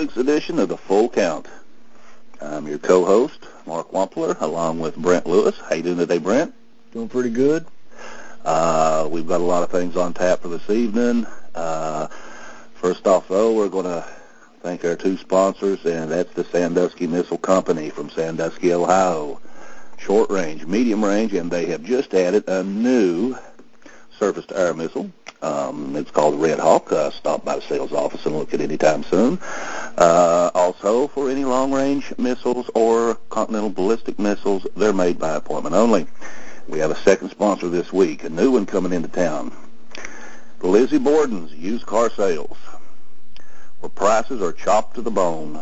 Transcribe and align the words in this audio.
week's 0.00 0.16
edition 0.16 0.58
of 0.58 0.70
the 0.70 0.78
Full 0.78 1.10
Count. 1.10 1.46
I'm 2.40 2.66
your 2.66 2.78
co-host, 2.78 3.46
Mark 3.66 3.92
Wampler, 3.92 4.40
along 4.40 4.80
with 4.80 4.96
Brent 4.96 5.26
Lewis. 5.26 5.60
How 5.68 5.74
you 5.74 5.82
doing 5.82 5.98
today, 5.98 6.16
Brent? 6.16 6.54
Doing 6.92 7.10
pretty 7.10 7.28
good. 7.28 7.66
Uh, 8.42 9.06
we've 9.10 9.26
got 9.26 9.42
a 9.42 9.44
lot 9.44 9.62
of 9.62 9.68
things 9.68 9.98
on 9.98 10.14
tap 10.14 10.40
for 10.40 10.48
this 10.48 10.70
evening. 10.70 11.26
Uh, 11.54 12.06
first 12.76 13.06
off, 13.06 13.28
though, 13.28 13.52
we're 13.52 13.68
going 13.68 13.84
to 13.84 14.08
thank 14.62 14.86
our 14.86 14.96
two 14.96 15.18
sponsors, 15.18 15.84
and 15.84 16.10
that's 16.10 16.32
the 16.32 16.44
Sandusky 16.44 17.06
Missile 17.06 17.36
Company 17.36 17.90
from 17.90 18.08
Sandusky, 18.08 18.72
Ohio. 18.72 19.38
Short 19.98 20.30
range, 20.30 20.64
medium 20.64 21.04
range, 21.04 21.34
and 21.34 21.50
they 21.50 21.66
have 21.66 21.84
just 21.84 22.14
added 22.14 22.48
a 22.48 22.64
new 22.64 23.36
surface-to-air 24.18 24.72
missile. 24.72 25.10
Um, 25.42 25.96
it's 25.96 26.10
called 26.10 26.40
Red 26.40 26.58
Hawk. 26.58 26.92
Uh, 26.92 27.10
stop 27.10 27.44
by 27.44 27.56
the 27.56 27.62
sales 27.62 27.92
office 27.92 28.26
and 28.26 28.36
look 28.36 28.52
at 28.52 28.60
it 28.60 28.64
anytime 28.64 29.02
soon. 29.04 29.38
Uh, 29.96 30.50
also, 30.54 31.08
for 31.08 31.30
any 31.30 31.44
long-range 31.44 32.12
missiles 32.18 32.70
or 32.74 33.14
continental 33.30 33.70
ballistic 33.70 34.18
missiles, 34.18 34.66
they're 34.76 34.92
made 34.92 35.18
by 35.18 35.36
appointment 35.36 35.74
only. 35.74 36.06
We 36.68 36.78
have 36.80 36.90
a 36.90 36.96
second 36.96 37.30
sponsor 37.30 37.68
this 37.68 37.92
week, 37.92 38.24
a 38.24 38.28
new 38.28 38.52
one 38.52 38.66
coming 38.66 38.92
into 38.92 39.08
town. 39.08 39.52
Lizzie 40.62 40.98
Borden's 40.98 41.52
Used 41.54 41.86
Car 41.86 42.10
Sales, 42.10 42.58
where 43.80 43.90
prices 43.90 44.42
are 44.42 44.52
chopped 44.52 44.94
to 44.96 45.02
the 45.02 45.10
bone. 45.10 45.60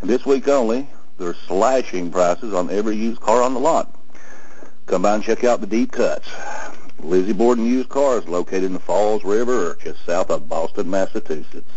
And 0.00 0.10
this 0.10 0.26
week 0.26 0.46
only, 0.46 0.88
they're 1.18 1.34
slashing 1.34 2.10
prices 2.10 2.52
on 2.52 2.70
every 2.70 2.96
used 2.96 3.20
car 3.20 3.42
on 3.42 3.54
the 3.54 3.60
lot. 3.60 3.94
Come 4.86 5.02
by 5.02 5.14
and 5.14 5.24
check 5.24 5.42
out 5.42 5.60
the 5.60 5.66
deep 5.66 5.92
cuts. 5.92 6.28
Lizzie 7.00 7.32
Borden 7.32 7.64
Used 7.64 7.88
Cars, 7.88 8.26
located 8.26 8.64
in 8.64 8.72
the 8.72 8.80
Falls 8.80 9.24
River, 9.24 9.76
just 9.82 10.04
south 10.04 10.30
of 10.30 10.48
Boston, 10.48 10.90
Massachusetts. 10.90 11.70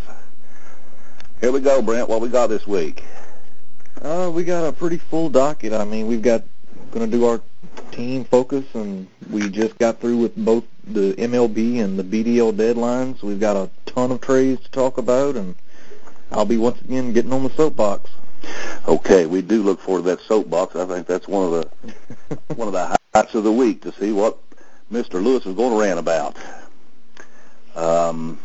Here 1.39 1.51
we 1.51 1.59
go, 1.59 1.81
Brent. 1.81 2.09
What 2.09 2.21
we 2.21 2.29
got 2.29 2.47
this 2.47 2.65
week? 2.67 3.03
Uh, 4.01 4.31
we 4.33 4.43
got 4.43 4.67
a 4.67 4.71
pretty 4.71 4.97
full 4.97 5.29
docket. 5.29 5.73
I 5.73 5.85
mean, 5.85 6.07
we've 6.07 6.21
got 6.21 6.43
going 6.91 7.09
to 7.09 7.17
do 7.17 7.25
our 7.25 7.41
team 7.91 8.23
focus, 8.25 8.65
and 8.73 9.07
we 9.29 9.49
just 9.49 9.77
got 9.77 9.99
through 9.99 10.17
with 10.17 10.35
both 10.35 10.63
the 10.85 11.13
MLB 11.13 11.83
and 11.83 11.97
the 11.97 12.03
BDL 12.03 12.53
deadlines. 12.53 13.21
We've 13.21 13.39
got 13.39 13.55
a 13.55 13.69
ton 13.85 14.11
of 14.11 14.21
trades 14.21 14.63
to 14.63 14.71
talk 14.71 14.97
about, 14.97 15.35
and 15.35 15.55
I'll 16.31 16.45
be 16.45 16.57
once 16.57 16.81
again 16.81 17.13
getting 17.13 17.31
on 17.31 17.43
the 17.43 17.49
soapbox. 17.51 18.09
Okay, 18.87 19.27
we 19.27 19.41
do 19.41 19.61
look 19.61 19.79
forward 19.79 20.03
to 20.03 20.09
that 20.09 20.21
soapbox. 20.21 20.75
I 20.75 20.85
think 20.85 21.05
that's 21.05 21.27
one 21.27 21.45
of 21.45 21.51
the 21.51 22.55
one 22.55 22.67
of 22.67 22.73
the 22.73 22.97
highlights 23.13 23.35
of 23.35 23.43
the 23.43 23.51
week 23.51 23.83
to 23.83 23.93
see 23.93 24.11
what 24.11 24.39
Mr. 24.91 25.23
Lewis 25.23 25.45
is 25.45 25.55
going 25.55 25.71
to 25.71 25.79
rant 25.79 25.99
about. 25.99 26.35
Um, 27.75 28.37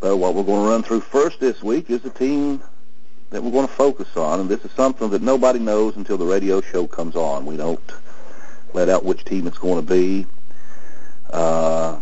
but 0.00 0.16
what 0.16 0.34
we're 0.34 0.42
going 0.42 0.64
to 0.64 0.70
run 0.70 0.82
through 0.82 1.00
first 1.00 1.38
this 1.38 1.62
week 1.62 1.90
is 1.90 2.00
the 2.00 2.10
team 2.10 2.62
that 3.28 3.42
we're 3.42 3.50
going 3.50 3.68
to 3.68 3.72
focus 3.72 4.16
on, 4.16 4.40
and 4.40 4.48
this 4.48 4.64
is 4.64 4.72
something 4.72 5.10
that 5.10 5.22
nobody 5.22 5.58
knows 5.58 5.96
until 5.96 6.16
the 6.16 6.24
radio 6.24 6.60
show 6.62 6.86
comes 6.86 7.14
on. 7.14 7.44
We 7.44 7.56
don't 7.56 7.80
let 8.72 8.88
out 8.88 9.04
which 9.04 9.24
team 9.24 9.46
it's 9.46 9.58
going 9.58 9.84
to 9.84 9.94
be. 9.94 10.26
Uh, 11.30 12.00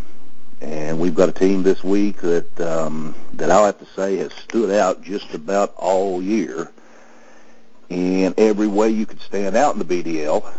and 0.61 0.99
we've 0.99 1.15
got 1.15 1.29
a 1.29 1.33
team 1.33 1.63
this 1.63 1.83
week 1.85 2.21
that 2.23 2.61
um, 2.61 3.15
that 3.35 3.51
I'll 3.51 3.67
have 3.67 3.79
to 3.79 3.87
say 3.95 4.17
has 4.17 4.33
stood 4.33 4.71
out 4.71 5.03
just 5.03 5.35
about 5.35 5.75
all 5.77 6.23
year 6.23 6.71
in 7.89 8.35
every 8.37 8.67
way 8.67 8.91
you 8.91 9.07
could 9.07 9.21
stand 9.21 9.57
out 9.57 9.75
in 9.75 9.79
the 9.79 9.85
BDL. 9.85 10.51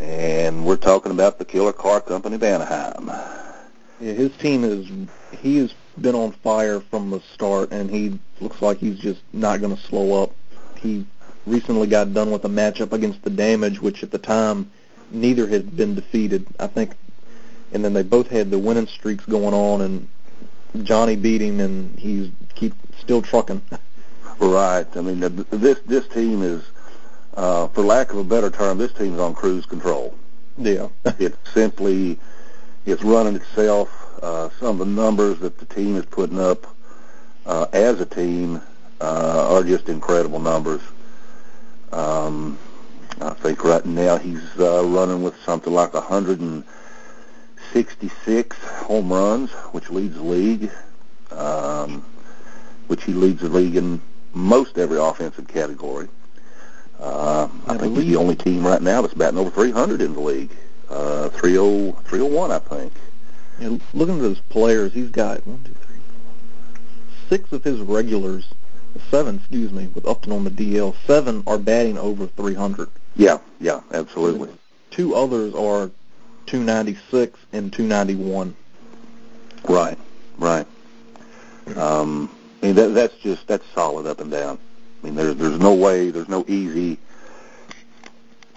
And 0.00 0.64
we're 0.64 0.76
talking 0.76 1.12
about 1.12 1.38
the 1.38 1.44
Killer 1.44 1.74
Car 1.74 2.00
Company 2.00 2.36
of 2.36 2.42
Anaheim. 2.42 3.08
Yeah, 4.00 4.12
his 4.14 4.34
team 4.38 4.64
is 4.64 4.86
he 5.42 5.58
has 5.58 5.74
been 6.00 6.14
on 6.14 6.32
fire 6.32 6.80
from 6.80 7.10
the 7.10 7.20
start, 7.34 7.70
and 7.70 7.90
he 7.90 8.18
looks 8.40 8.62
like 8.62 8.78
he's 8.78 8.98
just 8.98 9.20
not 9.34 9.60
going 9.60 9.76
to 9.76 9.82
slow 9.82 10.22
up. 10.22 10.32
He 10.78 11.04
recently 11.46 11.86
got 11.86 12.14
done 12.14 12.30
with 12.30 12.46
a 12.46 12.48
matchup 12.48 12.92
against 12.92 13.22
the 13.22 13.30
Damage, 13.30 13.82
which 13.82 14.02
at 14.02 14.10
the 14.10 14.18
time 14.18 14.70
neither 15.10 15.46
had 15.46 15.76
been 15.76 15.94
defeated. 15.94 16.46
I 16.58 16.66
think, 16.66 16.92
and 17.72 17.84
then 17.84 17.92
they 17.92 18.02
both 18.02 18.28
had 18.28 18.50
the 18.50 18.58
winning 18.58 18.86
streaks 18.86 19.26
going 19.26 19.52
on, 19.52 19.82
and 19.82 20.86
Johnny 20.86 21.16
beat 21.16 21.42
him, 21.42 21.60
and 21.60 21.98
he's 21.98 22.30
keep 22.54 22.72
still 22.98 23.22
trucking. 23.22 23.60
Right. 24.38 24.86
I 24.96 25.02
mean, 25.02 25.20
this 25.50 25.80
this 25.80 26.08
team 26.08 26.40
is, 26.42 26.64
uh, 27.40 27.66
for 27.68 27.82
lack 27.82 28.12
of 28.12 28.18
a 28.18 28.24
better 28.24 28.50
term, 28.50 28.76
this 28.76 28.92
team 28.92 29.14
is 29.14 29.20
on 29.20 29.34
cruise 29.34 29.64
control. 29.64 30.14
Yeah. 30.58 30.88
it's 31.18 31.38
simply, 31.54 32.18
it's 32.84 33.02
running 33.02 33.36
itself. 33.36 33.88
Uh, 34.22 34.50
some 34.60 34.78
of 34.78 34.86
the 34.86 34.92
numbers 34.92 35.38
that 35.38 35.58
the 35.58 35.64
team 35.64 35.96
is 35.96 36.04
putting 36.04 36.38
up 36.38 36.66
uh, 37.46 37.64
as 37.72 37.98
a 37.98 38.04
team 38.04 38.60
uh, 39.00 39.54
are 39.54 39.64
just 39.64 39.88
incredible 39.88 40.38
numbers. 40.38 40.82
Um, 41.92 42.58
I 43.22 43.30
think 43.30 43.64
right 43.64 43.86
now 43.86 44.18
he's 44.18 44.44
uh, 44.58 44.84
running 44.84 45.22
with 45.22 45.34
something 45.42 45.72
like 45.72 45.94
166 45.94 48.56
home 48.58 49.10
runs, 49.10 49.50
which 49.72 49.88
leads 49.88 50.16
the 50.16 50.22
league, 50.22 50.70
um, 51.30 52.04
which 52.88 53.04
he 53.04 53.14
leads 53.14 53.40
the 53.40 53.48
league 53.48 53.76
in 53.76 54.02
most 54.34 54.76
every 54.76 54.98
offensive 54.98 55.48
category. 55.48 56.08
Uh, 57.00 57.48
I 57.66 57.78
think 57.78 57.96
he's 57.96 58.06
the 58.06 58.16
only 58.16 58.36
team 58.36 58.66
right 58.66 58.82
now 58.82 59.00
that's 59.00 59.14
batting 59.14 59.38
over 59.38 59.50
300 59.50 60.02
in 60.02 60.12
the 60.12 60.20
league. 60.20 60.50
Uh, 60.88 61.30
30, 61.30 61.92
301, 62.04 62.50
I 62.50 62.58
think. 62.58 62.92
And 63.60 63.80
looking 63.94 64.18
at 64.18 64.24
his 64.24 64.40
players, 64.40 64.92
he's 64.92 65.10
got 65.10 65.46
one, 65.46 65.62
two, 65.64 65.74
three, 65.86 65.96
six 67.28 67.52
of 67.52 67.64
his 67.64 67.80
regulars, 67.80 68.48
seven, 69.10 69.36
excuse 69.36 69.72
me, 69.72 69.88
with 69.94 70.06
Upton 70.06 70.32
on 70.32 70.44
the 70.44 70.50
DL. 70.50 70.94
Seven 71.06 71.42
are 71.46 71.58
batting 71.58 71.96
over 71.96 72.26
300. 72.26 72.88
Yeah, 73.16 73.38
yeah, 73.60 73.80
absolutely. 73.92 74.50
Two 74.90 75.14
others 75.14 75.54
are 75.54 75.90
296 76.46 77.38
and 77.52 77.72
291. 77.72 78.54
Right, 79.68 79.98
right. 80.38 80.66
Um, 81.76 82.30
I 82.62 82.66
mean, 82.66 82.74
that, 82.74 82.88
that's 82.88 83.16
just 83.18 83.46
that's 83.46 83.64
solid 83.74 84.06
up 84.06 84.20
and 84.20 84.30
down. 84.30 84.58
I 85.00 85.06
mean, 85.06 85.14
there's 85.14 85.36
there's 85.36 85.58
no 85.58 85.74
way, 85.74 86.10
there's 86.10 86.28
no 86.28 86.44
easy 86.48 86.98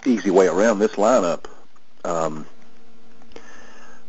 easy 0.04 0.30
way 0.30 0.46
around 0.46 0.78
this 0.78 0.92
lineup. 0.92 1.44
Um, 2.04 2.46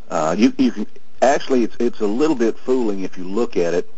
uh, 0.10 0.36
you 0.38 0.54
you 0.58 0.72
can 0.72 0.88
actually 1.22 1.64
it's 1.64 1.76
it's 1.80 2.00
a 2.02 2.08
little 2.08 2.36
bit 2.36 2.58
fooling 2.58 3.02
if 3.02 3.18
you 3.18 3.24
look 3.24 3.58
at 3.58 3.74
it. 3.74 3.90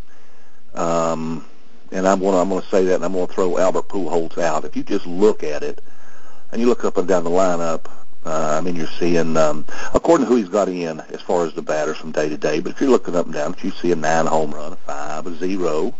Um, 0.74 1.46
and 1.92 2.08
I'm 2.08 2.20
going 2.20 2.36
I'm 2.36 2.50
to 2.62 2.68
say 2.68 2.86
that, 2.86 2.96
and 2.96 3.06
I'm 3.06 3.14
to 3.14 3.28
throw 3.28 3.58
Albert 3.58 3.88
Pujols 3.88 4.38
out. 4.38 4.66
If 4.66 4.75
you 4.75 4.84
just 4.84 5.06
look 5.06 5.44
at 5.44 5.64
it, 5.64 5.81
and 6.52 6.62
you 6.62 6.68
look 6.68 6.84
up 6.84 6.98
and 6.98 7.08
down 7.08 7.24
the 7.24 7.30
lineup, 7.30 7.86
uh, 8.25 8.58
I 8.58 8.62
mean, 8.62 8.75
you're 8.75 8.88
seeing, 9.00 9.38
um, 9.38 9.66
according 9.94 10.25
to 10.25 10.30
who 10.30 10.36
he's 10.36 10.50
got 10.50 10.68
in 10.68 11.00
as 11.00 11.22
far 11.22 11.46
as 11.46 11.54
the 11.54 11.62
batters 11.62 11.98
from 11.98 12.12
day 12.12 12.28
to 12.28 12.38
day, 12.38 12.59
but 12.59 12.74
if 12.74 12.81
you're 12.81 12.90
looking 12.90 13.16
up 13.16 13.25
and 13.25 13.34
down, 13.34 13.56
you 13.62 13.72
see 13.72 13.92
a 13.92 13.96
nine 13.96 14.25
home 14.25 14.52
run, 14.52 14.74
a 14.74 14.75
five, 14.75 15.25
a 15.28 15.36
zero. 15.38 15.96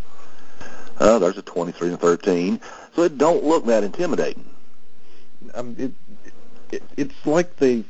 Uh, 1.00 1.20
there's 1.20 1.38
a 1.38 1.42
23 1.42 1.90
and 1.90 2.00
13. 2.00 2.60
So 2.96 3.04
it 3.04 3.18
don't 3.18 3.44
look 3.44 3.66
that 3.66 3.84
intimidating. 3.84 4.50
Um, 5.54 5.76
it, 5.78 5.92
it, 6.72 6.84
it's 6.98 7.26
like 7.26 7.56
they 7.58 7.84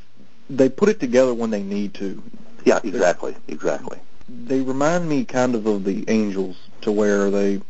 they 0.50 0.68
put 0.68 0.88
it 0.88 1.00
together 1.00 1.34
when 1.34 1.50
they 1.50 1.62
need 1.62 1.94
to. 1.94 2.22
Yeah, 2.64 2.80
exactly, 2.82 3.34
exactly. 3.48 3.98
They 4.28 4.60
remind 4.60 5.08
me 5.08 5.24
kind 5.24 5.54
of 5.54 5.66
of 5.66 5.84
the 5.84 6.04
Angels, 6.08 6.56
to 6.82 6.92
where 6.92 7.30
they 7.30 7.60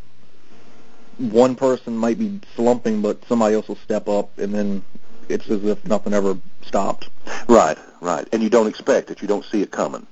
one 1.19 1.57
person 1.57 1.97
might 1.97 2.19
be 2.19 2.41
slumping, 2.55 3.03
but 3.03 3.25
somebody 3.27 3.55
else 3.55 3.69
will 3.69 3.77
step 3.77 4.09
up, 4.09 4.39
and 4.39 4.55
then 4.55 4.85
it's 5.29 5.49
as 5.51 5.65
if 5.65 5.85
nothing 5.85 6.15
ever 6.15 6.39
stopped. 6.63 7.09
Right, 7.49 7.79
right. 8.01 8.27
And 8.33 8.43
you 8.43 8.51
don't 8.51 8.67
expect 8.67 9.11
it. 9.11 9.21
You 9.21 9.29
don't 9.29 9.45
see 9.45 9.63
it 9.63 9.71
coming. 9.71 10.07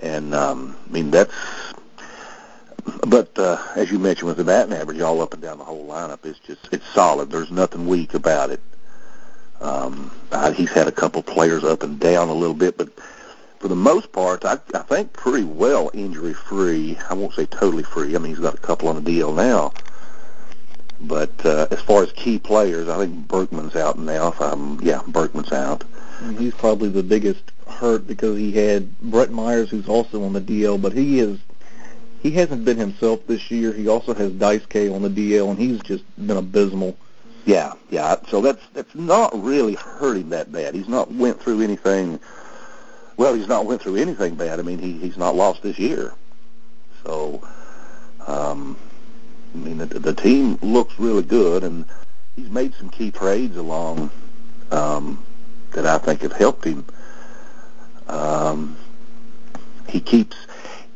And 0.00 0.34
um, 0.34 0.76
I 0.88 0.92
mean 0.92 1.10
that's. 1.10 1.32
But 3.06 3.38
uh, 3.38 3.62
as 3.76 3.90
you 3.90 3.98
mentioned, 3.98 4.28
with 4.28 4.36
the 4.36 4.44
batting 4.44 4.74
average 4.74 5.00
all 5.00 5.20
up 5.20 5.32
and 5.32 5.42
down 5.42 5.58
the 5.58 5.64
whole 5.64 5.86
lineup, 5.86 6.24
it's 6.24 6.38
just 6.40 6.68
it's 6.72 6.86
solid. 6.88 7.30
There's 7.30 7.50
nothing 7.50 7.86
weak 7.86 8.14
about 8.14 8.50
it. 8.50 8.60
Um, 9.60 10.12
he's 10.54 10.70
had 10.70 10.86
a 10.86 10.92
couple 10.92 11.22
players 11.22 11.64
up 11.64 11.82
and 11.82 11.98
down 11.98 12.28
a 12.28 12.34
little 12.34 12.54
bit, 12.54 12.78
but 12.78 12.90
for 13.58 13.68
the 13.68 13.76
most 13.76 14.12
part, 14.12 14.44
I, 14.44 14.58
I 14.74 14.82
think 14.82 15.12
pretty 15.12 15.44
well 15.44 15.90
injury 15.92 16.34
free. 16.34 16.96
I 17.10 17.14
won't 17.14 17.34
say 17.34 17.46
totally 17.46 17.82
free. 17.82 18.14
I 18.14 18.18
mean, 18.18 18.30
he's 18.30 18.38
got 18.38 18.54
a 18.54 18.58
couple 18.58 18.88
on 18.88 18.94
the 18.94 19.00
deal 19.00 19.32
now. 19.32 19.72
But 21.00 21.44
uh, 21.44 21.66
as 21.70 21.80
far 21.80 22.02
as 22.02 22.12
key 22.12 22.38
players, 22.38 22.88
I 22.88 22.98
think 22.98 23.28
Berkman's 23.28 23.76
out 23.76 23.98
now. 23.98 24.28
If 24.28 24.40
I'm, 24.40 24.80
yeah, 24.80 25.02
Berkman's 25.06 25.52
out. 25.52 25.84
He's 26.36 26.54
probably 26.54 26.88
the 26.88 27.04
biggest 27.04 27.52
hurt 27.66 28.06
because 28.06 28.36
he 28.36 28.50
had 28.52 28.98
Brett 28.98 29.30
Myers, 29.30 29.70
who's 29.70 29.88
also 29.88 30.24
on 30.24 30.32
the 30.32 30.40
DL, 30.40 30.80
but 30.80 30.92
he 30.92 31.20
is 31.20 31.38
he 32.20 32.30
hasn't 32.32 32.64
been 32.64 32.76
himself 32.76 33.26
this 33.26 33.50
year. 33.50 33.72
He 33.72 33.88
also 33.88 34.14
has 34.14 34.32
Daisuke 34.32 34.94
on 34.94 35.02
the 35.02 35.08
DL, 35.08 35.50
and 35.50 35.58
he's 35.58 35.80
just 35.80 36.04
been 36.16 36.36
abysmal. 36.36 36.96
Yeah, 37.44 37.72
yeah. 37.90 38.16
So 38.28 38.40
that's 38.40 38.62
that's 38.74 38.94
not 38.94 39.32
really 39.42 39.74
hurting 39.74 40.30
that 40.30 40.52
bad. 40.52 40.74
He's 40.74 40.88
not 40.88 41.12
went 41.12 41.40
through 41.40 41.62
anything. 41.62 42.20
Well, 43.16 43.34
he's 43.34 43.48
not 43.48 43.66
went 43.66 43.82
through 43.82 43.96
anything 43.96 44.34
bad. 44.34 44.58
I 44.58 44.62
mean, 44.62 44.78
he 44.78 44.92
he's 44.98 45.16
not 45.16 45.34
lost 45.34 45.62
this 45.62 45.78
year. 45.78 46.12
So, 47.04 47.40
um, 48.26 48.76
I 49.54 49.58
mean, 49.58 49.78
the, 49.78 49.86
the 49.86 50.14
team 50.14 50.58
looks 50.60 50.98
really 50.98 51.22
good, 51.22 51.64
and 51.64 51.84
he's 52.36 52.50
made 52.50 52.74
some 52.74 52.90
key 52.90 53.10
trades 53.10 53.56
along 53.56 54.10
um, 54.70 55.24
that 55.72 55.86
I 55.86 55.98
think 55.98 56.22
have 56.22 56.32
helped 56.32 56.64
him. 56.64 56.84
Um, 58.08 58.76
he 59.88 60.00
keeps. 60.00 60.36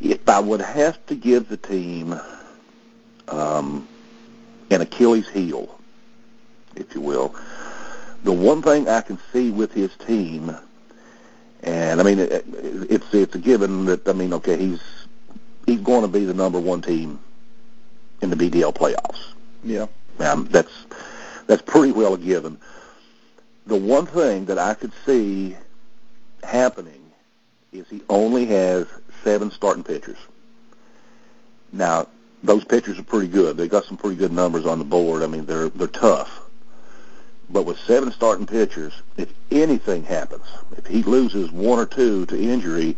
If 0.03 0.29
I 0.29 0.41
would 0.41 0.61
have 0.61 1.05
to 1.07 1.15
give 1.15 1.49
the 1.49 1.57
team 1.57 2.19
um, 3.29 3.87
an 4.69 4.81
Achilles 4.81 5.29
heel, 5.29 5.79
if 6.75 6.93
you 6.95 7.01
will, 7.01 7.35
the 8.25 8.33
one 8.33 8.63
thing 8.63 8.89
I 8.89 9.01
can 9.01 9.19
see 9.33 9.53
with 9.53 9.73
his 9.73 9.95
team, 10.07 10.57
and 11.63 12.01
I 12.01 12.03
mean, 12.03 12.19
it, 12.19 12.45
it's 12.91 13.15
it's 13.15 13.35
a 13.37 13.39
given 13.39 13.85
that 13.85 14.09
I 14.09 14.13
mean, 14.13 14.33
okay, 14.35 14.57
he's 14.57 14.83
he's 15.67 15.81
going 15.81 16.03
to 16.03 16.09
be 16.09 16.25
the 16.25 16.35
number 16.35 16.59
one 16.59 16.83
team 16.83 17.21
in 18.23 18.31
the 18.31 18.37
BDL 18.37 18.75
playoffs. 18.75 19.35
Yeah, 19.63 19.87
um, 20.19 20.49
that's 20.51 20.87
that's 21.47 21.63
pretty 21.63 21.93
well 21.93 22.15
a 22.15 22.19
given. 22.19 22.59
The 23.67 23.77
one 23.77 24.07
thing 24.07 24.47
that 24.47 24.59
I 24.59 24.75
could 24.75 24.93
see 25.07 25.57
happening 26.43 27.13
is 27.73 27.89
he 27.89 28.03
only 28.09 28.47
has 28.47 28.87
seven 29.23 29.51
starting 29.51 29.85
pitchers. 29.85 30.19
Now, 31.73 32.07
those 32.43 32.65
pitchers 32.65 32.99
are 32.99 33.05
pretty 33.05 33.29
good. 33.29 33.57
They 33.57 33.69
got 33.69 33.85
some 33.85 33.97
pretty 33.97 34.17
good 34.17 34.33
numbers 34.33 34.67
on 34.67 34.79
the 34.79 34.85
board. 34.85 35.23
I 35.23 35.27
mean, 35.27 35.47
they're 35.47 35.69
they're 35.69 35.87
tough. 35.87 36.43
But 37.51 37.67
with 37.67 37.79
seven 37.81 38.13
starting 38.13 38.47
pitchers, 38.47 38.95
if 39.17 39.33
anything 39.51 40.05
happens, 40.05 40.45
if 40.77 40.87
he 40.87 41.03
loses 41.03 41.53
one 41.53 41.79
or 41.79 41.87
two 41.87 42.25
to 42.27 42.41
injury, 42.41 42.97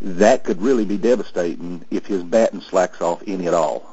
that 0.00 0.44
could 0.44 0.60
really 0.60 0.84
be 0.84 0.96
devastating 0.96 1.84
if 1.90 2.06
his 2.06 2.22
batting 2.22 2.62
slacks 2.62 3.00
off 3.00 3.22
any 3.26 3.46
at 3.46 3.54
all. 3.54 3.86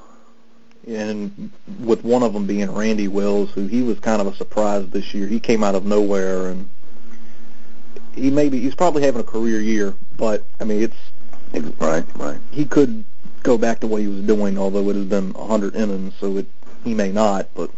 And 0.88 1.52
with 1.80 2.04
one 2.04 2.24
of 2.24 2.34
them 2.34 2.48
being 2.48 2.72
Randy 2.72 3.08
Wells, 3.08 3.52
who 3.52 3.68
he 3.68 3.84
was 3.84 4.00
kind 4.00 4.22
of 4.22 4.28
a 4.28 4.36
surprise 4.36 4.88
this 4.90 5.14
year. 5.14 5.28
He 5.28 5.40
came 5.40 5.64
out 5.64 5.76
of 5.76 5.86
nowhere, 5.86 6.48
and 6.48 6.70
he 8.16 8.32
maybe 8.32 8.60
he's 8.60 8.76
probably 8.76 9.04
having 9.04 9.22
a 9.22 9.26
career 9.26 9.60
year. 9.60 9.94
But 10.16 10.44
I 10.60 10.64
mean, 10.64 10.82
it's 10.82 10.96
right, 11.80 12.06
right. 12.16 12.40
He 12.52 12.66
could 12.66 13.04
go 13.44 13.58
back 13.58 13.80
to 13.82 13.88
what 13.88 14.02
he 14.02 14.08
was 14.08 14.22
doing, 14.22 14.58
although 14.58 14.90
it 14.90 14.96
has 14.96 15.06
been 15.06 15.34
100 15.34 15.76
innings, 15.76 16.14
so 16.20 16.38
it, 16.38 16.48
he 16.84 16.94
may 16.94 17.12
not. 17.12 17.48
But 17.56 17.72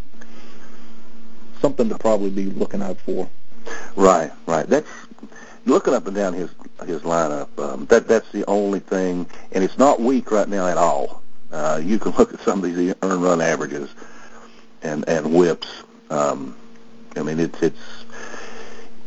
something 1.62 1.89
to 1.89 1.98
probably 1.98 2.30
be 2.30 2.45
looking 2.45 2.81
out 2.81 2.98
for. 3.00 3.30
Right, 3.95 4.31
right. 4.45 4.68
That's 4.68 4.89
looking 5.66 5.94
up 5.94 6.07
and 6.07 6.16
down 6.16 6.33
his 6.33 6.50
his 6.86 7.01
lineup. 7.01 7.48
Um, 7.60 7.86
that 7.88 8.07
that's 8.07 8.31
the 8.31 8.45
only 8.45 8.80
thing, 8.80 9.27
and 9.51 9.63
it's 9.63 9.77
not 9.77 10.00
weak 10.00 10.31
right 10.31 10.48
now 10.48 10.68
at 10.68 10.77
all. 10.77 11.22
Uh, 11.51 11.80
you 11.83 12.00
can 12.00 12.12
look 12.18 12.33
at 12.33 12.39
some 12.42 12.63
of 12.63 12.75
these 12.75 12.94
earned 13.01 13.24
run 13.24 13.42
averages 13.42 13.89
and 14.81 15.07
and 15.07 15.33
whips. 15.33 15.83
Um, 16.10 16.56
I 17.15 17.24
mean, 17.24 17.39
it's 17.39 17.62
it's 17.62 18.06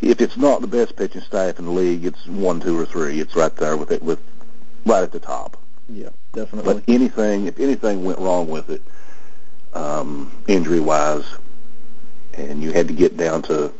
if 0.01 0.21
it's 0.21 0.37
not 0.37 0.61
the 0.61 0.67
best 0.67 0.97
pitching 0.97 1.23
staff 1.23 1.59
in 1.59 1.65
the 1.65 1.71
league, 1.71 2.05
it's 2.05 2.27
one, 2.27 2.61
two, 2.61 2.79
or 2.79 2.87
three. 2.87 3.21
It's 3.21 3.37
right 3.37 3.55
there 3.57 3.77
with 3.77 3.91
it 3.91 4.03
with 4.03 4.19
right 4.87 5.03
at 5.03 5.13
the 5.13 5.21
top. 5.21 5.57
Yeah, 5.89 6.11
definitely. 6.33 6.75
But 6.75 6.85
anything, 6.89 7.47
if 7.47 7.59
anything 7.59 8.05
went 8.05 8.19
wrong 8.19 8.49
with 8.49 8.71
it, 8.71 8.83
um, 9.75 10.33
injury 10.47 10.81
wise, 10.81 11.25
and 12.35 12.63
you 12.63 12.73
had 12.73 12.89
to 12.89 12.95
get 12.95 13.17
down 13.17 13.43
to 13.43 13.73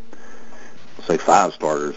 say 1.05 1.17
five 1.17 1.53
starters, 1.55 1.97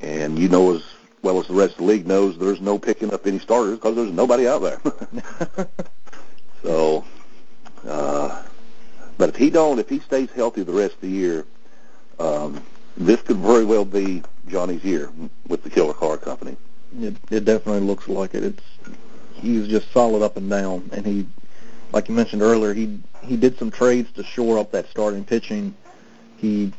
and 0.00 0.38
you 0.38 0.48
know 0.48 0.74
as 0.74 0.82
well 1.22 1.40
as 1.40 1.48
the 1.48 1.54
rest 1.54 1.72
of 1.72 1.78
the 1.78 1.84
league 1.84 2.06
knows, 2.06 2.38
there's 2.38 2.60
no 2.60 2.78
picking 2.78 3.12
up 3.12 3.26
any 3.26 3.38
starters 3.38 3.76
because 3.76 3.96
there's 3.96 4.12
nobody 4.12 4.46
out 4.46 4.62
there. 4.62 4.80
so, 6.62 7.04
uh, 7.86 8.42
but 9.18 9.30
if 9.30 9.36
he 9.36 9.50
don't, 9.50 9.78
if 9.78 9.88
he 9.88 9.98
stays 10.00 10.30
healthy 10.30 10.62
the 10.62 10.72
rest 10.72 10.94
of 10.94 11.00
the 11.00 11.08
year, 11.08 11.44
um, 12.18 12.62
this 12.96 13.20
could 13.22 13.38
very 13.38 13.64
well 13.64 13.84
be 13.84 14.22
Johnny's 14.48 14.84
year 14.84 15.10
with 15.48 15.62
the 15.62 15.70
Killer 15.70 15.94
Car 15.94 16.16
Company. 16.16 16.56
It, 17.00 17.16
it 17.30 17.44
definitely 17.44 17.80
looks 17.80 18.08
like 18.08 18.34
it. 18.34 18.44
It's 18.44 18.62
he's 19.34 19.68
just 19.68 19.92
solid 19.92 20.22
up 20.22 20.36
and 20.36 20.48
down, 20.48 20.88
and 20.92 21.04
he, 21.04 21.26
like 21.92 22.08
you 22.08 22.14
mentioned 22.14 22.42
earlier, 22.42 22.72
he 22.72 22.98
he 23.22 23.36
did 23.36 23.58
some 23.58 23.70
trades 23.70 24.10
to 24.12 24.22
shore 24.22 24.58
up 24.58 24.70
that 24.72 24.88
starting 24.90 25.24
pitching. 25.24 25.74
He 26.36 26.72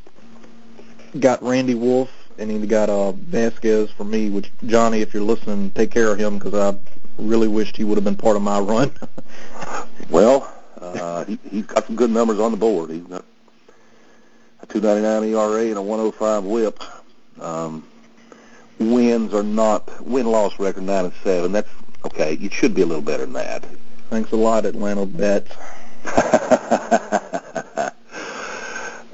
got 1.19 1.41
Randy 1.43 1.75
Wolf 1.75 2.09
and 2.37 2.51
he 2.51 2.65
got 2.67 2.89
uh, 2.89 3.13
Vazquez 3.13 3.89
for 3.89 4.03
me. 4.03 4.29
Which 4.29 4.51
Johnny, 4.65 5.01
if 5.01 5.13
you're 5.13 5.23
listening, 5.23 5.71
take 5.71 5.91
care 5.91 6.11
of 6.11 6.19
him 6.19 6.37
because 6.37 6.53
I 6.53 6.77
really 7.17 7.47
wished 7.47 7.75
he 7.75 7.83
would 7.83 7.97
have 7.97 8.03
been 8.05 8.15
part 8.15 8.35
of 8.35 8.41
my 8.41 8.59
run. 8.61 8.91
well, 10.09 10.53
uh, 10.79 11.25
he, 11.25 11.39
he's 11.49 11.65
got 11.65 11.85
some 11.85 11.95
good 11.95 12.11
numbers 12.11 12.39
on 12.39 12.51
the 12.51 12.57
board. 12.57 12.91
He's 12.91 13.03
got 13.03 13.25
a 14.61 14.67
2.99 14.67 15.29
ERA 15.29 15.67
and 15.67 15.77
a 15.77 15.81
105 15.81 16.43
WHIP. 16.43 16.83
Um, 17.41 17.87
wins 18.79 19.33
are 19.33 19.43
not 19.43 20.05
win 20.05 20.25
loss 20.25 20.59
record 20.59 20.83
nine 20.83 21.05
and 21.05 21.13
seven. 21.23 21.51
That's 21.51 21.69
okay. 22.05 22.33
You 22.33 22.49
should 22.49 22.73
be 22.73 22.81
a 22.81 22.85
little 22.85 23.01
better 23.01 23.25
than 23.25 23.33
that. 23.33 23.65
Thanks 24.09 24.31
a 24.31 24.35
lot, 24.35 24.65
Atlanta 24.65 25.05
Bets. 25.05 25.51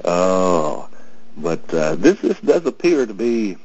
oh, 0.04 0.88
but 1.36 1.74
uh, 1.74 1.96
this 1.96 2.20
this 2.20 2.38
does 2.40 2.64
appear 2.66 3.06
to 3.06 3.14
be 3.14 3.56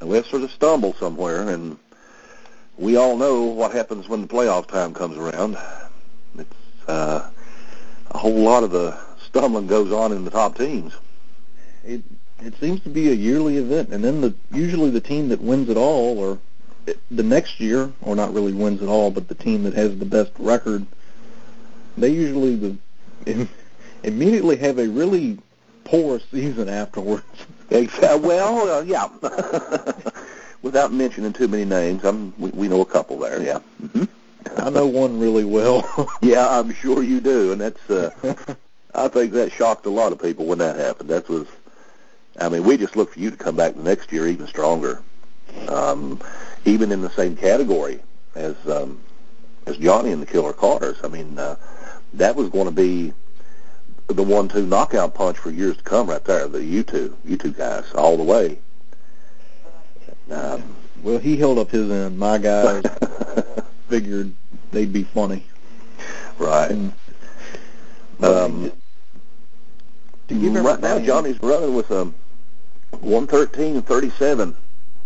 unless 0.00 0.30
there's 0.30 0.44
a 0.44 0.48
stumble 0.48 0.94
somewhere, 0.94 1.48
and 1.48 1.76
we 2.78 2.96
all 2.96 3.16
know 3.16 3.42
what 3.42 3.72
happens 3.72 4.08
when 4.08 4.22
the 4.22 4.28
playoff 4.28 4.66
time 4.66 4.94
comes 4.94 5.16
around. 5.16 5.56
It's 6.38 6.88
uh, 6.88 7.28
a 8.10 8.18
whole 8.18 8.34
lot 8.34 8.62
of 8.62 8.70
the 8.70 8.96
stumbling 9.26 9.66
goes 9.66 9.92
on 9.92 10.12
in 10.12 10.24
the 10.24 10.30
top 10.30 10.56
teams. 10.56 10.92
It 11.84 12.02
it 12.40 12.54
seems 12.58 12.80
to 12.82 12.88
be 12.88 13.10
a 13.10 13.14
yearly 13.14 13.56
event, 13.56 13.90
and 13.90 14.02
then 14.04 14.20
the 14.20 14.34
usually 14.52 14.90
the 14.90 15.00
team 15.00 15.28
that 15.28 15.40
wins 15.40 15.68
it 15.68 15.76
all, 15.76 16.18
or 16.18 16.38
the 17.10 17.22
next 17.22 17.60
year, 17.60 17.92
or 18.02 18.14
not 18.14 18.34
really 18.34 18.52
wins 18.52 18.82
it 18.82 18.86
all, 18.86 19.10
but 19.10 19.28
the 19.28 19.34
team 19.34 19.62
that 19.64 19.74
has 19.74 19.98
the 19.98 20.04
best 20.04 20.32
record, 20.38 20.86
they 21.96 22.10
usually 22.10 22.56
the 22.56 23.48
immediately 24.02 24.56
have 24.56 24.78
a 24.78 24.88
really 24.88 25.38
poor 25.84 26.20
season 26.30 26.68
afterwards. 26.68 27.24
well, 27.70 28.68
uh, 28.70 28.82
yeah. 28.82 29.08
Without 30.62 30.92
mentioning 30.92 31.32
too 31.32 31.46
many 31.46 31.66
names, 31.66 32.04
I'm, 32.04 32.32
we, 32.38 32.50
we 32.50 32.68
know 32.68 32.80
a 32.80 32.86
couple 32.86 33.18
there. 33.18 33.42
Yeah. 33.42 33.58
Mm-hmm. 33.82 34.04
I 34.56 34.70
know 34.70 34.86
one 34.86 35.18
really 35.20 35.44
well. 35.44 36.08
yeah, 36.22 36.48
I'm 36.48 36.72
sure 36.72 37.02
you 37.02 37.20
do, 37.20 37.52
and 37.52 37.60
that's. 37.60 37.90
Uh, 37.90 38.54
I 38.94 39.08
think 39.08 39.32
that 39.32 39.52
shocked 39.52 39.86
a 39.86 39.90
lot 39.90 40.12
of 40.12 40.22
people 40.22 40.46
when 40.46 40.58
that 40.58 40.76
happened. 40.76 41.10
That 41.10 41.28
was. 41.28 41.46
I 42.40 42.48
mean, 42.48 42.64
we 42.64 42.76
just 42.76 42.96
look 42.96 43.12
for 43.12 43.20
you 43.20 43.30
to 43.30 43.36
come 43.36 43.56
back 43.56 43.74
the 43.74 43.82
next 43.82 44.12
year 44.12 44.26
even 44.26 44.46
stronger, 44.46 45.02
um, 45.68 46.20
even 46.64 46.90
in 46.90 47.00
the 47.00 47.10
same 47.10 47.36
category 47.36 48.00
as 48.34 48.56
um, 48.66 49.00
as 49.66 49.76
Johnny 49.76 50.10
and 50.10 50.20
the 50.20 50.26
Killer 50.26 50.52
Cars. 50.52 50.96
I 51.04 51.08
mean, 51.08 51.38
uh, 51.38 51.56
that 52.14 52.34
was 52.34 52.48
going 52.48 52.66
to 52.66 52.72
be 52.72 53.12
the 54.08 54.22
one-two 54.22 54.66
knockout 54.66 55.14
punch 55.14 55.38
for 55.38 55.50
years 55.50 55.76
to 55.76 55.82
come, 55.82 56.10
right 56.10 56.24
there. 56.24 56.48
The 56.48 56.62
you 56.62 56.82
two, 56.82 57.16
you 57.24 57.36
two 57.36 57.52
guys, 57.52 57.84
all 57.94 58.16
the 58.16 58.22
way. 58.22 58.58
Um, 60.30 60.62
well, 61.02 61.18
he 61.18 61.36
held 61.36 61.58
up 61.58 61.70
his 61.70 61.90
end. 61.90 62.18
My 62.18 62.38
guys 62.38 62.82
figured 63.88 64.32
they'd 64.72 64.92
be 64.92 65.04
funny. 65.04 65.46
Right. 66.38 66.70
And, 66.70 66.92
um, 68.22 68.72
right 70.30 70.80
now, 70.80 70.98
Johnny's 70.98 71.40
running 71.42 71.74
with 71.74 71.90
a 71.90 72.12
113 73.02 73.76
and 73.76 73.86
37 73.86 74.56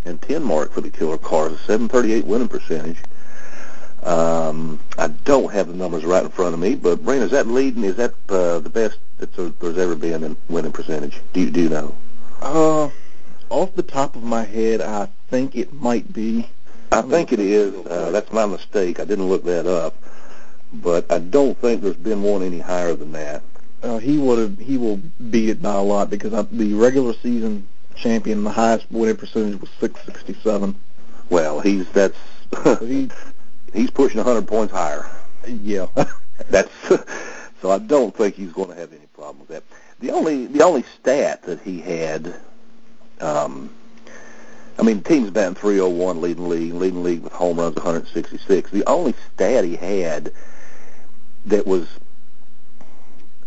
and 0.04 0.23
10 0.23 0.42
mark 0.42 0.73
for 0.73 0.80
the 0.80 0.90
Killer 0.90 1.18
Cars, 1.18 1.52
a 1.52 1.59
738 1.59 2.25
winning 2.25 2.49
percentage. 2.49 2.99
Um, 4.02 4.78
I 4.97 5.09
don't 5.09 5.52
have 5.52 5.68
the 5.68 5.75
numbers 5.75 6.04
right 6.04 6.23
in 6.23 6.30
front 6.30 6.54
of 6.54 6.61
me, 6.61 6.76
but 6.76 7.04
Brent, 7.04 7.23
is 7.23 7.33
that 7.33 7.47
leading? 7.47 7.85
Is 7.85 7.97
that 7.97 8.14
uh, 8.28 8.61
the 8.61 8.71
best 8.71 8.99
that 9.18 9.33
there's 9.61 9.78
ever 9.78 9.97
been 9.97 10.23
in 10.23 10.37
winning 10.49 10.73
percentage? 10.73 11.21
Do 11.33 11.40
you, 11.40 11.50
do 11.50 11.62
you 11.62 11.68
know? 11.68 11.95
Uh, 12.40 12.90
off 13.50 13.75
the 13.75 13.83
top 13.83 14.14
of 14.14 14.23
my 14.23 14.45
head, 14.45 14.80
I 14.80 15.09
think 15.30 15.57
it 15.57 15.73
might 15.73 16.12
be. 16.12 16.49
I 16.92 17.02
think 17.02 17.33
it 17.33 17.40
is. 17.40 17.75
Uh, 17.87 18.11
that's 18.11 18.33
my 18.33 18.47
mistake. 18.47 19.00
I 19.00 19.04
didn't 19.04 19.28
look 19.28 19.45
that 19.45 19.66
up, 19.66 19.95
but 20.73 21.11
I 21.11 21.18
don't 21.18 21.59
think 21.59 21.83
there's 21.83 21.97
been 21.97 22.23
one 22.23 22.42
any 22.42 22.61
higher 22.61 22.95
than 22.95 23.12
that. 23.12 23.42
Uh, 23.83 23.99
he 23.99 24.18
would 24.18 24.38
have. 24.38 24.59
He 24.59 24.78
will 24.78 24.97
beat 24.97 25.50
it 25.50 25.62
by 25.62 25.75
a 25.75 25.83
lot 25.83 26.09
because 26.09 26.33
I, 26.33 26.42
the 26.42 26.75
regular 26.75 27.14
season 27.14 27.66
champion, 27.99 28.45
the 28.45 28.50
highest 28.50 28.87
winning 28.90 29.17
percentage 29.17 29.61
was 29.61 29.71
667. 29.81 30.75
Well, 31.31 31.61
he's 31.61 31.88
that's 31.90 32.17
he 32.81 33.11
he's 33.73 33.90
pushing 33.90 34.19
100 34.19 34.47
points 34.47 34.73
higher. 34.73 35.09
Yeah, 35.47 35.87
that's 36.50 36.71
so. 37.61 37.71
I 37.71 37.78
don't 37.78 38.14
think 38.17 38.35
he's 38.35 38.52
going 38.52 38.71
to 38.71 38.75
have 38.75 38.93
any 38.93 39.07
problem 39.14 39.40
with 39.40 39.49
that. 39.49 39.64
The 40.00 40.11
only 40.11 40.47
the 40.47 40.62
only 40.62 40.85
stat 41.00 41.43
that 41.43 41.61
he 41.61 41.81
had, 41.81 42.35
um, 43.21 43.71
I 44.78 44.83
mean, 44.83 45.02
team's 45.02 45.31
batting 45.31 45.55
301, 45.55 46.21
leading 46.21 46.49
league, 46.49 46.75
leading 46.75 47.02
league 47.02 47.23
with 47.23 47.33
home 47.33 47.59
runs 47.59 47.76
166. 47.76 48.71
The 48.71 48.85
only 48.87 49.14
stat 49.35 49.64
he 49.64 49.76
had 49.76 50.33
that 51.47 51.67
was 51.67 51.88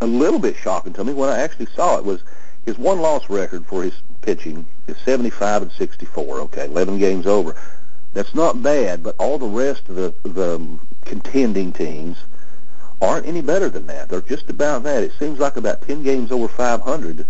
a 0.01 0.07
little 0.07 0.39
bit 0.39 0.55
shocking 0.55 0.93
to 0.93 1.03
me 1.03 1.13
when 1.13 1.29
I 1.29 1.39
actually 1.39 1.67
saw 1.67 1.97
it 1.97 2.03
was 2.03 2.23
his 2.65 2.77
one 2.77 2.99
loss 2.99 3.29
record 3.29 3.65
for 3.65 3.83
his 3.83 3.93
pitching 4.21 4.65
is 4.87 4.97
75 4.97 5.63
and 5.63 5.71
64. 5.71 6.41
Okay, 6.41 6.65
11 6.65 6.99
games 6.99 7.27
over. 7.27 7.55
That's 8.13 8.35
not 8.35 8.61
bad, 8.61 9.03
but 9.03 9.15
all 9.17 9.37
the 9.37 9.47
rest 9.47 9.87
of 9.89 9.95
the 9.95 10.13
the 10.23 10.79
contending 11.05 11.71
teams 11.71 12.17
aren't 13.01 13.25
any 13.25 13.41
better 13.41 13.69
than 13.69 13.87
that. 13.87 14.09
They're 14.09 14.21
just 14.21 14.49
about 14.49 14.83
that. 14.83 15.03
It 15.03 15.13
seems 15.17 15.39
like 15.39 15.55
about 15.55 15.81
10 15.81 16.03
games 16.03 16.31
over 16.31 16.47
500 16.47 17.25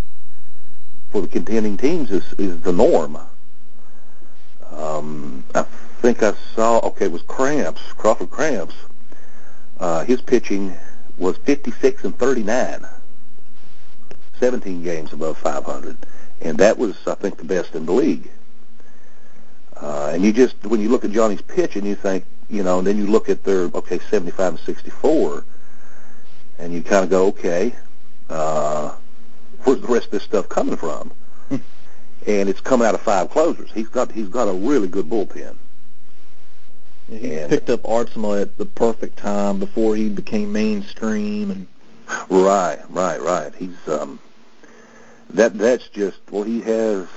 for 1.12 1.22
the 1.22 1.28
contending 1.28 1.78
teams 1.78 2.12
is 2.12 2.34
is 2.38 2.60
the 2.62 2.72
norm. 2.72 3.18
Um, 4.72 5.44
I 5.54 5.64
think 6.02 6.24
I 6.24 6.34
saw. 6.56 6.80
Okay, 6.80 7.06
it 7.06 7.12
was 7.12 7.22
Cramps, 7.24 7.82
Crawford 7.94 8.32
Cramps. 8.32 8.76
Uh, 9.80 10.04
his 10.06 10.22
pitching 10.22 10.76
was 11.18 11.38
56 11.38 12.06
and 12.06 12.18
39. 12.18 12.86
17 14.40 14.84
games 14.84 15.14
above 15.14 15.38
500, 15.38 15.96
and 16.42 16.58
that 16.58 16.78
was, 16.78 16.96
I 17.08 17.16
think, 17.16 17.38
the 17.38 17.46
best 17.46 17.76
in 17.76 17.86
the 17.86 17.92
league. 17.92 18.30
Uh, 19.76 20.12
and 20.14 20.24
you 20.24 20.32
just, 20.32 20.56
when 20.66 20.80
you 20.80 20.90
look 20.90 21.06
at 21.06 21.12
Johnny's 21.12 21.42
pitch 21.42 21.76
and 21.76 21.86
you 21.86 21.96
think, 21.96 22.26
you 22.50 22.64
know, 22.64 22.80
and 22.80 22.88
then 22.88 22.98
you 22.98 23.08
look 23.08 23.30
at 23.30 23.44
their, 23.44 23.64
okay, 23.74 24.00
75 24.10 24.54
and 24.54 24.60
64, 24.60 25.46
and 26.60 26.74
you 26.74 26.84
kind 26.84 27.04
of 27.04 27.10
go, 27.10 27.28
okay, 27.28 27.74
uh, 28.30 28.94
where's 29.64 29.82
the 29.82 29.88
rest 29.88 30.06
of 30.06 30.12
this 30.12 30.24
stuff 30.24 30.50
coming 30.50 30.76
from? 30.78 31.12
and 32.28 32.50
it's 32.50 32.62
coming 32.62 32.88
out 32.88 32.96
of 32.96 33.02
five 33.02 33.30
closers. 33.30 33.72
He's 33.72 33.88
got 33.88 34.12
he's 34.12 34.28
got 34.28 34.48
a 34.48 34.54
really 34.54 34.88
good 34.88 35.08
bullpen. 35.08 35.56
he 37.10 37.36
and, 37.36 37.50
picked 37.50 37.70
up 37.70 37.82
Aardsma 37.84 38.42
at 38.42 38.58
the 38.58 38.66
perfect 38.66 39.18
time 39.18 39.60
before 39.60 39.96
he 39.96 40.10
became 40.10 40.52
mainstream, 40.52 41.52
and 41.52 41.68
right, 42.30 42.80
right, 42.90 43.22
right. 43.22 43.54
He's 43.56 43.76
um, 43.88 44.20
that 45.36 45.58
that's 45.58 45.88
just 45.90 46.20
well, 46.32 46.44
he 46.44 46.62
has 46.62 47.08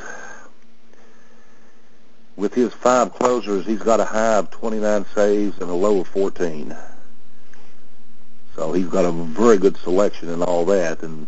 with 2.36 2.54
his 2.54 2.72
five 2.72 3.12
closers, 3.12 3.66
he's 3.66 3.82
got 3.82 4.00
a 4.00 4.04
high 4.04 4.36
of 4.36 4.50
29 4.50 5.06
saves 5.14 5.58
and 5.58 5.70
a 5.70 5.74
low 5.74 6.00
of 6.00 6.08
14. 6.08 6.76
So 8.56 8.72
he's 8.72 8.86
got 8.86 9.04
a 9.04 9.12
very 9.12 9.58
good 9.58 9.76
selection 9.76 10.28
and 10.28 10.42
all 10.42 10.64
that. 10.66 11.02
And 11.02 11.26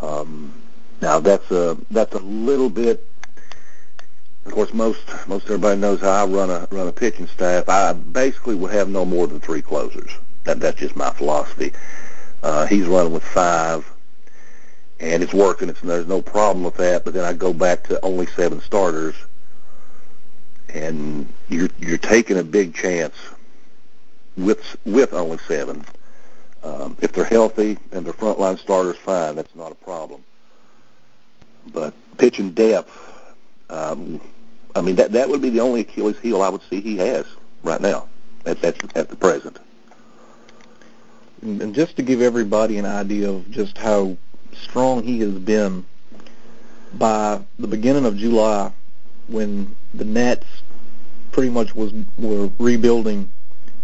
um, 0.00 0.52
now 1.00 1.20
that's 1.20 1.50
a 1.50 1.76
that's 1.90 2.14
a 2.14 2.20
little 2.20 2.70
bit. 2.70 3.06
Of 4.44 4.52
course, 4.52 4.72
most 4.72 5.04
most 5.26 5.44
everybody 5.46 5.78
knows 5.80 6.00
how 6.00 6.24
I 6.24 6.26
run 6.26 6.50
a 6.50 6.68
run 6.70 6.88
a 6.88 6.92
pitching 6.92 7.26
staff. 7.26 7.68
I 7.68 7.92
basically 7.92 8.54
would 8.54 8.72
have 8.72 8.88
no 8.88 9.04
more 9.04 9.26
than 9.26 9.40
three 9.40 9.62
closers. 9.62 10.10
That 10.44 10.60
that's 10.60 10.78
just 10.78 10.96
my 10.96 11.10
philosophy. 11.10 11.72
Uh, 12.42 12.66
he's 12.66 12.86
running 12.86 13.12
with 13.12 13.24
five, 13.24 13.90
and 15.00 15.22
it's 15.22 15.34
working. 15.34 15.68
It's 15.68 15.80
there's 15.80 16.06
no 16.06 16.22
problem 16.22 16.64
with 16.64 16.76
that. 16.76 17.04
But 17.04 17.14
then 17.14 17.24
I 17.24 17.32
go 17.32 17.52
back 17.52 17.84
to 17.84 18.02
only 18.04 18.26
seven 18.26 18.60
starters, 18.60 19.14
and 20.68 21.32
you're 21.48 21.68
you're 21.78 21.98
taking 21.98 22.38
a 22.38 22.44
big 22.44 22.74
chance 22.74 23.14
with 24.36 24.76
with 24.84 25.12
only 25.12 25.38
seven. 25.38 25.84
Um, 26.62 26.96
if 27.00 27.12
they're 27.12 27.24
healthy 27.24 27.78
and 27.92 28.04
their 28.04 28.12
frontline 28.12 28.58
starters 28.58 28.96
fine, 28.96 29.36
that's 29.36 29.54
not 29.54 29.70
a 29.70 29.76
problem. 29.76 30.24
But 31.72 31.94
pitching 32.16 32.52
depth, 32.52 32.90
um, 33.70 34.20
I 34.74 34.80
mean 34.80 34.96
that 34.96 35.12
that 35.12 35.28
would 35.28 35.42
be 35.42 35.50
the 35.50 35.60
only 35.60 35.80
Achilles 35.80 36.18
heel 36.18 36.42
I 36.42 36.48
would 36.48 36.62
see 36.68 36.80
he 36.80 36.96
has 36.96 37.26
right 37.62 37.80
now 37.80 38.08
at 38.46 38.62
at, 38.64 38.96
at 38.96 39.08
the 39.08 39.16
present. 39.16 39.58
And 41.42 41.74
just 41.74 41.96
to 41.96 42.02
give 42.02 42.22
everybody 42.22 42.78
an 42.78 42.86
idea 42.86 43.28
of 43.28 43.50
just 43.50 43.76
how 43.76 44.16
strong 44.62 45.02
he 45.02 45.20
has 45.20 45.32
been, 45.32 45.84
by 46.94 47.40
the 47.58 47.66
beginning 47.66 48.04
of 48.04 48.16
July, 48.16 48.72
when 49.28 49.74
the 49.94 50.04
Nets 50.04 50.46
pretty 51.32 51.50
much 51.50 51.74
was 51.74 51.92
were 52.16 52.50
rebuilding, 52.58 53.30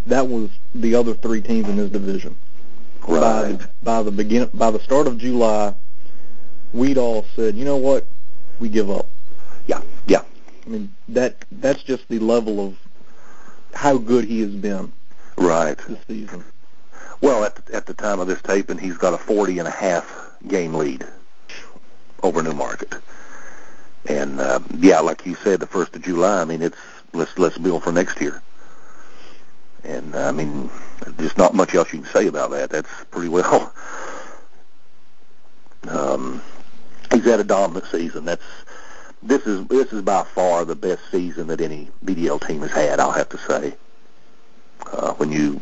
that 0.06 0.28
was 0.28 0.50
the 0.74 0.94
other 0.94 1.14
three 1.14 1.40
teams 1.40 1.68
in 1.68 1.76
his 1.76 1.90
division. 1.90 2.36
Right. 3.06 3.58
By, 3.58 3.66
by 3.82 4.02
the 4.02 4.10
begin 4.10 4.48
by 4.54 4.70
the 4.70 4.80
start 4.80 5.06
of 5.06 5.18
July, 5.18 5.74
we'd 6.72 6.98
all 6.98 7.26
said, 7.34 7.56
you 7.56 7.64
know 7.64 7.76
what, 7.76 8.06
we 8.60 8.68
give 8.68 8.90
up. 8.90 9.08
Yeah, 9.66 9.82
yeah. 10.06 10.22
I 10.66 10.68
mean 10.68 10.94
that 11.08 11.44
that's 11.50 11.82
just 11.82 12.08
the 12.08 12.20
level 12.20 12.64
of 12.64 12.76
how 13.74 13.98
good 13.98 14.24
he 14.24 14.40
has 14.40 14.54
been. 14.54 14.92
Right. 15.36 15.76
This 15.88 15.98
season. 16.06 16.44
Well, 17.20 17.44
at 17.44 17.54
the, 17.56 17.74
at 17.74 17.86
the 17.86 17.94
time 17.94 18.20
of 18.20 18.26
this 18.26 18.42
taping, 18.42 18.78
he's 18.78 18.96
got 18.96 19.14
a 19.14 19.18
40 19.18 19.60
and 19.60 19.68
a 19.68 19.70
half 19.70 20.21
game 20.48 20.74
lead 20.74 21.06
over 22.22 22.42
Newmarket. 22.42 22.94
And 24.06 24.40
uh, 24.40 24.60
yeah, 24.78 25.00
like 25.00 25.24
you 25.26 25.34
said, 25.36 25.60
the 25.60 25.66
first 25.66 25.94
of 25.94 26.02
July. 26.02 26.40
I 26.40 26.44
mean, 26.44 26.62
it's 26.62 26.76
let's 27.12 27.38
let's 27.38 27.58
build 27.58 27.84
for 27.84 27.92
next 27.92 28.20
year. 28.20 28.42
And 29.84 30.14
uh, 30.14 30.28
I 30.28 30.32
mean, 30.32 30.70
there's 31.06 31.36
not 31.36 31.54
much 31.54 31.74
else 31.74 31.92
you 31.92 32.00
can 32.00 32.12
say 32.12 32.26
about 32.26 32.50
that. 32.50 32.70
That's 32.70 32.90
pretty 33.10 33.28
well. 33.28 33.72
Um, 35.88 36.40
he's 37.12 37.24
had 37.24 37.40
a 37.40 37.44
dominant 37.44 37.86
season. 37.86 38.24
That's 38.24 38.44
this 39.22 39.46
is 39.46 39.66
this 39.66 39.92
is 39.92 40.02
by 40.02 40.22
far 40.22 40.64
the 40.64 40.76
best 40.76 41.02
season 41.10 41.48
that 41.48 41.60
any 41.60 41.88
BDL 42.04 42.46
team 42.46 42.60
has 42.62 42.70
had. 42.70 43.00
I'll 43.00 43.10
have 43.10 43.28
to 43.30 43.38
say. 43.38 43.74
Uh, 44.92 45.12
when 45.14 45.32
you 45.32 45.60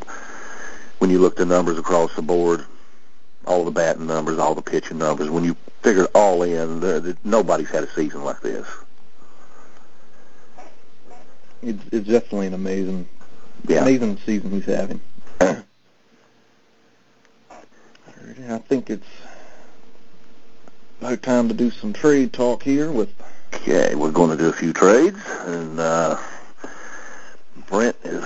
when 0.98 1.10
you 1.10 1.18
look 1.18 1.36
the 1.36 1.46
numbers 1.46 1.78
across 1.78 2.14
the 2.14 2.22
board, 2.22 2.64
all 3.50 3.64
the 3.64 3.70
batting 3.72 4.06
numbers, 4.06 4.38
all 4.38 4.54
the 4.54 4.62
pitching 4.62 4.98
numbers, 4.98 5.28
when 5.28 5.42
you 5.42 5.56
figure 5.82 6.04
it 6.04 6.10
all 6.14 6.44
in, 6.44 6.78
the, 6.78 7.00
the, 7.00 7.16
nobody's 7.24 7.68
had 7.68 7.82
a 7.82 7.90
season 7.90 8.22
like 8.22 8.40
this. 8.40 8.64
It's, 11.60 11.82
it's 11.90 12.06
definitely 12.06 12.46
an 12.46 12.54
amazing, 12.54 13.08
yeah. 13.66 13.82
amazing 13.82 14.18
season 14.18 14.52
he's 14.52 14.66
having. 14.66 15.00
I 15.40 15.62
think 18.58 18.88
it's 18.88 19.06
about 21.00 21.20
time 21.22 21.48
to 21.48 21.54
do 21.54 21.70
some 21.70 21.92
trade 21.92 22.32
talk 22.32 22.62
here 22.62 22.92
with. 22.92 23.12
Okay, 23.52 23.96
we're 23.96 24.12
going 24.12 24.30
to 24.30 24.36
do 24.36 24.48
a 24.48 24.52
few 24.52 24.72
trades, 24.72 25.18
and 25.40 25.80
uh, 25.80 26.16
Brent 27.66 27.96
is 28.04 28.24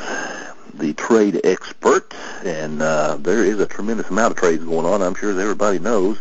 the 0.78 0.94
trade 0.94 1.40
expert, 1.44 2.14
and 2.44 2.82
uh, 2.82 3.16
there 3.20 3.44
is 3.44 3.60
a 3.60 3.66
tremendous 3.66 4.10
amount 4.10 4.32
of 4.32 4.38
trades 4.38 4.64
going 4.64 4.86
on. 4.86 5.02
I'm 5.02 5.14
sure 5.14 5.30
as 5.30 5.38
everybody 5.38 5.78
knows. 5.78 6.20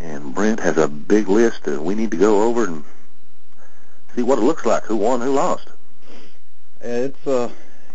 And 0.00 0.34
Brent 0.34 0.60
has 0.60 0.78
a 0.78 0.88
big 0.88 1.28
list 1.28 1.64
that 1.64 1.82
we 1.82 1.94
need 1.94 2.10
to 2.12 2.16
go 2.16 2.42
over 2.42 2.64
and 2.64 2.84
see 4.14 4.22
what 4.22 4.38
it 4.38 4.42
looks 4.42 4.64
like, 4.64 4.84
who 4.84 4.96
won, 4.96 5.20
who 5.20 5.32
lost. 5.32 5.68
It's 6.80 7.26
a 7.26 7.50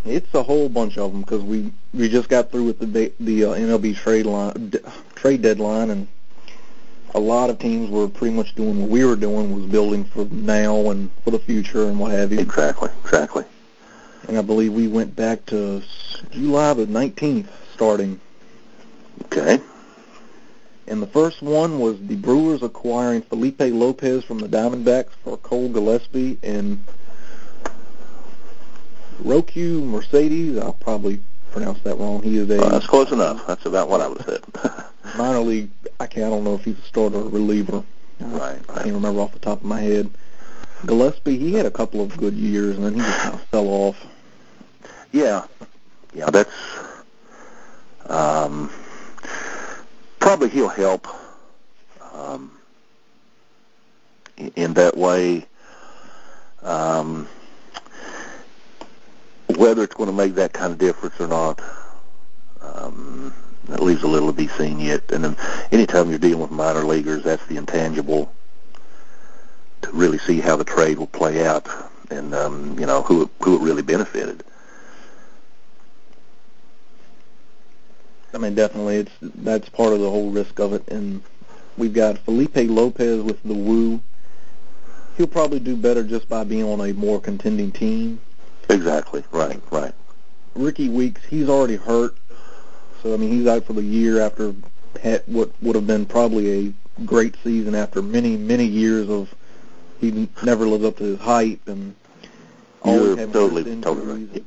it's 0.05 0.31
a 0.35 0.43
whole 0.43 0.69
bunch 0.69 0.99
of 0.99 1.11
them 1.11 1.21
because 1.21 1.41
we 1.41 1.71
we 1.93 2.07
just 2.07 2.29
got 2.29 2.51
through 2.51 2.65
with 2.65 2.79
the 2.79 3.11
the 3.19 3.45
uh, 3.45 3.49
MLB 3.55 3.95
trade 3.95 4.27
line 4.27 4.69
d- 4.69 4.79
trade 5.15 5.41
deadline, 5.41 5.89
and 5.89 6.07
a 7.15 7.19
lot 7.19 7.49
of 7.49 7.57
teams 7.57 7.89
were 7.89 8.07
pretty 8.07 8.35
much 8.35 8.53
doing 8.53 8.81
what 8.81 8.89
we 8.89 9.03
were 9.03 9.15
doing, 9.15 9.55
was 9.55 9.65
building 9.65 10.03
for 10.03 10.25
now 10.25 10.91
and 10.91 11.09
for 11.23 11.31
the 11.31 11.39
future 11.39 11.87
and 11.87 11.99
what 11.99 12.11
have 12.11 12.31
you. 12.31 12.39
Exactly, 12.39 12.89
exactly 13.03 13.45
and 14.27 14.37
I 14.37 14.41
believe 14.41 14.73
we 14.73 14.87
went 14.87 15.15
back 15.15 15.45
to 15.47 15.81
July 16.31 16.73
the 16.73 16.85
19th 16.85 17.47
starting. 17.73 18.19
Okay. 19.25 19.59
And 20.87 21.01
the 21.01 21.07
first 21.07 21.41
one 21.41 21.79
was 21.79 21.99
the 21.99 22.15
Brewers 22.15 22.61
acquiring 22.61 23.23
Felipe 23.23 23.59
Lopez 23.59 24.23
from 24.23 24.39
the 24.39 24.47
Diamondbacks 24.47 25.11
for 25.23 25.37
Cole 25.37 25.69
Gillespie 25.69 26.37
and 26.43 26.83
Roque 29.19 29.55
Mercedes. 29.55 30.59
I'll 30.59 30.73
probably 30.73 31.21
pronounce 31.51 31.81
that 31.81 31.97
wrong. 31.97 32.21
He 32.21 32.37
is 32.37 32.49
a. 32.49 32.57
That's 32.57 32.85
close 32.85 33.11
enough. 33.11 33.47
That's 33.47 33.65
about 33.65 33.89
what 33.89 34.01
I 34.01 34.07
would 34.07 34.21
have 34.21 34.27
said. 34.63 34.85
minor 35.17 35.39
league. 35.39 35.69
I 35.99 36.05
can't. 36.05 36.27
I 36.27 36.29
don't 36.29 36.43
know 36.43 36.55
if 36.55 36.65
he's 36.65 36.77
a 36.77 36.83
starter 36.83 37.17
or 37.17 37.29
reliever. 37.29 37.83
Right, 38.19 38.59
I 38.69 38.83
can't 38.83 38.95
remember 38.95 39.21
off 39.21 39.33
the 39.33 39.39
top 39.39 39.59
of 39.59 39.65
my 39.65 39.81
head. 39.81 40.09
Gillespie, 40.85 41.37
he 41.37 41.53
had 41.53 41.65
a 41.65 41.71
couple 41.71 42.01
of 42.01 42.15
good 42.15 42.33
years, 42.33 42.75
and 42.75 42.85
then 42.85 42.93
he 42.93 42.99
just 42.99 43.19
kind 43.19 43.33
of 43.33 43.41
fell 43.45 43.67
off. 43.67 44.05
Yeah, 45.15 45.45
yeah, 46.13 46.29
that's 46.29 46.51
um, 48.05 48.69
probably 50.19 50.49
he'll 50.49 50.67
help 50.67 51.07
um, 52.13 52.51
in 54.57 54.73
that 54.73 54.97
way. 54.97 55.45
Um, 56.63 57.29
whether 59.55 59.83
it's 59.83 59.95
going 59.95 60.09
to 60.09 60.13
make 60.13 60.35
that 60.35 60.51
kind 60.51 60.73
of 60.73 60.79
difference 60.79 61.17
or 61.21 61.29
not, 61.29 61.61
um, 62.59 63.33
that 63.69 63.81
leaves 63.81 64.03
a 64.03 64.07
little 64.07 64.27
to 64.27 64.35
be 64.35 64.49
seen 64.49 64.81
yet. 64.81 65.13
And 65.13 65.23
then 65.23 65.37
anytime 65.71 66.09
you're 66.09 66.19
dealing 66.19 66.41
with 66.41 66.51
minor 66.51 66.83
leaguers, 66.83 67.23
that's 67.23 67.45
the 67.45 67.55
intangible 67.55 68.33
to 69.83 69.91
really 69.91 70.17
see 70.17 70.41
how 70.41 70.57
the 70.57 70.65
trade 70.65 70.97
will 70.97 71.07
play 71.07 71.47
out 71.47 71.69
and 72.11 72.35
um, 72.35 72.77
you 72.77 72.85
know 72.85 73.01
who 73.01 73.29
who 73.41 73.55
it 73.55 73.61
really 73.61 73.81
benefited. 73.81 74.43
I 78.35 78.37
mean, 78.37 78.53
definitely, 78.53 78.97
it's 78.97 79.11
that's 79.21 79.69
part 79.69 79.93
of 79.93 80.01
the 80.01 80.09
whole 80.09 80.29
risk 80.29 80.59
of 80.59 80.73
it. 80.73 80.85
And 80.89 81.23
we've 81.77 81.93
got 81.93 82.17
Felipe 82.17 82.57
Lopez 82.57 83.23
with 83.23 83.41
the 83.43 83.53
Woo. 83.53 84.01
He'll 85.15 85.27
probably 85.27 85.59
do 85.61 85.77
better 85.77 86.03
just 86.03 86.27
by 86.27 86.43
being 86.43 86.65
on 86.65 86.81
a 86.81 86.93
more 86.93 87.21
contending 87.21 87.71
team. 87.71 88.19
Exactly. 88.69 89.23
Right. 89.31 89.61
Right. 89.71 89.93
Rickie 90.53 90.89
Weeks, 90.89 91.21
he's 91.23 91.47
already 91.47 91.77
hurt, 91.77 92.15
so 93.01 93.13
I 93.13 93.17
mean, 93.17 93.31
he's 93.31 93.47
out 93.47 93.65
for 93.65 93.73
the 93.73 93.81
year 93.81 94.19
after 94.19 94.53
had 95.01 95.23
what 95.25 95.51
would 95.61 95.75
have 95.75 95.87
been 95.87 96.05
probably 96.05 96.67
a 96.67 96.73
great 97.05 97.35
season 97.43 97.75
after 97.75 98.01
many 98.01 98.37
many 98.37 98.65
years 98.65 99.09
of 99.09 99.33
he 99.99 100.29
never 100.43 100.65
lived 100.65 100.85
up 100.85 100.97
to 100.97 101.03
his 101.03 101.19
hype 101.19 101.67
and 101.67 101.93
You're 102.85 103.15
totally 103.27 103.63
totally 103.81 104.25
right. 104.25 104.43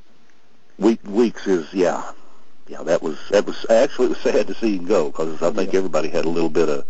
Week, 0.78 1.00
weeks 1.04 1.46
is 1.46 1.72
yeah, 1.74 2.12
yeah. 2.68 2.82
That 2.82 3.02
was 3.02 3.18
that 3.30 3.46
was 3.46 3.66
actually 3.70 4.06
it 4.06 4.10
was 4.10 4.18
sad 4.18 4.46
to 4.46 4.54
see 4.54 4.76
him 4.76 4.84
go 4.86 5.06
because 5.06 5.42
I 5.42 5.50
think 5.50 5.72
Yeah. 5.72 5.78
everybody 5.78 6.08
had 6.08 6.24
a 6.24 6.28
little 6.28 6.50
bit 6.50 6.68
of, 6.68 6.84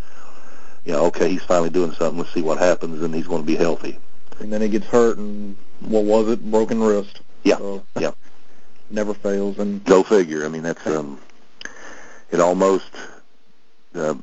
you 0.84 0.92
know, 0.92 1.04
okay, 1.06 1.28
he's 1.30 1.42
finally 1.42 1.70
doing 1.70 1.92
something. 1.92 2.18
Let's 2.18 2.32
see 2.34 2.42
what 2.42 2.58
happens, 2.58 3.02
and 3.02 3.14
he's 3.14 3.26
going 3.26 3.42
to 3.42 3.46
be 3.46 3.56
healthy. 3.56 3.98
and 4.40 4.52
then 4.52 4.60
he 4.60 4.68
gets 4.68 4.86
hurt 4.86 5.18
and 5.18 5.56
what 5.80 6.04
was 6.04 6.28
it? 6.28 6.50
Broken 6.50 6.80
wrist. 6.80 7.20
Yeah, 7.44 7.56
So, 7.58 7.84
yeah. 7.98 8.10
Never 8.90 9.14
fails 9.14 9.58
and 9.58 9.84
Go 9.84 10.02
figure. 10.02 10.44
I 10.44 10.48
mean, 10.48 10.62
that's 10.62 10.86
um, 10.86 11.20
it 12.30 12.40
almost. 12.40 12.90
Uh, 13.94 14.14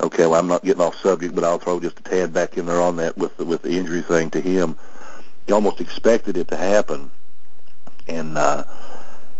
okay, 0.00 0.26
well, 0.26 0.34
I'm 0.34 0.46
not 0.48 0.64
getting 0.64 0.82
off 0.82 0.96
subject, 1.00 1.34
but 1.34 1.44
I'll 1.44 1.58
throw 1.58 1.80
just 1.80 1.98
a 2.00 2.02
tad 2.02 2.32
back 2.32 2.56
in 2.58 2.66
there 2.66 2.80
on 2.80 2.96
that 2.96 3.16
with 3.16 3.36
the, 3.36 3.44
with 3.44 3.62
the 3.62 3.70
injury 3.70 4.02
thing 4.02 4.30
to 4.30 4.40
him. 4.40 4.76
He 5.46 5.52
almost 5.52 5.80
expected 5.80 6.36
it 6.36 6.48
to 6.48 6.56
happen, 6.56 7.10
and 8.08 8.36
uh, 8.36 8.64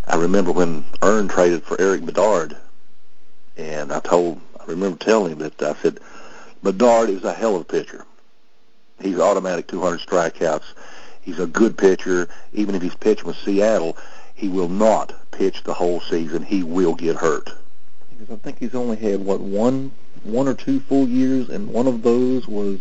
I 0.07 0.17
remember 0.17 0.53
when 0.53 0.85
Ern 1.03 1.29
traded 1.29 1.65
for 1.65 1.81
Erik 1.81 2.05
Bedard, 2.05 2.57
and 3.57 3.93
I 3.93 4.01
told, 4.01 4.41
I 4.61 4.65
remember 4.67 4.99
telling 4.99 5.33
him 5.33 5.39
that 5.39 5.63
I 5.63 5.75
said, 5.75 6.01
Bedard 6.63 7.11
is 7.11 7.25
a 7.25 7.33
hell 7.33 7.57
of 7.57 7.63
a 7.63 7.65
pitcher. 7.65 8.05
He's 9.01 9.19
automatic 9.19 9.67
200 9.67 10.01
strikeouts. 10.01 10.65
He's 11.23 11.39
a 11.39 11.47
good 11.47 11.77
pitcher. 11.77 12.29
Even 12.53 12.75
if 12.75 12.83
he's 12.83 12.95
pitching 12.95 13.27
with 13.27 13.37
Seattle, 13.37 13.97
he 14.35 14.49
will 14.49 14.69
not 14.69 15.15
pitch 15.31 15.63
the 15.65 15.75
whole 15.75 16.01
season. 16.01 16.43
He 16.43 16.63
will 16.63 16.95
get 16.95 17.17
hurt. 17.17 17.51
because 18.11 18.33
I 18.33 18.37
think 18.37 18.59
he's 18.59 18.75
only 18.75 18.97
had 18.97 19.25
what 19.25 19.41
one 19.41 19.93
one 20.23 20.49
or 20.49 20.55
two 20.55 20.81
full 20.81 21.07
years 21.07 21.51
and 21.51 21.69
one 21.69 21.87
of 21.87 22.03
those 22.03 22.49
was 22.49 22.81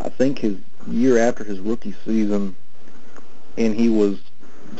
I 0.00 0.10
think 0.10 0.38
his 0.40 0.58
year 0.86 1.16
after 1.16 1.42
his 1.42 1.58
rookie 1.58 1.94
season 2.04 2.54
and 3.56 3.74
he 3.74 3.88
was 3.88 4.18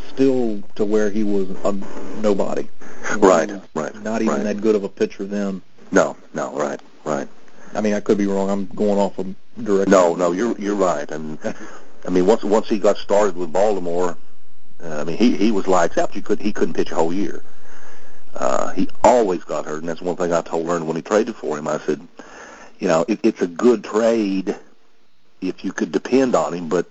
still 0.01 0.63
to 0.77 0.85
where 0.85 1.11
he 1.11 1.25
was 1.25 1.51
a 1.51 1.73
nobody. 2.21 2.69
Right, 3.17 3.51
was 3.51 3.61
right, 3.75 4.03
Not 4.03 4.23
even 4.23 4.35
right. 4.35 4.43
that 4.45 4.61
good 4.61 4.75
of 4.75 4.85
a 4.85 4.89
pitcher 4.89 5.25
then. 5.25 5.63
No, 5.93 6.17
no, 6.33 6.57
right, 6.57 6.81
right. 7.05 7.29
I 7.75 7.81
mean, 7.81 7.95
I 7.95 8.01
could 8.01 8.19
be 8.19 8.27
wrong. 8.27 8.51
I'm 8.51 8.67
going 8.67 8.99
off 8.99 9.19
of 9.19 9.35
direct. 9.63 9.91
No, 9.91 10.15
no, 10.15 10.33
you're 10.33 10.57
you're 10.59 10.75
right. 10.75 11.09
And 11.11 11.39
I 12.07 12.11
mean, 12.11 12.27
once 12.27 12.45
once 12.45 12.69
he 12.69 12.79
got 12.79 12.97
started 12.97 13.37
with 13.37 13.53
Baltimore, 13.53 14.17
uh, 14.83 15.01
I 15.01 15.05
mean, 15.05 15.17
he 15.17 15.37
he 15.37 15.51
was 15.51 15.67
lights 15.67 15.99
out. 15.99 16.15
You 16.15 16.23
could 16.23 16.41
he 16.41 16.53
couldn't 16.53 16.75
pitch 16.75 16.91
a 16.91 16.95
whole 16.95 17.13
year. 17.13 17.43
Uh, 18.35 18.71
he 18.73 18.89
always 19.05 19.45
got 19.45 19.65
hurt, 19.65 19.79
and 19.79 19.89
that's 19.89 20.03
one 20.03 20.17
thing 20.17 20.33
I 20.33 20.43
told 20.43 20.69
Ern 20.69 20.87
when 20.87 20.97
he 20.97 21.03
traded 21.03 21.37
for 21.37 21.57
him. 21.57 21.69
I 21.69 21.79
said, 21.79 22.01
you 22.79 22.89
know, 22.89 23.05
it, 23.07 23.21
it's 23.23 23.43
a 23.43 23.47
good 23.47 23.85
trade 23.85 24.57
if 25.41 25.65
you 25.65 25.73
could 25.73 25.93
depend 25.93 26.35
on 26.35 26.53
him, 26.53 26.69
but 26.69 26.87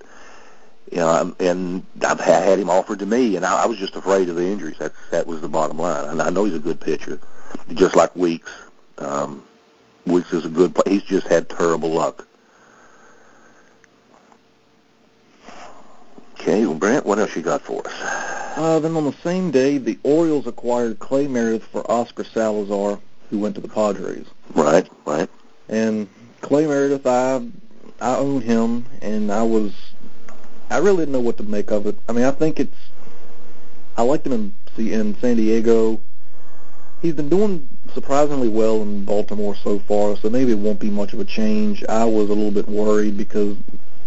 you 0.92 0.98
know, 0.98 1.36
and 1.40 1.86
I've 2.06 2.20
had 2.20 2.60
him 2.60 2.70
offered 2.70 3.00
to 3.00 3.06
me, 3.06 3.36
and 3.36 3.46
I, 3.46 3.64
I 3.64 3.66
was 3.66 3.78
just 3.78 3.96
afraid 3.96 4.30
of 4.30 4.36
the 4.36 4.46
injuries. 4.46 4.78
That 4.78 4.94
that 5.12 5.26
was 5.28 5.42
the 5.42 5.50
bottom 5.50 5.78
line. 5.78 6.10
And 6.10 6.22
I 6.22 6.30
know 6.30 6.46
he's 6.46 6.56
a 6.56 6.60
good 6.60 6.80
pitcher, 6.80 7.20
just 7.74 7.96
like 7.96 8.16
Weeks. 8.16 8.52
Um, 8.98 9.44
Weeks 10.06 10.34
is 10.34 10.46
a 10.46 10.50
good. 10.50 10.76
Play. 10.76 10.94
He's 10.94 11.04
just 11.04 11.28
had 11.28 11.50
terrible 11.50 11.90
luck. 11.90 12.28
Okay, 16.34 16.66
well, 16.66 16.76
Brent, 16.76 17.06
what 17.06 17.20
else 17.20 17.36
you 17.38 17.42
got 17.42 17.62
for 17.62 17.88
us? 17.88 17.94
Uh, 18.58 18.78
then 18.80 18.98
on 18.98 19.06
the 19.06 19.16
same 19.24 19.50
day, 19.50 19.78
the 19.78 19.98
Orioles 20.04 20.46
acquired 20.46 21.00
Cla 21.00 21.28
Meredith 21.30 21.64
for 21.64 21.90
Oscar 21.90 22.26
Salazar, 22.26 23.00
who 23.30 23.40
went 23.40 23.56
to 23.56 23.62
the 23.62 23.70
Padres. 23.70 24.28
Right, 24.54 24.88
right. 25.06 25.30
And 25.70 26.10
Cla 26.42 26.68
Meredith, 26.68 27.08
I 27.08 27.48
I 28.02 28.18
own 28.18 28.42
him, 28.42 28.86
and 29.02 29.32
I 29.32 29.44
was 29.44 29.72
I 30.70 30.78
really 30.78 31.00
didn't 31.00 31.14
know 31.14 31.20
what 31.20 31.38
to 31.38 31.44
make 31.44 31.72
of 31.72 31.86
it. 31.88 31.98
I 32.08 32.14
mean, 32.14 32.26
I 32.26 32.32
think 32.32 32.60
it's 32.60 32.76
I 33.96 34.02
liked 34.02 34.26
him 34.26 34.34
in 34.34 34.54
in 34.78 35.16
San 35.20 35.38
Diego. 35.38 36.00
He's 37.02 37.14
been 37.14 37.30
doing 37.30 37.68
surprisingly 37.94 38.48
well 38.48 38.82
in 38.82 39.06
Baltimore 39.06 39.56
so 39.56 39.80
far, 39.80 40.16
so 40.16 40.30
maybe 40.30 40.52
it 40.52 40.58
won't 40.58 40.80
be 40.80 40.90
much 40.90 41.14
of 41.14 41.20
a 41.20 41.26
change. 41.26 41.84
I 41.88 42.06
was 42.06 42.30
a 42.30 42.34
little 42.34 42.52
bit 42.52 42.68
worried 42.68 43.18
because 43.18 43.58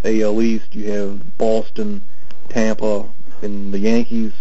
AL 0.05 0.43
East, 0.43 0.75
you 0.75 0.91
have 0.91 1.39
Boston, 1.39 2.03
Tampa, 2.49 3.07
and 3.43 3.73
the 3.73 3.79
Yankees. 3.79 4.33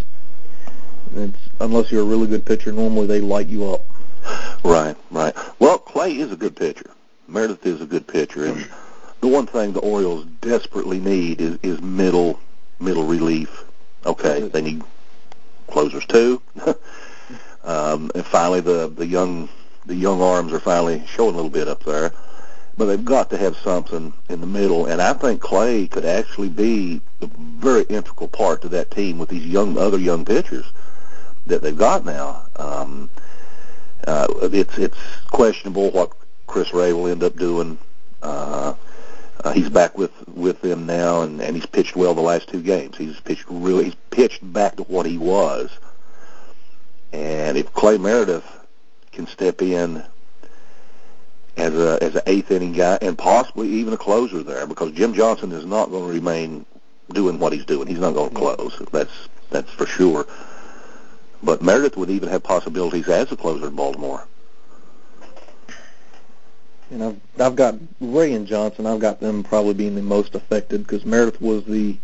It's 1.16 1.38
unless 1.60 1.92
you're 1.92 2.02
a 2.02 2.06
really 2.06 2.28
good 2.28 2.46
pitcher, 2.46 2.72
normally 2.72 3.08
they 3.08 3.22
light 3.22 3.48
you 3.48 3.72
up. 3.72 3.84
Right, 4.64 4.98
right. 5.12 5.36
Well, 5.60 5.78
Cla 5.78 6.08
is 6.08 6.32
a 6.32 6.36
good 6.36 6.56
pitcher. 6.56 6.90
Meredith 7.28 7.64
is 7.68 7.82
a 7.82 7.86
good 7.86 8.08
pitcher, 8.08 8.46
and 8.46 8.58
mm-hmm. 8.58 8.85
The 9.22 9.28
one 9.28 9.48
thing 9.48 9.74
the 9.74 9.80
Orioles 9.80 10.26
desperately 10.42 11.00
need 11.00 11.42
is, 11.42 11.58
is 11.64 11.82
middle 11.82 12.40
middle 12.80 13.06
relief. 13.06 13.64
Okay, 14.06 14.48
they 14.48 14.62
need 14.62 14.84
closers 15.68 16.06
too. 16.06 16.42
um, 17.64 18.12
and 18.14 18.26
finally, 18.26 18.62
the 18.62 18.88
the 18.88 19.06
young 19.06 19.50
the 19.86 19.96
young 19.96 20.22
arms 20.22 20.54
are 20.54 20.60
finally 20.60 21.04
showing 21.08 21.34
a 21.34 21.38
little 21.38 21.50
bit 21.50 21.68
up 21.68 21.84
there, 21.84 22.12
but 22.78 22.86
they've 22.86 23.06
got 23.06 23.30
to 23.30 23.38
have 23.38 23.56
something 23.58 24.14
in 24.30 24.42
the 24.42 24.48
middle. 24.48 24.88
And 24.88 25.02
I 25.02 25.14
think 25.14 25.42
Cla 25.42 25.88
could 25.88 26.06
actually 26.06 26.50
be 26.50 27.02
a 27.22 27.28
very 27.28 27.84
integral 27.84 28.28
part 28.28 28.62
to 28.64 28.70
that 28.70 28.92
team 28.92 29.18
with 29.18 29.30
these 29.30 29.46
young 29.46 29.78
other 29.78 30.00
young 30.00 30.26
pitchers 30.26 30.66
that 31.48 31.62
they've 31.62 31.78
got 31.78 32.06
now. 32.06 32.46
Um, 32.56 33.10
uh, 34.08 34.28
it's 34.44 34.78
it's 34.78 34.98
questionable 35.28 35.92
what 35.92 36.12
Chris 36.48 36.74
Ray 36.74 36.94
will 36.94 37.08
end 37.08 37.24
up 37.24 37.36
doing. 37.38 37.78
Uh, 38.22 38.74
uh, 39.46 39.52
he's 39.52 39.70
back 39.70 39.96
with 39.98 40.12
with 40.28 40.60
them 40.62 40.88
now, 40.88 41.22
and, 41.22 41.40
and 41.40 41.56
he's 41.56 41.68
pitched 41.68 41.96
well 41.96 42.16
the 42.16 42.22
last 42.22 42.50
two 42.50 42.62
games. 42.62 42.98
He's 42.98 43.20
pitched 43.20 43.46
really. 43.48 43.86
He's 43.86 43.96
pitched 44.10 44.42
back 44.52 44.76
to 44.78 44.84
what 44.84 45.06
he 45.06 45.18
was. 45.18 45.70
And 47.14 47.56
if 47.56 47.72
Cla 47.74 48.00
Meredith 48.00 48.46
can 49.12 49.28
step 49.28 49.62
in 49.62 50.04
as 51.58 51.76
a 51.76 52.00
as 52.02 52.16
an 52.16 52.24
eighth 52.26 52.50
inning 52.50 52.74
guy 52.74 52.98
and 53.02 53.16
possibly 53.16 53.70
even 53.70 53.94
a 53.94 53.98
closer 53.98 54.42
there, 54.42 54.66
because 54.66 54.92
Jim 54.94 55.14
Johnson 55.14 55.52
is 55.52 55.66
not 55.66 55.92
going 55.92 56.08
to 56.08 56.14
remain 56.14 56.66
doing 57.14 57.38
what 57.38 57.54
he's 57.54 57.66
doing. 57.66 57.88
He's 57.88 58.00
not 58.00 58.16
going 58.16 58.30
to 58.30 58.36
close. 58.36 58.82
That's 58.92 59.30
that's 59.52 59.72
for 59.72 59.86
sure. 59.86 60.26
But 61.44 61.62
Meredith 61.62 61.98
would 61.98 62.10
even 62.10 62.30
have 62.30 62.42
possibilities 62.42 63.08
as 63.08 63.32
a 63.32 63.38
closer 63.38 63.68
in 63.68 63.76
Baltimore. 63.76 64.28
And 66.92 67.04
I've 67.04 67.20
I've 67.40 67.56
got 67.56 67.76
Ray 68.00 68.34
and 68.34 68.46
Johnson. 68.48 68.86
I've 68.86 69.00
got 69.00 69.20
them 69.20 69.44
probably 69.44 69.74
being 69.74 69.96
the 69.96 70.02
most 70.02 70.36
affected 70.36 70.84
because 70.84 71.06
Meredith 71.06 71.42
was 71.42 71.64
the 71.66 71.98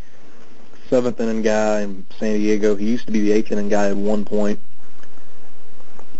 seventh 0.89 1.20
inning 1.20 1.41
guy 1.41 1.82
in 1.82 2.06
San 2.17 2.39
Diego. 2.39 2.76
He 2.76 2.88
used 2.88 3.06
to 3.06 3.12
be 3.12 3.22
the 3.22 3.32
eighth 3.32 3.52
inning 3.52 3.70
guy 3.70 3.89
at 3.89 3.96
one 3.96 4.26
point. 4.26 4.60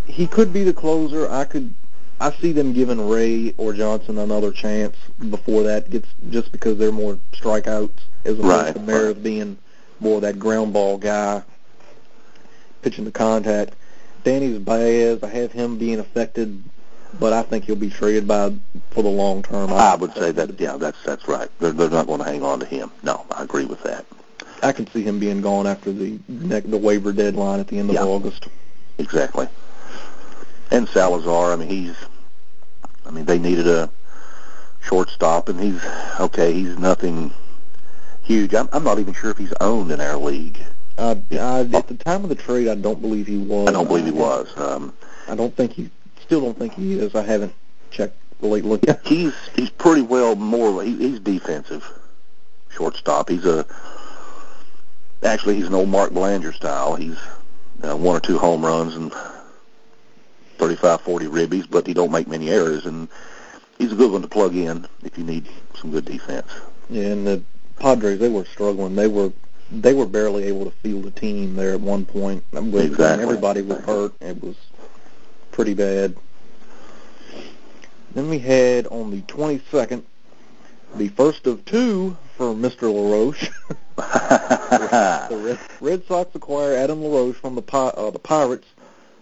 He 0.06 0.26
could 0.26 0.52
be 0.52 0.62
the 0.62 0.72
closer. 0.72 1.30
I 1.30 1.44
could. 1.44 1.74
I 2.20 2.30
see 2.30 2.52
them 2.52 2.72
giving 2.72 3.08
Ray 3.08 3.52
or 3.56 3.72
Johnson 3.72 4.18
another 4.18 4.52
chance 4.52 4.96
before 5.28 5.64
that 5.64 5.90
gets 5.90 6.08
just 6.30 6.52
because 6.52 6.78
they're 6.78 6.92
more 6.92 7.18
strikeouts 7.32 7.90
as 8.24 8.38
opposed 8.38 8.44
Right, 8.44 8.74
to 8.74 8.80
Meredith 8.80 9.16
right. 9.16 9.24
being 9.24 9.58
more 9.98 10.20
that 10.20 10.38
ground 10.38 10.72
ball 10.72 10.98
guy 10.98 11.42
pitching 12.82 13.04
the 13.04 13.10
contact. 13.10 13.74
Danys 14.24 14.64
Baez, 14.64 15.20
I 15.24 15.28
have 15.28 15.50
him 15.50 15.78
being 15.78 15.98
affected 15.98 16.62
but 17.18 17.32
I 17.32 17.42
think 17.42 17.64
he'll 17.64 17.76
be 17.76 17.90
traded 17.90 18.26
by 18.26 18.52
for 18.90 19.02
the 19.02 19.08
long 19.08 19.42
term. 19.42 19.72
I 19.72 19.94
would 19.94 20.14
say 20.14 20.30
that, 20.32 20.58
yeah, 20.60 20.76
that's 20.76 21.02
that's 21.04 21.28
right. 21.28 21.48
They're, 21.58 21.72
they're 21.72 21.90
not 21.90 22.06
going 22.06 22.18
to 22.20 22.24
hang 22.24 22.42
on 22.42 22.60
to 22.60 22.66
him. 22.66 22.90
No, 23.02 23.26
I 23.30 23.42
agree 23.42 23.64
with 23.64 23.82
that. 23.82 24.04
I 24.62 24.72
can 24.72 24.86
see 24.88 25.02
him 25.02 25.18
being 25.18 25.40
gone 25.40 25.66
after 25.66 25.92
the 25.92 26.18
neck, 26.28 26.64
the 26.66 26.78
waiver 26.78 27.12
deadline 27.12 27.60
at 27.60 27.66
the 27.68 27.78
end 27.78 27.90
of 27.90 27.94
Yeah. 27.94 28.04
August. 28.04 28.46
Exactly. 28.98 29.48
And 30.70 30.88
Salazar, 30.88 31.52
I 31.52 31.56
mean, 31.56 31.68
he's, 31.68 31.96
I 33.04 33.10
mean, 33.10 33.24
they 33.24 33.38
needed 33.38 33.66
a 33.66 33.90
shortstop, 34.82 35.48
and 35.48 35.60
he's, 35.60 35.80
okay, 36.20 36.52
he's 36.52 36.78
nothing 36.78 37.32
huge. 38.22 38.54
I'm, 38.54 38.68
I'm 38.72 38.84
not 38.84 38.98
even 38.98 39.14
sure 39.14 39.30
if 39.30 39.38
he's 39.38 39.52
owned 39.60 39.90
in 39.90 40.00
our 40.00 40.16
league. 40.16 40.58
Uh, 40.96 41.16
I, 41.32 41.60
at 41.60 41.88
the 41.88 41.96
time 42.04 42.22
of 42.22 42.28
the 42.28 42.34
trade, 42.36 42.68
I 42.68 42.74
don't 42.74 43.00
believe 43.00 43.26
he 43.26 43.38
was. 43.38 43.68
I 43.68 43.72
don't 43.72 43.88
believe 43.88 44.04
he 44.04 44.10
was. 44.12 44.48
Um, 44.56 44.92
I 45.28 45.34
don't 45.34 45.54
think 45.56 45.72
he. 45.72 45.90
Still 46.22 46.40
don't 46.40 46.58
think 46.58 46.74
he 46.74 46.98
is. 46.98 47.14
I 47.14 47.22
haven't 47.22 47.54
checked 47.90 48.16
lately. 48.40 48.80
he's 49.04 49.34
he's 49.54 49.70
pretty 49.70 50.02
well 50.02 50.34
more. 50.34 50.82
He, 50.82 50.96
he's 50.96 51.20
defensive 51.20 51.88
shortstop. 52.70 53.28
He's 53.28 53.44
a 53.44 53.66
actually 55.22 55.56
he's 55.56 55.66
an 55.66 55.74
old 55.74 55.88
Mark 55.88 56.12
Belanger 56.12 56.52
style. 56.52 56.94
He's 56.94 57.18
uh, 57.82 57.96
one 57.96 58.16
or 58.16 58.20
two 58.20 58.38
home 58.38 58.64
runs 58.64 58.94
and 58.94 59.12
35, 60.58 61.00
40 61.00 61.26
ribbies, 61.26 61.68
but 61.68 61.86
he 61.86 61.94
don't 61.94 62.12
make 62.12 62.28
many 62.28 62.50
errors, 62.50 62.86
and 62.86 63.08
he's 63.78 63.92
a 63.92 63.96
good 63.96 64.12
one 64.12 64.22
to 64.22 64.28
plug 64.28 64.54
in 64.54 64.86
if 65.02 65.18
you 65.18 65.24
need 65.24 65.48
some 65.74 65.90
good 65.90 66.04
defense. 66.04 66.46
Yeah, 66.88 67.06
and 67.06 67.26
the 67.26 67.42
Padres 67.78 68.18
they 68.18 68.28
were 68.28 68.44
struggling. 68.44 68.94
They 68.94 69.08
were 69.08 69.32
they 69.70 69.94
were 69.94 70.06
barely 70.06 70.44
able 70.44 70.66
to 70.66 70.70
field 70.70 71.06
a 71.06 71.10
team 71.10 71.54
there 71.54 71.72
at 71.72 71.80
one 71.80 72.04
point. 72.04 72.44
With, 72.52 72.84
Exactly. 72.84 73.24
Everybody 73.24 73.62
was 73.62 73.78
hurt. 73.78 74.12
It 74.20 74.42
was 74.42 74.56
pretty 75.52 75.74
bad. 75.74 76.16
Then 78.14 78.28
we 78.28 78.38
had 78.38 78.86
on 78.88 79.10
the 79.10 79.22
22nd, 79.22 80.02
the 80.96 81.08
first 81.08 81.46
of 81.46 81.64
two 81.64 82.16
for 82.36 82.54
Mr. 82.54 82.82
LaRoche. 82.92 83.48
the 83.96 85.42
Red, 85.42 85.58
Red 85.80 86.04
Sox 86.06 86.34
acquire 86.34 86.74
Adam 86.74 87.02
LaRoche 87.02 87.36
from 87.36 87.54
the 87.54 87.62
uh, 87.76 88.10
the 88.10 88.18
Pirates 88.18 88.66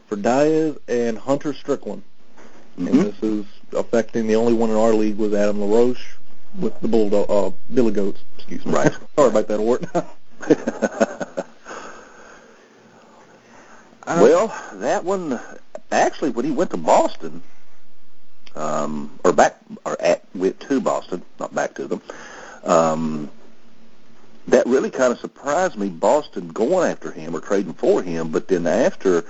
for 0.09 0.17
Diaz 0.17 0.77
and 0.89 1.19
Hunter 1.19 1.53
Strickland. 1.53 2.03
And 2.79 2.89
Mhm. 2.89 3.03
this 3.05 3.23
is 3.23 3.47
affecting 3.73 4.27
the 4.27 4.37
only 4.37 4.55
one 4.55 4.71
in 4.71 4.77
our 4.77 4.95
league 4.95 5.19
was 5.19 5.35
Adam 5.35 5.61
LaRoche 5.61 6.17
with 6.59 6.81
the 6.81 6.89
Bulldog, 6.89 7.31
uh, 7.31 7.51
Billy 7.75 7.93
Goats. 7.93 8.23
Excuse 8.39 8.65
me. 8.65 8.73
Right. 8.73 8.93
Sorry 9.17 9.29
about 9.29 9.47
that, 9.49 9.59
Ort. 9.59 9.85
well, 14.07 14.49
that 14.75 15.05
one 15.05 15.41
actually 15.91 16.31
when 16.31 16.45
he 16.45 16.51
went 16.51 16.71
to 16.71 16.77
Boston, 16.77 17.43
um, 18.55 19.19
or 19.25 19.33
back 19.33 19.57
or 19.85 20.01
at 20.01 20.25
went 20.35 20.59
to 20.61 20.81
Boston, 20.81 21.23
not 21.39 21.55
back 21.55 21.75
to 21.75 21.87
them. 21.87 22.03
Um, 22.65 23.31
that 24.49 24.67
really 24.67 24.91
kind 24.91 25.13
of 25.13 25.21
surprised 25.21 25.77
me. 25.77 25.89
Boston 25.89 26.49
going 26.49 26.91
after 26.91 27.11
him 27.11 27.35
or 27.35 27.41
trading 27.41 27.75
for 27.75 28.03
him, 28.03 28.31
but 28.31 28.49
then 28.49 28.67
after 28.67 29.25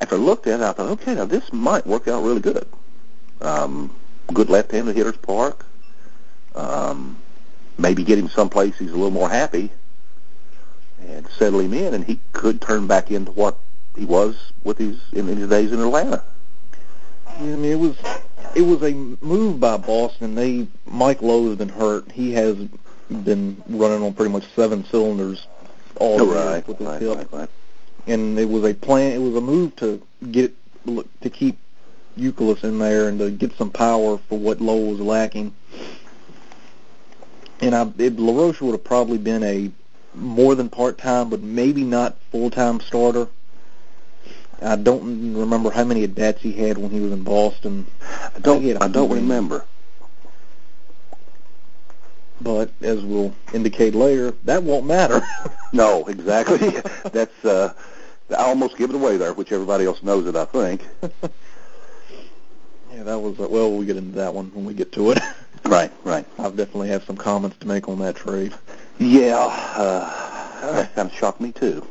after 0.00 0.16
I 0.16 0.18
looked 0.18 0.46
at 0.46 0.60
it, 0.60 0.64
I 0.64 0.72
thought, 0.72 0.90
okay, 0.90 1.14
now 1.14 1.24
this 1.24 1.52
might 1.52 1.86
work 1.86 2.08
out 2.08 2.22
really 2.22 2.40
good. 2.40 2.66
Um, 3.40 3.94
good 4.32 4.50
left-handed 4.50 4.96
hitter's 4.96 5.16
park. 5.16 5.64
Um, 6.54 7.18
maybe 7.78 8.04
get 8.04 8.18
him 8.18 8.28
someplace 8.28 8.78
he's 8.78 8.90
a 8.90 8.94
little 8.94 9.10
more 9.10 9.28
happy 9.28 9.70
and 11.00 11.26
settle 11.28 11.60
him 11.60 11.74
in, 11.74 11.94
and 11.94 12.04
he 12.04 12.20
could 12.32 12.60
turn 12.60 12.86
back 12.86 13.10
into 13.10 13.32
what 13.32 13.58
he 13.96 14.04
was 14.04 14.52
with 14.62 14.78
his 14.78 14.98
in, 15.12 15.28
in 15.28 15.38
his 15.38 15.48
days 15.48 15.72
in 15.72 15.80
Atlanta. 15.80 16.22
I 17.26 17.42
mean, 17.42 17.64
it 17.64 17.78
was 17.78 17.96
it 18.54 18.62
was 18.62 18.82
a 18.82 18.92
move 18.92 19.60
by 19.60 19.76
Boston. 19.76 20.34
They 20.34 20.66
Mike 20.86 21.22
Lowe 21.22 21.48
has 21.48 21.58
been 21.58 21.68
hurt. 21.68 22.10
He 22.12 22.32
has 22.32 22.56
been 23.08 23.62
running 23.68 24.02
on 24.02 24.14
pretty 24.14 24.32
much 24.32 24.46
seven 24.54 24.84
cylinders 24.84 25.46
all 25.96 26.20
oh, 26.20 26.24
year 26.24 26.34
right, 26.34 26.68
with 26.68 26.78
his 26.78 26.86
right, 26.86 27.00
hip. 27.00 27.16
right, 27.16 27.32
right. 27.32 27.48
and 28.06 28.38
it 28.38 28.48
was 28.48 28.64
a 28.64 28.74
plan. 28.74 29.12
It 29.12 29.18
was 29.18 29.36
a 29.36 29.40
move 29.40 29.76
to 29.76 30.02
get 30.30 30.54
to 30.86 31.30
keep 31.30 31.58
Youkilis 32.18 32.64
in 32.64 32.78
there 32.78 33.08
and 33.08 33.18
to 33.18 33.30
get 33.30 33.56
some 33.56 33.70
power 33.70 34.18
for 34.28 34.38
what 34.38 34.60
Lowell 34.60 34.92
was 34.92 35.00
lacking. 35.00 35.54
And 37.60 37.74
I, 37.74 37.90
it, 37.98 38.18
LaRoche 38.18 38.60
would 38.60 38.72
have 38.72 38.84
probably 38.84 39.18
been 39.18 39.42
a 39.42 39.70
more 40.14 40.54
than 40.54 40.68
part 40.68 40.98
time, 40.98 41.30
but 41.30 41.40
maybe 41.40 41.82
not 41.82 42.16
full 42.30 42.50
time 42.50 42.80
starter. 42.80 43.28
I 44.62 44.76
don't 44.76 45.34
remember 45.34 45.70
how 45.70 45.84
many 45.84 46.04
at 46.04 46.14
bats 46.14 46.42
he 46.42 46.52
had 46.52 46.78
when 46.78 46.90
he 46.90 47.00
was 47.00 47.12
in 47.12 47.22
Boston, 47.22 47.86
I 48.02 48.38
don't, 48.40 48.64
a 48.64 48.82
I 48.82 48.88
don't 48.88 49.10
remember. 49.10 49.64
but 52.40 52.70
as 52.82 53.02
we'll 53.02 53.34
indicate 53.52 53.94
later, 53.94 54.32
that 54.44 54.62
won't 54.62 54.86
matter. 54.86 55.26
No, 55.72 56.04
exactly. 56.04 56.58
That's 57.12 57.44
uh, 57.44 57.74
I 58.30 58.44
almost 58.44 58.76
give 58.76 58.90
it 58.90 58.94
away 58.94 59.16
there, 59.16 59.32
which 59.32 59.50
everybody 59.50 59.86
else 59.86 60.04
knows 60.04 60.24
it. 60.28 60.36
I 60.36 60.44
think. 60.44 60.86
yeah, 62.92 63.02
that 63.02 63.18
was 63.18 63.36
well. 63.38 63.72
We'll 63.72 63.82
get 63.82 63.96
into 63.96 64.16
that 64.18 64.32
one 64.32 64.52
when 64.54 64.66
we 64.66 64.72
get 64.72 64.92
to 64.92 65.10
it. 65.10 65.18
Right, 65.64 65.90
right. 66.04 66.24
I've 66.38 66.56
definitely 66.56 66.90
have 66.90 67.02
some 67.04 67.16
comments 67.16 67.56
to 67.58 67.66
make 67.66 67.88
on 67.88 67.98
that 67.98 68.14
trade. 68.14 68.54
Yeah, 69.00 69.36
uh, 69.36 70.70
that 70.72 70.94
kind 70.94 71.10
of 71.10 71.16
shocked 71.16 71.40
me 71.40 71.50
too. 71.50 71.84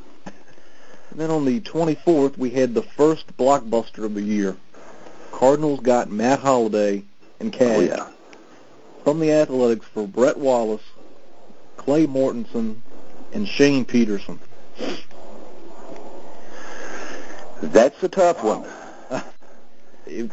And 1.13 1.21
then 1.21 1.29
on 1.29 1.45
the 1.45 1.59
24th, 1.59 2.39
we 2.39 2.49
had 2.49 2.73
the 2.73 2.81
first 2.81 3.37
blockbuster 3.37 4.03
of 4.03 4.15
the 4.15 4.21
year. 4.23 4.57
Cardinals 5.31 5.79
got 5.81 6.09
Matt 6.09 6.39
Holliday 6.39 7.03
and 7.39 7.53
cash 7.53 7.77
Oh 7.77 7.81
yeah. 7.81 8.07
from 9.03 9.19
the 9.19 9.31
Athletics 9.31 9.85
for 9.93 10.07
Brett 10.07 10.37
Wallace, 10.39 10.81
Clay 11.77 12.07
Mortensen, 12.07 12.81
and 13.31 13.47
Shane 13.47 13.85
Peterson. 13.85 14.39
That's 17.61 18.01
a 18.03 18.09
tough 18.09 18.43
one. 18.43 18.65
It, 20.05 20.29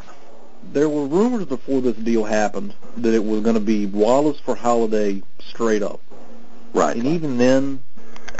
there 0.72 0.88
were 0.88 1.06
rumors 1.06 1.44
before 1.44 1.80
this 1.80 1.94
deal 1.94 2.24
happened 2.24 2.74
that 2.96 3.14
it 3.14 3.24
was 3.24 3.40
going 3.42 3.54
to 3.54 3.60
be 3.60 3.86
Wallace 3.86 4.40
for 4.40 4.56
Holliday 4.56 5.22
straight 5.38 5.82
up. 5.82 6.00
Right. 6.74 6.96
And 6.96 7.06
even 7.06 7.38
then, 7.38 7.80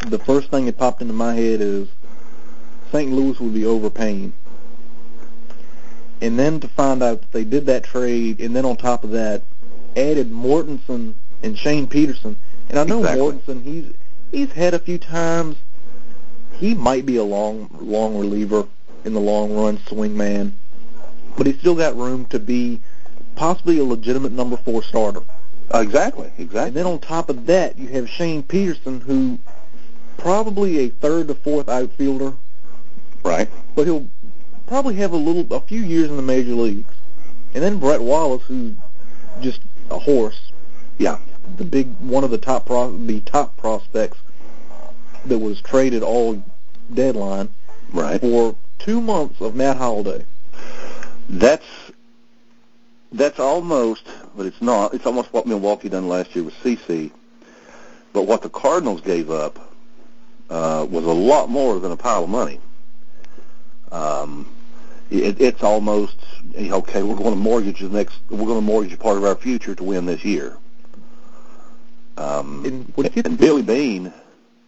the 0.09 0.18
first 0.18 0.50
thing 0.50 0.66
that 0.66 0.76
popped 0.76 1.03
into 1.03 1.14
my 1.14 1.35
head 1.35 1.61
is 1.61 1.87
St. 2.92 3.11
Louis 3.12 3.38
would 3.40 3.55
be 3.55 3.64
overpaying. 3.64 4.33
And 6.20 6.38
then 6.38 6.61
to 6.61 6.68
find 6.68 7.03
out 7.03 7.20
that 7.22 7.33
they 7.33 7.44
did 7.44 7.66
that 7.66 7.85
trade, 7.85 8.40
and 8.40 8.55
then 8.55 8.64
on 8.64 8.76
top 8.76 9.05
of 9.05 9.11
that, 9.11 9.42
added 9.96 10.31
Mortensen 10.31 11.14
and 11.42 11.57
Shane 11.59 11.87
Peterson. 11.87 12.37
And 12.68 12.79
I 12.79 12.85
know 12.85 13.00
Exactly. 13.00 13.33
Mortensen, 13.33 13.62
he's 13.62 13.85
he's 14.31 14.53
had 14.53 14.74
a 14.74 14.79
few 14.79 14.98
times. 14.98 15.57
He 16.53 16.74
might 16.74 17.07
be 17.07 17.16
a 17.16 17.24
long 17.24 17.70
long 17.81 18.18
reliever 18.18 18.66
in 19.05 19.14
the 19.14 19.20
long 19.20 19.55
run, 19.55 19.79
swing 19.87 20.14
man, 20.16 20.53
but 21.38 21.46
he's 21.46 21.59
still 21.59 21.74
got 21.74 21.96
room 21.96 22.26
to 22.26 22.38
be 22.38 22.81
possibly 23.35 23.79
a 23.79 23.85
legitimate 23.85 24.33
number 24.33 24.59
four 24.59 24.83
starter. 24.83 25.22
Uh, 25.72 25.79
exactly. 25.79 26.26
And 26.37 26.46
Exactly. 26.46 26.70
then 26.72 26.87
on 26.87 26.98
top 26.98 27.31
of 27.31 27.46
that, 27.46 27.79
you 27.79 27.88
have 27.88 28.11
Shane 28.11 28.42
Peterson, 28.42 29.00
who 29.00 29.38
probably 30.18 30.81
a 30.81 30.88
third 30.90 31.29
to 31.29 31.35
fourth 31.35 31.68
outfielder, 31.68 32.35
Right. 33.22 33.48
but 33.74 33.87
he'll 33.87 34.09
probably 34.66 34.94
have 34.96 35.12
a 35.12 35.16
little, 35.16 35.46
a 35.54 35.61
few 35.61 35.80
years 35.80 36.09
in 36.09 36.16
the 36.16 36.22
major 36.22 36.54
leagues. 36.54 36.92
And 37.54 37.62
then 37.62 37.78
Brett 37.78 38.00
Wallace, 38.00 38.42
who's 38.44 38.74
just 39.40 39.61
a 39.90 39.98
horse, 39.98 40.52
Yeah. 40.98 41.18
the 41.56 41.64
big 41.64 41.88
one 41.98 42.24
of 42.24 42.30
the 42.30 42.38
top 42.38 42.66
pro, 42.66 42.96
the 42.96 43.20
top 43.20 43.56
prospects 43.56 44.18
that 45.26 45.38
was 45.38 45.61
traded 45.61 46.02
all 46.02 46.42
deadline 46.94 47.48
Right. 47.92 48.20
for 48.20 48.54
two 48.78 49.00
months 49.00 49.40
of 49.40 49.54
Matt 49.54 49.76
Holliday. 49.76 50.24
That's 51.28 51.64
that's 53.12 53.40
almost, 53.40 54.06
but 54.37 54.46
it's 54.46 54.62
not. 54.62 54.94
It's 54.94 55.04
almost 55.04 55.33
what 55.33 55.44
Milwaukee 55.46 55.88
done 55.88 56.09
last 56.09 56.35
year 56.37 56.44
with 56.44 56.54
CC. 56.62 57.11
But 58.12 58.22
what 58.22 58.42
the 58.42 58.48
Cardinals 58.48 59.00
gave 59.00 59.30
up 59.33 59.59
uh, 60.48 60.87
was 60.88 61.04
a 61.04 61.12
lot 61.12 61.48
more 61.50 61.78
than 61.80 61.90
a 61.92 61.96
pile 61.96 62.24
of 62.24 62.30
money. 62.30 62.61
Um, 63.92 64.46
it, 65.11 65.40
it's 65.40 65.62
almost 65.62 66.16
you 66.57 66.72
okay. 66.74 67.03
We're 67.03 67.16
going 67.16 67.35
to 67.35 67.40
mortgage 67.40 67.81
the 67.81 67.88
next. 67.88 68.18
We're 68.31 68.38
going 68.38 68.59
to 68.59 68.61
mortgage 68.61 68.92
a 68.92 68.96
part 68.96 69.16
of 69.16 69.24
our 69.24 69.35
future 69.35 69.74
to 69.74 69.85
win 69.85 70.07
this 70.07 70.24
year. 70.24 70.57
Um, 72.16 72.64
And 72.64 72.92
what 72.94 73.12
gets 73.12 73.29
and 73.29 73.38
Billy 73.38 73.62
Beane. 73.62 74.12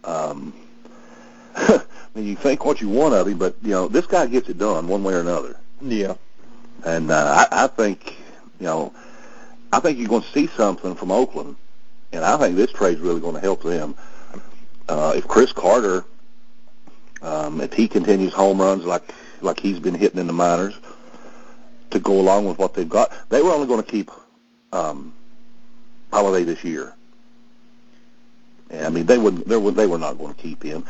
Um, 0.03 0.53
I 1.55 1.81
mean, 2.15 2.25
you 2.25 2.35
think 2.35 2.65
what 2.65 2.81
you 2.81 2.89
want 2.89 3.13
of 3.13 3.27
him, 3.27 3.37
but 3.37 3.55
you 3.61 3.71
know 3.71 3.87
this 3.87 4.05
guy 4.05 4.25
gets 4.27 4.49
it 4.49 4.57
done 4.57 4.87
one 4.87 5.03
way 5.03 5.13
or 5.13 5.19
another. 5.19 5.57
yeah, 5.81 6.15
And 6.83 7.11
uh, 7.11 7.45
I, 7.51 7.65
I 7.65 7.67
think, 7.67 8.17
you 8.59 8.65
know, 8.65 8.93
I 9.71 9.79
think 9.79 9.97
you're 9.99 10.07
going 10.07 10.23
to 10.23 10.31
see 10.31 10.47
something 10.47 10.95
from 10.95 11.11
Oakland, 11.11 11.55
and 12.11 12.25
I 12.25 12.37
think 12.37 12.55
this 12.55 12.71
trade's 12.71 12.99
really 12.99 13.21
going 13.21 13.35
to 13.35 13.41
help 13.41 13.61
them. 13.63 13.95
Uh, 14.89 15.13
if 15.15 15.27
Chris 15.27 15.51
Carter, 15.53 16.05
um, 17.23 17.61
if 17.61 17.73
he 17.73 17.87
continues 17.87 18.33
home 18.33 18.61
runs 18.61 18.85
like 18.85 19.13
like 19.41 19.59
he's 19.59 19.79
been 19.79 19.95
hitting 19.95 20.19
in 20.19 20.27
the 20.27 20.33
minors, 20.33 20.75
to 21.91 21.99
go 21.99 22.19
along 22.19 22.45
with 22.45 22.57
what 22.59 22.73
they've 22.73 22.89
got, 22.89 23.11
they 23.29 23.41
were 23.41 23.51
only 23.51 23.67
going 23.67 23.83
to 23.83 23.89
keep 23.89 24.11
um, 24.73 25.13
Holliday 26.11 26.43
this 26.45 26.63
year. 26.63 26.95
And 28.69 28.85
I 28.85 28.89
mean, 28.89 29.05
they 29.05 29.17
would 29.17 29.45
they 29.45 29.57
were 29.57 29.71
they 29.71 29.87
were 29.87 29.99
not 29.99 30.17
going 30.17 30.33
to 30.33 30.41
keep 30.41 30.63
him, 30.63 30.85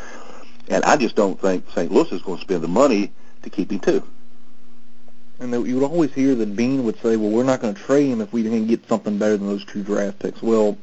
and 0.70 0.84
I 0.86 0.98
just 0.98 1.16
don't 1.16 1.40
think 1.40 1.70
St. 1.72 1.92
Louis 1.92 2.12
is 2.12 2.22
going 2.22 2.38
to 2.40 2.44
spend 2.44 2.64
the 2.64 2.68
money 2.70 3.12
to 3.44 3.50
keep 3.50 3.72
him 3.72 3.80
too. 3.80 4.04
and 5.40 5.54
that 5.54 5.62
you 5.68 5.76
would 5.76 5.84
always 5.84 6.14
hear 6.14 6.36
that 6.36 6.56
Beane 6.56 6.84
would 6.86 7.00
say, 7.02 7.18
"Well, 7.18 7.30
we're 7.30 7.44
not 7.44 7.62
going 7.62 7.74
to 7.76 7.82
trade 7.82 8.10
him 8.10 8.22
if 8.22 8.32
we 8.34 8.44
didn't 8.44 8.68
get 8.68 8.88
something 8.88 9.18
better 9.18 9.38
than 9.38 9.48
those 9.48 9.66
two 9.66 9.84
draft 9.84 10.20
picks." 10.20 10.42
Well, 10.42 10.78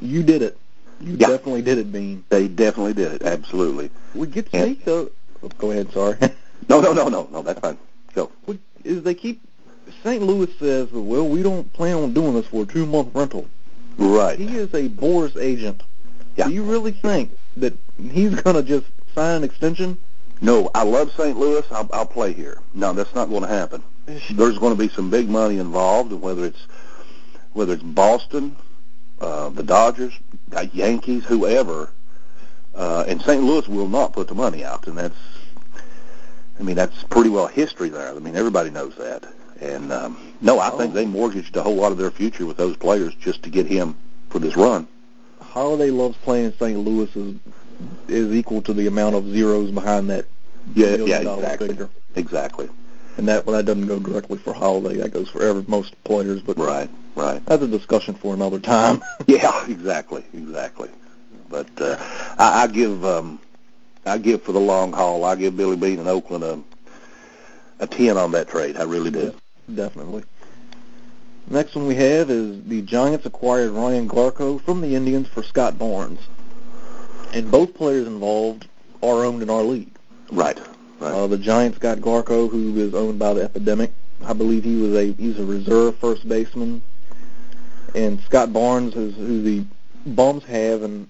you 0.00 0.22
did 0.22 0.42
it. 0.42 0.58
You 1.00 1.16
Yeah. 1.18 1.28
definitely 1.28 1.62
did 1.62 1.78
it, 1.78 1.92
Beane. 1.92 2.24
They 2.28 2.48
definitely 2.48 2.94
did 2.94 3.12
it. 3.12 3.22
Absolutely. 3.22 3.90
We 4.14 4.26
get 4.26 4.48
Yeah. 4.52 4.62
Snake 4.64 4.84
though. 4.84 5.10
oh, 5.42 5.50
Go 5.58 5.70
ahead. 5.70 5.92
Sorry. 5.92 6.16
No, 6.66 6.80
no, 6.80 6.94
no, 6.94 7.08
no, 7.08 7.28
no. 7.30 7.42
That's 7.42 7.60
fine. 7.60 7.76
Go. 8.14 8.30
Is 8.84 9.02
they 9.02 9.12
keep 9.14 9.42
St. 10.02 10.22
Louis 10.22 10.48
says, 10.58 10.88
"Well, 10.92 11.28
we 11.28 11.42
don't 11.42 11.70
plan 11.74 11.96
on 11.96 12.14
doing 12.14 12.32
this 12.34 12.46
for 12.46 12.62
a 12.62 12.66
two-month 12.66 13.10
rental." 13.14 13.46
Right. 13.98 14.38
He 14.38 14.46
is 14.56 14.72
a 14.72 14.88
Boras 14.88 15.36
agent. 15.38 15.82
Yeah. 16.36 16.46
Do 16.48 16.54
you 16.54 16.62
really 16.62 16.92
think 16.92 17.32
that 17.58 17.74
he's 18.10 18.34
going 18.34 18.56
to 18.56 18.62
just 18.62 18.86
sign 19.14 19.36
an 19.38 19.44
extension 19.44 19.98
No, 20.40 20.70
I 20.74 20.84
love 20.84 21.12
St. 21.12 21.36
Louis. 21.38 21.64
I'll, 21.70 21.88
I'll 21.92 22.06
play 22.06 22.32
here. 22.32 22.60
No, 22.72 22.92
that's 22.94 23.14
not 23.14 23.28
going 23.28 23.42
to 23.42 23.48
happen. 23.48 23.82
There's 24.06 24.58
going 24.58 24.72
to 24.74 24.78
be 24.78 24.88
some 24.88 25.10
big 25.10 25.28
money 25.28 25.58
involved, 25.58 26.12
whether 26.12 26.46
it's 26.46 26.66
whether 27.52 27.74
it's 27.74 27.82
Boston, 27.82 28.56
uh, 29.24 29.48
the 29.48 29.62
Dodgers, 29.62 30.12
the 30.48 30.66
Yankees, 30.72 31.24
whoever, 31.24 31.90
uh, 32.74 33.04
and 33.08 33.20
St. 33.22 33.42
Louis 33.42 33.66
will 33.68 33.88
not 33.88 34.12
put 34.12 34.28
the 34.28 34.34
money 34.34 34.64
out, 34.64 34.86
and 34.86 34.98
that's, 34.98 35.16
I 36.60 36.62
mean, 36.62 36.76
that's 36.76 37.02
pretty 37.04 37.30
well 37.30 37.46
history 37.46 37.88
there. 37.88 38.14
I 38.14 38.18
mean, 38.18 38.36
everybody 38.36 38.70
knows 38.70 38.94
that. 38.96 39.24
And 39.60 39.92
um, 39.92 40.34
no, 40.40 40.58
I 40.58 40.70
think 40.70 40.92
they 40.94 41.06
mortgaged 41.06 41.56
a 41.56 41.62
whole 41.62 41.76
lot 41.76 41.92
of 41.92 41.98
their 41.98 42.10
future 42.10 42.44
with 42.44 42.56
those 42.56 42.76
players 42.76 43.14
just 43.14 43.42
to 43.44 43.50
get 43.50 43.66
him 43.66 43.96
for 44.28 44.38
this 44.38 44.56
run. 44.56 44.86
Holliday 45.40 45.90
loves 45.90 46.16
playing 46.18 46.52
St. 46.58 46.78
Louis 46.78 47.14
is 47.16 47.36
is 48.08 48.32
equal 48.32 48.62
to 48.62 48.72
the 48.72 48.86
amount 48.86 49.14
of 49.14 49.26
zeros 49.26 49.70
behind 49.70 50.08
that 50.10 50.26
Yeah, 50.74 50.96
yeah, 50.96 51.18
exactly, 51.20 51.68
figure. 51.68 51.90
exactly. 52.14 52.68
And 53.16 53.28
that 53.28 53.46
well, 53.46 53.56
that 53.56 53.64
doesn't 53.64 53.86
go 53.86 53.98
directly 54.00 54.38
for 54.38 54.52
Holliday. 54.52 54.96
That 54.98 55.12
goes 55.12 55.28
for 55.28 55.42
every, 55.42 55.64
most 55.68 56.02
players. 56.04 56.42
But 56.42 56.58
Right, 56.58 56.90
right. 57.14 57.44
that's 57.46 57.62
a 57.62 57.68
discussion 57.68 58.14
for 58.14 58.34
another 58.34 58.58
time. 58.58 59.02
Yeah, 59.26 59.66
exactly, 59.68 60.24
exactly. 60.34 60.90
But 61.48 61.68
uh, 61.80 61.96
I, 62.38 62.64
I 62.64 62.66
give 62.66 63.04
um, 63.04 63.40
I 64.04 64.18
give 64.18 64.42
for 64.42 64.52
the 64.52 64.60
long 64.60 64.92
haul. 64.92 65.24
I 65.24 65.34
give 65.34 65.56
Billy 65.56 65.76
Beane 65.76 65.98
in 65.98 66.08
Oakland 66.08 66.44
a 66.44 66.62
a 67.80 67.86
ten 67.86 68.16
on 68.16 68.32
that 68.32 68.48
trade. 68.48 68.76
I 68.76 68.82
really 68.84 69.10
do. 69.10 69.34
Definitely. 69.72 70.24
Next 71.48 71.74
one 71.74 71.86
we 71.86 71.94
have 71.96 72.30
is 72.30 72.62
the 72.64 72.82
Giants 72.82 73.26
acquired 73.26 73.72
Ryan 73.72 74.08
Garko 74.08 74.60
from 74.62 74.80
the 74.80 74.94
Indians 74.94 75.28
for 75.28 75.42
Scott 75.42 75.78
Barnes. 75.78 76.20
And 77.34 77.50
both 77.50 77.74
players 77.74 78.06
involved 78.06 78.66
are 79.02 79.24
owned 79.24 79.42
in 79.42 79.50
our 79.50 79.62
league. 79.62 79.90
Right, 80.32 80.58
right. 81.00 81.12
Uh, 81.12 81.26
the 81.26 81.36
Giants 81.36 81.78
got 81.78 81.98
Garko, 81.98 82.50
who 82.50 82.78
is 82.78 82.94
owned 82.94 83.18
by 83.18 83.34
the 83.34 83.42
Epidemic. 83.42 83.92
I 84.24 84.32
believe 84.32 84.64
he 84.64 84.76
was 84.76 84.94
a 84.94 85.12
he's 85.12 85.38
a 85.38 85.44
reserve 85.44 85.98
first 85.98 86.26
baseman. 86.26 86.82
And 87.94 88.20
Scott 88.22 88.52
Barnes 88.52 88.96
is 88.96 89.14
who 89.14 89.42
the 89.42 89.64
Bums 90.06 90.44
have, 90.44 90.82
and 90.82 91.08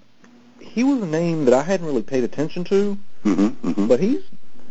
he 0.60 0.84
was 0.84 1.02
a 1.02 1.06
name 1.06 1.46
that 1.46 1.54
I 1.54 1.62
hadn't 1.62 1.86
really 1.86 2.02
paid 2.02 2.24
attention 2.24 2.64
to, 2.64 2.98
hmm 3.22 3.48
hmm 3.48 3.86
but 3.86 4.00
he's 4.00 4.22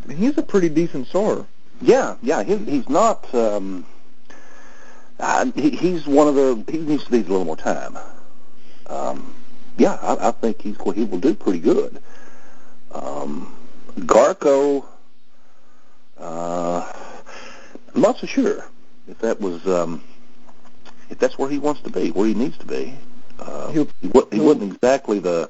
he's 0.10 0.38
a 0.38 0.44
pretty 0.44 0.70
decent 0.70 1.08
starter. 1.08 1.46
Yeah, 1.82 2.16
yeah. 2.22 2.44
He, 2.44 2.58
he's 2.58 2.88
not. 2.88 3.34
Um, 3.34 3.86
uh, 5.20 5.52
he, 5.56 5.72
he's 5.72 6.08
one 6.08 6.28
of 6.28 6.36
the. 6.36 6.64
He 6.72 6.78
needs 6.78 7.06
to 7.06 7.12
need 7.12 7.26
a 7.26 7.30
little 7.30 7.46
more 7.46 7.58
time. 7.58 7.98
Um, 8.88 9.34
yeah, 9.78 9.98
I, 10.02 10.30
I 10.30 10.32
think 10.32 10.62
he's 10.62 10.78
he 10.94 11.06
will 11.06 11.20
do 11.20 11.34
pretty 11.34 11.60
good. 11.60 12.02
Um, 12.92 13.56
Garko. 14.00 14.86
Uh, 16.18 16.92
I'm 17.96 18.02
not 18.02 18.18
so 18.20 18.28
sure 18.28 18.64
if 19.08 19.18
that 19.20 19.42
was 19.42 19.66
um, 19.68 20.02
if 21.14 21.20
that's 21.20 21.38
where 21.38 21.48
he 21.48 21.60
wants 21.60 21.80
to 21.82 21.92
be, 21.92 22.10
where 22.10 22.28
he 22.28 22.34
needs 22.34 22.58
to 22.58 22.66
be. 22.66 22.92
Uh, 23.40 23.72
he, 23.72 23.88
he 24.02 24.40
wasn't 24.40 24.74
exactly 24.74 25.20
the. 25.20 25.50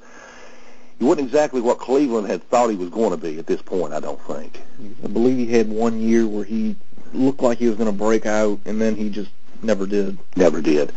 He 1.00 1.06
wasn't 1.06 1.28
exactly 1.28 1.62
what 1.62 1.80
Cleveland 1.80 2.28
had 2.28 2.44
thought 2.50 2.70
he 2.70 2.76
was 2.76 2.90
going 2.90 3.12
to 3.12 3.18
be 3.18 3.40
at 3.40 3.48
this 3.48 3.62
point. 3.62 3.94
I 3.94 4.02
don't 4.02 4.22
think. 4.24 4.62
I 5.04 5.08
believe 5.08 5.38
he 5.38 5.54
had 5.54 5.70
one 5.70 6.02
year 6.02 6.28
where 6.28 6.44
he 6.44 6.76
looked 7.14 7.42
like 7.42 7.60
he 7.60 7.68
was 7.68 7.78
going 7.78 7.92
to 7.92 7.98
break 7.98 8.26
out, 8.26 8.60
and 8.66 8.80
then 8.80 8.96
he 8.96 9.10
just 9.10 9.32
never 9.62 9.86
did. 9.86 10.18
Never 10.36 10.62
did. 10.62 10.92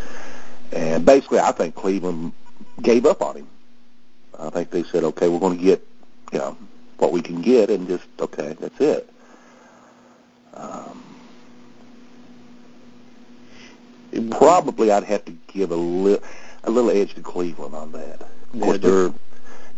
And 0.72 1.06
basically, 1.06 1.38
I 1.38 1.52
think 1.52 1.76
Cleveland 1.76 2.32
gave 2.82 3.06
up 3.06 3.22
on 3.22 3.36
him. 3.36 3.48
I 4.38 4.50
think 4.50 4.70
they 4.70 4.82
said, 4.82 5.04
okay, 5.04 5.28
we're 5.28 5.38
going 5.38 5.58
to 5.58 5.64
get, 5.64 5.86
you 6.32 6.38
know, 6.40 6.56
what 6.98 7.12
we 7.12 7.22
can 7.22 7.40
get, 7.40 7.70
and 7.70 7.86
just 7.86 8.04
okay, 8.18 8.56
that's 8.58 8.80
it. 8.80 9.08
Um, 10.54 11.05
probably, 14.22 14.90
I'd 14.90 15.04
have 15.04 15.24
to 15.26 15.32
give 15.48 15.70
a 15.70 15.76
little 15.76 16.22
a 16.64 16.70
little 16.70 16.90
edge 16.90 17.14
to 17.14 17.22
Cleveland 17.22 17.74
on 17.74 17.92
that. 17.92 18.20
Of 18.22 18.28
Yeah, 18.52 18.60
course, 18.60 18.78
they're, 18.78 19.12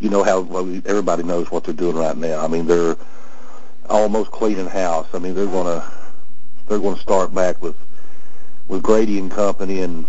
you 0.00 0.08
know 0.10 0.22
how 0.22 0.40
well, 0.40 0.66
everybody 0.86 1.22
knows 1.22 1.50
what 1.50 1.64
they're 1.64 1.74
doing 1.74 1.96
right 1.96 2.16
now. 2.16 2.44
I 2.44 2.48
mean, 2.48 2.66
they're 2.66 2.96
almost 3.88 4.30
cleaning 4.30 4.66
house. 4.66 5.08
I 5.12 5.18
mean, 5.18 5.34
they're 5.34 5.46
going 5.46 5.66
to 5.66 5.90
they're 6.68 6.78
going 6.78 6.96
to 6.96 7.02
start 7.02 7.34
back 7.34 7.60
with 7.62 7.76
with 8.68 8.82
Grady 8.82 9.18
and 9.18 9.30
company 9.30 9.80
and 9.82 10.06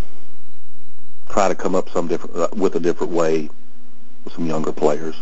try 1.30 1.48
to 1.48 1.56
come 1.56 1.76
up 1.76 1.90
some 1.90 2.08
different 2.08 2.36
uh, 2.36 2.48
with 2.56 2.76
a 2.76 2.80
different 2.80 3.14
way 3.14 3.50
with 4.24 4.34
some 4.34 4.46
younger 4.46 4.72
players. 4.72 5.16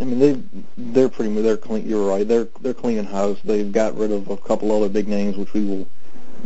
I 0.00 0.04
mean, 0.04 0.18
they 0.18 0.42
they're 0.76 1.08
pretty 1.08 1.32
they're 1.42 1.56
clean. 1.56 1.88
You're 1.88 2.08
right. 2.08 2.26
They're 2.26 2.48
they're 2.60 2.74
cleaning 2.74 3.04
house. 3.04 3.38
They've 3.44 3.70
got 3.70 3.96
rid 3.96 4.12
of 4.12 4.28
a 4.30 4.36
couple 4.36 4.70
other 4.72 4.88
big 4.88 5.08
names, 5.08 5.36
which 5.36 5.52
we 5.52 5.64
will 5.64 5.86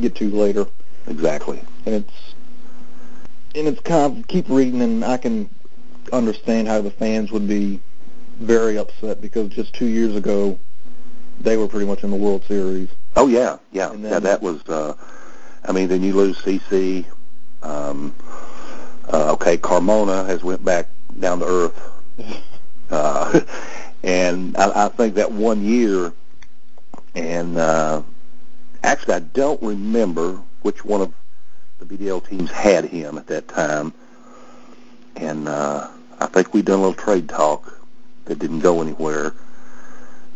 get 0.00 0.14
to 0.16 0.30
later. 0.30 0.66
Exactly. 1.06 1.60
And 1.86 1.94
it's 1.96 2.34
and 3.54 3.68
it's 3.68 3.80
kind 3.80 4.18
of 4.18 4.26
keep 4.28 4.48
reading, 4.48 4.80
and 4.80 5.04
I 5.04 5.16
can 5.16 5.50
understand 6.12 6.68
how 6.68 6.80
the 6.80 6.90
fans 6.90 7.30
would 7.30 7.46
be 7.46 7.80
very 8.40 8.78
upset 8.78 9.20
because 9.20 9.48
just 9.50 9.72
two 9.74 9.86
years 9.86 10.16
ago 10.16 10.58
they 11.40 11.56
were 11.56 11.68
pretty 11.68 11.86
much 11.86 12.02
in 12.04 12.10
the 12.10 12.16
World 12.16 12.44
Series. 12.46 12.88
Oh 13.16 13.28
yeah, 13.28 13.58
yeah. 13.72 13.92
And 13.92 14.02
yeah 14.02 14.18
that 14.18 14.42
was. 14.42 14.62
Uh, 14.68 14.94
I 15.64 15.72
mean, 15.72 15.88
then 15.88 16.02
you 16.02 16.14
lose 16.14 16.38
CC. 16.38 17.04
Um, 17.62 18.14
uh, 19.12 19.32
okay, 19.32 19.56
Carmona 19.56 20.26
has 20.26 20.42
went 20.42 20.64
back 20.64 20.88
down 21.18 21.40
to 21.40 21.46
earth. 21.46 21.90
Uh, 22.90 23.40
and 24.02 24.54
I, 24.58 24.84
I 24.84 24.88
think 24.88 25.14
that 25.14 25.32
one 25.32 25.64
year, 25.64 26.12
and 27.14 27.56
uh, 27.56 28.02
actually 28.82 29.14
I 29.14 29.20
don't 29.20 29.62
remember 29.62 30.40
which 30.62 30.84
one 30.84 31.00
of 31.00 31.12
the 31.78 31.84
BDL 31.96 32.26
teams 32.26 32.50
had 32.50 32.84
him 32.84 33.18
at 33.18 33.26
that 33.28 33.48
time. 33.48 33.92
And 35.16 35.48
uh, 35.48 35.88
I 36.18 36.26
think 36.26 36.54
we'd 36.54 36.64
done 36.64 36.78
a 36.78 36.82
little 36.82 36.94
trade 36.94 37.28
talk 37.28 37.78
that 38.24 38.38
didn't 38.38 38.60
go 38.60 38.80
anywhere. 38.80 39.34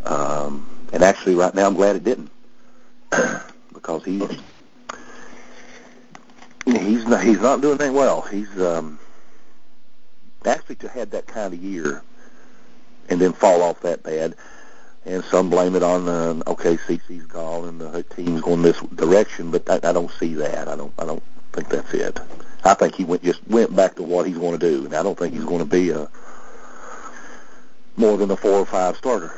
Um, 0.04 0.66
and 0.92 1.02
actually, 1.02 1.34
right 1.34 1.54
now, 1.54 1.66
I'm 1.66 1.74
glad 1.74 1.96
it 1.96 2.04
didn't 2.04 2.30
because 3.72 4.04
he's 4.04 4.22
he's 6.64 7.06
not 7.06 7.22
he's 7.24 7.40
not 7.40 7.60
doing 7.60 7.78
that 7.78 7.92
well. 7.92 8.22
He's 8.22 8.60
um, 8.60 8.98
actually 10.44 10.76
to 10.76 10.88
had 10.88 11.10
that 11.12 11.26
kind 11.26 11.52
of 11.52 11.62
year 11.62 12.02
and 13.08 13.20
then 13.20 13.32
fall 13.32 13.62
off 13.62 13.80
that 13.80 14.02
bad. 14.02 14.34
And 15.06 15.22
some 15.24 15.50
blame 15.50 15.76
it 15.76 15.84
on 15.84 16.08
uh, 16.08 16.42
okay, 16.48 16.76
CC's 16.76 17.26
gone 17.26 17.68
and 17.68 17.80
the 17.80 18.02
team's 18.02 18.40
going 18.40 18.62
this 18.62 18.80
direction, 18.96 19.52
but 19.52 19.68
I, 19.70 19.76
I 19.88 19.92
don't 19.92 20.10
see 20.10 20.34
that. 20.34 20.66
I 20.66 20.74
don't 20.74 20.92
I 20.98 21.06
don't 21.06 21.22
think 21.52 21.68
that's 21.68 21.94
it. 21.94 22.18
I 22.64 22.74
think 22.74 22.96
he 22.96 23.04
went 23.04 23.22
just 23.22 23.46
went 23.46 23.74
back 23.74 23.94
to 23.96 24.02
what 24.02 24.26
he's 24.26 24.36
going 24.36 24.58
to 24.58 24.70
do, 24.70 24.84
and 24.84 24.94
I 24.94 25.04
don't 25.04 25.16
think 25.16 25.32
he's 25.32 25.44
going 25.44 25.60
to 25.60 25.64
be 25.64 25.90
a 25.90 26.08
more 27.96 28.16
than 28.16 28.32
a 28.32 28.36
four 28.36 28.58
or 28.58 28.66
five 28.66 28.96
starter. 28.96 29.32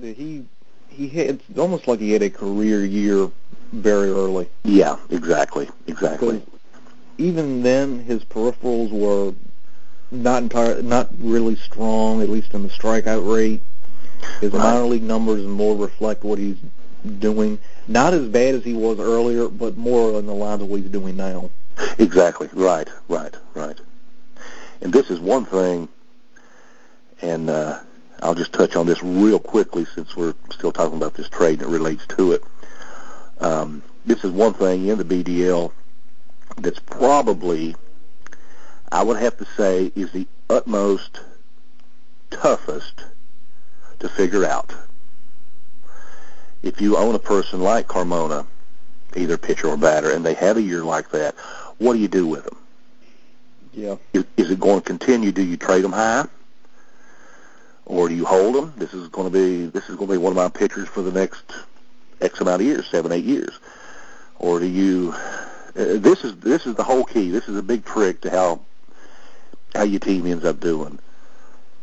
He 0.00 0.44
he 0.88 1.08
had 1.08 1.40
it's 1.48 1.58
almost 1.58 1.86
like 1.86 2.00
he 2.00 2.10
had 2.10 2.22
a 2.22 2.30
career 2.30 2.84
year 2.84 3.30
very 3.72 4.10
early. 4.10 4.48
Yeah, 4.64 4.96
exactly, 5.10 5.68
exactly. 5.86 6.42
Even 7.18 7.62
then, 7.62 8.00
his 8.00 8.24
peripherals 8.24 8.90
were 8.90 9.34
not 10.10 10.42
entire, 10.42 10.82
not 10.82 11.08
really 11.20 11.56
strong, 11.56 12.22
at 12.22 12.28
least 12.28 12.54
in 12.54 12.62
the 12.62 12.68
strikeout 12.68 13.32
rate. 13.32 13.62
His 14.40 14.52
Right. 14.52 14.62
minor 14.62 14.86
league 14.86 15.02
numbers 15.02 15.44
more 15.44 15.76
reflect 15.76 16.24
what 16.24 16.38
he's 16.38 16.56
doing. 17.18 17.58
Not 17.86 18.14
as 18.14 18.26
bad 18.28 18.54
as 18.54 18.64
he 18.64 18.74
was 18.74 18.98
earlier, 18.98 19.48
but 19.48 19.76
more 19.76 20.18
in 20.18 20.26
the 20.26 20.34
lines 20.34 20.62
of 20.62 20.68
what 20.68 20.80
he's 20.80 20.90
doing 20.90 21.16
now. 21.16 21.50
Exactly. 21.98 22.48
Right. 22.52 22.88
Right. 23.08 23.34
Right. 23.54 23.78
And 24.80 24.92
this 24.92 25.10
is 25.10 25.18
one 25.20 25.44
thing, 25.44 25.88
and 27.22 27.50
uh, 27.50 27.78
I'll 28.22 28.34
just 28.34 28.52
touch 28.52 28.76
on 28.76 28.86
this 28.86 29.02
real 29.02 29.38
quickly 29.38 29.86
since 29.94 30.16
we're 30.16 30.34
still 30.52 30.72
talking 30.72 30.96
about 30.96 31.14
this 31.14 31.28
trade 31.28 31.60
and 31.60 31.70
it 31.70 31.72
relates 31.72 32.06
to 32.16 32.32
it. 32.32 32.42
Um, 33.40 33.82
this 34.04 34.24
is 34.24 34.30
one 34.30 34.54
thing 34.54 34.86
in 34.88 34.98
the 34.98 35.04
BDL 35.04 35.72
that's 36.56 36.80
probably, 36.80 37.76
I 38.90 39.02
would 39.02 39.18
have 39.18 39.36
to 39.38 39.44
say, 39.56 39.92
is 39.94 40.10
the 40.12 40.26
utmost 40.50 41.20
toughest 42.30 43.04
to 44.00 44.08
figure 44.08 44.44
out. 44.44 44.74
If 46.62 46.80
you 46.80 46.96
own 46.96 47.14
a 47.14 47.20
person 47.20 47.60
like 47.60 47.86
Carmona, 47.86 48.46
either 49.16 49.38
pitcher 49.38 49.68
or 49.68 49.76
batter, 49.76 50.10
and 50.10 50.24
they 50.24 50.34
have 50.34 50.56
a 50.56 50.62
year 50.62 50.82
like 50.82 51.10
that, 51.10 51.34
what 51.78 51.94
do 51.94 51.98
you 52.00 52.08
do 52.08 52.26
with 52.26 52.44
them? 52.44 52.56
Yeah. 53.72 53.96
Is, 54.12 54.24
is 54.36 54.50
it 54.50 54.58
going 54.58 54.80
to 54.80 54.84
continue? 54.84 55.30
Do 55.30 55.42
you 55.42 55.56
trade 55.56 55.84
them 55.84 55.92
high, 55.92 56.26
or 57.86 58.08
do 58.08 58.14
you 58.14 58.24
hold 58.24 58.54
them? 58.54 58.74
This 58.76 58.92
is 58.92 59.08
going 59.08 59.30
to 59.30 59.32
be 59.32 59.66
this 59.66 59.88
is 59.88 59.96
going 59.96 60.08
to 60.08 60.14
be 60.14 60.18
one 60.18 60.32
of 60.32 60.36
my 60.36 60.48
pitchers 60.48 60.88
for 60.88 61.02
the 61.02 61.12
next 61.12 61.44
X 62.20 62.40
amount 62.40 62.60
of 62.60 62.66
years, 62.66 62.86
seven, 62.88 63.12
eight 63.12 63.24
years, 63.24 63.58
or 64.38 64.58
do 64.58 64.66
you? 64.66 65.14
Uh, 65.14 65.98
this 65.98 66.24
is 66.24 66.36
this 66.36 66.66
is 66.66 66.74
the 66.74 66.82
whole 66.82 67.04
key. 67.04 67.30
This 67.30 67.48
is 67.48 67.56
a 67.56 67.62
big 67.62 67.84
trick 67.84 68.20
to 68.22 68.30
how 68.30 68.60
how 69.74 69.84
your 69.84 70.00
team 70.00 70.26
ends 70.26 70.44
up 70.44 70.58
doing, 70.58 70.98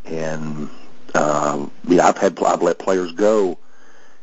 and 0.03 0.69
Um, 1.15 1.71
yeah, 1.87 2.07
I've 2.07 2.17
had 2.17 2.41
I've 2.43 2.61
let 2.61 2.77
players 2.77 3.11
go, 3.13 3.57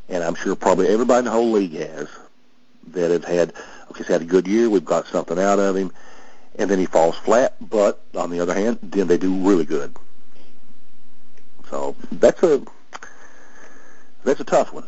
and 0.08 0.22
I'm 0.22 0.34
sure 0.34 0.54
probably 0.54 0.88
everybody 0.88 1.20
in 1.20 1.24
the 1.24 1.30
whole 1.30 1.50
league 1.50 1.72
has 1.72 2.08
that 2.88 3.10
have 3.10 3.24
had 3.24 3.50
okay, 3.90 3.98
he's 3.98 4.06
had 4.06 4.22
a 4.22 4.26
good 4.26 4.46
year. 4.46 4.68
We've 4.68 4.84
got 4.84 5.06
something 5.06 5.38
out 5.38 5.58
of 5.58 5.74
him, 5.74 5.90
and 6.56 6.70
then 6.70 6.78
he 6.78 6.86
falls 6.86 7.16
flat. 7.16 7.54
But 7.60 8.02
on 8.14 8.30
the 8.30 8.40
other 8.40 8.54
hand, 8.54 8.78
then 8.82 9.06
they 9.06 9.16
do 9.16 9.34
really 9.34 9.64
good. 9.64 9.96
So 11.70 11.96
that's 12.12 12.42
a 12.42 12.62
that's 14.24 14.40
a 14.40 14.44
tough 14.44 14.72
one. 14.74 14.86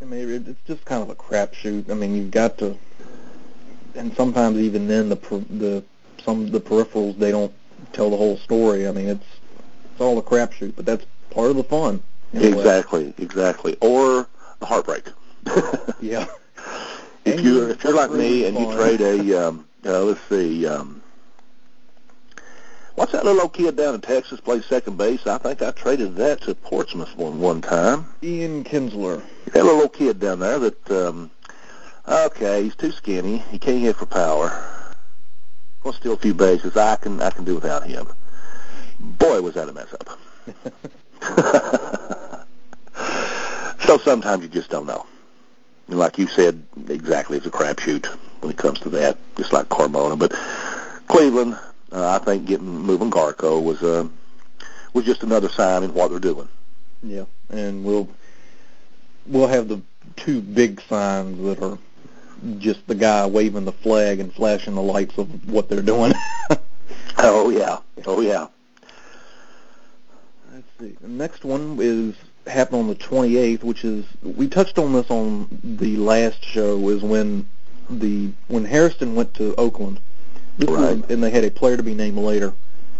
I 0.00 0.06
mean, 0.06 0.30
it's 0.30 0.66
just 0.66 0.84
kind 0.86 1.02
of 1.02 1.10
a 1.10 1.14
crapshoot. 1.14 1.90
I 1.90 1.94
mean, 1.94 2.14
you've 2.14 2.30
got 2.30 2.56
to, 2.58 2.74
and 3.94 4.14
sometimes 4.16 4.56
even 4.56 4.88
then, 4.88 5.10
the 5.10 5.16
the 5.50 5.84
some 6.24 6.50
the 6.50 6.60
peripherals 6.60 7.18
they 7.18 7.30
don't 7.30 7.52
tell 7.92 8.08
the 8.08 8.16
whole 8.16 8.38
story. 8.38 8.88
I 8.88 8.92
mean, 8.92 9.08
it's 9.08 9.39
it's 10.00 10.06
all 10.06 10.16
a 10.16 10.22
crapshoot, 10.22 10.74
but 10.76 10.86
that's 10.86 11.04
part 11.28 11.50
of 11.50 11.56
the 11.56 11.64
fun. 11.64 12.02
a 12.32 12.38
way. 12.38 12.48
Exactly, 12.48 13.14
exactly. 13.18 13.76
Or 13.82 14.26
the 14.58 14.66
heartbreak. 14.66 15.04
Yeah. 16.00 16.26
if 17.26 17.36
And 17.36 17.40
you're 17.44 17.68
if 17.68 17.84
you're 17.84 17.94
like 17.94 18.10
me 18.10 18.46
and 18.46 18.58
you 18.58 18.72
trade 18.72 19.02
a 19.02 19.46
um, 19.48 19.66
uh, 19.84 20.02
let's 20.02 20.20
see, 20.30 20.66
um, 20.66 21.02
what's 22.94 23.12
that 23.12 23.26
little 23.26 23.42
old 23.42 23.52
kid 23.52 23.76
down 23.76 23.94
in 23.94 24.00
Texas 24.00 24.40
plays 24.40 24.64
second 24.64 24.96
base? 24.96 25.26
I 25.26 25.36
think 25.36 25.60
I 25.60 25.72
traded 25.72 26.16
that 26.16 26.40
to 26.42 26.54
Portsmouth 26.54 27.14
one 27.18 27.38
one 27.38 27.60
time. 27.60 28.06
Ian 28.22 28.64
Kinsler. 28.64 29.22
That 29.52 29.64
little 29.64 29.82
old 29.82 29.92
kid 29.92 30.20
down 30.20 30.38
there 30.38 30.58
that 30.58 30.90
um, 30.90 31.30
okay, 32.08 32.62
he's 32.62 32.74
too 32.74 32.92
skinny. 32.92 33.44
He 33.50 33.58
can't 33.58 33.82
hit 33.82 33.96
for 33.96 34.06
power. 34.06 34.94
Gonna 35.82 35.96
steal 35.96 36.14
a 36.14 36.16
few 36.16 36.32
bases. 36.32 36.78
I 36.78 36.96
can 36.96 37.20
I 37.20 37.28
can 37.28 37.44
do 37.44 37.56
without 37.56 37.86
him. 37.86 38.08
Boy, 39.00 39.40
was 39.40 39.54
that 39.54 39.68
a 39.68 39.72
mess 39.72 39.94
up. 39.94 40.18
so 43.86 43.98
sometimes 43.98 44.42
you 44.42 44.48
just 44.48 44.70
don't 44.70 44.86
know. 44.86 45.06
And 45.88 45.98
like 45.98 46.18
you 46.18 46.26
said, 46.26 46.62
exactly, 46.88 47.38
it's 47.38 47.46
a 47.46 47.50
crapshoot 47.50 48.06
when 48.40 48.50
it 48.50 48.58
comes 48.58 48.78
to 48.80 48.90
that, 48.90 49.16
just 49.36 49.52
like 49.52 49.68
Carmona. 49.68 50.18
But 50.18 50.32
Cleveland, 51.08 51.58
uh, 51.92 52.08
I 52.10 52.18
think 52.24 52.46
getting 52.46 52.66
moving 52.66 53.10
Garko 53.10 53.62
was 53.62 53.82
uh, 53.82 54.06
was 54.92 55.04
just 55.04 55.22
another 55.22 55.48
sign 55.48 55.82
in 55.82 55.94
what 55.94 56.10
they're 56.10 56.20
doing. 56.20 56.48
Yeah, 57.02 57.24
and 57.48 57.84
we'll 57.84 58.08
we'll 59.26 59.48
have 59.48 59.68
the 59.68 59.80
two 60.16 60.42
big 60.42 60.80
signs 60.82 61.42
that 61.42 61.62
are 61.62 61.78
just 62.58 62.86
the 62.86 62.94
guy 62.94 63.26
waving 63.26 63.64
the 63.64 63.72
flag 63.72 64.20
and 64.20 64.32
flashing 64.32 64.74
the 64.74 64.82
lights 64.82 65.16
of 65.18 65.48
what 65.48 65.68
they're 65.68 65.82
doing. 65.82 66.12
Oh 67.22 67.50
yeah, 67.50 67.78
oh 68.06 68.20
yeah. 68.20 68.46
See. 70.80 70.96
The 71.00 71.08
next 71.08 71.44
one 71.44 71.76
is 71.80 72.14
happened 72.46 72.80
on 72.80 72.88
the 72.88 72.94
28th, 72.94 73.62
which 73.62 73.84
is 73.84 74.04
we 74.22 74.48
touched 74.48 74.78
on 74.78 74.92
this 74.92 75.10
on 75.10 75.46
the 75.62 75.96
last 75.96 76.44
show. 76.44 76.88
Is 76.88 77.02
when 77.02 77.46
the 77.90 78.30
when 78.48 78.64
Hairston 78.64 79.14
went 79.14 79.34
to 79.34 79.54
Oakland, 79.56 80.00
this 80.58 80.68
was, 80.68 81.02
and 81.10 81.22
they 81.22 81.30
had 81.30 81.44
a 81.44 81.50
player 81.50 81.76
to 81.76 81.82
be 81.82 81.94
named 81.94 82.18
later. 82.18 82.54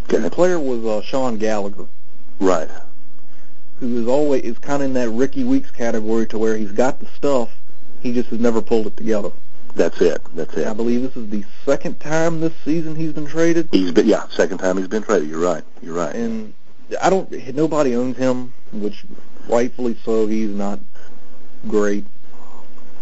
The 0.08 0.28
player 0.30 0.58
was 0.58 0.84
uh, 0.84 1.02
Sean 1.02 1.38
Gallagher, 1.38 1.86
Right. 2.40 2.68
who 3.78 4.02
is 4.02 4.08
always 4.08 4.42
is 4.42 4.58
kind 4.58 4.82
of 4.82 4.88
in 4.88 4.94
that 4.94 5.08
Rickie 5.10 5.44
Weeks 5.44 5.70
category 5.70 6.26
to 6.26 6.38
where 6.38 6.56
he's 6.56 6.72
got 6.72 6.98
the 6.98 7.06
stuff, 7.06 7.50
he 8.00 8.12
just 8.12 8.28
has 8.30 8.40
never 8.40 8.60
pulled 8.60 8.88
it 8.88 8.96
together. 8.96 9.30
That's 9.76 10.00
it. 10.00 10.20
That's 10.34 10.52
it. 10.54 10.66
I 10.66 10.72
believe 10.74 11.02
this 11.02 11.16
is 11.16 11.30
the 11.30 11.44
second 11.64 12.00
time 12.00 12.40
this 12.40 12.52
season 12.64 12.96
he's 12.96 13.12
been 13.12 13.26
traded, 13.26 13.68
He's 13.70 13.92
been 13.92 14.08
yeah, 14.08 14.26
second 14.28 14.58
time 14.58 14.76
he's 14.78 14.88
been 14.88 15.04
traded. 15.04 15.28
You're 15.28 15.38
right. 15.38 15.62
You're 15.80 15.94
right. 15.94 16.12
and 16.14 16.52
I 17.00 17.10
don't. 17.10 17.54
Nobody 17.54 17.94
owns 17.94 18.16
him, 18.16 18.52
which 18.72 19.04
rightfully 19.48 19.96
so. 20.04 20.26
He's 20.26 20.50
not 20.50 20.80
great. 21.68 22.04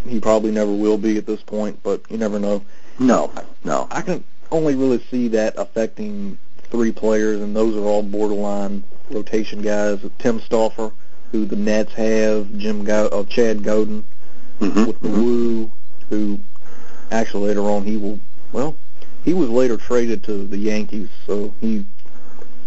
He 0.07 0.21
probably 0.21 0.51
never 0.51 0.73
will 0.73 0.99
be 0.99 1.19
at 1.19 1.27
this 1.27 1.43
point, 1.43 1.81
but 1.83 2.03
you 2.11 2.19
never 2.19 2.39
know. 2.39 2.63
No, 2.99 3.33
no. 3.65 3.87
I 3.91 4.01
can 4.01 4.25
only 4.51 4.75
really 4.75 5.03
see 5.11 5.29
that 5.29 5.55
affecting 5.57 6.39
three 6.71 6.93
players, 6.93 7.41
and 7.41 7.55
those 7.55 7.77
are 7.77 7.85
all 7.85 8.03
borderline 8.03 8.85
rotation 9.11 9.63
guys. 9.63 10.01
Tim 10.19 10.41
Stauffer, 10.41 10.93
who 11.33 11.45
the 11.45 11.57
Nets 11.57 11.93
have, 11.95 12.57
Jim 12.57 12.85
Go- 12.85 13.09
uh, 13.09 13.25
Chad 13.25 13.59
Gaudin 13.63 14.05
Mm-hmm. 14.61 14.87
with 14.87 15.01
the 15.01 15.09
Woo, 15.09 15.71
who 16.11 16.41
actually 17.13 17.49
later 17.49 17.63
on 17.63 17.85
he 17.85 17.97
will. 17.97 18.19
Well, 18.51 18.75
he 19.25 19.33
was 19.33 19.49
later 19.49 19.77
traded 19.77 20.25
to 20.25 20.49
the 20.49 20.59
Yankees, 20.59 21.09
so 21.27 21.55
he 21.61 21.85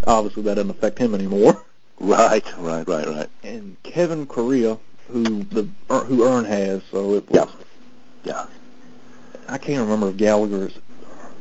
obviously 0.08 0.44
that 0.44 0.56
doesn't 0.56 0.72
affect 0.72 0.98
him 1.00 1.14
anymore. 1.16 1.64
Right, 2.00 2.46
right, 2.58 2.88
right, 2.88 3.08
right. 3.08 3.30
And 3.44 3.78
Kevin 3.84 4.26
Correia, 4.26 4.78
who 5.08 5.44
the 5.44 5.68
er, 5.90 6.00
who 6.00 6.24
Ern 6.26 6.46
has, 6.46 6.82
so 6.90 7.14
it 7.16 7.30
was. 7.30 7.48
Yeah. 7.48 7.64
Yeah. 8.24 8.46
I 9.48 9.58
can't 9.58 9.82
remember 9.82 10.10
if 10.10 10.18
Gallagher 10.18 10.68
is 10.68 10.78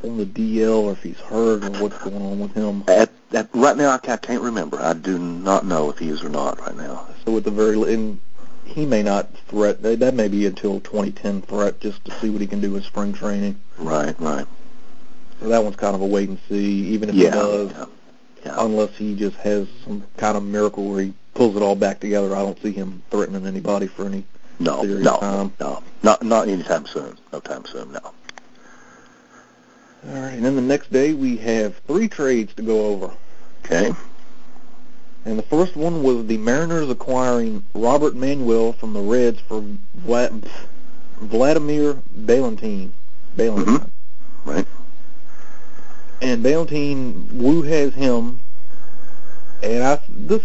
on 0.03 0.17
the 0.19 0.27
DL 0.27 0.83
or 0.85 0.93
if 0.93 1.03
he's 1.03 1.19
hurt 1.19 1.65
or 1.65 1.71
what's 1.83 1.99
going 1.99 2.17
on 2.21 2.41
with 2.41 2.53
him. 2.53 2.85
At, 2.89 3.11
at 3.33 3.49
right 3.55 3.77
now, 3.77 3.91
I, 3.91 3.99
ca- 3.99 4.13
I 4.13 4.17
can't 4.17 4.43
remember. 4.43 4.81
I 4.81 4.95
do 4.95 5.19
not 5.19 5.65
know 5.65 5.91
if 5.91 5.99
he 5.99 6.09
is 6.09 6.23
or 6.23 6.29
not 6.29 6.59
right 6.61 6.77
now. 6.77 7.07
So 7.25 7.37
at 7.37 7.45
the 7.45 7.51
very 7.51 7.81
and 7.95 8.21
he 8.65 8.87
may 8.87 9.03
not 9.03 9.33
threat. 9.49 9.83
That 9.83 10.01
that 10.01 10.15
may 10.15 10.29
be 10.29 10.47
until 10.47 10.81
2010 10.81 11.43
threat 11.43 11.81
just 11.81 12.05
to 12.05 12.13
see 12.21 12.31
what 12.31 12.41
he 12.41 12.47
can 12.47 12.61
do 12.61 12.77
in 12.77 12.83
spring 12.83 13.13
training. 13.13 13.61
Right, 13.79 14.19
right. 14.21 14.47
So 15.41 15.49
that 15.49 15.63
one's 15.63 15.77
kind 15.77 15.95
of 15.95 16.03
a 16.03 16.07
wait 16.07 16.29
and 16.29 16.39
see. 16.49 16.89
Even 16.89 17.09
if 17.09 17.15
Yeah. 17.15 17.25
he 17.27 17.31
does, 17.31 17.71
yeah. 17.73 17.85
Unless 18.45 18.97
he 18.97 19.15
just 19.15 19.37
has 19.37 19.69
some 19.85 20.03
kind 20.17 20.37
of 20.37 20.43
miracle 20.43 20.89
where 20.89 21.03
he 21.03 21.13
pulls 21.35 21.57
it 21.57 21.63
all 21.63 21.77
back 21.77 22.01
together, 22.01 22.35
I 22.35 22.41
don't 22.41 22.61
see 22.63 22.73
him 22.73 23.03
threatening 23.11 23.47
anybody 23.47 23.87
for 23.87 24.07
any. 24.07 24.25
No, 24.59 24.83
serious 24.83 25.05
no, 25.05 25.19
time. 25.19 25.53
no, 25.61 25.83
not 26.03 26.23
not 26.23 26.49
anytime 26.49 26.87
soon. 26.87 27.17
No 27.33 27.41
time 27.41 27.65
soon. 27.67 27.93
No. 27.93 28.01
All 28.03 28.13
right, 30.23 30.33
and 30.33 30.45
then 30.45 30.57
the 30.57 30.63
next 30.63 30.91
day 30.93 31.13
we 31.15 31.37
have 31.39 31.77
three 31.87 32.09
trades 32.09 32.55
to 32.55 32.63
go 32.63 32.87
over. 32.87 33.11
Okay. 33.65 33.93
And 35.27 35.39
the 35.39 35.43
first 35.43 35.77
one 35.77 36.03
was 36.03 36.27
the 36.27 36.39
Mariners 36.39 36.89
acquiring 36.89 37.63
Robert 37.75 38.17
Manuel 38.17 38.73
from 38.73 38.95
the 38.95 39.01
Reds 39.01 39.39
for 39.41 39.63
Vla- 40.07 40.43
Vladimir 41.21 41.95
Balentien. 42.19 42.91
Balentien. 43.37 43.65
Mhm. 43.65 43.91
Right. 44.47 44.67
And 46.23 46.45
Balentien, 46.45 47.33
Wu 47.33 47.63
has 47.63 47.95
him, 47.95 48.41
and 49.63 49.83
I 49.83 50.01
this 50.09 50.43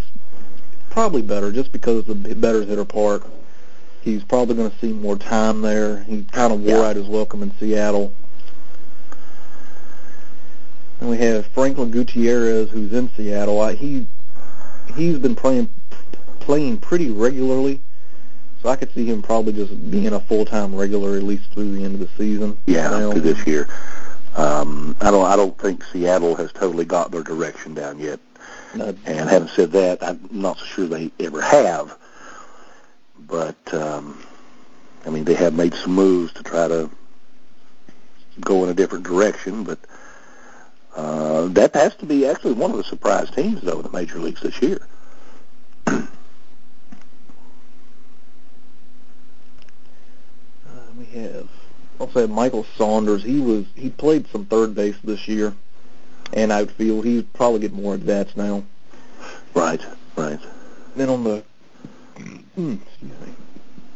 probably 0.90 1.22
better 1.22 1.52
just 1.52 1.72
because 1.74 2.08
of 2.08 2.24
the 2.24 2.34
better 2.36 2.64
hitter 2.64 2.86
part. 2.86 3.24
He's 4.02 4.24
probably 4.24 4.56
going 4.56 4.72
to 4.72 4.78
see 4.80 4.94
more 4.94 5.18
time 5.18 5.62
there. 5.62 6.04
He 6.04 6.24
kind 6.32 6.54
of 6.54 6.62
wore 6.62 6.78
Yeah. 6.78 6.90
out 6.90 6.96
his 6.96 7.08
welcome 7.08 7.42
in 7.44 7.52
Seattle. 7.60 8.14
And 11.02 11.10
we 11.10 11.18
have 11.18 11.48
Franklin 11.48 11.92
Gutierrez, 11.92 12.70
who's 12.70 12.94
in 12.94 13.10
Seattle. 13.18 13.60
I, 13.62 13.74
he 13.74 14.08
he's 14.96 15.18
been 15.18 15.36
playing 15.36 15.70
playing 16.40 16.78
pretty 16.78 17.10
regularly, 17.10 17.82
so 18.62 18.70
I 18.70 18.76
could 18.78 18.94
see 18.94 19.06
him 19.06 19.22
probably 19.22 19.52
just 19.52 19.92
being 19.92 20.14
a 20.14 20.20
full 20.22 20.46
time 20.46 20.74
regular 20.76 21.18
at 21.18 21.24
least 21.24 21.52
through 21.52 21.76
the 21.76 21.84
end 21.84 21.96
of 21.96 22.00
the 22.00 22.10
season. 22.18 22.58
Yeah, 22.66 22.90
Now, 22.92 23.12
to 23.12 23.20
this 23.20 23.46
year. 23.46 23.68
Um, 24.36 24.98
I 25.00 25.12
don't. 25.12 25.26
I 25.26 25.36
don't 25.38 25.58
think 25.58 25.84
Seattle 25.86 26.36
has 26.36 26.52
totally 26.52 26.84
got 26.86 27.10
their 27.12 27.24
direction 27.24 27.74
down 27.74 27.99
yet. 27.99 28.20
uh, 28.80 28.91
And 29.05 29.30
having 29.30 29.47
said 29.47 29.72
that, 29.72 30.03
I'm 30.03 30.28
not 30.30 30.57
so 30.60 30.66
sure 30.66 30.88
they 30.88 31.12
ever 31.20 31.41
have. 31.41 31.97
But 33.18 33.74
um, 33.74 34.22
I 35.05 35.10
mean, 35.10 35.24
they 35.24 35.36
have 35.36 35.53
made 35.53 35.74
some 35.74 35.93
moves 35.93 36.34
to 36.34 36.43
try 36.43 36.68
to 36.68 36.89
go 38.41 38.64
in 38.64 38.70
a 38.70 38.74
different 38.74 39.05
direction. 39.05 39.64
But 39.64 39.80
uh, 40.95 41.45
that 41.49 41.74
has 41.74 41.95
to 41.95 42.05
be 42.05 42.26
actually 42.28 42.53
one 42.53 42.72
of 42.72 42.78
the 42.78 42.84
surprise 42.84 43.30
teams, 43.32 43.62
though, 43.62 43.78
in 43.78 43.84
the 43.84 43.89
major 43.89 44.20
leagues 44.20 44.41
this 44.41 44.62
year. 44.62 44.86
Uh, 50.68 50.91
we 50.97 51.05
have 51.05 51.47
I'll 52.00 52.12
say 52.12 52.26
Michael 52.26 52.66
Saunders. 52.78 53.24
He 53.24 53.39
was 53.39 53.66
he 53.76 53.89
played 53.89 54.28
some 54.28 54.46
third 54.46 54.76
base 54.76 54.96
this 55.04 55.28
year, 55.28 55.54
and 56.34 56.52
outfield. 56.52 57.06
He'd 57.06 57.32
probably 57.34 57.60
get 57.60 57.74
more 57.74 57.96
at 57.96 58.38
now. 58.38 58.64
Right, 59.54 59.82
right. 60.16 60.39
Then 60.96 61.10
on 61.10 61.24
the 61.24 61.43
hmm, 62.56 62.74
excuse 62.74 63.20
me, 63.22 63.34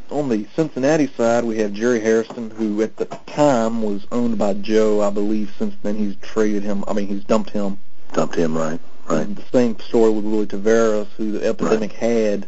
on 0.09 0.29
the 0.29 0.47
Cincinnati 0.55 1.07
side, 1.07 1.43
we 1.43 1.57
have 1.57 1.73
Jerry 1.73 1.99
Hairston, 1.99 2.51
who 2.51 2.81
at 2.81 2.95
the 2.97 3.05
time 3.27 3.81
was 3.81 4.07
owned 4.11 4.37
by 4.37 4.53
Joe. 4.53 5.01
I 5.01 5.09
believe 5.09 5.53
since 5.57 5.75
then 5.83 5.97
he's 5.97 6.15
traded 6.17 6.63
him. 6.63 6.83
I 6.87 6.93
mean 6.93 7.07
he's 7.07 7.23
dumped 7.23 7.51
him. 7.51 7.79
Dumped 8.13 8.35
him, 8.35 8.57
right, 8.57 8.79
right. 9.09 9.21
And 9.21 9.35
the 9.35 9.43
same 9.51 9.77
story 9.79 10.11
with 10.11 10.23
Willy 10.25 10.47
Taveras, 10.47 11.07
who 11.17 11.33
the 11.33 11.45
epidemic 11.45 11.91
had 11.91 12.47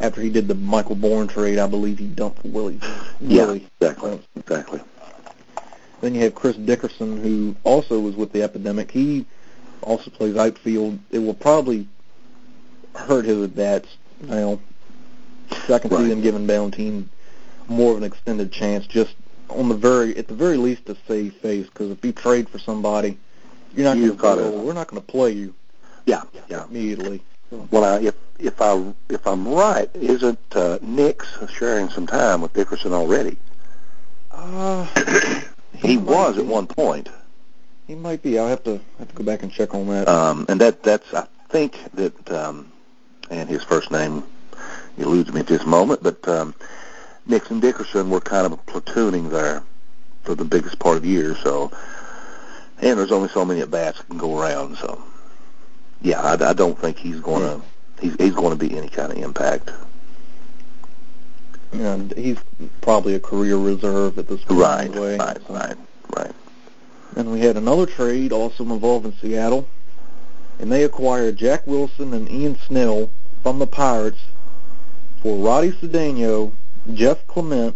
after 0.00 0.20
he 0.20 0.30
did 0.30 0.48
the 0.48 0.54
Michael 0.54 0.94
Bourn 0.94 1.28
trade. 1.28 1.58
I 1.58 1.66
believe 1.66 1.98
he 1.98 2.06
dumped 2.06 2.44
Willie. 2.44 2.80
Yeah, 3.20 3.46
Willie. 3.46 3.68
exactly, 3.80 4.20
exactly. 4.36 4.80
Then 6.00 6.14
you 6.14 6.20
have 6.22 6.34
Chris 6.34 6.56
Dickerson, 6.56 7.20
who 7.22 7.56
also 7.64 7.98
was 7.98 8.14
with 8.14 8.32
the 8.32 8.42
epidemic. 8.42 8.90
He 8.90 9.26
also 9.82 10.10
plays 10.10 10.36
outfield. 10.36 10.98
It 11.10 11.18
will 11.18 11.34
probably, 11.34 11.88
hurt 12.94 13.24
his 13.24 13.42
at 13.44 13.56
bats. 13.56 13.96
Know, 14.20 14.60
so 15.66 15.74
I 15.74 15.78
can 15.78 15.90
Right. 15.90 16.02
see 16.02 16.08
them 16.08 16.20
giving 16.20 16.46
Valentine 16.46 17.08
more 17.68 17.92
of 17.92 17.98
an 17.98 18.04
extended 18.04 18.52
chance, 18.52 18.86
just 18.86 19.14
on 19.48 19.68
the 19.68 19.74
very, 19.74 20.16
at 20.16 20.28
the 20.28 20.34
very 20.34 20.56
least, 20.56 20.86
to 20.86 20.96
save 21.06 21.34
face. 21.34 21.66
Because 21.66 21.90
if 21.90 22.04
you 22.04 22.12
trade 22.12 22.48
for 22.48 22.58
somebody, 22.58 23.18
you're 23.74 23.84
not 23.84 23.96
going 23.96 24.16
to 24.16 24.50
We're 24.58 24.72
not 24.72 24.88
going 24.88 25.00
to 25.02 25.06
play 25.06 25.32
you 25.32 25.54
Yeah, 26.06 26.22
yeah. 26.48 26.64
immediately. 26.64 27.22
Well, 27.50 27.84
I, 27.84 28.00
if 28.00 28.14
if 28.38 28.60
I 28.60 28.92
if 29.08 29.26
I'm 29.26 29.48
right, 29.48 29.90
isn't 29.94 30.38
uh, 30.52 30.78
Nix 30.82 31.26
sharing 31.58 31.88
some 31.88 32.06
time 32.06 32.40
with 32.42 32.52
Dickerson 32.52 32.92
already? 32.92 33.36
Uh, 34.30 34.86
He 35.74 35.96
might 35.96 36.04
was 36.06 36.34
be. 36.36 36.42
at 36.42 36.46
one 36.46 36.66
point, 36.66 37.08
He 37.86 37.94
might 37.94 38.22
be. 38.22 38.38
I'll 38.38 38.48
have 38.48 38.64
to 38.64 38.80
have 38.98 39.08
to 39.08 39.14
go 39.14 39.24
back 39.24 39.42
and 39.42 39.50
check 39.52 39.74
on 39.74 39.86
that. 39.88 40.08
um, 40.08 40.44
and 40.48 40.60
that 40.60 40.82
that's 40.82 41.12
I 41.14 41.26
think 41.48 41.76
that, 41.94 42.30
um, 42.30 42.70
and 43.30 43.48
his 43.48 43.64
first 43.64 43.90
name 43.90 44.22
eludes 44.98 45.32
me 45.32 45.40
at 45.40 45.46
this 45.46 45.64
moment, 45.64 46.02
but 46.02 46.26
um, 46.28 46.54
and 47.30 47.60
Dickerson 47.62 48.10
were 48.10 48.20
kind 48.20 48.46
of 48.50 48.64
platooning 48.66 49.30
there 49.30 49.62
for 50.24 50.34
the 50.34 50.44
biggest 50.44 50.78
part 50.78 50.96
of 50.96 51.02
the 51.02 51.08
year. 51.08 51.36
So, 51.42 51.70
and 52.80 52.98
there's 52.98 53.12
only 53.12 53.28
so 53.28 53.44
many 53.44 53.60
at 53.60 53.70
bats 53.70 53.98
that 53.98 54.08
can 54.08 54.18
go 54.18 54.38
around. 54.38 54.76
So, 54.76 55.02
yeah, 56.02 56.20
I, 56.20 56.50
I 56.50 56.52
don't 56.52 56.78
think 56.78 56.98
he's 56.98 57.20
going 57.20 57.42
to 57.42 57.64
he's 58.00 58.14
he's 58.16 58.34
going 58.34 58.56
to 58.56 58.68
be 58.68 58.76
any 58.76 58.88
kind 58.88 59.10
of 59.12 59.18
impact. 59.18 59.70
and 61.72 62.12
he's 62.14 62.38
probably 62.80 63.14
a 63.14 63.20
career 63.20 63.56
reserve 63.56 64.18
at 64.18 64.28
this 64.28 64.42
point. 64.44 64.60
Right, 64.60 64.90
anyway. 64.90 65.18
right, 65.18 65.38
So- 65.46 65.54
right, 65.54 65.76
right. 66.16 66.32
And 67.16 67.32
we 67.32 67.40
had 67.40 67.56
another 67.56 67.86
trade 67.86 68.32
also 68.32 68.62
involving 68.64 69.12
Seattle, 69.20 69.66
and 70.60 70.70
they 70.70 70.84
acquired 70.84 71.36
Jack 71.36 71.66
Wilson 71.66 72.14
and 72.14 72.30
Ian 72.30 72.56
Snell 72.66 73.10
from 73.42 73.58
the 73.58 73.66
Pirates 73.66 74.20
for 75.22 75.36
Ronny 75.36 75.72
Cedeno, 75.72 76.52
Jeff 76.94 77.26
Clement, 77.26 77.74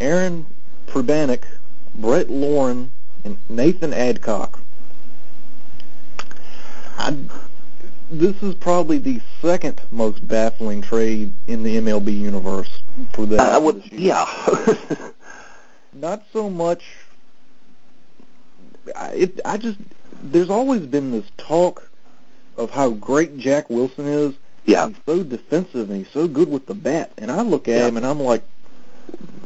Aaron 0.00 0.46
Pribanic, 0.86 1.42
Brett 1.94 2.30
Lorin, 2.30 2.90
and 3.24 3.36
Nathan 3.48 3.92
Adcock. 3.92 4.58
I, 6.98 7.16
this 8.10 8.40
is 8.42 8.54
probably 8.54 8.98
the 8.98 9.20
second 9.40 9.80
most 9.90 10.26
baffling 10.26 10.82
trade 10.82 11.32
in 11.46 11.62
the 11.62 11.76
MLB 11.76 12.16
universe 12.18 12.80
for 13.12 13.26
that. 13.26 13.40
I 13.40 13.58
would, 13.58 13.82
this 13.84 13.92
yeah. 13.92 14.26
not 15.92 16.22
so 16.32 16.50
much. 16.50 16.82
I, 18.96 19.08
it, 19.12 19.40
I 19.44 19.56
just 19.56 19.78
there's 20.22 20.50
always 20.50 20.82
been 20.82 21.10
this 21.12 21.24
talk 21.38 21.88
of 22.56 22.70
how 22.70 22.90
great 22.90 23.38
Jack 23.38 23.70
Wilson 23.70 24.06
is. 24.06 24.34
yeah, 24.66 24.88
He's 24.88 24.96
so 25.06 25.22
defensive 25.22 25.88
and 25.90 26.04
he's 26.04 26.12
so 26.12 26.28
good 26.28 26.50
with 26.50 26.66
the 26.66 26.74
bat. 26.74 27.12
And 27.18 27.30
I 27.30 27.42
look 27.42 27.66
at 27.68 27.78
Yeah. 27.78 27.88
him 27.88 27.96
and 27.96 28.04
I'm 28.06 28.20
like, 28.20 28.42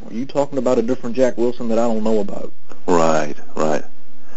are 0.06 0.12
you 0.12 0.26
talking 0.26 0.58
about 0.58 0.78
a 0.78 0.82
different 0.82 1.14
Jack 1.16 1.36
Wilson 1.38 1.68
that 1.68 1.78
I 1.78 1.82
don't 1.86 2.02
know 2.04 2.18
about? 2.20 2.52
right, 2.86 3.34
right. 3.54 3.84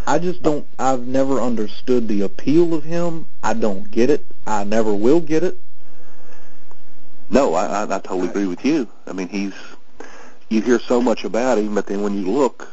I 0.09 0.17
just 0.17 0.41
don't. 0.41 0.65
I've 0.79 1.05
never 1.05 1.39
understood 1.39 2.07
the 2.07 2.23
appeal 2.23 2.73
of 2.73 2.83
him. 2.83 3.27
I 3.43 3.53
don't 3.53 3.91
get 3.91 4.09
it. 4.09 4.25
I 4.47 4.63
never 4.63 4.91
will 4.91 5.19
get 5.19 5.43
it. 5.43 5.55
No, 7.29 7.53
I, 7.53 7.65
I, 7.67 7.83
I 7.83 7.99
totally 7.99 8.27
agree 8.27 8.47
with 8.47 8.65
you. 8.65 8.87
I 9.05 9.13
mean, 9.13 9.27
he's 9.27 9.53
you 10.49 10.61
hear 10.63 10.79
so 10.79 10.99
much 10.99 11.25
about 11.25 11.59
him, 11.59 11.75
but 11.75 11.85
then 11.85 12.01
when 12.01 12.17
you 12.17 12.31
look 12.31 12.67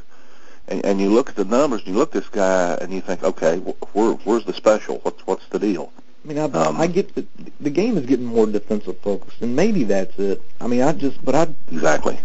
and, 0.67 0.83
and 0.87 0.99
you 0.99 1.11
look 1.11 1.29
at 1.29 1.37
the 1.37 1.45
numbers, 1.45 1.81
and 1.85 1.89
you 1.93 1.99
look 1.99 2.17
at 2.17 2.23
this 2.23 2.31
guy, 2.31 2.73
and 2.81 2.91
you 2.91 3.03
think, 3.03 3.23
okay, 3.23 3.59
wh- 3.59 3.95
where, 3.95 4.13
where's 4.25 4.47
the 4.47 4.55
special? 4.55 5.01
What's 5.03 5.27
what's 5.27 5.47
the 5.49 5.59
deal? 5.59 5.93
I 6.25 6.29
mean, 6.29 6.39
I, 6.39 6.45
Um, 6.45 6.81
I 6.81 6.87
get 6.87 7.15
that 7.17 7.27
the 7.61 7.69
game 7.69 7.99
is 7.99 8.07
getting 8.07 8.25
more 8.25 8.47
defensive 8.47 8.99
focused, 9.01 9.43
and 9.43 9.55
maybe 9.55 9.85
that's 9.85 10.19
it. 10.19 10.41
I 10.59 10.69
mean, 10.69 10.81
I 10.81 10.93
just, 10.93 11.23
but 11.23 11.35
I 11.35 11.49
Exactly. 11.71 12.19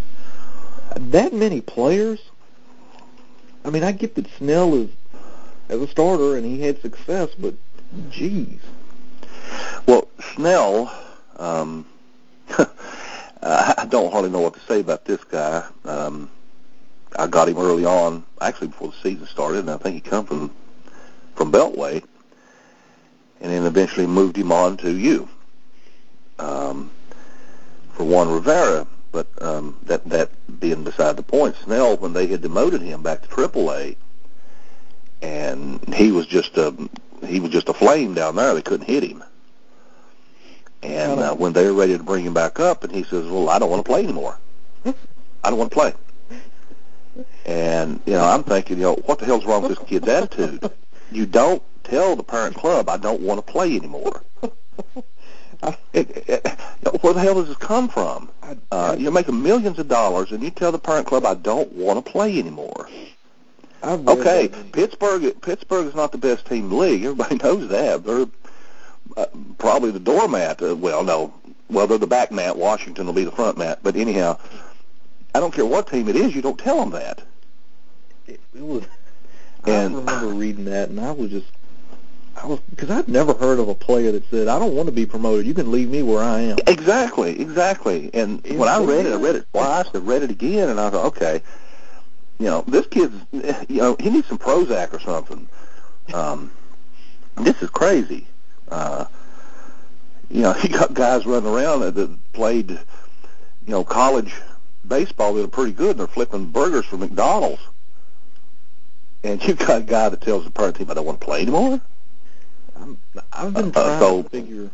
that 0.95 1.33
many 1.33 1.59
players. 1.59 2.21
I 3.65 3.69
mean, 3.71 3.83
I 3.83 3.91
get 3.91 4.15
that 4.15 4.25
Snell 4.37 4.73
is 4.73 4.89
as 5.71 5.79
a 5.81 5.87
starter 5.87 6.35
and 6.35 6.45
he 6.45 6.61
had 6.61 6.81
success, 6.81 7.29
but 7.39 7.55
geez, 8.09 8.59
Well, 9.87 10.07
Snell, 10.35 10.93
um, 11.37 11.85
I 13.41 13.87
don't 13.89 14.11
hardly 14.11 14.29
know 14.29 14.41
what 14.41 14.53
to 14.53 14.59
say 14.61 14.81
about 14.81 15.05
this 15.05 15.23
guy. 15.23 15.65
Um, 15.85 16.29
I 17.17 17.27
got 17.27 17.47
him 17.47 17.57
early 17.57 17.85
on, 17.85 18.23
actually 18.41 18.67
before 18.67 18.89
the 18.89 18.97
season 19.01 19.27
started, 19.27 19.59
and 19.59 19.71
I 19.71 19.77
think 19.77 19.95
he 19.95 20.01
come 20.01 20.25
from 20.25 20.51
from 21.35 21.51
Beltway, 21.51 22.03
and 23.39 23.51
then 23.51 23.65
eventually 23.65 24.05
moved 24.05 24.35
him 24.37 24.51
on 24.51 24.77
to 24.77 24.91
you 24.91 25.27
um, 26.37 26.91
for 27.93 28.03
Juan 28.03 28.29
Rivera. 28.29 28.85
But 29.11 29.27
um, 29.41 29.77
that 29.83 30.07
that 30.09 30.29
being 30.59 30.83
beside 30.83 31.15
the 31.15 31.23
point, 31.23 31.55
Snell, 31.63 31.97
when 31.97 32.13
they 32.13 32.27
had 32.27 32.41
demoted 32.41 32.81
him 32.81 33.01
back 33.01 33.21
to 33.21 33.27
AAA, 33.27 33.95
and 35.21 35.93
he 35.93 36.11
was 36.11 36.25
just 36.25 36.57
a 36.57 36.73
he 37.25 37.39
was 37.39 37.51
just 37.51 37.69
a 37.69 37.73
flame 37.73 38.13
down 38.13 38.35
there. 38.35 38.53
They 38.53 38.61
couldn't 38.61 38.87
hit 38.87 39.03
him. 39.03 39.23
And 40.83 41.19
uh, 41.19 41.35
when 41.35 41.53
they 41.53 41.65
were 41.65 41.73
ready 41.73 41.95
to 41.95 42.03
bring 42.03 42.25
him 42.25 42.33
back 42.33 42.59
up, 42.59 42.83
and 42.83 42.93
he 42.93 43.03
says, 43.03 43.27
"Well, 43.27 43.49
I 43.49 43.59
don't 43.59 43.69
want 43.69 43.85
to 43.85 43.89
play 43.89 44.03
anymore. 44.03 44.39
I 44.85 45.49
don't 45.49 45.59
want 45.59 45.71
to 45.71 45.75
play." 45.75 45.93
And 47.45 47.99
you 48.05 48.13
know, 48.13 48.23
I'm 48.23 48.43
thinking, 48.43 48.77
you 48.77 48.83
know, 48.83 48.95
what 49.05 49.19
the 49.19 49.25
hell's 49.25 49.45
wrong 49.45 49.61
with 49.61 49.77
this 49.77 49.87
kid's 49.87 50.07
attitude? 50.07 50.71
You 51.11 51.25
don't 51.25 51.61
tell 51.83 52.15
the 52.15 52.23
parent 52.23 52.55
club, 52.55 52.89
"I 52.89 52.97
don't 52.97 53.21
want 53.21 53.45
to 53.45 53.51
play 53.51 53.75
anymore." 53.75 54.23
It, 55.93 56.23
it, 56.27 56.59
where 57.01 57.13
the 57.13 57.19
hell 57.19 57.35
does 57.35 57.47
this 57.47 57.57
come 57.57 57.87
from? 57.87 58.31
Uh, 58.71 58.95
you're 58.97 59.11
making 59.11 59.43
millions 59.43 59.77
of 59.77 59.87
dollars, 59.87 60.31
and 60.31 60.41
you 60.41 60.49
tell 60.49 60.71
the 60.71 60.79
parent 60.79 61.05
club, 61.05 61.23
"I 61.23 61.35
don't 61.35 61.71
want 61.73 62.03
to 62.03 62.11
play 62.11 62.39
anymore." 62.39 62.89
I've 63.83 64.07
Okay, 64.07 64.47
that. 64.47 64.71
Pittsburgh. 64.71 65.41
Pittsburgh 65.41 65.87
is 65.87 65.95
not 65.95 66.11
the 66.11 66.17
best 66.17 66.45
team 66.45 66.65
in 66.65 66.69
the 66.69 66.75
league. 66.75 67.03
Everybody 67.03 67.35
knows 67.43 67.67
that. 67.69 68.03
They're 68.03 68.25
uh, 69.17 69.25
probably 69.57 69.91
the 69.91 69.99
doormat. 69.99 70.61
Uh, 70.61 70.75
well, 70.75 71.03
no. 71.03 71.33
Well, 71.69 71.87
they're 71.87 71.97
the 71.97 72.07
back 72.07 72.31
mat. 72.31 72.57
Washington 72.57 73.05
will 73.05 73.13
be 73.13 73.23
the 73.23 73.31
front 73.31 73.57
mat. 73.57 73.79
But 73.81 73.95
anyhow, 73.95 74.37
I 75.33 75.39
don't 75.39 75.53
care 75.53 75.65
what 75.65 75.87
team 75.87 76.09
it 76.09 76.15
is. 76.15 76.35
You 76.35 76.41
don't 76.41 76.59
tell 76.59 76.79
them 76.79 76.91
that. 76.91 77.21
It, 78.27 78.39
it 78.53 78.61
was. 78.61 78.83
And- 79.65 79.95
I 79.95 79.99
remember 79.99 80.27
reading 80.27 80.65
that, 80.65 80.89
and 80.89 80.99
I 80.99 81.11
was 81.11 81.29
just, 81.29 81.45
I 82.35 82.47
was 82.47 82.59
because 82.71 82.89
I'd 82.89 83.07
never 83.07 83.33
heard 83.33 83.59
of 83.59 83.69
a 83.69 83.75
player 83.75 84.11
that 84.11 84.27
said, 84.29 84.47
"I 84.47 84.57
don't 84.57 84.73
want 84.75 84.87
to 84.87 84.91
be 84.91 85.05
promoted. 85.05 85.45
You 85.45 85.53
can 85.53 85.71
leave 85.71 85.89
me 85.89 86.01
where 86.01 86.23
I 86.23 86.41
am." 86.41 86.57
Exactly, 86.65 87.39
exactly. 87.39 88.09
And 88.13 88.43
when 88.43 88.67
I 88.67 88.83
read 88.83 89.05
it, 89.05 89.13
I 89.13 89.17
read 89.17 89.35
it 89.35 89.45
twice. 89.53 89.85
I 89.93 89.99
read 89.99 90.23
it 90.23 90.31
again, 90.31 90.69
and 90.69 90.79
I 90.79 90.89
thought, 90.89 91.05
okay, 91.07 91.43
you 92.41 92.47
know, 92.47 92.63
this 92.67 92.87
kid's, 92.87 93.13
you 93.31 93.77
know, 93.81 93.95
he 93.99 94.09
needs 94.09 94.27
some 94.27 94.39
Prozac 94.39 94.93
or 94.93 94.99
something. 94.99 95.47
Um, 96.11 96.51
this 97.37 97.61
is 97.61 97.69
crazy. 97.69 98.25
Uh, 98.67 99.05
you 100.29 100.41
know, 100.41 100.55
you 100.63 100.69
got 100.69 100.93
guys 100.95 101.25
running 101.27 101.47
around 101.53 101.81
that, 101.81 101.93
that 101.95 102.33
played, 102.33 102.71
you 102.71 102.77
know, 103.67 103.83
college 103.83 104.33
baseball 104.87 105.35
that 105.35 105.43
are 105.43 105.47
pretty 105.47 105.71
good, 105.73 105.91
and 105.91 105.99
they're 105.99 106.07
flipping 106.07 106.47
burgers 106.47 106.85
for 106.85 106.97
McDonald's. 106.97 107.61
And 109.23 109.43
you 109.47 109.53
got 109.53 109.81
a 109.81 109.83
guy 109.83 110.09
that 110.09 110.21
tells 110.21 110.43
the 110.43 110.49
parent 110.49 110.77
team, 110.77 110.89
"I 110.89 110.95
don't 110.95 111.05
want 111.05 111.19
to 111.21 111.25
play 111.25 111.43
anymore." 111.43 111.79
I'm, 112.75 112.97
I've 113.31 113.53
been 113.53 113.69
Uh, 113.69 113.71
trying 113.71 113.99
so- 113.99 114.23
to 114.23 114.29
figure, 114.29 114.69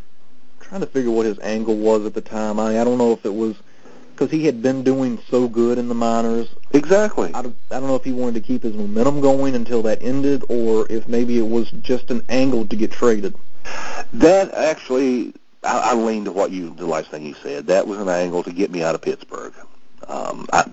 trying 0.62 0.80
to 0.82 0.88
figure 0.88 1.12
what 1.12 1.26
his 1.26 1.38
angle 1.40 1.76
was 1.76 2.06
at 2.06 2.14
the 2.14 2.22
time. 2.22 2.62
I, 2.62 2.80
I 2.80 2.86
don't 2.86 2.98
know 2.98 3.12
if 3.12 3.26
it 3.26 3.34
was 3.34 3.56
because 4.18 4.32
he 4.32 4.46
had 4.46 4.64
been 4.64 4.84
doing 4.84 5.20
so 5.30 5.48
good 5.48 5.78
in 5.78 5.88
the 5.88 5.94
minors. 5.94 6.48
Exactly. 6.74 7.32
I 7.36 7.44
don't, 7.44 7.56
I 7.70 7.80
don't 7.80 7.88
know 7.88 7.96
if 7.96 8.04
he 8.04 8.12
wanted 8.12 8.34
to 8.36 8.42
keep 8.42 8.64
his 8.64 8.74
momentum 8.74 9.22
going 9.22 9.54
until 9.54 9.84
that 9.84 10.02
ended, 10.02 10.44
or 10.50 10.92
if 10.92 11.08
maybe 11.08 11.38
it 11.38 11.48
was 11.48 11.70
just 11.84 12.10
an 12.10 12.24
angle 12.28 12.66
to 12.66 12.76
get 12.76 12.92
traded. 12.92 13.36
That 14.14 14.54
actually, 14.56 15.34
I, 15.64 15.92
I 15.92 15.94
lean 15.94 16.26
to 16.26 16.32
what 16.32 16.50
you, 16.50 16.74
the 16.74 16.88
last 16.88 17.12
thing 17.12 17.26
you 17.26 17.36
said. 17.36 17.68
That 17.68 17.86
was 17.86 18.00
an 18.00 18.10
angle 18.10 18.42
to 18.44 18.52
get 18.52 18.72
me 18.72 18.82
out 18.82 18.96
of 18.96 19.02
Pittsburgh. 19.02 19.54
Um, 20.08 20.48
I, 20.52 20.66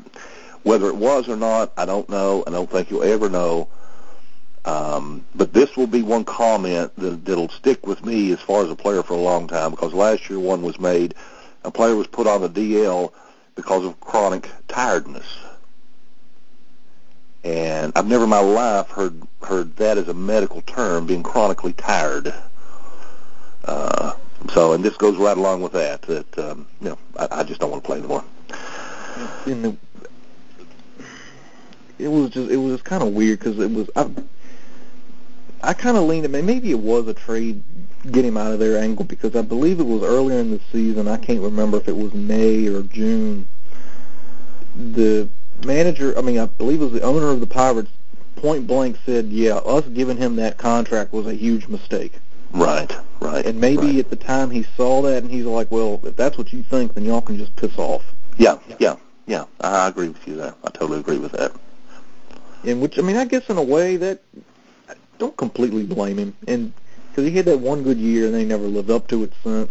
whether 0.63 0.89
it 0.89 0.97
was 0.97 1.29
or 1.29 1.37
not, 1.37 1.73
I 1.77 1.85
don't 1.85 2.09
know. 2.09 2.45
I 2.47 2.51
don't 2.51 2.71
think 2.71 2.91
you'll 2.91 3.03
ever 3.03 3.29
know. 3.29 3.69
Um, 4.65 5.27
but 5.35 5.53
this 5.53 5.77
will 5.77 5.87
be 5.87 6.01
one 6.01 6.25
comment 6.25 6.91
that, 6.97 7.27
that'll 7.27 7.51
stick 7.51 7.87
with 7.87 8.03
me 8.07 8.33
as 8.33 8.41
far 8.41 8.65
as 8.65 8.71
a 8.71 8.77
player 8.77 9.03
for 9.03 9.13
a 9.13 9.19
long 9.19 9.47
time 9.47 9.73
because 9.73 9.93
last 9.93 10.31
year 10.31 10.39
one 10.39 10.63
was 10.63 10.81
made. 10.81 11.15
A 11.65 11.71
player 11.71 11.95
was 11.95 12.07
put 12.07 12.27
on 12.27 12.41
the 12.41 12.49
DL 12.49 13.13
because 13.55 13.85
of 13.85 13.99
chronic 14.01 14.49
tiredness. 14.69 15.27
And 17.43 17.93
I've 17.95 18.07
never 18.07 18.25
in 18.25 18.31
my 18.31 18.41
life 18.41 18.89
heard 18.89 19.21
heard 19.43 19.77
that 19.77 19.99
as 19.99 20.09
a 20.09 20.15
medical 20.15 20.63
term, 20.63 21.07
being 21.07 21.23
chronically 21.23 21.75
tired. 21.75 22.33
Uh, 23.65 24.15
so, 24.51 24.73
and 24.73 24.83
this 24.83 24.97
goes 24.97 25.17
right 25.19 25.37
along 25.37 25.61
with 25.61 25.73
that. 25.73 26.03
That 26.03 26.39
um, 26.39 26.67
you 26.81 26.91
know, 26.91 26.99
I, 27.19 27.29
I 27.41 27.43
just 27.45 27.61
don't 27.61 27.71
want 27.71 27.83
to 27.83 27.87
play 27.87 27.99
anymore. 27.99 28.25
in 29.47 29.63
the 29.63 29.77
it 31.99 32.09
was 32.09 32.31
just 32.31 32.51
it 32.51 32.57
was 32.57 32.83
kind 32.83 33.03
of 33.03 33.13
weird 33.13 33.39
because 33.39 33.59
it 33.59 33.71
was 33.71 33.89
I 33.95 34.09
I 35.63 35.75
kind 35.75 35.97
of 35.97 36.05
leaned 36.05 36.31
maybe 36.31 36.71
it 36.71 36.79
was 36.79 37.09
a 37.09 37.15
trade 37.15 37.63
get 38.11 38.25
him 38.25 38.37
out 38.37 38.53
of 38.53 38.59
their 38.59 38.79
angle 38.79 39.05
because 39.05 39.35
I 39.35 39.43
believe 39.43 39.81
it 39.81 39.87
was 39.87 40.03
earlier 40.03 40.39
in 40.39 40.51
the 40.51 40.61
season. 40.73 41.09
I 41.09 41.17
can't 41.17 41.41
remember 41.41 41.79
if 41.79 41.89
it 41.89 41.97
was 41.97 42.13
May 42.13 42.67
or 42.67 42.83
June. 42.83 43.49
The 44.77 45.29
manager, 45.65 46.17
I 46.19 46.21
mean, 46.21 46.39
I 46.39 46.47
believe 46.47 46.81
it 46.81 46.85
was 46.85 46.93
the 46.93 47.03
owner 47.03 47.31
of 47.31 47.41
the 47.41 47.47
Pirates, 47.47 47.91
point 48.37 48.67
blank 48.67 48.99
said, 49.07 49.27
"Yeah, 49.27 49.57
us 49.57 49.85
giving 49.87 50.17
him 50.17 50.37
that 50.37 50.59
contract 50.59 51.13
was 51.13 51.27
a 51.27 51.35
huge 51.35 51.69
mistake." 51.69 52.13
Right, 52.53 52.95
right. 53.21 53.45
And 53.45 53.61
maybe 53.61 53.87
right. 53.87 53.99
at 53.99 54.11
the 54.11 54.17
time 54.17 54.51
he 54.51 54.65
saw 54.77 55.03
that 55.03 55.23
and 55.23 55.31
he's 55.31 55.45
like, 55.45 55.71
"Well, 55.71 56.01
if 56.05 56.17
that's 56.17 56.37
what 56.37 56.53
you 56.53 56.63
think, 56.63 56.95
then 56.95 57.05
y'all 57.05 57.21
can 57.21 57.39
just 57.39 57.55
piss 57.57 57.79
off." 57.79 58.03
Yeah, 58.37 58.59
yeah, 58.79 58.97
yeah. 59.27 59.45
I 59.61 59.89
agree 59.89 60.09
with 60.09 60.27
you 60.27 60.37
there. 60.37 60.55
I 60.65 60.71
totally 60.71 61.01
agree 61.01 61.19
with 61.19 61.33
that. 61.33 61.53
In 62.65 62.81
which, 62.81 62.99
I 62.99 63.03
mean, 63.03 63.17
I 63.17 63.25
guess 63.25 63.49
in 63.49 63.57
a 63.57 63.63
way 63.63 63.97
that 63.97 64.21
I 64.89 64.95
don't 65.19 65.37
completely 65.37 65.85
blame 65.85 66.19
him, 66.19 66.37
and 66.49 66.73
because 67.15 67.31
he 67.31 67.37
had 67.37 67.45
that 67.45 67.61
one 67.61 67.85
good 67.85 67.99
year 67.99 68.27
and 68.27 68.35
they 68.35 68.45
never 68.45 68.65
lived 68.65 68.91
up 68.91 69.07
to 69.07 69.23
it 69.23 69.33
since. 69.45 69.71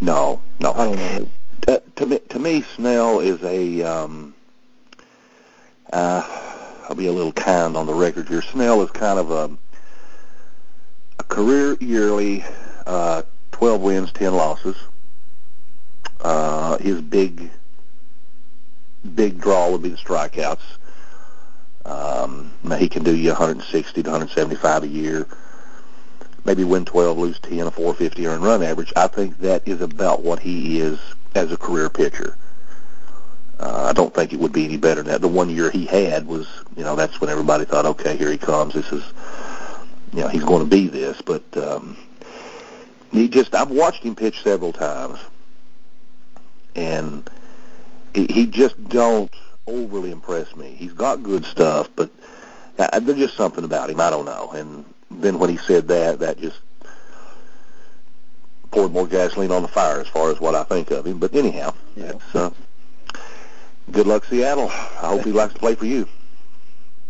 No, 0.00 0.40
no. 0.60 0.72
I 0.74 0.84
don't 0.84 0.96
know. 0.96 1.28
To, 1.62 1.82
to 1.96 2.06
me, 2.06 2.18
to 2.28 2.38
me, 2.38 2.62
Snell 2.62 3.18
is 3.18 3.42
a. 3.42 3.82
Um, 3.82 4.32
uh, 5.92 6.22
I'll 6.88 6.94
be 6.94 7.08
a 7.08 7.12
little 7.12 7.32
kind 7.32 7.76
on 7.76 7.86
the 7.86 7.94
record 7.94 8.28
here. 8.28 8.42
Snell 8.42 8.80
is 8.82 8.92
kind 8.92 9.18
of 9.18 9.32
a 9.32 9.50
a 11.18 11.24
career 11.24 11.76
yearly, 11.80 12.44
uh, 12.86 13.22
12 13.50 13.80
wins, 13.80 14.12
10 14.12 14.32
losses. 14.32 14.76
Uh, 16.20 16.78
his 16.78 17.00
big 17.00 17.50
big 19.16 19.40
draw 19.40 19.68
would 19.70 19.82
be 19.82 19.88
the 19.88 19.96
strikeouts. 19.96 20.62
Um, 21.84 22.52
he 22.78 22.88
can 22.88 23.02
do 23.02 23.16
you 23.16 23.30
160 23.30 24.00
to 24.00 24.10
175 24.10 24.84
a 24.84 24.86
year. 24.86 25.26
Maybe 26.44 26.64
win 26.64 26.84
12, 26.84 27.18
lose 27.18 27.38
10, 27.40 27.60
a 27.60 27.70
450 27.70 28.26
earned 28.26 28.42
run 28.42 28.62
average. 28.62 28.92
I 28.96 29.06
think 29.06 29.38
that 29.38 29.66
is 29.66 29.80
about 29.80 30.22
what 30.22 30.40
he 30.40 30.80
is 30.80 30.98
as 31.34 31.50
a 31.50 31.56
career 31.56 31.88
pitcher. 31.88 32.36
Uh, 33.58 33.86
I 33.88 33.92
don't 33.92 34.12
think 34.12 34.32
it 34.32 34.38
would 34.38 34.52
be 34.52 34.64
any 34.64 34.76
better 34.76 35.02
than 35.02 35.12
that. 35.12 35.20
The 35.20 35.28
one 35.28 35.48
year 35.48 35.70
he 35.70 35.86
had 35.86 36.26
was, 36.26 36.46
you 36.76 36.82
know, 36.82 36.96
that's 36.96 37.20
when 37.20 37.30
everybody 37.30 37.64
thought, 37.64 37.86
okay, 37.86 38.16
here 38.16 38.30
he 38.30 38.36
comes. 38.36 38.74
This 38.74 38.92
is, 38.92 39.04
you 40.12 40.20
know, 40.20 40.28
he's 40.28 40.44
going 40.44 40.62
to 40.62 40.68
be 40.68 40.88
this. 40.88 41.22
But 41.22 41.44
um, 41.56 41.96
he 43.12 43.28
just, 43.28 43.54
I've 43.54 43.70
watched 43.70 44.02
him 44.02 44.16
pitch 44.16 44.42
several 44.42 44.72
times, 44.72 45.18
and 46.74 47.28
he, 48.14 48.46
just 48.46 48.82
don't 48.88 49.32
overly 49.66 50.10
impress 50.10 50.54
me. 50.56 50.74
He's 50.76 50.92
got 50.92 51.22
good 51.22 51.44
stuff, 51.44 51.88
but 51.96 52.10
uh, 52.78 52.98
there's 53.00 53.18
just 53.18 53.36
something 53.36 53.64
about 53.64 53.90
him. 53.90 54.00
I 54.00 54.10
don't 54.10 54.24
know. 54.24 54.50
And 54.50 54.84
then 55.20 55.38
when 55.38 55.50
he 55.50 55.56
said 55.56 55.88
that, 55.88 56.18
that 56.20 56.38
just 56.38 56.58
poured 58.70 58.92
more 58.92 59.06
gasoline 59.06 59.50
on 59.52 59.62
the 59.62 59.68
fire 59.68 60.00
as 60.00 60.08
far 60.08 60.30
as 60.30 60.40
what 60.40 60.54
I 60.54 60.64
think 60.64 60.90
of 60.90 61.06
him. 61.06 61.18
But 61.18 61.34
anyhow, 61.34 61.74
Yeah. 61.96 62.12
that's 62.12 62.34
uh, 62.34 62.50
good 63.92 64.06
luck, 64.06 64.24
Seattle. 64.24 64.68
I 64.68 65.08
hope 65.08 65.24
he 65.24 65.32
likes 65.32 65.54
to 65.54 65.58
play 65.60 65.74
for 65.74 65.86
you. 65.86 66.08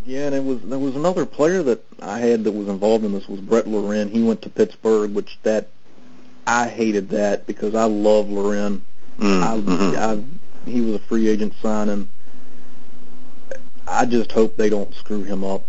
Yeah, 0.06 0.26
and 0.26 0.34
it 0.34 0.44
was 0.44 0.60
there 0.62 0.78
was 0.78 0.96
another 0.96 1.24
player 1.24 1.62
that 1.62 1.82
I 2.02 2.18
had 2.18 2.44
that 2.44 2.52
was 2.52 2.68
involved 2.68 3.04
in 3.04 3.12
this 3.12 3.26
was 3.26 3.40
Brett 3.40 3.66
Lorin. 3.66 4.10
He 4.10 4.22
went 4.22 4.42
to 4.42 4.50
Pittsburgh, 4.50 5.14
which 5.14 5.38
that 5.44 5.68
I 6.46 6.68
hated 6.68 7.08
that 7.10 7.46
because 7.46 7.74
I 7.74 7.84
love 7.84 8.28
Lorin. 8.28 8.82
Mm, 9.18 9.42
I, 9.42 9.56
mhm. 9.56 9.96
I 9.96 10.70
he 10.70 10.82
was 10.82 10.96
a 10.96 10.98
free 10.98 11.28
agent 11.28 11.54
signing. 11.62 12.08
I 13.86 14.04
just 14.04 14.30
hope 14.32 14.56
they 14.56 14.68
don't 14.68 14.94
screw 14.94 15.22
him 15.22 15.42
up 15.42 15.64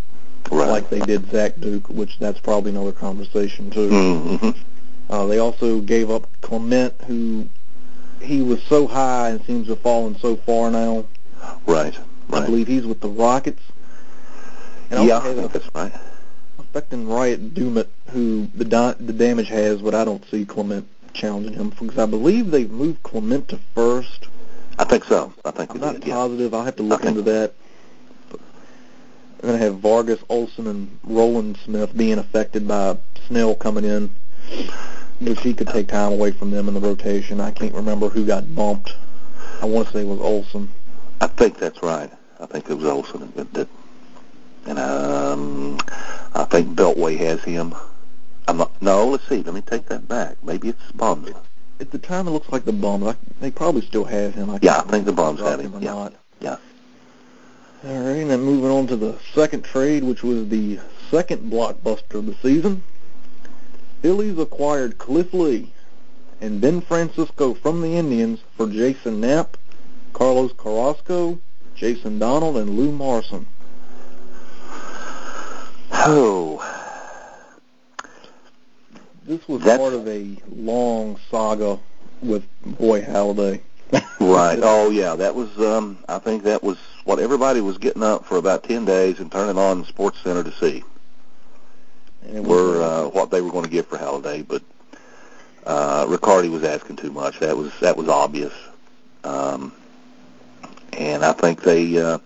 right. 0.51 0.69
like 0.69 0.89
they 0.89 0.99
did 0.99 1.29
Zach 1.31 1.59
Duke, 1.59 1.89
which 1.89 2.17
that's 2.19 2.39
probably 2.39 2.71
another 2.71 2.91
conversation 2.91 3.69
too. 3.69 3.89
Mm-hmm. 3.89 4.49
Uh, 5.09 5.25
they 5.27 5.39
also 5.39 5.81
gave 5.81 6.09
up 6.09 6.27
Clement, 6.41 6.93
who 7.07 7.47
he 8.21 8.41
was 8.41 8.61
so 8.63 8.87
high 8.87 9.29
and 9.29 9.43
seems 9.45 9.67
to 9.67 9.73
have 9.73 9.81
fallen 9.81 10.17
so 10.17 10.35
far 10.35 10.71
now. 10.71 11.05
Right. 11.67 11.97
right. 12.29 12.43
I 12.43 12.45
believe 12.45 12.67
he's 12.67 12.85
with 12.85 13.01
the 13.01 13.09
Rockets. 13.09 13.61
And 14.89 15.07
Yeah, 15.07 15.17
I 15.17 15.33
think 15.33 15.51
that's 15.51 15.69
right. 15.75 15.93
affecting 16.59 17.07
Ryan 17.07 17.51
Doumit, 17.51 17.87
who 18.09 18.47
the 18.55 18.65
di- 18.65 18.95
the 18.99 19.13
damage 19.13 19.49
has, 19.49 19.81
but 19.81 19.93
I 19.95 20.05
don't 20.05 20.23
see 20.29 20.45
Clement 20.45 20.87
challenging 21.13 21.53
him 21.53 21.69
because 21.69 21.97
I 21.97 22.05
believe 22.05 22.51
they've 22.51 22.69
moved 22.69 23.03
Clement 23.03 23.47
to 23.49 23.59
first. 23.73 24.27
I 24.77 24.83
think 24.83 25.05
so. 25.05 25.33
I 25.45 25.51
think 25.51 25.71
I'm 25.71 25.79
not 25.79 25.93
did. 25.95 26.07
Yeah. 26.07 26.15
positive. 26.15 26.53
I'll 26.53 26.63
have 26.63 26.75
to 26.77 26.83
look 26.83 27.05
into 27.05 27.21
that. 27.23 27.53
I'm 29.45 29.51
going 29.51 29.59
to 29.59 29.65
have 29.67 29.77
Vargas, 29.77 30.23
Olson, 30.27 30.65
and 30.65 30.99
Rowland-Smith 31.03 31.95
being 31.95 32.17
affected 32.17 32.67
by 32.67 32.97
Snell 33.27 33.53
coming 33.53 33.85
in, 33.85 34.09
which 35.19 35.39
he 35.41 35.53
could 35.53 35.67
take 35.67 35.87
time 35.87 36.13
away 36.13 36.31
from 36.31 36.49
them 36.49 36.67
in 36.67 36.73
the 36.73 36.79
rotation. 36.79 37.39
I 37.39 37.51
can't 37.51 37.75
remember 37.75 38.09
who 38.09 38.25
got 38.25 38.55
bumped. 38.55 38.95
I 39.61 39.65
want 39.67 39.85
to 39.85 39.93
say 39.93 40.01
it 40.01 40.07
was 40.07 40.19
Olson. 40.19 40.71
I 41.21 41.27
think 41.27 41.59
that's 41.59 41.83
right. 41.83 42.11
I 42.39 42.47
think 42.47 42.71
it 42.71 42.73
was 42.73 42.85
Olson 42.85 43.31
that, 43.35 43.53
that 43.53 43.67
and 44.65 44.79
um, 44.79 45.77
I 46.33 46.45
think 46.45 46.75
Beltway 46.75 47.15
has 47.19 47.43
him. 47.43 47.75
I'm 48.47 48.57
not. 48.57 48.81
No, 48.81 49.05
let's 49.09 49.29
see. 49.29 49.43
Let 49.43 49.53
me 49.53 49.61
take 49.61 49.85
that 49.89 50.07
back. 50.07 50.43
Maybe 50.43 50.69
it's 50.69 50.91
Bums. 50.93 51.29
At 51.79 51.91
the 51.91 51.99
time, 51.99 52.27
it 52.27 52.31
looks 52.31 52.51
like 52.51 52.65
the. 52.65 52.73
I, 53.07 53.15
they 53.41 53.51
probably 53.51 53.81
still 53.81 54.05
have 54.05 54.33
him. 54.33 54.49
I 54.49 54.57
Yeah, 54.63 54.79
I 54.79 54.89
think 54.89 55.05
the 55.05 55.11
drop 55.11 55.37
have 55.37 55.59
him. 55.59 55.75
or 55.75 55.81
Yeah. 55.81 55.93
not. 55.93 56.13
Yeah. 56.39 56.57
All 57.85 57.91
right, 57.93 58.17
and 58.17 58.31
then 58.31 58.41
moving 58.41 58.71
on 58.71 58.87
to 58.87 58.95
the 58.95 59.17
second 59.33 59.63
trade, 59.63 60.03
which 60.03 60.23
was 60.23 60.49
the 60.49 60.79
second 61.11 61.51
blockbuster 61.51 62.15
of 62.15 62.25
the 62.25 62.35
season. 62.41 62.83
Phillies 64.01 64.39
acquired 64.39 64.97
Cliff 64.97 65.33
Lee 65.33 65.71
and 66.41 66.59
Ben 66.59 66.81
Francisco 66.81 67.53
from 67.53 67.81
the 67.81 67.95
Indians 67.95 68.39
for 68.57 68.67
Jason 68.67 69.21
Knapp, 69.21 69.57
Carlos 70.13 70.51
Carrasco, 70.57 71.39
Jason 71.75 72.17
Donald, 72.17 72.57
and 72.57 72.71
Lou 72.71 72.91
Marson. 72.91 73.45
Oh, 75.91 76.61
This 79.25 79.47
was 79.47 79.61
That's- 79.61 79.79
part 79.79 79.93
of 79.93 80.07
a 80.07 80.37
long 80.55 81.17
saga 81.31 81.79
with 82.21 82.43
Roy 82.79 83.01
Halladay. 83.01 83.59
right. 84.19 84.59
Oh, 84.61 84.89
yeah. 84.91 85.15
That 85.15 85.33
was. 85.35 85.57
Um, 85.59 85.97
I 86.07 86.19
think 86.19 86.43
that 86.43 86.63
was 86.63 86.77
what 87.05 87.19
everybody 87.19 87.61
was 87.61 87.77
getting 87.77 88.03
up 88.03 88.25
for 88.25 88.37
about 88.37 88.63
ten 88.63 88.83
days 88.83 89.19
and 89.19 89.31
turning 89.31 89.57
on 89.57 89.85
Sports 89.85 90.19
Center 90.19 90.43
to 90.43 90.51
see 90.51 90.83
were 92.23 92.81
uh, 92.81 93.07
what 93.09 93.31
they 93.31 93.41
were 93.41 93.51
going 93.51 93.63
to 93.63 93.69
get 93.69 93.85
for 93.85 93.97
Halladay, 93.97 94.45
but 94.47 94.63
uh, 95.65 96.05
Ricciardi 96.05 96.49
was 96.49 96.63
asking 96.63 96.97
too 96.97 97.11
much. 97.11 97.39
That 97.39 97.55
was 97.55 97.71
that 97.79 97.97
was 97.97 98.09
obvious, 98.09 98.53
um, 99.23 99.71
and 100.93 101.23
I 101.23 101.33
think 101.33 101.61
they 101.61 101.99
uh, 101.99 102.19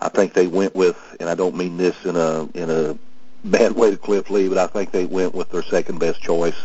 I 0.00 0.08
think 0.08 0.32
they 0.32 0.46
went 0.46 0.74
with, 0.74 1.16
and 1.20 1.28
I 1.28 1.34
don't 1.34 1.56
mean 1.56 1.76
this 1.76 2.04
in 2.04 2.16
a 2.16 2.48
in 2.54 2.70
a 2.70 2.96
bad 3.44 3.72
way 3.72 3.90
to 3.90 3.96
Cliff 3.96 4.30
Lee, 4.30 4.48
but 4.48 4.58
I 4.58 4.66
think 4.66 4.90
they 4.90 5.06
went 5.06 5.34
with 5.34 5.50
their 5.50 5.62
second 5.62 5.98
best 5.98 6.20
choice. 6.20 6.60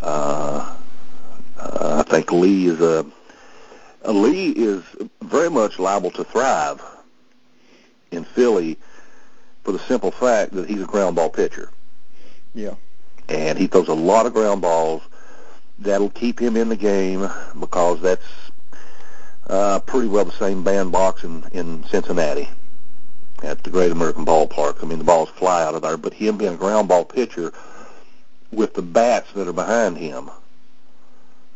Uh, 0.00 0.76
uh, 1.58 2.04
I 2.04 2.10
think 2.10 2.32
Lee 2.32 2.66
is 2.66 2.80
a 2.80 3.06
Lee 4.06 4.50
is 4.50 4.82
very 5.22 5.50
much 5.50 5.78
liable 5.78 6.10
to 6.12 6.24
thrive 6.24 6.82
in 8.10 8.24
Philly 8.24 8.78
for 9.62 9.72
the 9.72 9.78
simple 9.78 10.10
fact 10.10 10.52
that 10.52 10.68
he's 10.68 10.82
a 10.82 10.86
ground 10.86 11.16
ball 11.16 11.30
pitcher 11.30 11.70
yeah. 12.54 12.74
and 13.28 13.58
he 13.58 13.66
throws 13.66 13.88
a 13.88 13.94
lot 13.94 14.26
of 14.26 14.32
ground 14.32 14.62
balls. 14.62 15.02
That'll 15.78 16.10
keep 16.10 16.40
him 16.40 16.56
in 16.56 16.68
the 16.68 16.76
game 16.76 17.28
because 17.58 18.00
that's 18.02 18.26
uh, 19.46 19.80
pretty 19.80 20.08
well 20.08 20.24
the 20.24 20.32
same 20.32 20.62
bandbox 20.62 21.24
in, 21.24 21.44
in 21.52 21.84
Cincinnati 21.84 22.48
at 23.42 23.62
the 23.62 23.70
Great 23.70 23.90
American 23.90 24.26
Ballpark. 24.26 24.82
I 24.82 24.86
mean, 24.86 24.98
the 24.98 25.04
balls 25.04 25.30
fly 25.30 25.62
out 25.62 25.74
of 25.74 25.82
there, 25.82 25.96
but 25.96 26.12
him 26.12 26.36
being 26.36 26.54
a 26.54 26.58
ground 26.58 26.88
ball 26.88 27.04
pitcher 27.04 27.52
with 28.52 28.74
the 28.74 28.82
bats 28.82 29.32
that 29.32 29.48
are 29.48 29.54
behind 29.54 29.96
him, 29.96 30.30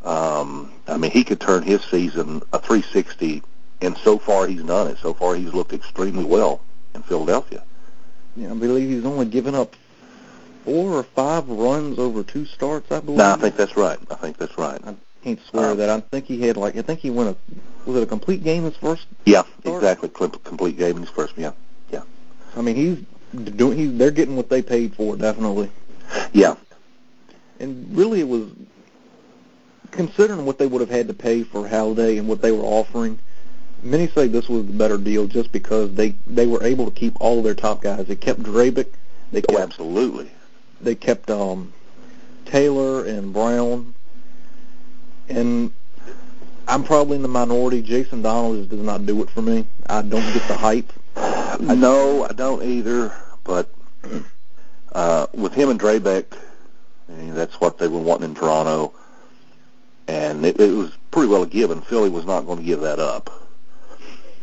um, 0.05 0.71
I 0.87 0.97
mean, 0.97 1.11
he 1.11 1.25
could 1.25 1.41
turn 1.41 1.63
his 1.63 1.83
season 1.83 2.43
a 2.53 2.59
360, 2.59 3.43
and 3.81 3.97
so 3.99 4.19
far 4.19 4.47
he's 4.47 4.63
done 4.63 4.89
it. 4.89 4.99
So 4.99 5.15
far 5.15 5.35
he's 5.35 5.53
looked 5.53 5.73
extremely 5.73 6.25
well 6.25 6.61
in 6.95 7.03
Philadelphia. 7.03 7.63
Yeah, 8.37 8.51
I 8.51 8.55
believe 8.55 8.89
he's 8.91 9.05
only 9.05 9.27
given 9.27 9.55
up 9.55 9.75
four 10.65 10.93
or 10.93 11.03
five 11.03 11.49
runs 11.49 11.99
over 11.99 12.23
two 12.23 12.45
starts, 12.47 12.91
I 12.91 13.01
believe. 13.01 13.19
No, 13.19 13.31
I 13.33 13.37
think 13.37 13.57
that's 13.57 13.77
right. 13.77 13.99
I 14.11 14.15
think 14.17 14.37
that's 14.39 14.57
right. 14.59 14.81
I 14.87 14.95
can't 15.23 15.41
swear 15.51 15.71
Um, 15.71 15.77
that. 15.79 15.89
I 15.91 16.01
think 16.01 16.27
he 16.27 16.41
had 16.41 16.57
like 16.57 16.77
I 16.77 16.83
think 16.83 17.01
he 17.01 17.11
won 17.11 17.29
a 17.29 17.37
was 17.87 17.97
it 17.99 18.03
a 18.03 18.07
complete 18.07 18.43
game 18.43 18.65
his 18.65 18.77
first? 18.77 19.07
Yeah, 19.27 19.43
Start. 19.61 19.77
exactly. 19.83 20.09
Complete 20.09 20.77
game 20.79 20.97
in 20.97 21.03
his 21.03 21.11
first. 21.11 21.35
Yeah, 21.37 21.53
Yeah. 21.93 22.03
I 22.57 22.63
mean 22.63 22.77
he's 22.77 22.99
doing 23.57 23.77
he's 23.79 23.97
they're 23.99 24.11
getting 24.11 24.37
what 24.37 24.49
they 24.49 24.63
paid 24.63 24.95
for 24.95 25.17
definitely. 25.17 25.71
yeah, 26.33 26.57
And 27.61 27.97
really 27.97 28.21
it 28.21 28.29
was 28.29 28.49
considering 29.95 30.45
what 30.45 30.59
they 30.59 30.67
would 30.67 30.81
have 30.81 30.91
had 30.91 31.09
to 31.09 31.15
pay 31.15 31.43
for 31.43 31.67
Halladay 31.67 32.19
and 32.19 32.29
what 32.29 32.43
they 32.43 32.53
were 32.53 32.65
offering. 32.65 33.19
Many 33.83 34.09
say 34.09 34.29
this 34.29 34.49
was 34.49 34.67
the 34.67 34.73
better 34.73 34.99
deal 34.99 35.27
just 35.27 35.53
because 35.53 35.95
they 35.95 36.15
they 36.27 36.47
were 36.47 36.63
able 36.63 36.87
to 36.87 36.91
keep 36.91 37.21
all 37.21 37.39
of 37.39 37.45
their 37.45 37.55
top 37.55 37.83
guys. 37.83 38.07
They 38.07 38.17
kept 38.17 38.43
Drabek, 38.43 38.89
they 39.31 39.43
oh, 39.51 39.59
absolutely. 39.59 40.31
they 40.81 40.95
kept 40.95 41.31
um 41.31 41.73
Taylor 42.47 43.05
and 43.05 43.33
Brown, 43.33 43.95
and 45.29 45.73
I'm 46.67 46.85
probably 46.85 47.17
in 47.17 47.23
the 47.23 47.29
minority. 47.29 47.83
Jason 47.83 48.23
Donald 48.23 48.59
just 48.59 48.71
does 48.71 48.81
not 48.81 49.07
do 49.07 49.23
it 49.23 49.31
for 49.31 49.43
me. 49.43 49.67
I 49.87 50.03
don't 50.03 50.33
get 50.33 50.49
the 50.49 50.57
hype. 50.57 50.93
No, 51.61 52.25
I 52.25 52.33
don't 52.33 52.63
either. 52.63 53.13
But 53.45 53.73
uh, 54.93 55.27
with 55.33 55.53
him 55.53 55.69
and 55.69 55.79
Drabek, 55.79 56.25
I 57.09 57.13
mean, 57.13 57.35
that's 57.35 57.61
what 57.61 57.79
they 57.79 57.87
were 57.89 58.01
wanting 58.01 58.31
in 58.31 58.35
Toronto, 58.35 58.95
and 60.09 60.45
it, 60.45 60.61
it 60.61 60.73
was 60.73 60.93
pretty 61.11 61.29
well 61.29 61.43
a 61.43 61.47
given. 61.47 61.81
Philly 61.81 62.11
was 62.11 62.25
not 62.25 62.47
going 62.47 62.59
to 62.59 62.65
give 62.65 62.81
that 62.81 62.99
up. 62.99 63.31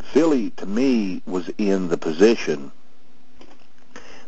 Philly, 0.03 0.49
to 0.51 0.66
me, 0.66 1.22
was 1.26 1.49
in 1.57 1.88
the 1.88 1.97
position 1.97 2.72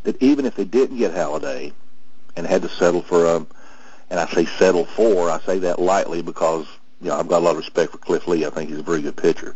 that 0.04 0.22
even 0.22 0.46
if 0.46 0.56
they 0.56 0.66
didn't 0.66 0.98
get 0.98 1.14
Halladay 1.14 1.74
and 2.36 2.48
had 2.48 2.62
to 2.62 2.70
settle 2.70 3.02
for 3.02 3.26
a, 3.26 3.36
and 4.10 4.20
I 4.20 4.28
say 4.28 4.46
settle 4.46 4.86
for, 4.86 5.30
I 5.30 5.40
say 5.42 5.60
that 5.60 5.80
lightly 5.80 6.22
because 6.22 6.68
you 7.02 7.10
know 7.10 7.18
I've 7.18 7.28
got 7.28 7.40
a 7.40 7.46
lot 7.46 7.52
of 7.52 7.58
respect 7.58 7.92
for 7.92 7.98
Cliff 7.98 8.28
Lee. 8.28 8.46
I 8.46 8.50
think 8.50 8.70
he's 8.70 8.80
a 8.80 8.84
very 8.84 9.02
good 9.02 9.18
pitcher. 9.18 9.56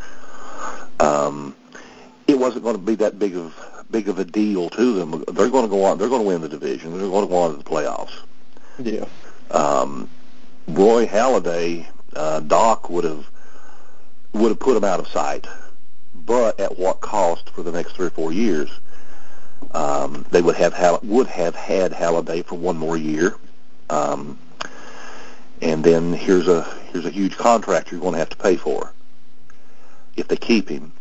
Um, 0.99 1.55
it 2.27 2.37
wasn't 2.37 2.63
going 2.63 2.75
to 2.75 2.81
be 2.81 2.95
that 2.95 3.19
big 3.19 3.35
of 3.35 3.55
big 3.89 4.09
of 4.09 4.19
a 4.19 4.25
deal 4.25 4.69
to 4.69 4.93
them. 4.93 5.23
They're 5.31 5.49
going 5.49 5.65
to 5.65 5.69
go 5.69 5.85
on. 5.85 5.97
They're 5.97 6.09
going 6.09 6.21
to 6.21 6.27
win 6.27 6.41
the 6.41 6.49
division. 6.49 6.91
They're 6.97 7.07
going 7.07 7.25
to 7.25 7.29
go 7.29 7.37
on 7.37 7.51
to 7.51 7.57
the 7.57 7.63
playoffs. 7.63 8.19
Yeah. 8.79 9.05
Um, 9.51 10.09
Roy 10.67 11.07
Halladay, 11.07 11.87
uh, 12.15 12.41
Doc 12.41 12.89
would 12.89 13.05
have 13.05 13.25
would 14.33 14.49
have 14.49 14.59
put 14.59 14.75
him 14.77 14.83
out 14.83 14.99
of 14.99 15.07
sight, 15.07 15.47
but 16.13 16.59
at 16.59 16.77
what 16.77 16.99
cost 16.99 17.49
for 17.51 17.63
the 17.63 17.71
next 17.71 17.93
three 17.93 18.07
or 18.07 18.11
four 18.11 18.33
years? 18.33 18.69
Um, 19.71 20.25
they 20.29 20.41
would 20.41 20.55
have 20.55 20.73
Hall- 20.73 20.99
would 21.03 21.27
have 21.27 21.55
had 21.55 21.93
Halladay 21.93 22.45
for 22.45 22.55
one 22.55 22.77
more 22.77 22.97
year, 22.97 23.35
um, 23.89 24.37
and 25.61 25.83
then 25.83 26.13
here's 26.13 26.47
a 26.47 26.63
here's 26.91 27.05
a 27.05 27.09
huge 27.09 27.37
contract 27.37 27.91
you're 27.91 28.01
going 28.01 28.13
to 28.13 28.19
have 28.19 28.29
to 28.29 28.37
pay 28.37 28.57
for 28.57 28.91
if 30.15 30.27
they 30.27 30.37
keep 30.37 30.69
him. 30.69 30.91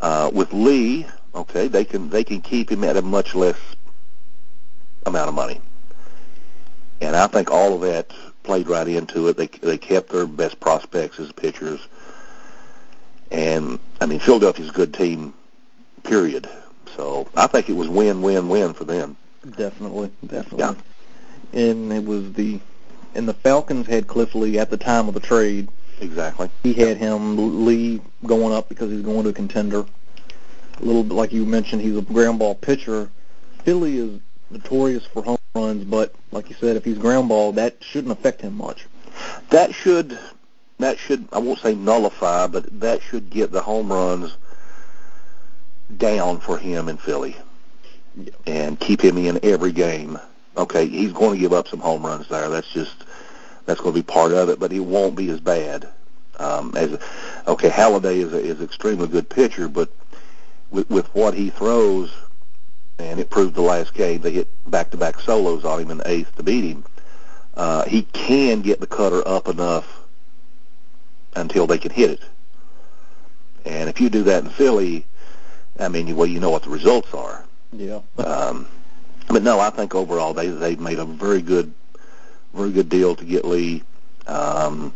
Uh, 0.00 0.30
with 0.32 0.52
Lee, 0.52 1.06
okay, 1.34 1.68
they 1.68 1.84
can 1.84 2.08
they 2.08 2.24
can 2.24 2.40
keep 2.40 2.70
him 2.70 2.84
at 2.84 2.96
a 2.96 3.02
much 3.02 3.34
less 3.34 3.58
amount 5.04 5.28
of 5.28 5.34
money, 5.34 5.60
and 7.00 7.14
I 7.14 7.26
think 7.26 7.50
all 7.50 7.74
of 7.74 7.82
that 7.82 8.12
played 8.48 8.66
right 8.66 8.88
into 8.88 9.28
it. 9.28 9.36
They 9.36 9.46
they 9.46 9.76
kept 9.76 10.08
their 10.08 10.26
best 10.26 10.58
prospects 10.58 11.20
as 11.20 11.30
pitchers, 11.32 11.86
and 13.30 13.78
I 14.00 14.06
mean 14.06 14.20
Philadelphia's 14.20 14.70
a 14.70 14.72
good 14.72 14.94
team, 14.94 15.34
period. 16.02 16.48
So 16.96 17.28
I 17.36 17.46
think 17.46 17.68
it 17.68 17.74
was 17.74 17.88
win 17.88 18.22
win 18.22 18.48
win 18.48 18.72
for 18.72 18.84
them. 18.84 19.18
Definitely, 19.44 20.10
definitely. 20.26 20.60
Yeah. 20.60 20.74
And 21.60 21.92
it 21.92 22.06
was 22.06 22.32
the 22.32 22.58
and 23.14 23.28
the 23.28 23.34
Falcons 23.34 23.86
had 23.86 24.06
Cliff 24.06 24.34
Lee 24.34 24.58
at 24.58 24.70
the 24.70 24.78
time 24.78 25.08
of 25.08 25.14
the 25.14 25.20
trade. 25.20 25.68
Exactly. 26.00 26.48
He 26.62 26.72
had 26.72 26.96
him 26.96 27.66
Lee 27.66 28.00
going 28.24 28.54
up 28.54 28.70
because 28.70 28.90
he's 28.90 29.02
going 29.02 29.24
to 29.24 29.28
a 29.28 29.32
contender. 29.34 29.84
A 30.80 30.82
little 30.82 31.04
bit 31.04 31.12
like 31.12 31.34
you 31.34 31.44
mentioned, 31.44 31.82
he's 31.82 31.98
a 31.98 32.02
ground 32.02 32.38
ball 32.38 32.54
pitcher. 32.54 33.10
Philly 33.64 33.98
is 33.98 34.20
notorious 34.50 35.04
for 35.04 35.22
home 35.22 35.37
runs, 35.54 35.84
but 35.84 36.14
like 36.32 36.50
you 36.50 36.56
said, 36.56 36.76
if 36.76 36.84
he's 36.84 36.98
ground 36.98 37.28
ball, 37.28 37.52
that 37.52 37.82
shouldn't 37.82 38.12
affect 38.12 38.40
him 38.40 38.56
much. 38.56 38.86
That 39.50 39.74
should 39.74 40.18
that 40.78 40.98
should 40.98 41.28
I 41.32 41.38
won't 41.38 41.58
say 41.60 41.74
nullify, 41.74 42.46
but 42.46 42.80
that 42.80 43.02
should 43.02 43.30
get 43.30 43.50
the 43.50 43.60
home 43.60 43.90
runs 43.90 44.36
down 45.96 46.40
for 46.40 46.58
him 46.58 46.88
in 46.88 46.96
Philly 46.98 47.36
and 48.46 48.78
keep 48.78 49.00
him 49.02 49.16
in 49.18 49.40
every 49.42 49.72
game. 49.72 50.18
Okay, 50.56 50.86
he's 50.86 51.12
going 51.12 51.34
to 51.34 51.40
give 51.40 51.52
up 51.52 51.68
some 51.68 51.80
home 51.80 52.04
runs 52.04 52.28
there. 52.28 52.48
That's 52.48 52.70
just 52.72 53.04
that's 53.64 53.80
going 53.80 53.94
to 53.94 54.00
be 54.00 54.04
part 54.04 54.32
of 54.32 54.48
it, 54.48 54.58
but 54.58 54.72
he 54.72 54.80
won't 54.80 55.16
be 55.16 55.30
as 55.30 55.40
bad 55.40 55.88
um, 56.38 56.72
as 56.76 56.98
okay. 57.46 57.68
Halladay 57.68 58.16
is 58.16 58.32
a, 58.32 58.38
is 58.38 58.60
extremely 58.60 59.08
good 59.08 59.28
pitcher, 59.28 59.68
but 59.68 59.90
with 60.70 60.88
with 60.90 61.12
what 61.14 61.34
he 61.34 61.50
throws, 61.50 62.12
and 62.98 63.20
it 63.20 63.30
proved 63.30 63.54
the 63.54 63.62
last 63.62 63.94
game 63.94 64.20
they 64.20 64.32
hit 64.32 64.48
back 64.70 64.90
to 64.90 64.96
back 64.96 65.20
solos 65.20 65.64
on 65.64 65.80
him 65.80 65.90
in 65.90 65.98
the 65.98 66.10
eighth 66.10 66.34
to 66.36 66.42
beat 66.42 66.64
him. 66.64 66.84
Uh, 67.54 67.84
he 67.84 68.02
can 68.02 68.60
get 68.60 68.80
the 68.80 68.86
cutter 68.86 69.26
up 69.26 69.48
enough 69.48 70.00
until 71.34 71.66
they 71.66 71.78
can 71.78 71.90
hit 71.90 72.10
it. 72.10 72.22
And 73.64 73.88
if 73.88 74.00
you 74.00 74.08
do 74.10 74.22
that 74.24 74.44
in 74.44 74.50
Philly, 74.50 75.06
I 75.78 75.88
mean, 75.88 76.14
well, 76.16 76.26
you 76.26 76.40
know 76.40 76.50
what 76.50 76.62
the 76.62 76.70
results 76.70 77.12
are. 77.14 77.44
Yeah. 77.72 78.00
Um, 78.16 78.66
but 79.28 79.42
no, 79.42 79.60
I 79.60 79.70
think 79.70 79.94
overall 79.94 80.32
they 80.32 80.48
they 80.48 80.76
made 80.76 80.98
a 80.98 81.04
very 81.04 81.42
good, 81.42 81.72
very 82.54 82.72
good 82.72 82.88
deal 82.88 83.14
to 83.14 83.24
get 83.24 83.44
Lee. 83.44 83.82
Um, 84.26 84.92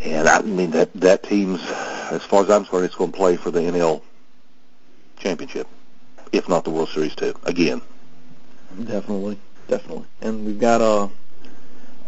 and 0.00 0.28
I 0.28 0.42
mean 0.42 0.70
that 0.70 0.92
that 0.94 1.22
team's, 1.22 1.60
as 2.10 2.22
far 2.22 2.42
as 2.42 2.50
I'm 2.50 2.64
concerned, 2.64 2.84
it's 2.84 2.94
going 2.94 3.10
to 3.10 3.16
play 3.16 3.36
for 3.36 3.50
the 3.50 3.60
NL 3.60 4.02
championship, 5.18 5.66
if 6.32 6.48
not 6.48 6.64
the 6.64 6.70
World 6.70 6.88
Series 6.90 7.14
too. 7.14 7.34
Again, 7.44 7.80
Definitely, 8.84 9.38
definitely. 9.68 10.04
And 10.20 10.44
we've 10.44 10.58
got 10.60 10.80
uh 10.82 11.08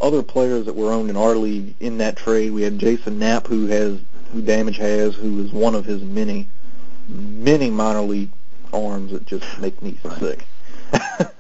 other 0.00 0.22
players 0.22 0.66
that 0.66 0.74
were 0.74 0.92
owned 0.92 1.10
in 1.10 1.16
our 1.16 1.34
league 1.34 1.74
in 1.80 1.98
that 1.98 2.16
trade. 2.16 2.50
We 2.52 2.62
had 2.62 2.78
Jason 2.78 3.18
Knapp, 3.18 3.46
who 3.46 3.66
has 3.66 3.98
who 4.32 4.42
Damage 4.42 4.76
has, 4.76 5.14
who 5.14 5.42
is 5.42 5.50
one 5.52 5.74
of 5.74 5.86
his 5.86 6.02
many, 6.02 6.46
many 7.08 7.70
minor 7.70 8.02
league 8.02 8.30
arms 8.72 9.12
that 9.12 9.24
just 9.26 9.58
make 9.58 9.80
me 9.82 9.98
sick. 10.18 10.44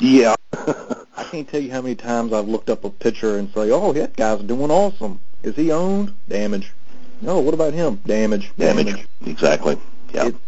yeah. 0.00 0.34
I 0.52 1.24
can't 1.30 1.48
tell 1.48 1.60
you 1.60 1.72
how 1.72 1.82
many 1.82 1.96
times 1.96 2.32
I've 2.32 2.46
looked 2.48 2.70
up 2.70 2.84
a 2.84 2.90
pitcher 2.90 3.38
and 3.38 3.52
say, 3.52 3.70
"Oh, 3.72 3.92
that 3.92 4.14
guy's 4.16 4.40
doing 4.40 4.70
awesome. 4.70 5.20
Is 5.42 5.56
he 5.56 5.72
owned? 5.72 6.14
Damage. 6.28 6.72
No, 7.20 7.40
what 7.40 7.54
about 7.54 7.72
him? 7.72 8.00
Damage. 8.06 8.52
Damage. 8.56 9.06
Exactly. 9.24 9.78
Yep. 10.12 10.26
It- 10.26 10.34
Yeah. 10.34 10.45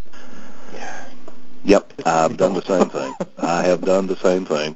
Yep. 1.69 1.93
I've 2.07 2.39
done 2.39 2.55
the 2.55 2.63
same 2.63 2.89
thing. 2.89 3.15
I 3.37 3.63
have 3.65 3.83
done 3.83 4.07
the 4.07 4.17
same 4.17 4.47
thing. 4.47 4.75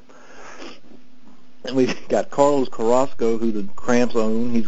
And 1.65 1.75
we've 1.75 2.07
got 2.07 2.29
Carlos 2.29 2.69
Carrasco, 2.69 3.39
who 3.39 3.51
the 3.51 3.67
Cramps 3.75 4.15
own. 4.15 4.51
He's 4.51 4.67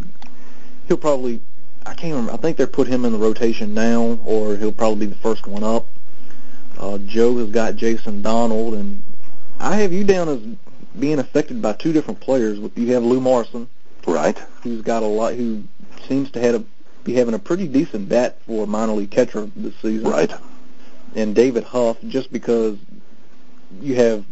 he'll 0.87 0.97
probably 0.97 1.39
I 1.85 1.93
can't 1.93 2.13
remember. 2.13 2.33
I 2.33 2.37
think 2.37 2.57
they 2.57 2.65
put 2.65 2.87
him 2.87 3.05
in 3.05 3.11
the 3.11 3.19
rotation 3.19 3.75
now, 3.75 4.17
or 4.25 4.55
he'll 4.57 4.71
probably 4.71 5.05
be 5.05 5.13
the 5.13 5.19
first 5.19 5.45
one 5.45 5.63
up. 5.63 5.85
Uh, 6.79 6.97
Joe 6.97 7.37
has 7.37 7.51
got 7.51 7.75
Jason 7.75 8.23
Donald, 8.23 8.73
and 8.73 9.03
I 9.59 9.75
have 9.75 9.93
you 9.93 10.03
down 10.03 10.27
as 10.27 10.39
being 10.99 11.19
affected 11.19 11.61
by 11.61 11.73
two 11.73 11.93
different 11.93 12.21
players. 12.21 12.57
You 12.75 12.93
have 12.93 13.03
Lou 13.03 13.21
Marson, 13.21 13.67
Right. 14.07 14.37
who's 14.63 14.81
got 14.81 15.03
a 15.03 15.05
lot, 15.05 15.35
who 15.35 15.63
seems 16.07 16.31
to 16.31 16.39
have 16.39 16.55
a, 16.55 16.63
be 17.03 17.13
having 17.13 17.35
a 17.35 17.39
pretty 17.39 17.67
decent 17.67 18.09
bat 18.09 18.39
for 18.47 18.63
a 18.63 18.67
minor 18.67 18.93
league 18.93 19.11
catcher 19.11 19.47
this 19.55 19.75
season. 19.75 20.09
Right. 20.09 20.33
And 21.15 21.33
David 21.33 21.63
Huff, 21.63 21.97
just 22.07 22.31
because 22.31 22.77
you 23.81 23.95
have 23.95 24.25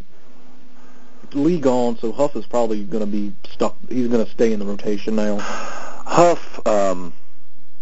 Lee 1.34 1.59
gone, 1.59 1.97
so 1.97 2.11
Huff 2.11 2.36
is 2.36 2.45
probably 2.45 2.84
going 2.84 3.03
to 3.03 3.09
be 3.11 3.34
stuck. 3.49 3.75
He's 3.89 4.07
going 4.07 4.23
to 4.23 4.29
stay 4.31 4.53
in 4.53 4.59
the 4.59 4.65
rotation 4.65 5.15
now. 5.15 5.38
Huff. 6.05 6.65
Um, 6.67 7.13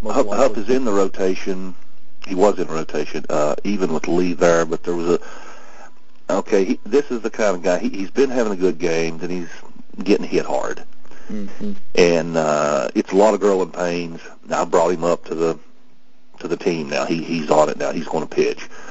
Huff, 0.03 0.27
Huff 0.27 0.57
is 0.57 0.69
in 0.69 0.85
the 0.85 0.91
rotation. 0.93 1.75
He 2.27 2.35
was 2.35 2.59
in 2.59 2.67
rotation, 2.67 3.25
uh, 3.29 3.55
even 3.63 3.93
with 3.93 4.07
Lee 4.07 4.33
there, 4.33 4.65
but 4.65 4.83
there 4.83 4.95
was 4.95 5.09
a. 5.09 5.19
Okay, 6.33 6.63
he, 6.63 6.79
this 6.85 7.11
is 7.11 7.21
the 7.21 7.29
kind 7.29 7.55
of 7.57 7.63
guy. 7.63 7.79
He, 7.79 7.89
he's 7.89 8.11
been 8.11 8.29
having 8.29 8.53
a 8.53 8.55
good 8.55 8.77
game, 8.77 9.19
and 9.21 9.29
he's 9.31 9.49
getting 10.03 10.25
hit 10.25 10.45
hard, 10.45 10.83
Mhm. 11.29 11.75
and 11.95 12.37
uh, 12.37 12.89
it's 12.95 13.11
a 13.11 13.15
lot 13.15 13.33
of 13.33 13.41
growing 13.41 13.71
pains. 13.71 14.21
Now 14.47 14.61
I 14.61 14.65
brought 14.65 14.91
him 14.93 15.03
up 15.03 15.25
to 15.25 15.35
the 15.35 15.59
to 16.39 16.47
the 16.47 16.55
team. 16.57 16.89
Now 16.89 17.05
he 17.05 17.21
he's 17.23 17.49
on 17.51 17.69
it 17.69 17.77
now. 17.77 17.91
He's 17.91 18.07
going 18.07 18.25
to 18.27 18.33
pitch. 18.33 18.69
Uh, 18.69 18.90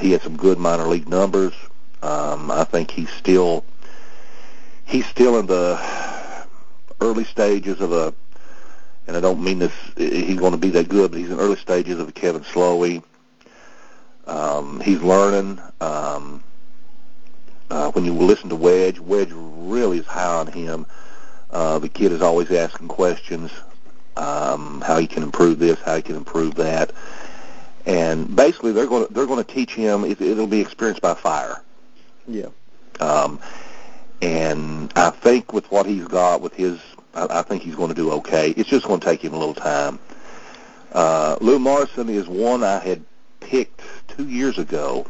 he 0.00 0.12
had 0.12 0.22
some 0.22 0.36
good 0.36 0.58
minor 0.58 0.84
league 0.84 1.08
numbers. 1.08 1.54
Um, 2.02 2.50
I 2.50 2.64
think 2.64 2.90
he's 2.90 3.10
still 3.10 3.64
he's 4.84 5.06
still 5.06 5.38
in 5.38 5.46
the 5.46 5.78
early 7.00 7.24
stages 7.24 7.80
of 7.80 7.92
a 7.92 8.14
and 9.08 9.16
I 9.16 9.20
don't 9.20 9.42
mean 9.42 9.58
this, 9.58 9.72
he's 9.96 10.38
going 10.38 10.52
to 10.52 10.58
be 10.58 10.68
that 10.70 10.90
good, 10.90 11.10
but 11.10 11.18
he's 11.18 11.30
in 11.30 11.40
early 11.40 11.56
stages 11.56 11.98
of 11.98 12.08
a 12.08 12.12
Kevin 12.12 12.42
Slowey. 12.42 13.02
Um, 14.26 14.80
he's 14.80 15.00
learning. 15.00 15.58
Um, 15.80 16.44
uh, 17.70 17.90
when 17.92 18.04
you 18.04 18.12
listen 18.12 18.50
to 18.50 18.56
Wedge, 18.56 18.98
Wedge 18.98 19.30
really 19.32 19.98
is 19.98 20.06
high 20.06 20.40
on 20.40 20.46
him. 20.46 20.84
Uh, 21.50 21.78
the 21.78 21.88
kid 21.88 22.12
is 22.12 22.20
always 22.20 22.50
asking 22.50 22.88
questions, 22.88 23.50
um, 24.18 24.82
how 24.82 24.98
he 24.98 25.06
can 25.06 25.22
improve 25.22 25.58
this, 25.58 25.80
how 25.80 25.96
he 25.96 26.02
can 26.02 26.16
improve 26.16 26.54
that, 26.56 26.92
and 27.88 28.36
basically 28.36 28.72
they're 28.72 28.86
going 28.86 29.06
to 29.06 29.12
they're 29.12 29.26
going 29.26 29.44
to 29.44 29.52
teach 29.52 29.74
him. 29.74 30.04
It, 30.04 30.20
it'll 30.20 30.46
be 30.46 30.60
experienced 30.60 31.02
by 31.02 31.14
fire. 31.14 31.62
Yeah. 32.28 32.48
Um, 33.00 33.40
and 34.22 34.92
I 34.96 35.10
think 35.10 35.52
with 35.52 35.70
what 35.70 35.86
he's 35.86 36.06
got, 36.06 36.40
with 36.40 36.54
his, 36.54 36.80
I, 37.14 37.38
I 37.38 37.42
think 37.42 37.62
he's 37.62 37.76
going 37.76 37.88
to 37.88 37.94
do 37.94 38.12
okay. 38.12 38.50
It's 38.50 38.68
just 38.68 38.86
going 38.86 39.00
to 39.00 39.06
take 39.06 39.22
him 39.22 39.32
a 39.32 39.38
little 39.38 39.54
time. 39.54 39.98
Uh, 40.92 41.36
Lou 41.40 41.58
Marson 41.58 42.08
is 42.08 42.28
one 42.28 42.62
I 42.62 42.78
had 42.78 43.04
picked 43.40 43.80
two 44.08 44.28
years 44.28 44.58
ago 44.58 45.06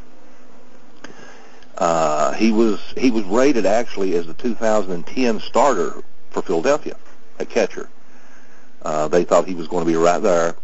Uh, 1.79 2.33
he 2.33 2.51
was 2.51 2.81
he 2.97 3.11
was 3.11 3.25
rated 3.25 3.65
actually 3.65 4.15
as 4.15 4.27
the 4.27 4.35
2010 4.35 5.41
starter 5.41 6.03
for 6.31 6.43
Philadelphia 6.43 6.97
at 7.39 7.49
catcher. 7.49 7.89
Uh, 8.83 9.07
they 9.09 9.25
thought 9.25 9.47
he 9.47 9.55
was 9.55 9.69
going 9.69 9.85
to 9.85 9.91
be 9.91 9.97
right 9.97 10.21
there, 10.21 10.57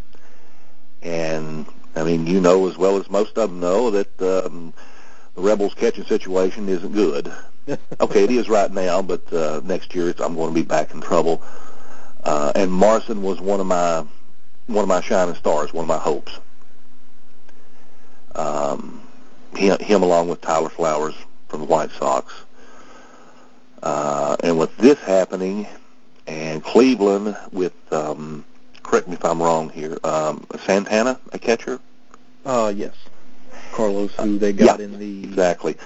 and 1.02 1.66
I 1.96 2.02
mean, 2.04 2.26
you 2.26 2.40
know 2.40 2.68
as 2.68 2.76
well 2.76 2.96
as 2.96 3.08
most 3.08 3.38
of 3.38 3.50
them 3.50 3.60
know 3.60 3.90
that 3.90 4.22
um, 4.22 4.72
the 5.34 5.42
Rebels' 5.42 5.74
catching 5.74 6.04
situation 6.04 6.68
isn't 6.68 6.92
good. 6.92 7.32
okay, 8.00 8.24
it 8.24 8.30
is 8.30 8.48
right 8.48 8.70
now, 8.70 9.00
but 9.00 9.32
uh, 9.32 9.60
next 9.64 9.94
year 9.94 10.08
it's, 10.08 10.20
I'm 10.20 10.34
going 10.34 10.50
to 10.50 10.54
be 10.54 10.66
back 10.66 10.92
in 10.92 11.00
trouble. 11.00 11.42
Uh, 12.22 12.52
and 12.54 12.70
Marson 12.72 13.22
was 13.22 13.40
one 13.40 13.60
of 13.60 13.66
my 13.66 14.04
one 14.66 14.82
of 14.82 14.88
my 14.88 15.00
shining 15.02 15.34
stars, 15.34 15.72
one 15.74 15.84
of 15.84 15.88
my 15.88 15.98
hopes. 15.98 16.38
Um, 18.34 19.02
him, 19.54 19.78
him 19.78 20.02
along 20.02 20.28
with 20.28 20.40
Tyler 20.40 20.70
Flowers 20.70 21.14
from 21.48 21.60
the 21.60 21.66
White 21.66 21.90
Sox. 21.90 22.32
Uh, 23.82 24.36
and 24.42 24.58
with 24.58 24.74
this 24.78 24.98
happening, 25.00 25.66
and 26.26 26.64
Cleveland 26.64 27.36
with, 27.52 27.74
um, 27.92 28.44
correct 28.84 29.08
me 29.08 29.14
if 29.14 29.24
I'm 29.24 29.42
wrong 29.42 29.70
here, 29.70 29.98
um, 30.04 30.46
Santana, 30.64 31.18
a 31.32 31.38
catcher? 31.38 31.80
Uh, 32.46 32.72
yes. 32.74 32.94
Carlos, 33.72 34.14
who 34.14 34.38
they 34.38 34.52
got 34.52 34.78
yeah, 34.78 34.84
in 34.84 34.98
the... 34.98 35.24
Exactly. 35.24 35.76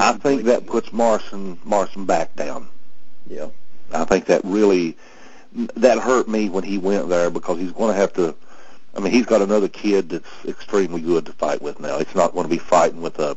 I 0.00 0.14
think 0.14 0.44
that 0.44 0.66
puts 0.66 0.92
Marson, 0.92 1.58
Marson 1.64 2.04
back 2.06 2.34
down. 2.34 2.68
Yeah. 3.28 3.48
I 3.92 4.04
think 4.04 4.26
that 4.26 4.40
really, 4.44 4.96
that 5.76 5.98
hurt 5.98 6.28
me 6.28 6.48
when 6.48 6.64
he 6.64 6.78
went 6.78 7.08
there 7.08 7.30
because 7.30 7.58
he's 7.58 7.72
going 7.72 7.94
to 7.94 8.00
have 8.00 8.12
to, 8.14 8.34
I 8.96 9.00
mean, 9.00 9.12
he's 9.12 9.26
got 9.26 9.42
another 9.42 9.68
kid 9.68 10.10
that's 10.10 10.44
extremely 10.44 11.00
good 11.00 11.26
to 11.26 11.32
fight 11.32 11.62
with 11.62 11.78
now. 11.78 11.98
It's 11.98 12.14
not 12.14 12.32
going 12.32 12.44
to 12.44 12.50
be 12.50 12.58
fighting 12.58 13.00
with 13.00 13.18
a, 13.20 13.36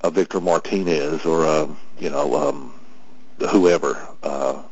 a 0.00 0.10
Victor 0.10 0.40
Martinez 0.40 1.26
or 1.26 1.44
a, 1.44 1.68
you 1.98 2.08
know, 2.08 2.34
um, 2.48 2.72
whoever. 3.50 4.08
Uh, 4.22 4.62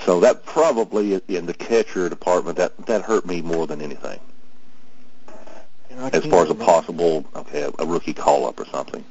so 0.00 0.20
that 0.20 0.44
probably 0.44 1.20
in 1.28 1.46
the 1.46 1.54
catcher 1.54 2.08
department 2.08 2.58
that 2.58 2.86
that 2.86 3.02
hurt 3.02 3.26
me 3.26 3.42
more 3.42 3.66
than 3.66 3.80
anything. 3.80 4.20
As 6.12 6.26
far 6.26 6.42
as 6.42 6.50
a 6.50 6.54
possible, 6.54 7.24
okay, 7.36 7.70
a, 7.78 7.86
rookie 7.86 8.14
call 8.14 8.46
up 8.46 8.58
or 8.58 8.66
something. 8.66 9.04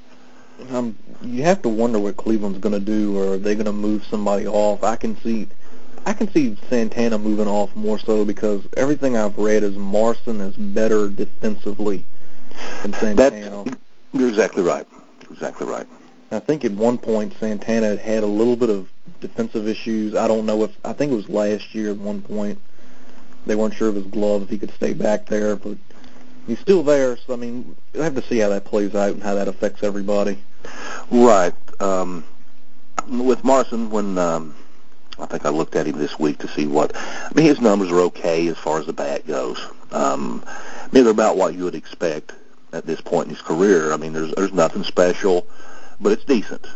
Um, 0.72 0.98
you 1.22 1.44
have 1.44 1.62
to 1.62 1.70
wonder 1.70 1.98
what 1.98 2.18
Cleveland's 2.18 2.60
going 2.60 2.74
to 2.74 2.80
do, 2.80 3.18
or 3.18 3.34
are 3.34 3.38
they 3.38 3.56
going 3.56 3.66
to 3.66 3.72
move 3.72 4.04
somebody 4.06 4.48
off? 4.48 4.84
I 4.84 4.98
can 4.98 5.16
see, 5.22 5.48
I 6.06 6.14
can 6.14 6.30
see 6.32 6.58
Santana 6.70 7.18
moving 7.18 7.48
off 7.48 7.74
more 7.76 7.98
so 8.00 8.26
because 8.26 8.64
everything 8.76 9.16
I've 9.16 9.38
read 9.38 9.64
is 9.64 9.78
Marson 9.78 10.42
is 10.42 10.56
better 10.56 11.08
defensively 11.08 12.06
than 12.82 12.94
Santana. 12.94 13.64
That's, 13.64 13.78
you're 14.14 14.30
exactly 14.30 14.64
right. 14.64 14.86
Exactly 15.32 15.66
right. 15.66 15.88
I 16.34 16.40
think 16.40 16.66
at 16.66 16.72
one 16.72 16.98
point 16.98 17.34
Santana 17.40 17.90
had 17.90 18.00
had 18.00 18.24
a 18.24 18.28
little 18.28 18.56
bit 18.56 18.70
of 18.70 18.90
defensive 19.22 19.68
issues. 19.68 20.16
I 20.16 20.28
don't 20.28 20.46
know 20.46 20.64
if 20.64 20.72
I 20.84 20.94
think 20.94 21.12
it 21.12 21.16
was 21.16 21.30
last 21.30 21.74
year 21.74 21.92
at 21.92 21.98
one 21.98 22.22
point. 22.22 22.60
They 23.46 23.56
weren't 23.56 23.74
sure 23.74 23.90
of 23.90 23.96
his 23.96 24.06
glove 24.06 24.44
if 24.44 24.50
he 24.50 24.58
could 24.58 24.74
stay 24.74 24.94
back 24.94 25.26
there, 25.28 25.56
but 25.56 25.78
he's 26.48 26.60
still 26.60 26.84
there. 26.84 27.18
So 27.18 27.34
I 27.34 27.36
mean, 27.36 27.76
I 28.00 28.04
have 28.04 28.16
to 28.16 28.22
see 28.24 28.40
how 28.40 28.50
that 28.50 28.66
plays 28.66 28.96
out 28.96 29.12
and 29.12 29.24
how 29.24 29.36
that 29.36 29.48
affects 29.48 29.84
everybody. 29.84 30.38
Right. 31.12 31.54
Um, 31.80 32.24
with 33.08 33.44
Marson, 33.44 33.90
when 33.90 34.18
um, 34.18 34.56
I 35.20 35.26
think 35.26 35.46
I 35.46 35.50
looked 35.50 35.76
at 35.76 35.88
him 35.88 35.98
this 35.98 36.18
week 36.18 36.40
to 36.40 36.48
see 36.48 36.66
what 36.66 36.96
I 36.96 37.32
mean, 37.36 37.46
his 37.46 37.62
numbers 37.62 37.92
are 37.92 38.00
okay 38.02 38.48
as 38.48 38.58
far 38.58 38.80
as 38.80 38.86
the 38.86 38.94
bat 38.94 39.28
goes. 39.28 39.60
Um, 39.92 40.44
I 40.48 40.88
mean, 40.92 41.04
they're 41.04 41.12
about 41.12 41.38
what 41.38 41.54
you 41.54 41.66
would 41.66 41.76
expect 41.76 42.34
at 42.72 42.86
this 42.86 43.02
point 43.02 43.28
in 43.28 43.36
his 43.36 43.42
career. 43.42 43.94
I 43.94 43.98
mean, 43.98 44.14
there's 44.14 44.34
there's 44.36 44.54
nothing 44.54 44.84
special, 44.84 45.48
but 46.04 46.12
it's 46.12 46.26
decent. 46.26 46.68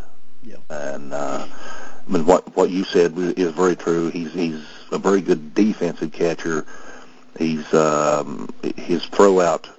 Yeah. 0.41 0.55
And 0.69 1.13
uh, 1.13 1.45
I 1.45 2.11
mean, 2.11 2.25
what 2.25 2.55
what 2.55 2.69
you 2.69 2.85
said 2.85 3.13
is 3.17 3.51
very 3.51 3.75
true. 3.75 4.09
He's 4.09 4.33
he's 4.33 4.65
a 4.91 4.97
very 4.97 5.21
good 5.21 5.53
defensive 5.53 6.13
catcher. 6.13 6.65
He's 7.37 7.71
um, 7.73 8.49
his 8.77 9.05
throw 9.05 9.41
out 9.41 9.69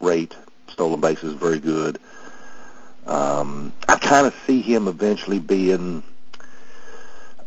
rate, 0.00 0.36
stolen 0.68 1.00
bases, 1.00 1.34
very 1.34 1.60
good. 1.60 1.98
Um, 3.06 3.72
I 3.88 3.96
kind 3.96 4.26
of 4.26 4.34
see 4.46 4.60
him 4.60 4.88
eventually 4.88 5.38
being. 5.38 6.02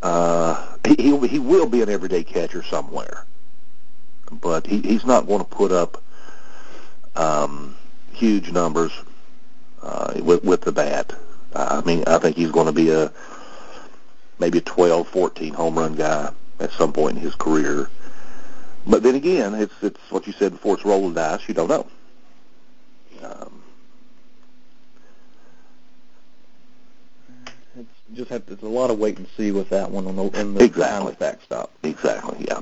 Uh, 0.01 0.77
he 0.87 0.95
he 0.95 1.27
he 1.27 1.39
will 1.39 1.67
be 1.67 1.81
an 1.81 1.89
everyday 1.89 2.23
catcher 2.23 2.63
somewhere, 2.63 3.25
but 4.31 4.65
he 4.65 4.79
he's 4.81 5.05
not 5.05 5.27
going 5.27 5.39
to 5.39 5.45
put 5.45 5.71
up 5.71 6.01
um, 7.15 7.75
huge 8.13 8.51
numbers 8.51 8.91
uh, 9.83 10.13
with 10.21 10.43
with 10.43 10.61
the 10.61 10.71
bat. 10.71 11.13
I 11.55 11.81
mean, 11.81 12.03
I 12.07 12.17
think 12.17 12.35
he's 12.35 12.51
going 12.51 12.65
to 12.65 12.71
be 12.71 12.89
a 12.89 13.11
maybe 14.39 14.57
a 14.57 14.61
12, 14.61 15.07
14 15.07 15.53
home 15.53 15.77
run 15.77 15.95
guy 15.95 16.31
at 16.59 16.71
some 16.71 16.93
point 16.93 17.17
in 17.17 17.23
his 17.23 17.35
career. 17.35 17.89
But 18.87 19.03
then 19.03 19.15
again, 19.15 19.53
it's 19.53 19.73
it's 19.81 19.99
what 20.09 20.25
you 20.27 20.33
said 20.33 20.53
before. 20.53 20.75
It's 20.75 20.85
roll 20.85 21.09
the 21.09 21.15
dice. 21.15 21.47
You 21.47 21.53
don't 21.53 21.69
know. 21.69 21.87
Um, 23.23 23.63
it's 27.77 27.89
just 28.13 28.29
have 28.29 28.45
to, 28.47 28.53
it's 28.53 28.63
a 28.63 28.67
lot 28.67 28.89
of 28.89 28.99
wait 28.99 29.17
and 29.17 29.27
see 29.37 29.51
with 29.51 29.69
that 29.69 29.89
one 29.91 30.07
on 30.07 30.15
the 30.15 30.39
in 30.39 30.53
the 30.53 30.63
exactly. 30.63 31.15
backstop. 31.19 31.71
Exactly. 31.83 32.45
Yeah. 32.47 32.61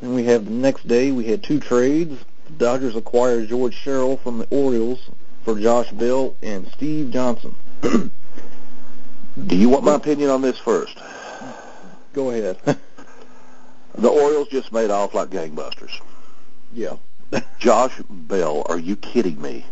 And 0.00 0.14
we 0.14 0.24
have 0.24 0.46
the 0.46 0.50
next 0.50 0.88
day. 0.88 1.12
We 1.12 1.24
had 1.24 1.42
two 1.42 1.60
trades. 1.60 2.24
The 2.46 2.52
Dodgers 2.52 2.96
acquired 2.96 3.48
George 3.48 3.74
Sherrill 3.74 4.16
from 4.16 4.38
the 4.38 4.46
Orioles 4.50 5.10
for 5.44 5.58
Josh 5.58 5.90
Bell 5.90 6.34
and 6.42 6.66
Steve 6.72 7.10
Johnson. 7.10 7.54
Do 7.82 9.56
you 9.56 9.68
want 9.68 9.84
my 9.84 9.94
opinion 9.94 10.30
on 10.30 10.42
this 10.42 10.58
first? 10.58 10.98
Go 12.12 12.30
ahead. 12.30 12.58
the 13.94 14.08
Orioles 14.08 14.48
just 14.48 14.72
made 14.72 14.90
off 14.90 15.14
like 15.14 15.30
gangbusters. 15.30 16.00
Yeah. 16.72 16.96
Josh 17.58 17.94
Bell, 18.08 18.62
are 18.66 18.78
you 18.78 18.96
kidding 18.96 19.40
me? 19.40 19.64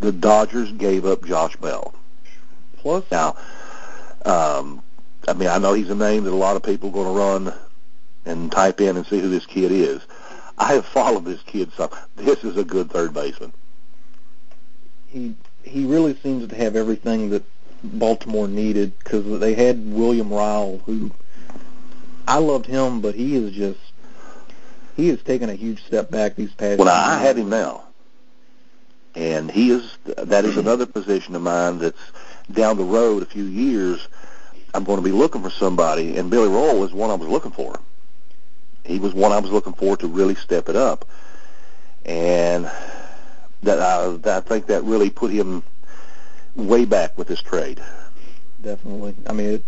The 0.00 0.12
Dodgers 0.12 0.70
gave 0.72 1.06
up 1.06 1.24
Josh 1.24 1.56
Bell. 1.56 1.94
Plus, 2.78 3.04
now, 3.10 3.36
um, 4.26 4.82
I 5.26 5.32
mean, 5.32 5.48
I 5.48 5.58
know 5.58 5.72
he's 5.72 5.90
a 5.90 5.94
name 5.94 6.24
that 6.24 6.32
a 6.32 6.36
lot 6.36 6.56
of 6.56 6.62
people 6.62 6.90
are 6.90 6.92
going 6.92 7.06
to 7.06 7.18
run 7.18 7.54
and 8.26 8.52
type 8.52 8.80
in 8.80 8.96
and 8.96 9.06
see 9.06 9.20
who 9.20 9.28
this 9.28 9.46
kid 9.46 9.72
is. 9.72 10.02
I 10.58 10.74
have 10.74 10.84
followed 10.86 11.24
this 11.24 11.42
kid 11.42 11.72
some. 11.72 11.90
This 12.16 12.44
is 12.44 12.56
a 12.56 12.64
good 12.64 12.90
third 12.90 13.14
baseman. 13.14 13.52
He 15.14 15.36
he 15.62 15.86
really 15.86 16.16
seems 16.16 16.48
to 16.48 16.56
have 16.56 16.74
everything 16.74 17.30
that 17.30 17.44
Baltimore 17.84 18.48
needed 18.48 18.98
because 18.98 19.38
they 19.38 19.54
had 19.54 19.92
William 19.92 20.32
Ryle, 20.32 20.82
who 20.84 21.12
I 22.26 22.38
loved 22.38 22.66
him, 22.66 23.00
but 23.00 23.14
he 23.14 23.36
is 23.36 23.52
just 23.52 23.78
he 24.96 25.08
has 25.08 25.22
taken 25.22 25.48
a 25.48 25.54
huge 25.54 25.84
step 25.84 26.10
back 26.10 26.34
these 26.34 26.52
past. 26.52 26.80
Well, 26.80 26.88
I 26.88 27.18
have 27.18 27.38
him 27.38 27.48
now, 27.48 27.84
and 29.14 29.48
he 29.48 29.70
is 29.70 29.96
that 30.04 30.44
is 30.44 30.56
another 30.56 30.84
position 30.84 31.36
of 31.36 31.42
mine 31.42 31.78
that's 31.78 32.10
down 32.50 32.76
the 32.76 32.84
road 32.84 33.22
a 33.22 33.26
few 33.26 33.44
years. 33.44 34.08
I'm 34.74 34.82
going 34.82 34.98
to 34.98 35.04
be 35.04 35.12
looking 35.12 35.42
for 35.42 35.50
somebody, 35.50 36.16
and 36.16 36.28
Billy 36.28 36.48
Rowell 36.48 36.80
was 36.80 36.92
one 36.92 37.10
I 37.10 37.14
was 37.14 37.28
looking 37.28 37.52
for. 37.52 37.78
He 38.82 38.98
was 38.98 39.14
one 39.14 39.30
I 39.30 39.38
was 39.38 39.52
looking 39.52 39.74
for 39.74 39.96
to 39.96 40.08
really 40.08 40.34
step 40.34 40.68
it 40.68 40.74
up, 40.74 41.04
and 42.04 42.68
that 43.64 43.80
I, 43.80 44.36
I 44.36 44.40
think 44.40 44.66
that 44.66 44.84
really 44.84 45.10
put 45.10 45.30
him 45.30 45.62
way 46.56 46.84
back 46.84 47.16
with 47.18 47.28
this 47.28 47.42
trade. 47.42 47.82
Definitely. 48.62 49.14
I 49.26 49.32
mean, 49.32 49.46
it, 49.54 49.64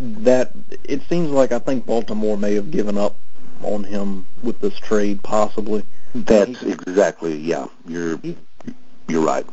that 0.00 0.52
it 0.84 1.02
seems 1.08 1.30
like 1.30 1.52
I 1.52 1.58
think 1.58 1.86
Baltimore 1.86 2.36
may 2.36 2.54
have 2.54 2.70
given 2.70 2.98
up 2.98 3.16
on 3.62 3.84
him 3.84 4.26
with 4.42 4.60
this 4.60 4.78
trade, 4.78 5.22
possibly. 5.22 5.84
That's 6.14 6.60
he, 6.60 6.72
exactly 6.72 7.36
yeah. 7.36 7.68
You're 7.86 8.18
he, 8.18 8.36
you're 9.08 9.24
right. 9.24 9.46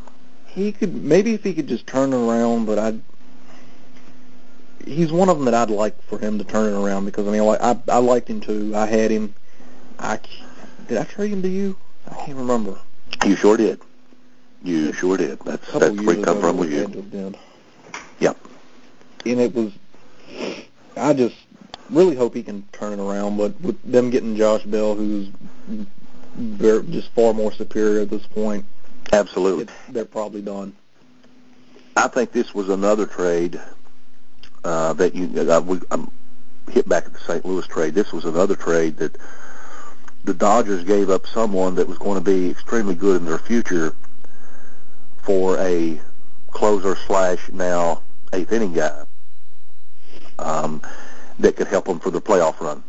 He 0.46 0.72
could 0.72 0.94
maybe 0.94 1.34
if 1.34 1.42
he 1.42 1.54
could 1.54 1.68
just 1.68 1.86
turn 1.86 2.12
it 2.12 2.16
around, 2.16 2.66
but 2.66 2.78
I. 2.78 2.98
He's 4.86 5.10
one 5.10 5.30
of 5.30 5.38
them 5.38 5.46
that 5.46 5.54
I'd 5.54 5.70
like 5.70 6.00
for 6.02 6.18
him 6.18 6.36
to 6.38 6.44
turn 6.44 6.72
it 6.72 6.76
around 6.76 7.06
because 7.06 7.26
I 7.26 7.30
mean 7.30 7.40
I 7.40 7.70
I, 7.72 7.78
I 7.88 7.98
liked 7.98 8.28
him 8.28 8.40
too. 8.40 8.72
I 8.74 8.86
had 8.86 9.10
him. 9.10 9.34
I 9.98 10.20
did 10.88 10.98
I 10.98 11.04
trade 11.04 11.32
him 11.32 11.42
to 11.42 11.48
you? 11.48 11.76
I 12.10 12.14
can't 12.16 12.36
remember. 12.36 12.78
You 13.24 13.36
sure 13.36 13.56
did. 13.56 13.80
You 14.62 14.92
sure 14.92 15.16
did. 15.16 15.38
That's 15.40 15.72
that's 15.72 16.00
where 16.00 16.18
it 16.18 16.24
come 16.24 16.40
from 16.40 16.56
with 16.58 16.72
you. 16.72 17.34
Yep. 18.20 18.36
And 19.26 19.40
it 19.40 19.54
was. 19.54 19.72
I 20.96 21.12
just 21.12 21.36
really 21.90 22.16
hope 22.16 22.34
he 22.34 22.42
can 22.42 22.66
turn 22.72 22.92
it 22.92 23.02
around, 23.02 23.36
but 23.36 23.60
with 23.60 23.80
them 23.82 24.10
getting 24.10 24.36
Josh 24.36 24.64
Bell, 24.64 24.94
who's 24.94 25.28
very, 26.36 26.82
just 26.86 27.10
far 27.10 27.34
more 27.34 27.52
superior 27.52 28.00
at 28.02 28.10
this 28.10 28.26
point, 28.26 28.64
absolutely, 29.12 29.72
they're 29.88 30.04
probably 30.04 30.42
done. 30.42 30.74
I 31.96 32.08
think 32.08 32.32
this 32.32 32.54
was 32.54 32.68
another 32.68 33.06
trade 33.06 33.60
uh, 34.64 34.92
that 34.94 35.14
you. 35.14 35.50
Uh, 35.50 35.60
we, 35.60 35.80
I'm 35.90 36.10
hit 36.70 36.88
back 36.88 37.04
at 37.06 37.12
the 37.12 37.20
St. 37.20 37.44
Louis 37.44 37.66
trade. 37.66 37.94
This 37.94 38.12
was 38.12 38.24
another 38.24 38.56
trade 38.56 38.96
that 38.96 39.16
the 40.24 40.34
Dodgers 40.34 40.84
gave 40.84 41.10
up 41.10 41.26
someone 41.26 41.74
that 41.74 41.86
was 41.86 41.98
going 41.98 42.16
to 42.16 42.24
be 42.24 42.50
extremely 42.50 42.94
good 42.94 43.20
in 43.20 43.26
their 43.26 43.38
future 43.38 43.94
for 45.22 45.58
a 45.58 46.00
closer 46.50 46.96
slash 47.06 47.50
now 47.52 48.02
eighth 48.32 48.52
inning 48.52 48.72
guy 48.72 49.04
um, 50.38 50.82
that 51.38 51.56
could 51.56 51.66
help 51.66 51.84
them 51.84 52.00
for 52.00 52.10
their 52.10 52.20
playoff 52.20 52.58
run, 52.60 52.82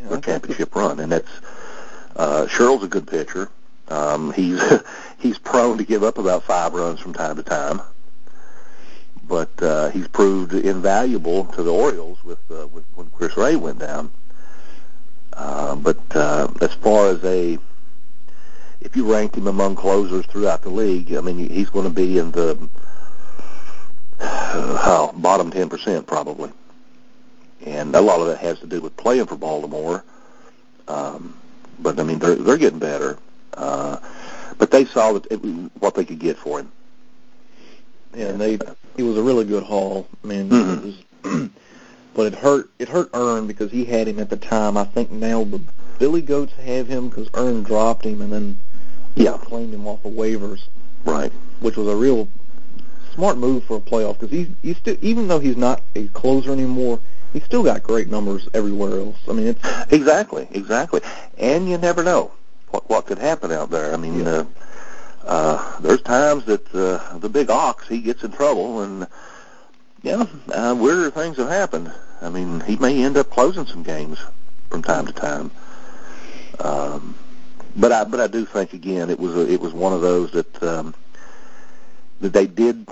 Yeah, 0.00 0.08
their 0.08 0.20
championship 0.20 0.74
run, 0.74 1.00
and 1.00 1.12
that's 1.12 1.30
uh, 2.16 2.46
Sherrill's 2.46 2.82
a 2.82 2.88
good 2.88 3.06
pitcher. 3.06 3.50
Um, 3.88 4.32
he's 4.32 4.60
he's 5.18 5.38
prone 5.38 5.78
to 5.78 5.84
give 5.84 6.02
up 6.02 6.18
about 6.18 6.44
five 6.44 6.72
runs 6.72 6.98
from 6.98 7.12
time 7.12 7.36
to 7.36 7.42
time, 7.42 7.82
but 9.28 9.50
uh, 9.62 9.90
he's 9.90 10.08
proved 10.08 10.54
invaluable 10.54 11.44
to 11.44 11.62
the 11.62 11.72
Orioles 11.72 12.22
with, 12.24 12.38
uh, 12.50 12.66
with 12.68 12.84
when 12.94 13.10
Chris 13.10 13.36
Ray 13.36 13.56
went 13.56 13.78
down. 13.78 14.10
Uh, 15.36 15.76
but 15.76 15.98
uh, 16.16 16.48
as 16.62 16.72
far 16.74 17.08
as 17.10 17.22
a 17.24 17.58
if 18.80 18.94
you 18.96 19.10
ranked 19.12 19.36
him 19.36 19.46
among 19.46 19.76
closers 19.76 20.24
throughout 20.26 20.62
the 20.62 20.70
league, 20.70 21.14
I 21.14 21.20
mean 21.20 21.38
he's 21.50 21.70
going 21.70 21.86
to 21.86 21.92
be 21.94 22.18
in 22.18 22.30
the 22.30 22.58
uh, 24.20 25.12
bottom 25.12 25.50
ten 25.50 25.68
percent 25.68 26.06
probably, 26.06 26.50
and 27.64 27.94
a 27.94 28.00
lot 28.00 28.20
of 28.20 28.26
that 28.28 28.38
has 28.38 28.58
to 28.60 28.66
do 28.66 28.80
with 28.80 28.96
playing 28.96 29.26
for 29.26 29.36
Baltimore. 29.36 30.04
Um, 30.88 31.36
but 31.80 31.98
I 32.00 32.02
mean 32.02 32.18
they're 32.18 32.36
they're 32.36 32.56
getting 32.58 32.78
better. 32.78 33.18
Uh, 33.54 33.98
but 34.58 34.70
they 34.70 34.84
saw 34.86 35.12
that 35.12 35.26
it, 35.30 35.36
what 35.80 35.94
they 35.94 36.04
could 36.04 36.18
get 36.18 36.36
for 36.38 36.60
him. 36.60 36.70
Yeah, 38.14 38.28
and 38.28 38.40
they 38.40 38.58
he 38.96 39.02
was 39.02 39.18
a 39.18 39.22
really 39.22 39.44
good 39.44 39.62
haul. 39.62 40.08
I 40.24 40.26
mean, 40.26 40.48
Mhm. 40.48 40.78
it 40.78 40.82
was, 41.24 41.50
but 42.16 42.32
it 42.32 42.34
hurt 42.34 42.70
it 42.78 42.88
hurt 42.88 43.10
Ern 43.14 43.46
because 43.46 43.70
he 43.70 43.84
had 43.84 44.08
him 44.08 44.18
at 44.18 44.30
the 44.30 44.38
time. 44.38 44.78
I 44.78 44.84
think 44.84 45.10
now 45.10 45.44
the 45.44 45.60
Billy 45.98 46.22
Goats 46.22 46.54
have 46.54 46.88
him 46.88 47.10
because 47.10 47.28
Ern 47.36 47.62
dropped 47.62 48.06
him 48.06 48.22
and 48.22 48.32
then 48.32 48.58
Yeah, 49.14 49.36
claimed 49.36 49.74
him 49.74 49.86
off 49.86 50.04
of 50.04 50.14
waivers, 50.14 50.62
right. 51.04 51.30
which 51.60 51.76
was 51.76 51.86
a 51.86 51.94
real 51.94 52.26
smart 53.14 53.36
move 53.36 53.64
for 53.64 53.76
a 53.76 53.80
playoff 53.80 54.18
because 54.18 54.30
he's 54.30 54.48
he's 54.62 54.78
still 54.78 54.96
even 55.02 55.28
though 55.28 55.38
he's 55.38 55.58
not 55.58 55.82
a 55.94 56.08
closer 56.08 56.52
anymore, 56.52 57.00
he's 57.34 57.44
still 57.44 57.62
got 57.62 57.82
great 57.82 58.08
numbers 58.08 58.48
everywhere 58.54 58.98
else. 58.98 59.18
I 59.28 59.32
mean, 59.34 59.48
it's 59.48 59.60
Exactly, 59.92 60.48
exactly. 60.50 61.02
And 61.36 61.68
you 61.68 61.76
never 61.76 62.02
know 62.02 62.32
what 62.70 62.88
what 62.88 63.04
could 63.04 63.18
happen 63.18 63.52
out 63.52 63.68
there. 63.68 63.92
I 63.92 63.98
mean, 63.98 64.26
uh, 64.26 64.46
uh, 65.22 65.80
there's 65.80 66.00
times 66.00 66.46
that 66.46 66.74
uh, 66.74 67.18
the 67.18 67.28
big 67.28 67.50
ox 67.50 67.86
he 67.88 68.00
gets 68.00 68.22
in 68.24 68.32
trouble, 68.32 68.80
and 68.80 69.06
yeah, 70.02 70.24
uh, 70.54 70.74
weirder 70.78 71.10
things 71.10 71.36
have 71.36 71.48
happened. 71.48 71.92
I 72.26 72.28
mean, 72.28 72.60
he 72.60 72.76
may 72.76 73.04
end 73.04 73.16
up 73.16 73.30
closing 73.30 73.66
some 73.66 73.84
games 73.84 74.18
from 74.68 74.82
time 74.82 75.06
to 75.06 75.12
time. 75.12 75.50
Um, 76.58 77.14
but 77.76 77.92
I 77.92 78.04
but 78.04 78.20
I 78.20 78.26
do 78.26 78.44
think 78.44 78.72
again 78.72 79.10
it 79.10 79.18
was 79.18 79.36
a, 79.36 79.50
it 79.50 79.60
was 79.60 79.72
one 79.72 79.92
of 79.92 80.00
those 80.00 80.32
that 80.32 80.62
um, 80.62 80.94
that 82.20 82.32
they 82.32 82.46
did 82.46 82.88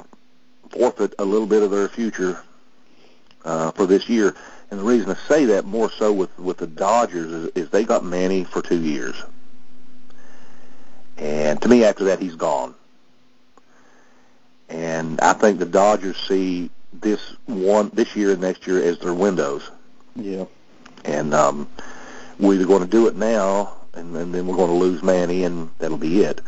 forfeit 0.71 1.15
a 1.19 1.25
little 1.25 1.47
bit 1.47 1.63
of 1.63 1.71
their 1.71 1.89
future 1.89 2.39
uh, 3.45 3.73
for 3.73 3.87
this 3.87 4.09
year. 4.09 4.37
And 4.71 4.81
the 4.81 4.85
reason 4.85 5.11
I 5.11 5.29
say 5.29 5.45
that 5.47 5.65
more 5.65 5.91
so 5.91 6.13
with, 6.13 6.37
with 6.39 6.59
the 6.59 6.67
Dodgers 6.67 7.31
is, 7.31 7.51
is 7.55 7.71
they 7.71 7.85
got 7.85 8.05
Manny 8.05 8.45
for 8.45 8.63
two 8.63 8.81
years. 8.81 9.15
And 11.17 11.61
to 11.63 11.69
me, 11.69 11.85
after 11.85 12.05
that, 12.05 12.19
he's 12.19 12.35
gone. 12.35 12.75
And 14.69 15.21
I 15.21 15.33
think 15.35 15.59
the 15.59 15.67
Dodgers 15.67 16.17
see 16.17 16.71
this 17.01 17.21
one 17.47 17.91
this 17.93 18.15
year 18.17 18.33
and 18.33 18.41
next 18.41 18.67
year 18.67 18.83
as 18.83 18.99
their 18.99 19.15
windows. 19.15 19.71
yeah. 20.17 20.45
And 21.05 21.35
um, 21.35 21.69
we're 22.39 22.55
either 22.55 22.67
going 22.67 22.83
to 22.83 22.89
do 22.89 23.07
it 23.09 23.17
now, 23.17 23.75
and, 23.93 24.17
and 24.17 24.35
then 24.35 24.47
we're 24.47 24.57
going 24.57 24.71
to 24.71 24.77
lose 24.77 25.03
Manny, 25.03 25.45
and 25.45 25.69
that'll 25.79 25.99
be 25.99 26.23
it. 26.23 26.41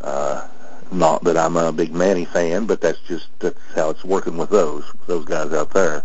Uh, 0.00 0.46
not 0.92 1.24
that 1.24 1.36
I'm 1.36 1.56
a 1.56 1.72
big 1.72 1.94
Manny 1.94 2.24
fan, 2.24 2.66
but 2.66 2.80
that's 2.80 3.00
just 3.00 3.28
that's 3.38 3.58
how 3.74 3.90
it's 3.90 4.04
working 4.04 4.36
with 4.36 4.50
those 4.50 4.84
those 5.06 5.24
guys 5.24 5.52
out 5.52 5.70
there. 5.70 6.04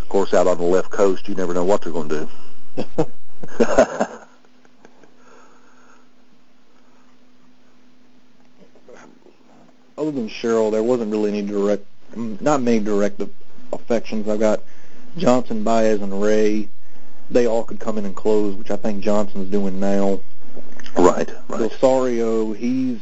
Of 0.00 0.08
course, 0.08 0.34
out 0.34 0.46
on 0.46 0.58
the 0.58 0.64
left 0.64 0.90
coast, 0.90 1.28
you 1.28 1.34
never 1.34 1.54
know 1.54 1.64
what 1.64 1.82
they're 1.82 1.92
going 1.92 2.08
to 2.08 2.28
do. 2.96 3.06
Other 9.98 10.10
than 10.10 10.28
Sherrill, 10.28 10.70
there 10.70 10.82
wasn't 10.82 11.12
really 11.12 11.30
any 11.30 11.42
direct, 11.42 11.86
not 12.16 12.62
many 12.62 12.80
direct 12.80 13.20
affections. 13.72 14.28
I've 14.28 14.40
got 14.40 14.62
Johnson, 15.16 15.64
Baez, 15.64 16.00
and 16.00 16.20
Ray. 16.22 16.68
They 17.30 17.46
all 17.46 17.64
could 17.64 17.80
come 17.80 17.98
in 17.98 18.04
and 18.04 18.14
close, 18.14 18.54
which 18.54 18.70
I 18.70 18.76
think 18.76 19.02
Johnson's 19.02 19.50
doing 19.50 19.80
now. 19.80 20.20
right, 20.96 21.30
right. 21.48 21.60
Rosario, 21.60 22.52
he's 22.52 22.98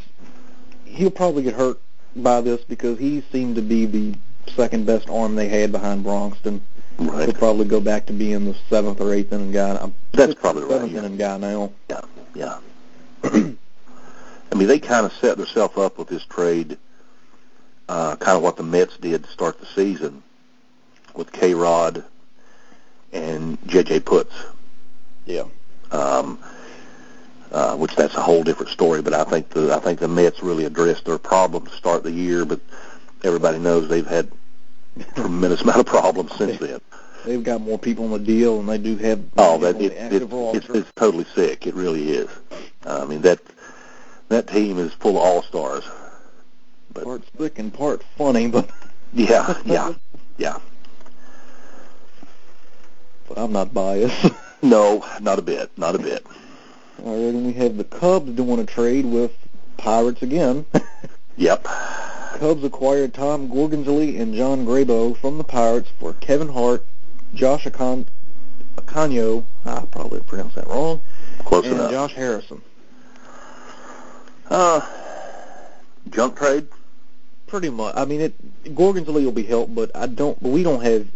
he'll 0.85 1.11
probably 1.11 1.43
get 1.43 1.55
hurt 1.55 1.81
by 2.17 2.41
this 2.41 2.63
because 2.63 2.99
he 2.99 3.23
seemed 3.33 3.57
to 3.57 3.63
be 3.63 3.87
the 3.87 4.15
second 4.55 4.87
best 4.87 5.09
arm 5.09 5.35
they 5.37 5.49
had 5.49 5.73
behind 5.73 6.03
Broxton. 6.03 6.61
Right. 6.99 7.27
He'll 7.27 7.35
probably 7.35 7.65
go 7.65 7.81
back 7.81 8.07
to 8.07 8.13
being 8.13 8.45
the 8.45 8.55
seventh 8.69 9.01
or 9.01 9.15
eighth 9.15 9.33
inning 9.33 9.53
guy. 9.53 9.79
I'm 9.81 9.95
That's 10.13 10.35
probably 10.35 10.63
right, 10.63 10.73
seventh 10.73 10.93
yeah. 10.93 10.99
inning 10.99 11.17
guy 11.17 11.39
now. 11.39 11.73
Yeah, 11.89 12.01
yeah. 12.35 12.59
I 14.53 14.57
mean, 14.57 14.69
they 14.69 14.79
kind 14.79 15.07
of 15.07 15.13
set 15.15 15.37
themselves 15.37 15.79
up 15.79 15.99
with 15.99 16.09
this 16.09 16.25
trade, 16.25 16.77
uh, 17.91 18.15
kind 18.17 18.37
of 18.37 18.43
what 18.43 18.57
the 18.57 18.63
Mets 18.63 18.97
did 18.99 19.25
to 19.25 19.31
start 19.31 19.59
the 19.59 19.67
season 19.67 20.23
with 21.15 21.33
K-Rod 21.33 22.05
and 23.13 23.59
J.J. 23.67 24.01
Putz. 24.01 24.31
Yeah. 25.27 25.45
um, 25.91 26.39
uh, 27.51 27.77
which 27.77 27.97
that's 27.97 28.15
a 28.15 28.21
whole 28.23 28.45
different 28.45 28.71
story. 28.71 29.03
But 29.03 29.13
I 29.13 29.25
think 29.25 29.49
the 29.51 29.75
I 29.75 29.81
think 29.81 29.99
the 29.99 30.07
Mets 30.07 30.41
really 30.41 30.67
addressed 30.67 31.05
their 31.05 31.19
problem 31.19 31.67
to 31.67 31.73
start 31.73 32.05
the 32.05 32.13
year, 32.13 32.45
but 32.45 32.61
everybody 33.25 33.59
knows 33.59 33.89
they've 33.89 34.07
had 34.07 34.31
a 34.97 35.03
tremendous 35.17 35.63
amount 35.63 35.81
of 35.81 35.87
problems 35.87 36.33
since 36.37 36.59
then. 36.61 36.81
They've 37.25 37.43
got 37.43 37.61
more 37.61 37.79
people 37.79 38.05
on 38.05 38.13
the 38.13 38.19
deal, 38.21 38.61
and 38.61 38.69
they 38.69 38.79
do 38.79 38.97
have 38.99 39.21
Oh, 39.37 39.59
that 39.59 39.81
it, 39.81 39.93
it, 39.93 40.23
it's 40.23 40.69
it's 40.69 40.93
totally 40.95 41.27
sick. 41.35 41.67
It 41.67 41.75
really 41.75 42.13
is. 42.13 42.31
I 42.87 43.05
mean 43.05 43.23
that 43.23 43.41
that 44.29 44.47
team 44.47 44.79
is 44.79 44.93
full 44.95 45.17
of 45.19 45.25
all 45.25 45.43
stars. 45.43 45.85
But- 46.93 47.05
part 47.05 47.23
sick 47.39 47.59
and 47.59 47.73
part 47.73 48.03
funny, 48.19 48.49
but 48.49 48.69
Yeah, 49.13 49.57
yeah, 49.65 49.95
yeah. 50.39 50.59
but 53.29 53.39
I'm 53.39 53.53
not 53.53 53.73
biased. 53.75 54.33
No, 54.63 55.03
not 55.23 55.39
a 55.39 55.43
bit, 55.43 55.71
not 55.79 55.95
a 55.95 55.99
bit. 55.99 56.27
All 57.03 57.15
right, 57.15 57.35
and 57.35 57.47
we 57.47 57.55
have 57.55 57.79
the 57.79 57.85
Cubs 57.85 58.31
doing 58.33 58.59
a 58.61 58.67
trade 58.67 59.07
with 59.07 59.33
Pirates 59.79 60.21
again. 60.23 60.67
Yep. 61.39 61.65
Cubs 61.65 62.63
acquired 62.65 63.15
Tom 63.15 63.49
Gorzelanny 63.49 64.21
and 64.21 64.35
John 64.35 64.67
Grabow 64.67 65.17
from 65.17 65.39
the 65.39 65.45
Pirates 65.45 65.89
for 65.99 66.13
Kevin 66.13 66.49
Hart, 66.51 66.85
Josh 67.33 67.65
Acon- 67.65 68.05
Acanio, 68.77 69.47
I 69.65 69.87
probably 69.91 70.21
pronounced 70.21 70.57
that 70.57 70.67
wrong, 70.69 71.01
Close 71.47 71.65
and 71.65 71.77
enough. 71.77 71.91
Josh 71.91 72.13
Harrison. 72.13 72.61
Uh, 74.51 74.87
junk 76.11 76.37
trade. 76.37 76.69
Pretty 77.51 77.69
much. 77.69 77.95
I 77.97 78.05
mean, 78.05 78.21
it 78.21 78.75
Gorzelanny 78.77 79.25
will 79.25 79.33
be 79.33 79.43
helped, 79.43 79.75
but 79.75 79.91
I 79.95 80.07
don't. 80.07 80.41
But 80.41 80.51
we 80.51 80.63
don't 80.63 80.83
have. 80.83 81.07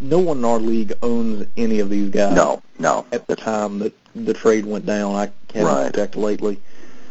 No 0.00 0.18
one 0.18 0.38
in 0.38 0.44
our 0.44 0.58
league 0.58 0.92
owns 1.02 1.46
any 1.56 1.78
of 1.78 1.88
these 1.90 2.10
guys. 2.10 2.34
No, 2.34 2.62
no. 2.80 3.06
At 3.12 3.26
the 3.28 3.36
time 3.36 3.78
that 3.78 3.92
the 4.16 4.34
trade 4.34 4.64
went 4.66 4.86
down, 4.86 5.14
I 5.14 5.30
haven't 5.52 5.72
Right. 5.72 5.94
checked 5.94 6.16
lately. 6.16 6.58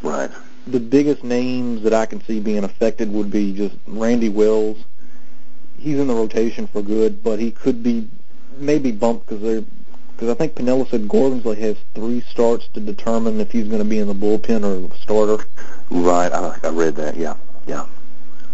Right. 0.02 0.30
the 0.66 0.80
biggest 0.80 1.24
names 1.26 1.84
that 1.84 1.94
I 1.94 2.06
can 2.06 2.24
see 2.24 2.40
being 2.40 2.64
affected 2.64 3.12
would 3.14 3.30
be 3.30 3.54
just 3.54 3.76
Randy 3.86 4.30
Wells. 4.30 4.78
He's 5.78 6.00
in 6.00 6.08
the 6.08 6.14
rotation 6.16 6.68
for 6.68 6.82
good, 6.82 7.22
but 7.24 7.38
he 7.40 7.52
could 7.52 7.84
be 7.84 8.08
maybe 8.58 8.92
bumped 8.92 9.28
because 9.28 9.42
they're 9.44 9.64
because 10.16 10.30
I 10.30 10.34
think 10.36 10.56
Piniella 10.56 10.90
said 10.90 11.08
Gorzelanny 11.08 11.58
has 11.60 11.76
three 11.96 12.22
starts 12.22 12.68
to 12.76 12.80
determine 12.80 13.40
if 13.42 13.52
he's 13.52 13.68
going 13.68 13.80
to 13.84 13.88
be 13.90 14.00
in 14.00 14.08
the 14.08 14.14
bullpen 14.16 14.64
or 14.64 14.88
the 14.88 14.96
starter, 15.02 15.46
Right. 15.90 16.32
I, 16.32 16.58
I 16.64 16.70
read 16.70 16.96
that. 16.98 17.18
Yeah. 17.18 17.36
Yeah. 17.68 17.86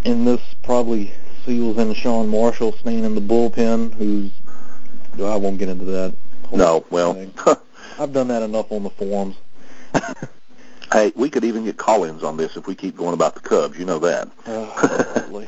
And 0.04 0.26
this 0.26 0.40
probably 0.62 1.12
seals 1.44 1.78
in 1.78 1.92
Sean 1.94 2.28
Marshall 2.28 2.72
staying 2.72 3.04
in 3.04 3.14
the 3.14 3.20
bullpen. 3.20 3.94
Who's 3.94 4.30
I 5.18 5.36
won't 5.36 5.58
get 5.58 5.68
into 5.68 5.84
that. 5.86 6.14
No. 6.52 6.84
Well. 6.90 7.26
I've 7.98 8.12
done 8.12 8.28
that 8.28 8.42
enough 8.42 8.72
on 8.72 8.84
the 8.84 8.90
forums. 8.90 9.36
hey, 10.92 11.12
we 11.14 11.28
could 11.28 11.44
even 11.44 11.64
get 11.64 11.76
call-ins 11.76 12.22
on 12.22 12.36
this 12.36 12.56
if 12.56 12.66
we 12.66 12.74
keep 12.74 12.96
going 12.96 13.12
about 13.12 13.34
the 13.34 13.40
Cubs. 13.40 13.78
You 13.78 13.84
know 13.84 13.98
that. 13.98 14.28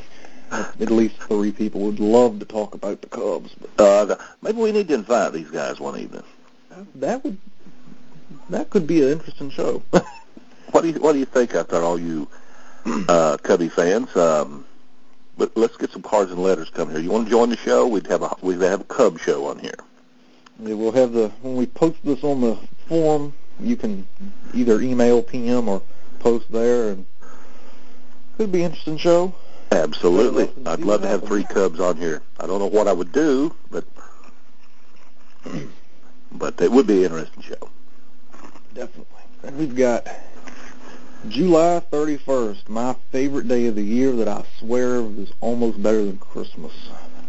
Uh. 0.53 0.65
At 0.79 0.91
least 0.91 1.15
three 1.23 1.51
people 1.51 1.81
would 1.81 1.99
love 1.99 2.37
to 2.37 2.45
talk 2.45 2.75
about 2.75 3.01
the 3.01 3.07
Cubs, 3.07 3.55
but 3.59 3.83
Uh, 3.83 4.15
maybe 4.43 4.59
we 4.59 4.71
need 4.71 4.87
to 4.89 4.93
invite 4.93 5.33
these 5.33 5.49
guys 5.49 5.79
one 5.79 5.99
evening. 5.99 6.21
that 6.93 7.23
would 7.23 7.39
that 8.51 8.69
could 8.69 8.85
be 8.85 9.01
an 9.01 9.13
interesting 9.13 9.49
show. 9.49 9.81
What 10.69 10.81
do 10.83 10.89
you 10.89 10.93
What 10.99 11.13
do 11.13 11.19
you 11.19 11.25
think 11.25 11.55
out 11.55 11.69
there, 11.69 11.81
all 11.81 11.99
you 11.99 12.27
uh, 12.85 13.37
Cubby 13.37 13.69
fans? 13.69 14.15
Um, 14.15 14.65
but 15.37 15.55
let's 15.55 15.77
get 15.77 15.91
some 15.91 16.01
cards 16.01 16.31
and 16.31 16.41
letters 16.41 16.69
coming 16.69 16.95
here. 16.95 17.03
You 17.03 17.11
want 17.11 17.25
to 17.25 17.31
join 17.31 17.49
the 17.49 17.57
show? 17.57 17.87
We'd 17.87 18.07
have 18.07 18.21
a 18.21 18.35
we'd 18.41 18.61
have 18.61 18.81
a 18.81 18.85
Cub 18.85 19.19
show 19.19 19.47
on 19.47 19.59
here. 19.59 19.75
Yeah, 20.59 20.75
we'll 20.75 20.91
have 20.91 21.13
the 21.13 21.29
when 21.41 21.55
we 21.55 21.65
post 21.65 21.97
this 22.03 22.23
on 22.23 22.41
the 22.41 22.57
forum, 22.87 23.33
you 23.59 23.75
can 23.75 24.07
either 24.53 24.79
email 24.81 25.23
PM 25.23 25.67
or 25.67 25.81
post 26.19 26.51
there, 26.51 26.89
and 26.89 27.05
Could 28.37 28.51
be 28.51 28.59
an 28.59 28.65
interesting 28.71 28.97
show. 28.97 29.33
Absolutely. 29.71 30.43
I'd 30.43 30.55
love 30.55 30.63
to 30.63 30.69
I'd 30.69 30.79
love 30.81 31.01
to 31.01 31.07
have 31.07 31.23
three 31.23 31.43
Cubs 31.43 31.79
on 31.79 31.97
here. 31.97 32.21
I 32.39 32.45
don't 32.45 32.59
know 32.59 32.67
what 32.67 32.87
I 32.87 32.93
would 32.93 33.11
do, 33.11 33.55
but 33.71 33.85
but 36.31 36.61
it 36.61 36.71
would 36.71 36.87
be 36.87 37.03
an 37.03 37.11
interesting 37.11 37.43
show. 37.43 37.69
Definitely. 38.73 39.05
And 39.43 39.57
we've 39.57 39.75
got 39.75 40.07
July 41.29 41.81
31st, 41.91 42.67
my 42.67 42.95
favorite 43.11 43.47
day 43.47 43.67
of 43.67 43.75
the 43.75 43.83
year 43.83 44.11
that 44.11 44.27
I 44.27 44.43
swear 44.59 44.99
is 44.99 45.31
almost 45.39 45.81
better 45.81 46.03
than 46.03 46.17
Christmas. 46.17 46.73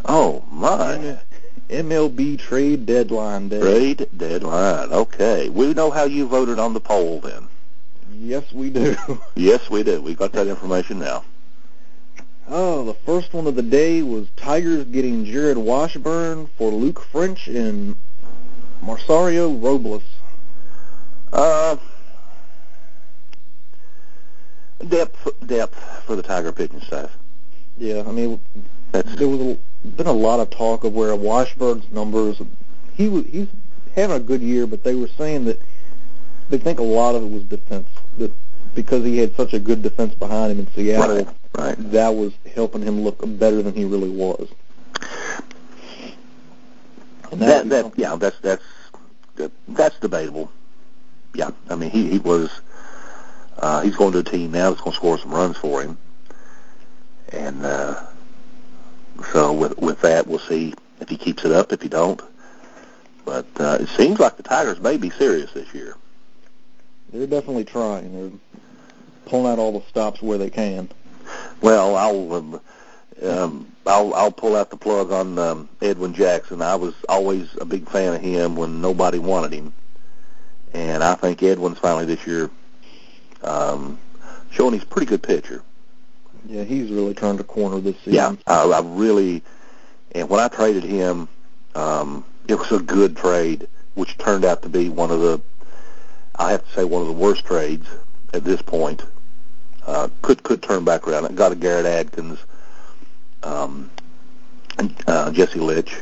Oh 0.05 0.45
my. 0.51 1.19
MLB 1.71 2.39
trade 2.39 2.87
deadline 2.87 3.49
day. 3.49 3.61
Trade 3.61 4.09
deadline. 4.17 4.93
Okay. 4.93 5.49
We 5.49 5.73
know 5.75 5.91
how 5.91 6.05
you 6.05 6.27
voted 6.27 6.59
on 6.59 6.75
the 6.75 6.81
poll 6.81 7.21
then. 7.21 7.47
Yes, 8.13 8.53
we 8.53 8.71
do. 8.71 8.97
Yes, 9.37 9.71
we 9.71 9.83
do. 9.85 10.03
We 10.03 10.15
got 10.15 10.33
that 10.33 10.49
information 10.49 10.99
now. 10.99 11.25
Oh, 12.49 12.85
the 12.85 12.95
first 12.95 13.33
one 13.33 13.47
of 13.47 13.55
the 13.55 13.63
day 13.63 14.03
was 14.03 14.27
Tigers 14.37 14.85
getting 14.87 15.25
Jarrod 15.25 15.57
Washburn 15.57 16.49
for 16.59 16.71
Luke 16.71 17.01
French 17.01 17.47
and 17.49 17.97
Mauricio 18.83 19.63
Robles. 19.63 20.03
Uh, 21.33 21.77
depth, 24.89 25.29
depth 25.47 26.05
for 26.05 26.17
the 26.17 26.23
Tiger 26.23 26.53
pitching 26.53 26.81
staff. 26.83 27.11
Yeah, 27.77 28.05
I 28.07 28.13
mean, 28.13 28.41
That's 28.93 29.15
there 29.17 29.29
was 29.29 29.41
a, 29.41 29.89
been 29.89 30.07
a 30.07 30.13
lot 30.13 30.41
of 30.41 30.51
talk 30.51 30.85
of 30.85 30.93
where 30.93 31.15
Washburn's 31.17 31.91
numbers. 31.91 32.41
He 32.95 33.09
was 33.09 33.27
he's 33.27 33.49
having 33.95 34.17
a 34.17 34.21
good 34.21 34.41
year, 34.41 34.67
but 34.67 34.85
they 34.85 34.95
were 34.95 35.09
saying 35.09 35.47
that 35.47 35.61
they 36.49 36.59
think 36.59 36.79
a 36.79 36.85
lot 36.85 37.15
of 37.15 37.23
it 37.25 37.31
was 37.31 37.43
defense. 37.45 37.89
That 38.19 38.33
because 38.75 39.05
he 39.05 39.19
had 39.19 39.35
such 39.37 39.55
a 39.55 39.59
good 39.59 39.83
defense 39.83 40.15
behind 40.15 40.53
him 40.53 40.61
in 40.61 40.73
Seattle, 40.73 41.17
right. 41.17 41.29
Right. 41.57 41.91
that 41.93 42.15
was 42.15 42.33
helping 42.55 42.83
him 42.83 43.03
look 43.03 43.19
better 43.39 43.63
than 43.63 43.75
he 43.75 43.85
really 43.85 44.11
was. 44.11 44.49
And 47.31 47.41
That, 47.41 47.65
was 47.65 47.71
that, 47.71 47.93
yeah, 47.97 48.17
that's 48.17 48.39
that's 48.41 48.65
that's 49.69 49.99
debatable. 49.99 50.51
Yeah, 51.35 51.51
I 51.69 51.75
mean 51.75 51.91
he 51.91 52.11
he 52.11 52.19
was 52.19 52.51
uh, 53.59 53.81
he's 53.81 53.97
going 53.97 54.13
to 54.13 54.19
a 54.19 54.23
team 54.25 54.51
now 54.51 54.71
that's 54.71 54.81
going 54.81 54.93
to 54.93 54.97
score 54.97 55.19
some 55.19 55.35
runs 55.35 55.57
for 55.57 55.83
him, 55.83 55.97
and 57.33 57.65
uh, 57.65 58.03
so 59.33 59.53
with 59.53 59.79
with 59.79 60.01
that 60.03 60.27
we'll 60.27 60.39
see 60.39 60.75
if 61.01 61.09
he 61.09 61.17
keeps 61.17 61.45
it 61.45 61.53
up. 61.53 61.73
If 61.73 61.83
he 61.83 61.89
don't, 61.89 62.21
but 63.25 63.47
uh, 63.59 63.79
it 63.81 63.89
seems 63.91 64.19
like 64.19 64.37
the 64.37 64.43
Tigers 64.43 64.81
may 64.81 64.97
be 64.97 65.11
serious 65.11 65.53
this 65.53 65.73
year. 65.75 65.97
They're 67.13 67.27
definitely 67.27 67.65
trying. 67.65 68.13
They're 68.13 68.39
pulling 69.27 69.53
out 69.53 69.59
all 69.59 69.79
the 69.79 69.87
stops 69.87 70.21
where 70.21 70.39
they 70.39 70.51
can. 70.51 70.89
Well, 71.61 71.97
I'll 71.97 72.33
um, 72.33 72.61
um, 73.23 73.73
I'll 73.87 74.15
I'll 74.15 74.33
pull 74.33 74.57
out 74.57 74.71
the 74.71 74.77
plug 74.77 75.13
on 75.13 75.39
um, 75.39 75.69
Edwin 75.81 76.15
Jackson. 76.15 76.61
I 76.61 76.75
was 76.75 76.95
always 77.09 77.49
a 77.61 77.65
big 77.65 77.89
fan 77.89 78.15
of 78.15 78.21
him 78.21 78.57
when 78.57 78.81
nobody 78.81 79.19
wanted 79.19 79.53
him, 79.53 79.73
and 80.73 81.03
I 81.05 81.15
think 81.15 81.43
Edwin's 81.43 81.79
finally 81.79 82.05
this 82.05 82.27
year 82.27 82.51
um, 83.45 83.99
showing 84.51 84.75
he's 84.75 84.83
a 84.83 84.87
pretty 84.87 85.07
good 85.07 85.23
pitcher. 85.23 85.63
Yeah, 86.47 86.65
he's 86.65 86.91
really 86.91 87.15
turned 87.15 87.41
a 87.41 87.45
corner 87.45 87.81
this 87.81 87.97
season. 87.99 88.13
Yeah, 88.13 88.37
I, 88.47 88.65
I 88.65 88.81
really. 88.85 89.43
And 90.13 90.29
when 90.29 90.41
I 90.41 90.49
traded 90.49 90.85
him, 90.85 91.29
um, 91.75 92.25
it 92.47 92.55
was 92.55 92.71
a 92.73 92.79
good 92.79 93.17
trade, 93.17 93.67
which 93.95 94.17
turned 94.19 94.45
out 94.45 94.63
to 94.63 94.69
be 94.69 94.89
one 94.89 95.11
of 95.11 95.21
the, 95.21 95.41
I 96.37 96.53
have 96.53 96.67
to 96.67 96.73
say, 96.73 96.85
one 96.85 97.03
of 97.03 97.09
the 97.09 97.15
worst 97.15 97.45
trades 97.45 97.89
at 98.33 98.45
this 98.45 98.63
point. 98.63 99.03
Uh, 99.87 100.09
could 100.23 100.43
could 100.43 100.63
turn 100.63 100.85
back 100.85 101.07
around. 101.07 101.27
It 101.27 101.35
got 101.35 101.53
a 101.53 101.57
Garrett 101.57 101.85
Atkins, 101.85 102.39
um, 103.43 103.91
and 104.79 104.95
uh, 105.07 105.31
Jesse 105.31 105.59
Litsch. 105.59 105.95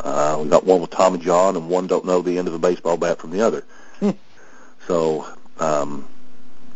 Uh, 0.00 0.38
we 0.42 0.48
got 0.48 0.66
one 0.66 0.80
with 0.80 0.90
Tommy 0.90 1.18
John, 1.18 1.56
and 1.56 1.70
one 1.70 1.86
don't 1.86 2.04
know 2.04 2.20
the 2.20 2.36
end 2.36 2.48
of 2.48 2.54
a 2.54 2.58
baseball 2.58 2.96
bat 2.96 3.18
from 3.18 3.30
the 3.30 3.40
other. 3.40 3.64
Hmm. 4.00 4.10
So, 4.86 5.26
um, 5.58 6.06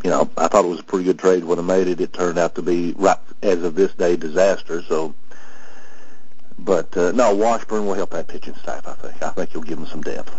you 0.04 0.10
know, 0.10 0.30
I 0.36 0.48
thought 0.48 0.64
it 0.64 0.68
was 0.68 0.80
a 0.80 0.84
pretty 0.84 1.04
good 1.04 1.18
trade 1.18 1.44
when 1.44 1.58
I 1.58 1.62
made 1.62 1.88
it. 1.88 2.00
It 2.00 2.12
turned 2.12 2.38
out 2.38 2.54
to 2.56 2.62
be 2.62 2.92
right 2.96 3.18
as 3.42 3.62
of 3.62 3.74
this 3.74 3.92
day 3.94 4.16
disaster. 4.16 4.82
So, 4.82 5.14
but 6.58 6.96
uh, 6.96 7.12
no, 7.12 7.34
Washburn 7.34 7.86
will 7.86 7.94
help 7.94 8.10
that 8.10 8.28
pitching 8.28 8.54
staff. 8.56 8.86
I 8.86 8.94
think. 8.94 9.22
I 9.22 9.30
think 9.30 9.50
he'll 9.50 9.62
give 9.62 9.78
them 9.78 9.86
some 9.86 10.02
depth. 10.02 10.34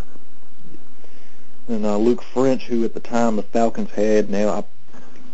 And 1.68 1.86
uh, 1.86 1.97
Luke 1.97 2.22
French, 2.22 2.64
who 2.64 2.86
at 2.86 2.93
the 2.93 2.99
time 2.99 3.36
the 3.36 3.43
Falcons 3.43 3.91
had, 3.91 4.30
now 4.30 4.49
I, 4.49 4.64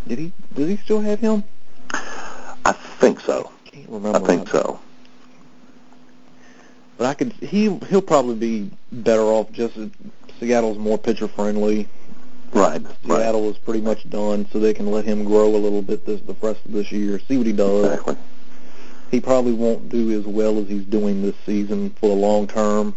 did 0.08 0.18
he 0.18 0.32
does 0.54 0.68
he 0.68 0.76
still 0.78 1.00
have 1.00 1.20
him? 1.20 1.44
I 1.92 2.72
think 2.72 3.20
so. 3.20 3.52
Can't 3.66 3.88
remember. 3.88 4.18
I 4.18 4.20
think 4.20 4.52
right. 4.52 4.62
so. 4.62 4.80
But 6.96 7.06
I 7.06 7.14
could 7.14 7.32
he 7.34 7.76
he'll 7.88 8.02
probably 8.02 8.34
be 8.34 8.70
better 8.90 9.22
off 9.22 9.52
just 9.52 9.78
Seattle's 10.40 10.78
more 10.78 10.98
pitcher 10.98 11.28
friendly. 11.28 11.88
Right. 12.54 12.80
Right. 13.04 13.20
Seattle 13.20 13.50
is 13.50 13.58
pretty 13.58 13.80
much 13.80 14.08
done, 14.08 14.46
so 14.52 14.58
they 14.60 14.72
can 14.72 14.90
let 14.90 15.04
him 15.04 15.24
grow 15.24 15.48
a 15.54 15.58
little 15.58 15.82
bit 15.82 16.06
this 16.06 16.20
the 16.20 16.34
rest 16.40 16.64
of 16.64 16.72
this 16.72 16.92
year. 16.92 17.18
See 17.18 17.36
what 17.36 17.46
he 17.46 17.52
does. 17.52 17.84
Exactly. 17.86 18.16
He 19.10 19.20
probably 19.20 19.52
won't 19.52 19.88
do 19.88 20.10
as 20.18 20.24
well 20.24 20.58
as 20.58 20.68
he's 20.68 20.84
doing 20.84 21.20
this 21.22 21.34
season 21.44 21.90
for 21.90 22.08
the 22.08 22.14
long 22.14 22.46
term. 22.46 22.94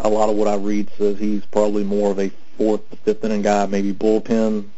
A 0.00 0.08
lot 0.08 0.28
of 0.28 0.36
what 0.36 0.48
I 0.48 0.54
read 0.56 0.90
says 0.96 1.18
he's 1.18 1.44
probably 1.46 1.84
more 1.84 2.10
of 2.10 2.18
a 2.18 2.30
fourth, 2.56 2.82
fifth 3.04 3.24
inning 3.24 3.42
guy, 3.42 3.66
maybe 3.66 3.92
bullpen. 3.92 4.68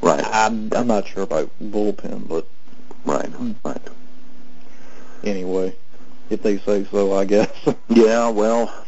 Right. 0.00 0.22
I'm, 0.24 0.72
I'm 0.72 0.86
not 0.86 1.06
sure 1.08 1.22
about 1.22 1.50
bullpen, 1.62 2.28
but 2.28 2.46
Right. 3.04 3.30
Right. 3.64 3.80
anyway, 5.22 5.74
if 6.30 6.42
they 6.42 6.58
say 6.58 6.84
so, 6.90 7.12
I 7.16 7.24
guess. 7.24 7.50
Yeah. 7.88 8.28
Well, 8.28 8.83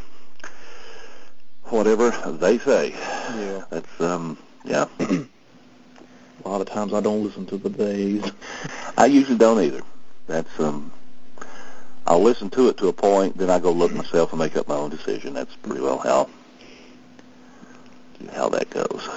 whatever 1.71 2.11
they 2.33 2.59
say. 2.59 2.91
yeah. 2.91 3.65
That's 3.71 4.01
um. 4.01 4.39
Yeah. 4.65 4.87
A 6.45 6.49
lot 6.49 6.61
of 6.61 6.69
times 6.69 6.93
I 6.93 7.01
don't 7.01 7.25
listen 7.25 7.47
to 7.47 7.57
the 7.57 7.71
days. 7.71 8.23
I 8.97 9.07
usually 9.07 9.39
don't 9.39 9.63
either. 9.63 9.83
That's 10.27 10.61
um. 10.61 10.93
I'll 12.07 12.23
listen 12.23 12.51
to 12.51 12.69
it 12.69 12.77
to 12.79 12.87
a 12.87 12.93
point, 12.93 13.37
then 13.37 13.51
I 13.51 13.59
go 13.59 13.73
look 13.73 13.93
myself 13.93 14.31
and 14.31 14.39
make 14.39 14.57
up 14.57 14.69
my 14.69 14.77
own 14.77 14.91
decision. 14.91 15.35
That's 15.35 15.55
pretty 15.57 15.81
well 15.81 15.99
how 15.99 16.29
how 18.33 18.49
that 18.51 18.71
goes. 18.71 19.09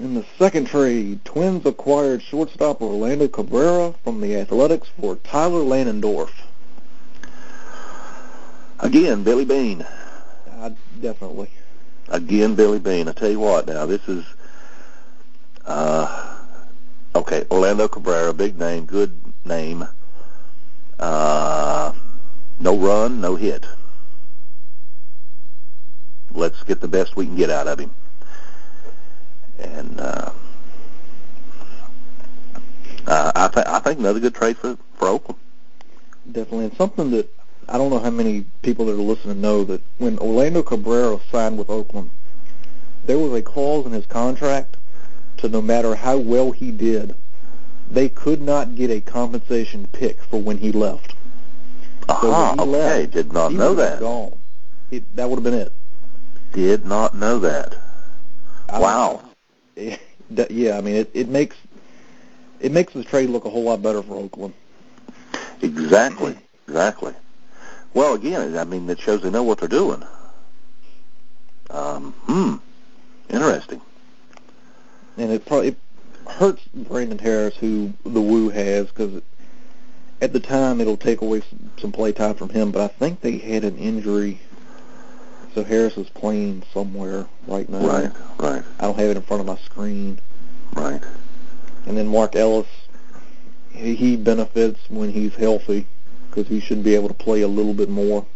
In 0.00 0.14
the 0.14 0.24
second 0.38 0.66
trade, 0.66 1.24
Twins 1.24 1.64
acquired 1.66 2.22
shortstop 2.22 2.80
Orlando 2.80 3.28
Cabrera 3.28 3.94
from 4.02 4.20
the 4.20 4.36
Athletics 4.36 4.88
for 4.98 5.16
Tyler 5.16 5.60
Ladendorf. 5.60 6.30
Again, 8.80 9.22
Billy 9.22 9.44
Beane. 9.44 9.86
Definitely. 11.04 11.50
Again, 12.08 12.54
Billy 12.54 12.78
Beane. 12.78 13.08
I 13.08 13.12
tell 13.12 13.28
you 13.28 13.38
what, 13.38 13.66
now 13.66 13.84
this 13.84 14.08
is 14.08 14.24
uh, 15.66 16.38
okay. 17.14 17.44
Orlando 17.50 17.88
Cabrera, 17.88 18.32
big 18.32 18.58
name, 18.58 18.86
good 18.86 19.14
name. 19.44 19.86
Uh, 20.98 21.92
no 22.58 22.78
run, 22.78 23.20
no 23.20 23.36
hit. 23.36 23.66
Let's 26.32 26.62
get 26.62 26.80
the 26.80 26.88
best 26.88 27.16
we 27.16 27.26
can 27.26 27.36
get 27.36 27.50
out 27.50 27.68
of 27.68 27.80
him. 27.80 27.90
And 29.58 30.00
uh, 30.00 30.30
uh, 33.06 33.32
I, 33.34 33.48
th- 33.48 33.66
I 33.66 33.78
think 33.80 33.98
another 33.98 34.20
good 34.20 34.34
trade 34.34 34.56
for 34.56 34.78
for 34.94 35.08
Oakland. 35.08 35.38
Definitely. 36.32 36.64
And 36.64 36.76
something 36.78 37.10
that 37.10 37.30
I 37.68 37.78
don't 37.78 37.90
know 37.90 37.98
how 37.98 38.10
many 38.10 38.44
people 38.62 38.86
that 38.86 38.92
are 38.92 38.96
listening 38.96 39.40
know 39.40 39.64
that 39.64 39.80
when 39.98 40.18
Orlando 40.18 40.62
Cabrera 40.62 41.18
signed 41.30 41.58
with 41.58 41.70
Oakland, 41.70 42.10
there 43.04 43.18
was 43.18 43.32
a 43.32 43.42
clause 43.42 43.86
in 43.86 43.92
his 43.92 44.06
contract 44.06 44.76
to 45.38 45.48
no 45.48 45.60
matter 45.60 45.94
how 45.94 46.16
well 46.18 46.52
he 46.52 46.70
did, 46.70 47.14
they 47.90 48.08
could 48.08 48.40
not 48.40 48.74
get 48.74 48.90
a 48.90 49.00
compensation 49.00 49.86
pick 49.92 50.22
for 50.22 50.40
when 50.40 50.58
he 50.58 50.72
left. 50.72 51.14
So 52.08 52.30
when 52.30 52.54
he 52.58 52.62
okay, 52.62 52.70
left, 52.70 53.12
did 53.12 53.32
not 53.32 53.52
know 53.52 53.74
that. 53.74 54.00
Gone. 54.00 54.38
That 55.14 55.28
would 55.28 55.36
have 55.36 55.44
been 55.44 55.54
it. 55.54 55.72
Did 56.52 56.84
not 56.84 57.14
know 57.14 57.38
that. 57.40 57.76
I- 58.68 58.80
Wow. 58.80 59.22
That- 60.30 60.50
yeah, 60.50 60.78
I 60.78 60.80
mean 60.80 60.96
it, 60.96 61.10
it 61.12 61.28
makes 61.28 61.54
it 62.60 62.72
makes 62.72 62.94
the 62.94 63.04
trade 63.04 63.28
look 63.28 63.44
a 63.44 63.50
whole 63.50 63.64
lot 63.64 63.82
better 63.82 64.02
for 64.02 64.16
Oakland. 64.16 64.54
Exactly. 65.60 66.34
Exactly. 66.66 67.12
Well, 67.94 68.14
again, 68.14 68.58
I 68.58 68.64
mean, 68.64 68.90
it 68.90 69.00
shows 69.00 69.22
they 69.22 69.30
know 69.30 69.44
what 69.44 69.58
they're 69.58 69.68
doing. 69.68 70.02
Um, 71.70 72.12
hmm. 72.26 72.54
Interesting. 73.30 73.80
and 75.16 75.32
it 75.32 75.46
probably 75.46 75.68
it 75.68 75.78
hurts 76.28 76.62
Brendan 76.74 77.18
Harris, 77.18 77.56
who 77.56 77.92
the 78.04 78.20
Woo 78.20 78.50
has, 78.50 78.88
because 78.88 79.22
at 80.20 80.32
the 80.32 80.40
time 80.40 80.80
it'll 80.80 80.96
take 80.96 81.20
away 81.20 81.40
some, 81.48 81.70
some 81.78 81.92
play 81.92 82.12
time 82.12 82.34
from 82.34 82.50
him. 82.50 82.70
But 82.70 82.82
I 82.82 82.88
think 82.88 83.20
they 83.20 83.38
had 83.38 83.64
an 83.64 83.78
injury, 83.78 84.40
so 85.54 85.64
Harris 85.64 85.96
is 85.96 86.08
playing 86.10 86.64
somewhere 86.72 87.26
right 87.46 87.68
now. 87.68 87.86
Right. 87.86 88.12
Right. 88.38 88.62
I 88.78 88.82
don't 88.82 88.98
have 88.98 89.10
it 89.10 89.16
in 89.16 89.22
front 89.22 89.40
of 89.40 89.46
my 89.46 89.56
screen. 89.56 90.18
Right. 90.74 91.02
And 91.86 91.96
then 91.96 92.08
Mark 92.08 92.34
Ellis 92.34 92.66
he 93.74 94.16
benefits 94.16 94.78
when 94.88 95.10
he's 95.10 95.34
healthy 95.34 95.86
because 96.34 96.48
he 96.48 96.60
should 96.60 96.82
be 96.82 96.94
able 96.94 97.08
to 97.08 97.14
play 97.14 97.42
a 97.42 97.48
little 97.48 97.74
bit 97.74 97.88
more. 97.88 98.26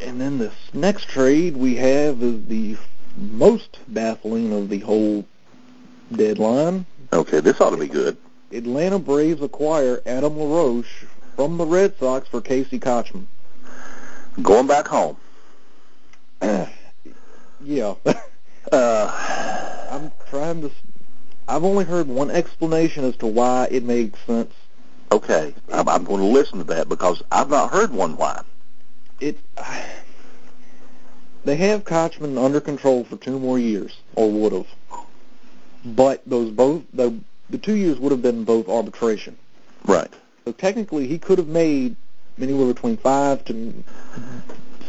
And 0.00 0.20
then 0.20 0.38
this 0.38 0.54
next 0.72 1.08
trade 1.08 1.56
we 1.56 1.76
have 1.76 2.22
is 2.22 2.46
the 2.46 2.76
most 3.16 3.78
baffling 3.86 4.52
of 4.52 4.68
the 4.68 4.80
whole 4.80 5.24
deadline. 6.12 6.86
Okay, 7.12 7.40
this 7.40 7.60
ought 7.60 7.70
to 7.70 7.76
be 7.76 7.86
good. 7.86 8.16
Atlanta 8.50 8.98
Braves 8.98 9.42
acquire 9.42 10.02
Adam 10.06 10.36
LaRoche 10.36 11.04
from 11.36 11.56
the 11.56 11.66
Red 11.66 11.96
Sox 11.98 12.28
for 12.28 12.40
Casey 12.40 12.80
Kotchman. 12.80 13.26
Going 14.42 14.66
back 14.66 14.88
home. 14.88 15.16
yeah. 17.62 17.94
uh, 18.72 19.88
I'm 19.90 20.10
trying 20.28 20.62
to. 20.62 20.70
I've 21.46 21.64
only 21.64 21.84
heard 21.84 22.08
one 22.08 22.30
explanation 22.30 23.04
as 23.04 23.16
to 23.18 23.26
why 23.26 23.68
it 23.70 23.84
makes 23.84 24.18
sense. 24.20 24.52
Okay, 25.14 25.54
I'm, 25.72 25.88
I'm 25.88 26.02
going 26.02 26.18
to 26.18 26.26
listen 26.26 26.58
to 26.58 26.64
that 26.64 26.88
because 26.88 27.22
I've 27.30 27.48
not 27.48 27.70
heard 27.70 27.92
one 27.92 28.16
why. 28.16 28.42
It. 29.20 29.38
They 31.44 31.54
have 31.54 31.84
Kotchman 31.84 32.36
under 32.36 32.60
control 32.60 33.04
for 33.04 33.16
two 33.16 33.38
more 33.38 33.56
years, 33.56 33.96
or 34.16 34.28
would 34.32 34.52
have. 34.52 34.66
But 35.84 36.22
those 36.26 36.50
both 36.50 36.82
the 36.92 37.16
the 37.48 37.58
two 37.58 37.76
years 37.76 38.00
would 38.00 38.10
have 38.10 38.22
been 38.22 38.42
both 38.42 38.68
arbitration. 38.68 39.36
Right. 39.84 40.12
So 40.46 40.50
technically, 40.50 41.06
he 41.06 41.20
could 41.20 41.38
have 41.38 41.46
made 41.46 41.94
anywhere 42.40 42.66
between 42.74 42.96
five 42.96 43.44
to 43.44 43.84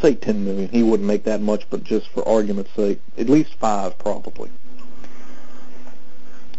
say 0.01 0.15
ten 0.15 0.43
million. 0.43 0.69
He 0.69 0.81
wouldn't 0.81 1.05
make 1.05 1.25
that 1.25 1.41
much, 1.41 1.69
but 1.69 1.83
just 1.83 2.07
for 2.07 2.27
argument's 2.27 2.73
sake, 2.73 2.99
at 3.15 3.29
least 3.29 3.53
five 3.59 3.99
probably. 3.99 4.49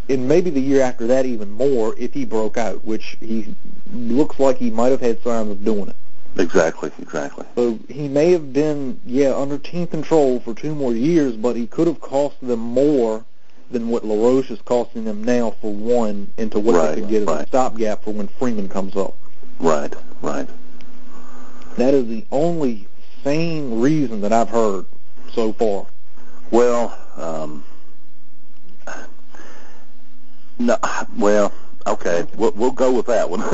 And 0.09 0.28
maybe 0.28 0.50
the 0.50 0.61
year 0.61 0.82
after 0.82 1.07
that 1.09 1.26
even 1.26 1.50
more 1.50 1.94
if 1.98 2.14
he 2.14 2.24
broke 2.24 2.57
out, 2.57 2.84
which 2.84 3.16
he 3.20 3.54
looks 3.92 4.38
like 4.38 4.57
he 4.57 4.70
might 4.70 4.92
have 4.92 5.00
had 5.00 5.22
signs 5.22 5.50
of 5.50 5.64
doing 5.64 5.88
it. 5.88 5.96
Exactly, 6.38 6.90
exactly. 7.00 7.46
So 7.54 7.78
he 7.88 8.09
may 8.09 8.30
have 8.32 8.52
been, 8.52 9.00
yeah, 9.07 9.34
under 9.34 9.59
team 9.59 9.86
control 9.86 10.38
for 10.40 10.54
two 10.54 10.74
more 10.74 10.92
years, 10.92 11.34
but 11.34 11.57
he 11.57 11.66
could 11.66 11.86
have 11.86 12.00
cost 12.00 12.36
them 12.40 12.61
more 12.61 13.24
than 13.70 13.88
what 13.88 14.04
LaRoche 14.04 14.50
is 14.50 14.61
costing 14.62 15.04
them 15.04 15.24
now 15.24 15.50
for 15.61 15.72
one 15.72 16.32
into 16.36 16.61
what 16.61 16.76
right, 16.76 16.94
they 16.94 17.00
could 17.00 17.11
get 17.11 17.22
as 17.22 17.28
right. 17.28 17.44
a 17.44 17.46
stopgap 17.48 18.04
for 18.04 18.12
when 18.12 18.28
Freeman 18.28 18.68
comes 18.68 18.96
up. 18.96 19.16
Right, 19.59 19.92
right. 20.22 20.48
That 21.76 21.94
is 21.94 22.07
the 22.07 22.24
only 22.30 22.86
sane 23.24 23.80
reason 23.80 24.20
that 24.20 24.32
I've 24.32 24.48
heard 24.48 24.86
so 25.32 25.52
far. 25.52 25.86
Well, 26.50 26.96
um, 27.16 27.64
no, 30.59 30.76
well, 31.18 31.52
okay, 31.86 32.26
we'll, 32.36 32.52
we'll 32.52 32.70
go 32.72 32.92
with 32.92 33.07
that 33.07 33.28
one. 33.28 33.42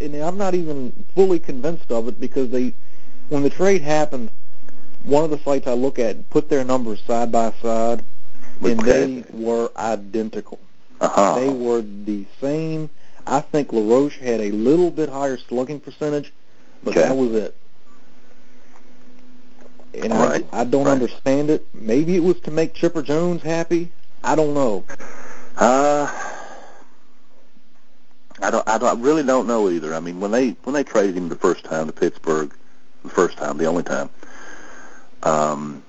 And 0.00 0.16
I'm 0.16 0.38
not 0.38 0.54
even 0.54 0.92
fully 1.14 1.38
convinced 1.38 1.90
of 1.90 2.08
it 2.08 2.18
because 2.20 2.50
they, 2.50 2.72
when 3.28 3.42
the 3.42 3.50
trade 3.50 3.82
happened, 3.82 4.30
one 5.04 5.24
of 5.24 5.30
the 5.30 5.38
sites 5.38 5.66
I 5.66 5.72
look 5.74 5.98
at 5.98 6.28
put 6.30 6.48
their 6.48 6.64
numbers 6.64 7.00
side 7.06 7.30
by 7.32 7.52
side, 7.62 8.02
and 8.62 8.80
Okay. 8.80 9.22
they 9.24 9.24
were 9.32 9.70
identical. 9.76 10.58
uh-huh. 11.00 11.34
They 11.38 11.48
were 11.48 11.82
the 11.82 12.24
same. 12.40 12.90
I 13.26 13.40
think 13.40 13.72
LaRoche 13.72 14.18
had 14.18 14.40
a 14.40 14.50
little 14.50 14.90
bit 14.90 15.08
higher 15.08 15.36
slugging 15.48 15.80
percentage, 15.80 16.32
but 16.82 16.92
Okay. 16.92 17.02
that 17.08 17.16
was 17.16 17.32
it. 17.32 17.56
And 19.94 20.12
Right, 20.12 20.44
I, 20.52 20.60
I 20.60 20.64
don't 20.64 20.86
right. 20.86 20.92
understand 20.92 21.50
it. 21.50 21.66
Maybe 21.74 22.16
it 22.16 22.22
was 22.22 22.40
to 22.40 22.50
make 22.50 22.74
Chipper 22.74 23.02
Jones 23.02 23.42
happy. 23.42 23.92
I 24.22 24.34
don't 24.34 24.54
know. 24.54 24.84
Uh, 25.60 26.10
I 28.42 28.50
don't. 28.50 28.66
I 28.66 28.78
don't. 28.78 28.98
I 28.98 29.00
really 29.00 29.22
don't 29.22 29.46
know 29.46 29.68
either. 29.68 29.94
I 29.94 30.00
mean, 30.00 30.18
when 30.18 30.30
they 30.30 30.50
when 30.64 30.72
they 30.74 30.82
traded 30.82 31.14
him 31.16 31.28
the 31.28 31.36
first 31.36 31.64
time 31.64 31.86
to 31.86 31.92
Pittsburgh, 31.92 32.54
the 33.04 33.10
first 33.10 33.36
time, 33.36 33.58
the 33.58 33.66
only 33.66 33.82
time. 33.82 34.08
Um, 35.22 35.82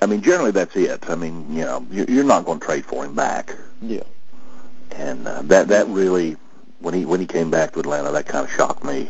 I 0.00 0.06
mean, 0.06 0.22
generally 0.22 0.50
that's 0.52 0.74
it. 0.76 1.08
I 1.10 1.14
mean, 1.14 1.54
you 1.54 1.62
know, 1.64 1.86
you're, 1.90 2.06
you're 2.06 2.24
not 2.24 2.46
going 2.46 2.58
to 2.60 2.64
trade 2.64 2.84
for 2.86 3.04
him 3.04 3.14
back, 3.14 3.54
Yeah. 3.82 4.02
and 4.92 5.28
uh, 5.28 5.42
that 5.42 5.68
that 5.68 5.86
really 5.88 6.36
when 6.80 6.94
he 6.94 7.04
when 7.04 7.20
he 7.20 7.26
came 7.26 7.50
back 7.50 7.72
to 7.74 7.80
Atlanta, 7.80 8.10
that 8.10 8.26
kind 8.26 8.44
of 8.46 8.50
shocked 8.50 8.84
me. 8.84 9.08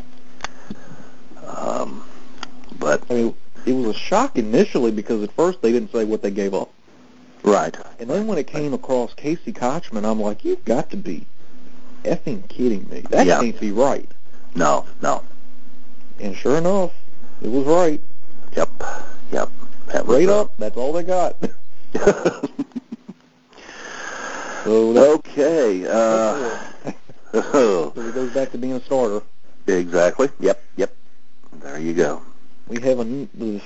Um, 1.47 2.03
but 2.81 3.05
I 3.09 3.15
mean, 3.15 3.35
it 3.65 3.73
was 3.73 3.95
a 3.95 3.99
shock 3.99 4.37
initially 4.37 4.91
because 4.91 5.23
at 5.23 5.31
first 5.33 5.63
they 5.63 5.71
didn't 5.71 5.93
say 5.93 6.05
what 6.05 6.21
they 6.21 6.33
gave 6.33 6.53
up. 6.53 6.73
Right, 7.45 7.77
And 8.01 8.09
then 8.09 8.27
when 8.27 8.39
it 8.39 8.47
came 8.47 8.73
across 8.73 9.13
Casey 9.13 9.53
Kotchman, 9.53 10.05
I'm 10.11 10.19
like, 10.19 10.47
you've 10.47 10.65
got 10.65 10.89
to 10.91 10.97
be 10.97 11.27
effing 12.03 12.49
kidding 12.49 12.89
me. 12.89 13.01
That 13.11 13.27
Yeah. 13.27 13.41
can't 13.41 13.61
be 13.61 13.71
right. 13.71 14.11
no, 14.55 14.87
no, 15.03 15.23
And 16.19 16.35
sure 16.35 16.57
enough, 16.57 16.93
it 17.43 17.51
was 17.51 17.67
right. 17.67 18.01
yep, 18.57 18.71
yep. 19.31 19.51
That 19.89 20.07
right 20.07 20.29
up, 20.29 20.57
that's 20.57 20.77
all 20.79 20.95
they 20.95 21.03
got. 21.03 21.37
so 24.65 25.15
okay. 25.17 25.87
Uh, 25.87 26.59
so 27.33 27.93
it 27.97 28.15
goes 28.15 28.33
back 28.33 28.53
to 28.53 28.59
being 28.59 28.73
a 28.73 28.81
starter. 28.81 29.21
exactly. 29.67 30.31
Yep. 30.41 30.63
Yep. 30.77 30.95
There 31.61 31.79
you 31.79 31.93
go. 31.93 32.23
We 32.69 32.81
have 32.81 33.01
an, 33.01 33.61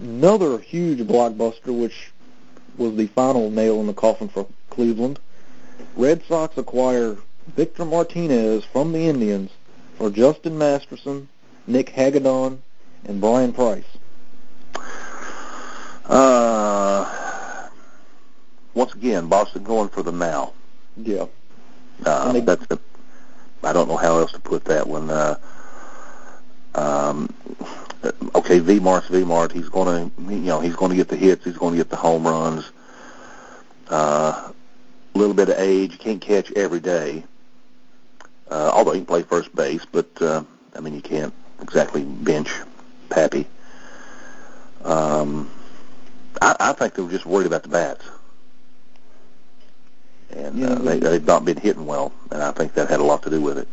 another 0.00 0.58
huge 0.58 0.98
blockbuster, 1.00 1.78
which 1.78 2.10
was 2.76 2.96
the 2.96 3.06
final 3.08 3.50
nail 3.50 3.80
in 3.80 3.86
the 3.86 3.94
coffin 3.94 4.28
for 4.28 4.46
Cleveland. 4.70 5.18
Red 5.96 6.22
Sox 6.24 6.56
acquire 6.56 7.16
Victor 7.56 7.84
Martinez 7.84 8.64
from 8.64 8.92
the 8.92 9.00
Indians 9.08 9.50
for 9.96 10.10
Justin 10.10 10.56
Masterson, 10.58 11.28
Nick 11.66 11.90
Hagadone, 11.92 12.58
and 13.04 13.20
Bryan 13.20 13.52
Price. 13.52 13.84
Uh, 16.06 17.68
once 18.74 18.94
again, 18.94 19.28
Boston 19.28 19.62
going 19.64 19.88
for 19.88 20.02
the 20.02 20.12
now. 20.12 20.52
Yeah. 20.96 21.26
Uh, 22.04 22.32
they- 22.32 22.40
that's. 22.40 22.66
I 23.64 23.72
don't 23.72 23.88
know 23.88 23.96
how 23.96 24.18
else 24.18 24.32
to 24.32 24.40
put 24.40 24.64
that 24.64 24.88
one. 24.88 25.08
Uh, 25.08 25.36
um, 26.74 27.32
okay, 28.34 28.58
V 28.58 28.80
Mart's 28.80 29.08
V 29.08 29.24
Mart. 29.24 29.52
He's 29.52 29.68
going 29.68 30.10
to, 30.10 30.22
you 30.32 30.38
know, 30.40 30.60
he's 30.60 30.76
going 30.76 30.90
to 30.90 30.96
get 30.96 31.08
the 31.08 31.16
hits. 31.16 31.44
He's 31.44 31.56
going 31.56 31.72
to 31.74 31.78
get 31.78 31.90
the 31.90 31.96
home 31.96 32.26
runs. 32.26 32.70
Uh, 33.88 34.50
a 35.14 35.18
little 35.18 35.34
bit 35.34 35.48
of 35.50 35.56
age. 35.58 35.92
You 35.92 35.98
can't 35.98 36.20
catch 36.20 36.50
every 36.52 36.80
day. 36.80 37.24
Uh, 38.50 38.70
although 38.74 38.92
he 38.92 38.98
can 39.00 39.06
play 39.06 39.22
first 39.22 39.54
base, 39.54 39.84
but 39.90 40.08
uh, 40.20 40.42
I 40.76 40.80
mean, 40.80 40.94
you 40.94 41.00
can't 41.02 41.32
exactly 41.60 42.04
bench 42.04 42.50
Papi. 43.08 43.46
Um, 44.84 45.50
I, 46.40 46.56
I 46.60 46.72
think 46.72 46.94
they 46.94 47.02
were 47.02 47.10
just 47.10 47.24
worried 47.24 47.46
about 47.46 47.62
the 47.62 47.68
bats 47.68 48.04
and 50.30 50.58
Yeah, 50.58 50.68
uh, 50.70 50.74
they, 50.80 50.98
they- 50.98 51.10
they've 51.10 51.26
not 51.26 51.44
been 51.44 51.56
hitting 51.58 51.86
well, 51.86 52.12
and 52.30 52.42
I 52.42 52.52
think 52.52 52.74
that 52.74 52.88
had 52.90 53.00
a 53.00 53.04
lot 53.04 53.22
to 53.24 53.30
do 53.30 53.40
with 53.40 53.58
it. 53.58 53.68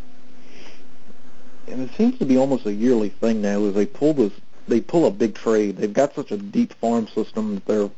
And 1.69 1.81
it 1.81 1.95
seems 1.95 2.17
to 2.19 2.25
be 2.25 2.37
almost 2.37 2.65
a 2.65 2.73
yearly 2.73 3.09
thing 3.09 3.41
now. 3.41 3.63
Is 3.65 3.75
they 3.75 3.85
pull 3.85 4.13
this, 4.13 4.33
they 4.67 4.81
pull 4.81 5.05
a 5.05 5.11
big 5.11 5.35
trade. 5.35 5.77
They've 5.77 5.93
got 5.93 6.15
such 6.15 6.31
a 6.31 6.37
deep 6.37 6.73
farm 6.73 7.07
system 7.07 7.55
that 7.55 7.65
they're 7.65 7.89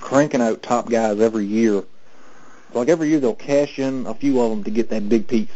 cranking 0.00 0.42
out 0.42 0.62
top 0.62 0.90
guys 0.90 1.20
every 1.20 1.44
year. 1.44 1.84
Like 2.74 2.88
every 2.88 3.08
year 3.08 3.20
they'll 3.20 3.34
cash 3.34 3.78
in 3.78 4.06
a 4.06 4.14
few 4.14 4.40
of 4.40 4.50
them 4.50 4.64
to 4.64 4.70
get 4.70 4.88
that 4.90 5.08
big 5.08 5.28
piece. 5.28 5.50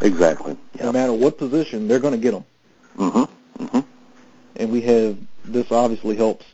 Exactly. 0.00 0.56
No 0.80 0.92
matter 0.92 1.12
what 1.12 1.38
position, 1.38 1.88
they're 1.88 2.00
going 2.00 2.12
to 2.12 2.18
get 2.18 2.32
them. 2.32 2.44
Mm-hmm. 2.98 3.64
Mm-hmm. 3.64 3.80
And 4.56 4.72
we 4.72 4.82
have 4.82 5.16
this 5.44 5.70
obviously 5.70 6.16
helps 6.16 6.44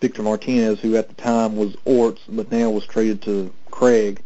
Victor 0.00 0.22
Martinez, 0.22 0.80
who 0.80 0.96
at 0.96 1.08
the 1.08 1.14
time 1.14 1.56
was 1.56 1.76
Orts, 1.84 2.22
but 2.28 2.50
now 2.50 2.70
was 2.70 2.86
traded 2.86 3.22
to 3.22 3.52
Craig. 3.70 4.22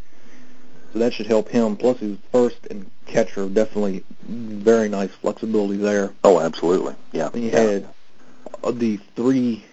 So 0.92 0.98
that 0.98 1.12
should 1.12 1.26
help 1.26 1.48
him. 1.48 1.76
Plus, 1.76 1.98
he's 1.98 2.18
first 2.30 2.66
and 2.70 2.88
catcher. 3.10 3.48
Definitely 3.48 4.04
very 4.26 4.88
nice 4.88 5.10
flexibility 5.10 5.76
there. 5.76 6.12
Oh, 6.24 6.40
absolutely. 6.40 6.94
Yeah. 7.12 7.30
And 7.32 7.42
you 7.44 7.50
yeah. 7.50 7.60
had 7.60 7.88
uh, 8.64 8.70
the 8.70 8.96
three. 9.16 9.64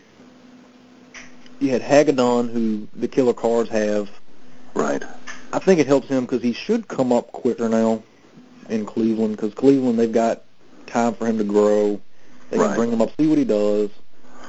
You 1.59 1.71
had 1.71 1.81
Hagadone, 1.81 2.51
who 2.51 2.87
the 2.95 3.07
killer 3.07 3.33
cards 3.33 3.69
have. 3.69 4.09
Right. 4.73 5.03
I 5.53 5.59
think 5.59 5.79
it 5.79 5.87
helps 5.87 6.07
him 6.07 6.25
because 6.25 6.41
he 6.41 6.53
should 6.53 6.87
come 6.87 7.11
up 7.11 7.31
quicker 7.31 7.69
now 7.69 8.03
in 8.69 8.85
Cleveland 8.85 9.35
because 9.37 9.53
Cleveland 9.53 9.97
they've 9.97 10.11
got 10.11 10.43
time 10.87 11.13
for 11.13 11.25
him 11.25 11.37
to 11.37 11.43
grow. 11.43 11.99
They 12.49 12.57
Right. 12.57 12.67
can 12.67 12.75
bring 12.75 12.91
him 12.91 13.01
up, 13.01 13.11
see 13.19 13.27
what 13.27 13.37
he 13.37 13.43
does. 13.45 13.89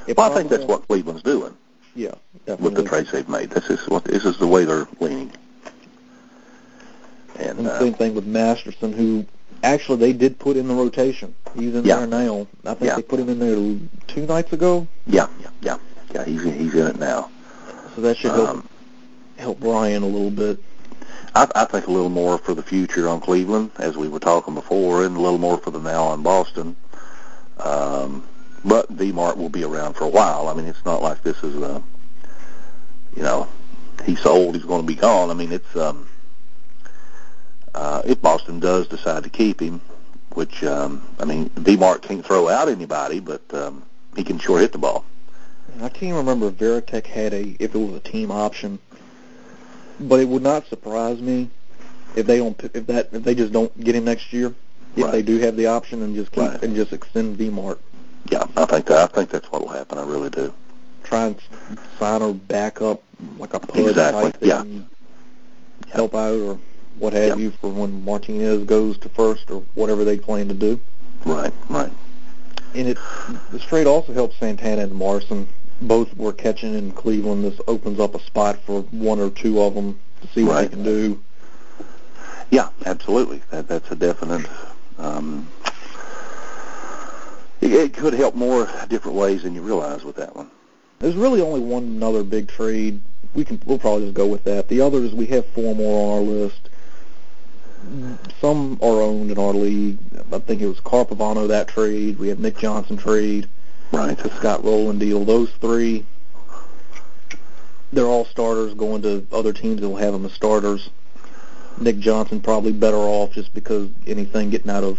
It 0.06 0.16
Well, 0.16 0.30
I 0.30 0.34
think 0.34 0.50
that's 0.50 0.64
what 0.64 0.86
Cleveland's 0.88 1.22
doing 1.22 1.54
Yeah, 1.94 2.12
definitely. 2.46 2.64
with 2.64 2.74
the 2.84 2.88
trades 2.88 3.10
they've 3.12 3.28
made. 3.28 3.50
This 3.50 3.70
is 3.70 3.86
what 3.88 4.04
this 4.04 4.24
is 4.24 4.36
the 4.38 4.46
way 4.46 4.64
they're 4.64 4.88
leaning. 5.00 5.32
And 7.38 7.58
And 7.60 7.68
uh, 7.68 7.78
same 7.78 7.94
thing 7.94 8.14
with 8.14 8.26
Masterson, 8.26 8.92
who 8.92 9.24
actually 9.62 9.98
they 9.98 10.12
did 10.12 10.38
put 10.38 10.56
in 10.56 10.68
the 10.68 10.74
rotation. 10.74 11.34
He's 11.54 11.74
in 11.74 11.84
Yeah. 11.84 11.98
there 11.98 12.06
now. 12.06 12.46
I 12.64 12.74
think 12.74 12.82
Yeah. 12.90 12.96
they 12.96 13.02
put 13.02 13.20
him 13.20 13.28
in 13.28 13.38
there 13.38 13.78
two 14.06 14.26
nights 14.26 14.52
ago, 14.52 14.86
yeah, 15.06 15.26
yeah, 15.40 15.48
yeah, 15.62 15.76
yeah. 16.14 16.24
He's 16.24 16.42
he's 16.42 16.74
in 16.74 16.86
it 16.86 16.98
now. 16.98 17.30
so 17.94 18.02
that 18.02 18.16
should 18.16 18.30
help 18.32 18.48
Um, 18.48 18.68
help 19.36 19.60
Brian 19.60 20.02
a 20.02 20.06
little 20.06 20.30
bit. 20.30 20.58
I, 21.34 21.46
I 21.54 21.64
think 21.64 21.86
a 21.86 21.90
little 21.90 22.08
more 22.10 22.38
for 22.38 22.54
the 22.54 22.62
future 22.62 23.08
on 23.08 23.20
Cleveland, 23.20 23.70
as 23.78 23.96
we 23.96 24.08
were 24.08 24.18
talking 24.20 24.54
before, 24.54 25.04
and 25.04 25.16
a 25.16 25.20
little 25.20 25.38
more 25.38 25.58
for 25.58 25.70
the 25.70 25.78
now 25.80 26.04
on 26.04 26.22
Boston. 26.22 26.74
Um, 27.58 28.22
but 28.64 28.88
V-Mart 28.88 29.36
will 29.36 29.48
be 29.48 29.64
around 29.64 29.94
for 29.94 30.04
a 30.04 30.08
while. 30.08 30.48
I 30.48 30.54
mean, 30.54 30.66
it's 30.66 30.84
not 30.84 31.02
like 31.02 31.22
this 31.22 31.42
is 31.44 31.56
a, 31.56 31.82
you 33.16 33.22
know, 33.22 33.46
he's 34.04 34.20
sold, 34.20 34.54
he's 34.54 34.64
going 34.64 34.80
to 34.82 34.86
be 34.86 34.94
gone. 34.94 35.30
I 35.30 35.34
mean, 35.34 35.52
it's 35.52 35.76
um, 35.76 36.08
uh, 37.78 38.02
if 38.04 38.20
Boston 38.20 38.58
does 38.58 38.88
decide 38.88 39.22
to 39.22 39.30
keep 39.30 39.60
him, 39.60 39.80
which 40.34 40.64
um, 40.64 41.02
I 41.20 41.24
mean, 41.24 41.48
V-Mart 41.50 42.02
can't 42.02 42.24
throw 42.26 42.48
out 42.48 42.68
anybody, 42.68 43.20
but 43.20 43.42
um, 43.54 43.84
he 44.16 44.24
can 44.24 44.38
sure 44.38 44.58
hit 44.58 44.72
the 44.72 44.78
ball. 44.78 45.04
I 45.80 45.88
can't 45.88 46.16
remember 46.16 46.48
if 46.48 46.54
Varitek 46.54 47.06
had 47.06 47.32
a 47.32 47.56
if 47.60 47.74
it 47.74 47.78
was 47.78 47.94
a 47.94 48.00
team 48.00 48.30
option, 48.32 48.80
but 50.00 50.18
it 50.18 50.28
would 50.28 50.42
not 50.42 50.66
surprise 50.66 51.20
me 51.20 51.50
if 52.16 52.26
they 52.26 52.38
don't 52.38 52.58
if 52.74 52.86
that 52.88 53.10
if 53.12 53.22
they 53.22 53.34
just 53.36 53.52
don't 53.52 53.72
get 53.84 53.94
him 53.94 54.04
next 54.04 54.32
year. 54.32 54.54
If 54.96 55.04
Right. 55.04 55.12
they 55.12 55.22
do 55.22 55.38
have 55.38 55.54
the 55.56 55.66
option 55.66 56.02
and 56.02 56.16
just 56.16 56.32
keep 56.32 56.42
Right. 56.42 56.62
and 56.64 56.74
just 56.74 56.92
extend 56.92 57.36
V-Mart, 57.36 57.78
Yeah, 58.32 58.44
I 58.56 58.64
think 58.64 58.86
that 58.86 58.98
I 58.98 59.06
think 59.06 59.30
that's 59.30 59.46
what 59.52 59.60
will 59.62 59.68
happen. 59.68 59.98
I 59.98 60.02
really 60.04 60.30
do. 60.30 60.52
try 61.04 61.26
and 61.26 61.36
sign 61.98 62.20
a 62.22 62.32
backup 62.32 63.02
like 63.38 63.54
a 63.54 63.60
pud 63.60 63.78
Exactly, 63.86 64.32
type 64.32 64.36
yeah. 64.42 64.62
help 65.92 66.14
out 66.14 66.34
or 66.40 66.58
what 66.98 67.12
have 67.12 67.38
Yeah. 67.38 67.44
you 67.44 67.50
for 67.60 67.70
when 67.70 68.04
Martinez 68.04 68.64
goes 68.64 68.98
to 68.98 69.08
first 69.08 69.50
or 69.50 69.62
whatever 69.74 70.04
they 70.04 70.18
plan 70.18 70.48
to 70.48 70.54
do. 70.54 70.80
Right, 71.24 71.52
right. 71.68 71.90
And 72.74 72.88
it 72.88 72.98
this 73.52 73.62
trade 73.62 73.86
also 73.86 74.12
helps 74.12 74.36
Santana 74.38 74.82
and 74.82 74.94
Marson. 74.94 75.48
Both 75.80 76.16
were 76.16 76.32
catching 76.32 76.74
in 76.74 76.90
Cleveland. 76.92 77.44
This 77.44 77.60
opens 77.68 78.00
up 78.00 78.14
a 78.14 78.20
spot 78.20 78.58
for 78.66 78.82
one 78.90 79.20
or 79.20 79.30
two 79.30 79.60
of 79.62 79.74
them 79.74 79.98
to 80.22 80.28
see 80.28 80.42
what 80.44 80.54
Right. 80.54 80.62
they 80.70 80.76
can 80.76 80.84
do. 80.84 81.20
Yeah, 82.50 82.68
absolutely. 82.86 83.42
That 83.50 83.68
that's 83.68 83.90
a 83.90 83.94
definite. 83.96 84.46
Um, 84.98 85.46
it, 87.60 87.72
it 87.72 87.94
could 87.94 88.14
help 88.14 88.34
more 88.34 88.68
different 88.88 89.16
ways 89.16 89.42
than 89.42 89.54
you 89.54 89.62
realize 89.62 90.04
with 90.04 90.16
that 90.16 90.34
one. 90.34 90.50
There's 90.98 91.14
really 91.14 91.40
only 91.40 91.60
one 91.60 92.02
other 92.02 92.22
big 92.24 92.48
trade. 92.48 93.00
We 93.34 93.44
can 93.44 93.60
we'll 93.66 93.78
probably 93.78 94.06
just 94.06 94.14
go 94.14 94.26
with 94.26 94.44
that. 94.44 94.68
The 94.68 94.80
others 94.80 95.12
we 95.14 95.26
have 95.26 95.46
four 95.46 95.74
more 95.74 96.12
on 96.12 96.18
our 96.18 96.22
list. 96.24 96.67
Some 98.40 98.78
are 98.82 99.00
owned 99.02 99.30
in 99.30 99.38
our 99.38 99.52
league. 99.52 99.98
I 100.32 100.38
think 100.38 100.60
it 100.60 100.68
was 100.68 100.80
Carl 100.80 101.06
Pavano 101.06 101.48
that 101.48 101.68
trade. 101.68 102.18
We 102.18 102.28
have 102.28 102.38
Nick 102.38 102.58
Johnson 102.58 102.96
trade. 102.96 103.48
Right. 103.92 104.18
the 104.18 104.30
Scott 104.36 104.64
Rolen 104.64 104.98
deal. 104.98 105.24
Those 105.24 105.50
three, 105.52 106.04
they're 107.92 108.06
all 108.06 108.26
starters 108.26 108.74
going 108.74 109.02
to 109.02 109.26
other 109.32 109.52
teams 109.52 109.80
that 109.80 109.88
will 109.88 109.96
have 109.96 110.12
them 110.12 110.26
as 110.26 110.32
starters. 110.32 110.90
Nick 111.80 111.98
Johnson 111.98 112.40
probably 112.40 112.72
better 112.72 112.96
off 112.96 113.32
just 113.32 113.54
because 113.54 113.88
anything 114.06 114.50
getting 114.50 114.70
out 114.70 114.84
of 114.84 114.98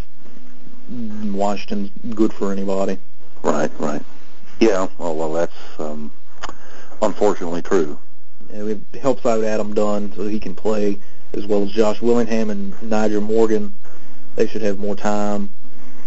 Washington's 0.89 1.91
good 2.15 2.33
for 2.33 2.51
anybody. 2.51 2.97
Right, 3.43 3.71
right. 3.79 4.01
Yeah. 4.59 4.87
Well, 4.97 5.15
well, 5.15 5.33
that's 5.33 5.79
um, 5.79 6.11
unfortunately 7.01 7.61
true. 7.61 7.99
And 8.51 8.69
it 8.69 8.99
helps 8.99 9.25
out 9.25 9.43
Adam 9.43 9.73
Dunn 9.75 10.11
so 10.15 10.27
he 10.27 10.39
can 10.39 10.55
play 10.55 10.97
as 11.33 11.45
well 11.45 11.63
as 11.63 11.71
Josh 11.71 12.01
Willingham 12.01 12.49
and 12.49 12.73
Nyjer 12.75 13.21
Morgan. 13.21 13.73
They 14.35 14.47
should 14.47 14.61
have 14.61 14.79
more 14.79 14.95
time. 14.95 15.49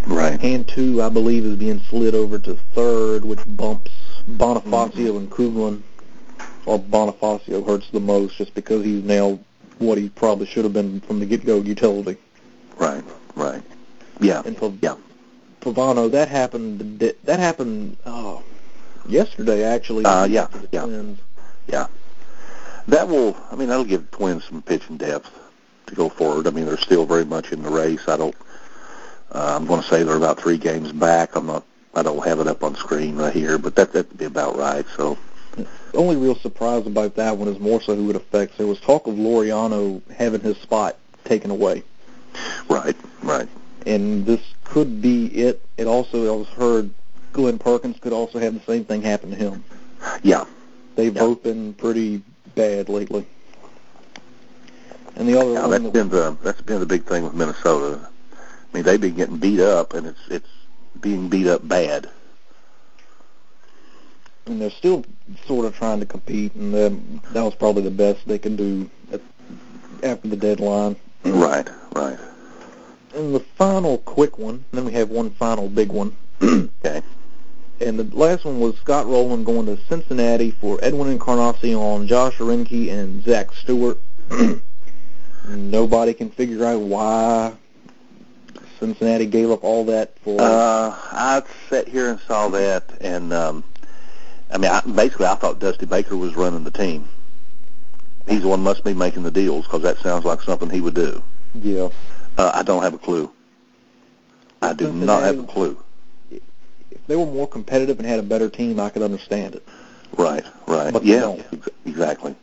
Right. 0.07 0.40
Cantu, 0.40 1.01
I 1.01 1.09
believe, 1.09 1.44
is 1.44 1.57
being 1.57 1.81
slid 1.81 2.15
over 2.15 2.39
to 2.39 2.55
third, 2.74 3.24
which 3.24 3.40
bumps 3.47 3.93
Bonifacio 4.28 5.16
and 5.16 5.31
Coghlan. 5.31 5.82
Or 6.66 6.78
Bonifacio 6.78 7.66
hurts 7.66 7.90
the 7.90 8.01
most 8.01 8.36
just 8.36 8.55
because 8.55 8.85
he's 8.85 9.03
now 9.03 9.39
what 9.78 9.99
he 9.99 10.09
probably 10.09 10.47
should 10.47 10.65
have 10.65 10.73
been 10.73 11.01
from 11.01 11.19
the 11.19 11.27
get-go 11.27 11.61
utility. 11.61 12.16
Right. 12.77 13.05
Right. 13.35 13.62
Yeah. 14.20 14.43
And 14.44 14.57
for 14.57 14.73
Yeah. 14.81 14.97
Pavano, 15.61 16.11
that 16.11 16.28
happened. 16.28 16.99
That 17.24 17.39
happened 17.39 17.97
oh, 18.05 18.43
yesterday, 19.07 19.62
actually. 19.62 20.05
Uh, 20.05 20.24
yeah, 20.24 20.47
for 20.47 20.59
the 20.59 21.16
yeah. 21.69 21.86
That 22.89 23.09
will. 23.09 23.37
I 23.51 23.57
mean, 23.57 23.69
that'll 23.69 23.85
give 23.85 24.11
Twins 24.11 24.45
some 24.45 24.63
pitching 24.63 24.97
depth 24.97 25.31
to 25.87 25.95
go 25.95 26.09
forward. 26.09 26.47
I 26.47 26.51
mean, 26.51 26.67
they're 26.67 26.77
still 26.79 27.07
very 27.07 27.25
much 27.25 27.53
in 27.53 27.63
the 27.63 27.71
race. 27.71 28.09
I 28.09 28.17
don't. 28.17 28.35
Uh, 29.31 29.55
I'm 29.57 29.67
going 29.67 29.83
to 29.83 29.89
say 29.89 30.03
they're 30.03 30.17
about 30.17 30.41
three 30.41 30.59
games 30.59 30.93
back. 30.93 31.37
I'm 31.37 31.47
not. 31.47 31.65
I 31.95 32.03
don't 32.03 32.25
have 32.27 32.41
it 32.41 32.47
up 32.47 32.63
on 32.65 32.75
screen 32.75 33.17
right 33.17 33.33
here, 33.33 33.59
but 33.59 33.75
that 33.77 33.93
that'd 33.93 34.17
be 34.17 34.25
about 34.25 34.57
right. 34.57 34.87
So 34.97 35.19
The 35.57 35.67
only 35.95 36.17
real 36.17 36.35
surprise 36.37 36.87
about 36.87 37.17
that 37.17 37.37
one 37.37 37.49
is 37.49 37.59
more 37.61 37.81
so 37.83 37.95
who 37.95 38.09
it 38.11 38.17
affects. 38.17 38.57
There 38.57 38.67
was 38.67 38.81
talk 38.81 39.07
of 39.07 39.15
Liriano 39.15 40.01
having 40.11 40.41
his 40.41 40.57
spot 40.59 40.97
taken 41.25 41.51
away. 41.51 41.83
right, 42.71 42.97
right. 43.23 43.47
and 43.87 44.25
this 44.25 44.41
could 44.65 45.03
be 45.03 45.27
it. 45.27 45.61
It 45.77 45.87
also, 45.87 46.33
I 46.33 46.37
was 46.37 46.49
heard, 46.49 46.91
Glen 47.35 47.59
Perkins 47.59 47.99
could 48.01 48.15
also 48.15 48.39
have 48.39 48.55
the 48.55 48.61
same 48.61 48.87
thing 48.87 49.03
happen 49.03 49.29
to 49.31 49.37
him. 49.37 49.63
Yeah. 50.23 50.47
They've 50.97 51.15
Yeah. 51.15 51.21
both 51.21 51.43
been 51.43 51.75
pretty 51.75 52.23
bad 52.55 52.89
lately. 52.89 53.27
And 55.16 55.29
the 55.29 55.39
other 55.39 55.53
Yeah, 55.53 55.66
that's 55.69 55.83
that- 55.83 55.93
been 55.93 56.09
the 56.09 56.37
that's 56.43 56.61
been 56.62 56.81
the 56.81 56.87
big 56.87 57.05
thing 57.05 57.24
with 57.24 57.35
Minnesota. 57.35 58.01
I 58.33 58.77
mean, 58.77 58.85
they've 58.85 59.01
been 59.01 59.15
getting 59.15 59.37
beat 59.37 59.61
up, 59.61 59.93
and 59.95 60.07
it's 60.07 60.20
it's 60.29 60.49
being 61.01 61.29
beat 61.29 61.47
up 61.47 61.66
bad. 61.66 62.09
and 64.47 64.61
they're 64.61 64.70
still 64.70 65.05
sort 65.47 65.65
of 65.65 65.77
trying 65.77 66.01
to 66.01 66.07
compete, 66.07 66.53
and 66.57 66.74
that 67.33 67.43
was 67.45 67.55
probably 67.55 67.83
the 67.83 67.91
best 67.93 68.27
they 68.27 68.39
could 68.39 68.57
do 68.57 68.91
at, 69.12 69.20
after 70.03 70.27
the 70.27 70.37
deadline. 70.37 70.97
Right, 71.24 71.69
right. 71.95 72.19
And 73.15 73.33
the 73.33 73.39
final 73.41 73.99
quick 73.99 74.39
one, 74.39 74.65
then 74.73 74.85
we 74.85 74.91
have 74.95 75.11
one 75.11 75.31
final 75.31 75.69
big 75.69 75.91
one. 75.93 76.16
Okay. 76.85 77.03
And 77.83 77.99
the 77.99 78.17
last 78.17 78.45
one 78.45 78.61
was 78.61 78.77
Scott 78.77 79.07
Rolen 79.07 79.43
going 79.45 79.67
to 79.67 79.77
Cincinnati 79.89 80.53
for 80.53 80.79
Edwin 80.83 81.11
Encarnacion, 81.11 82.07
Josh 82.07 82.37
Roenicke, 82.37 82.91
and 82.91 83.25
Zach 83.25 83.53
Stewart. 83.53 83.99
Nobody 85.49 86.15
can 86.15 86.31
figure 86.31 86.65
out 86.65 86.81
why 86.81 87.53
Cincinnati 88.79 89.27
gave 89.27 89.51
up 89.51 89.65
all 89.65 89.85
that 89.87 90.17
for. 90.21 90.41
Uh, 90.41 90.97
I 91.11 91.43
sat 91.69 91.89
here 91.89 92.09
and 92.11 92.21
saw 92.21 92.49
that, 92.49 92.85
and 93.01 93.33
um, 93.33 93.65
I 94.53 94.59
mean, 94.59 94.71
I, 94.71 94.81
basically, 94.81 95.27
I 95.27 95.35
thought 95.35 95.59
Dusty 95.59 95.87
Baker 95.87 96.17
was 96.17 96.37
running 96.37 96.63
the 96.63 96.71
team. 96.71 97.09
He's 98.29 98.43
the 98.43 98.49
one 98.49 98.63
must 98.63 98.85
be 98.85 98.95
making 98.95 99.25
the 99.25 99.31
deals 99.33 99.65
because 99.65 99.83
that 99.83 99.99
sounds 99.99 100.25
like 100.25 100.43
something 100.43 100.71
he 100.71 100.81
would 100.81 100.95
do. 100.95 101.23
yeah. 101.55 101.89
Uh, 102.39 102.51
I 102.55 102.63
don't 102.63 102.83
have 102.83 102.95
a 102.95 102.99
clue. 102.99 103.31
I 104.63 104.73
do 104.73 104.93
not 104.93 105.23
have 105.25 105.39
a 105.39 105.43
clue. 105.43 105.77
If 106.93 107.06
they 107.06 107.16
were 107.16 107.27
more 107.27 107.47
competitive 107.48 107.98
and 107.98 108.06
had 108.09 108.19
a 108.19 108.23
better 108.23 108.48
team, 108.48 108.78
I 108.81 108.90
could 108.90 109.02
understand 109.02 109.55
it. 109.55 109.66
Right, 110.16 110.44
right. 110.66 110.93
But 110.93 111.02
they 111.02 111.10
yeah, 111.10 111.20
don't. 111.20 111.44
exactly. 111.86 112.35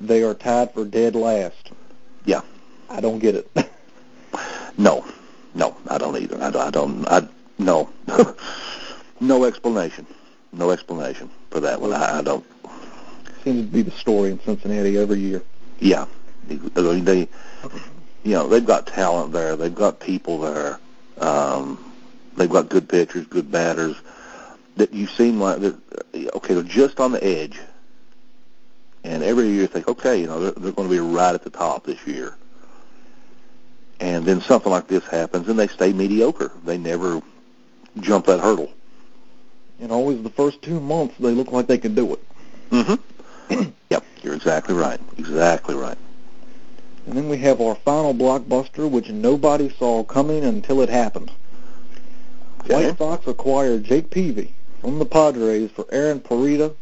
They 0.00 0.22
are 0.22 0.34
tied 0.34 0.72
for 0.74 0.84
dead 0.84 1.14
last. 1.14 1.70
Yeah. 2.24 2.40
I 2.90 3.00
don't 3.00 3.18
get 3.18 3.34
it. 3.34 3.50
No, 4.76 5.04
no, 5.54 5.76
I 5.88 5.98
don't 5.98 6.16
either. 6.20 6.36
I, 6.42 6.50
don't- 6.50 6.66
I 6.66 6.70
don't. 6.70 7.06
I 7.06 7.28
no, 7.58 7.88
no 9.20 9.44
explanation. 9.44 10.04
No 10.52 10.70
explanation 10.70 11.30
for 11.50 11.60
that 11.60 11.80
one. 11.80 11.92
I, 11.92 12.18
I 12.18 12.22
don't. 12.22 12.44
Seems 13.44 13.66
to 13.66 13.72
be 13.72 13.82
the 13.82 13.92
story 13.92 14.30
in 14.32 14.40
Cincinnati 14.40 14.98
every 14.98 15.20
year. 15.20 15.42
Yeah, 15.78 16.06
I 16.50 16.80
mean, 16.80 17.04
they, 17.04 17.28
you 18.24 18.32
know, 18.32 18.48
they've 18.48 18.66
got 18.66 18.88
talent 18.88 19.32
there. 19.32 19.54
They've 19.54 19.72
got 19.72 20.00
people 20.00 20.38
there. 20.40 20.80
Um, 21.18 21.78
they've 22.36 22.50
got 22.50 22.68
good 22.68 22.88
pitchers, 22.88 23.26
good 23.26 23.50
batters. 23.50 23.96
That 24.76 24.92
you 24.92 25.06
seem 25.06 25.40
like 25.40 25.60
that. 25.60 25.76
Okay, 26.34 26.54
they're 26.54 26.62
just 26.62 26.98
on 26.98 27.12
the 27.12 27.22
edge. 27.22 27.60
And 29.04 29.22
every 29.22 29.48
year 29.48 29.62
you 29.62 29.66
think, 29.66 29.86
okay, 29.86 30.20
you 30.20 30.26
know, 30.26 30.40
they're, 30.40 30.50
they're 30.52 30.72
going 30.72 30.88
to 30.88 30.94
be 30.94 30.98
right 30.98 31.34
at 31.34 31.44
the 31.44 31.50
top 31.50 31.84
this 31.84 32.04
year. 32.06 32.34
And 34.00 34.24
then 34.24 34.40
something 34.40 34.72
like 34.72 34.88
this 34.88 35.06
happens, 35.06 35.48
and 35.48 35.58
they 35.58 35.68
stay 35.68 35.92
mediocre. 35.92 36.50
They 36.64 36.78
never 36.78 37.22
jump 38.00 38.26
that 38.26 38.40
hurdle. 38.40 38.72
And 39.80 39.92
always 39.92 40.22
the 40.22 40.30
first 40.30 40.62
two 40.62 40.80
months, 40.80 41.14
they 41.18 41.32
look 41.32 41.52
like 41.52 41.66
they 41.66 41.78
can 41.78 41.94
do 41.94 42.14
it. 42.14 42.24
Mm-hmm. 42.70 43.70
yep, 43.90 44.04
you're 44.22 44.34
exactly 44.34 44.74
right. 44.74 45.00
Exactly 45.18 45.74
right. 45.74 45.98
And 47.06 47.16
then 47.16 47.28
we 47.28 47.36
have 47.38 47.60
our 47.60 47.74
final 47.74 48.14
blockbuster, 48.14 48.90
which 48.90 49.10
nobody 49.10 49.68
saw 49.68 50.02
coming 50.04 50.44
until 50.44 50.80
it 50.80 50.88
happened. 50.88 51.30
Okay. 52.64 52.86
White 52.86 52.98
Sox 52.98 53.26
acquired 53.26 53.84
Jake 53.84 54.10
Peavy 54.10 54.54
from 54.80 54.98
the 54.98 55.04
Padres 55.04 55.70
for 55.70 55.86
Aaron 55.92 56.20
Poreda, 56.20 56.74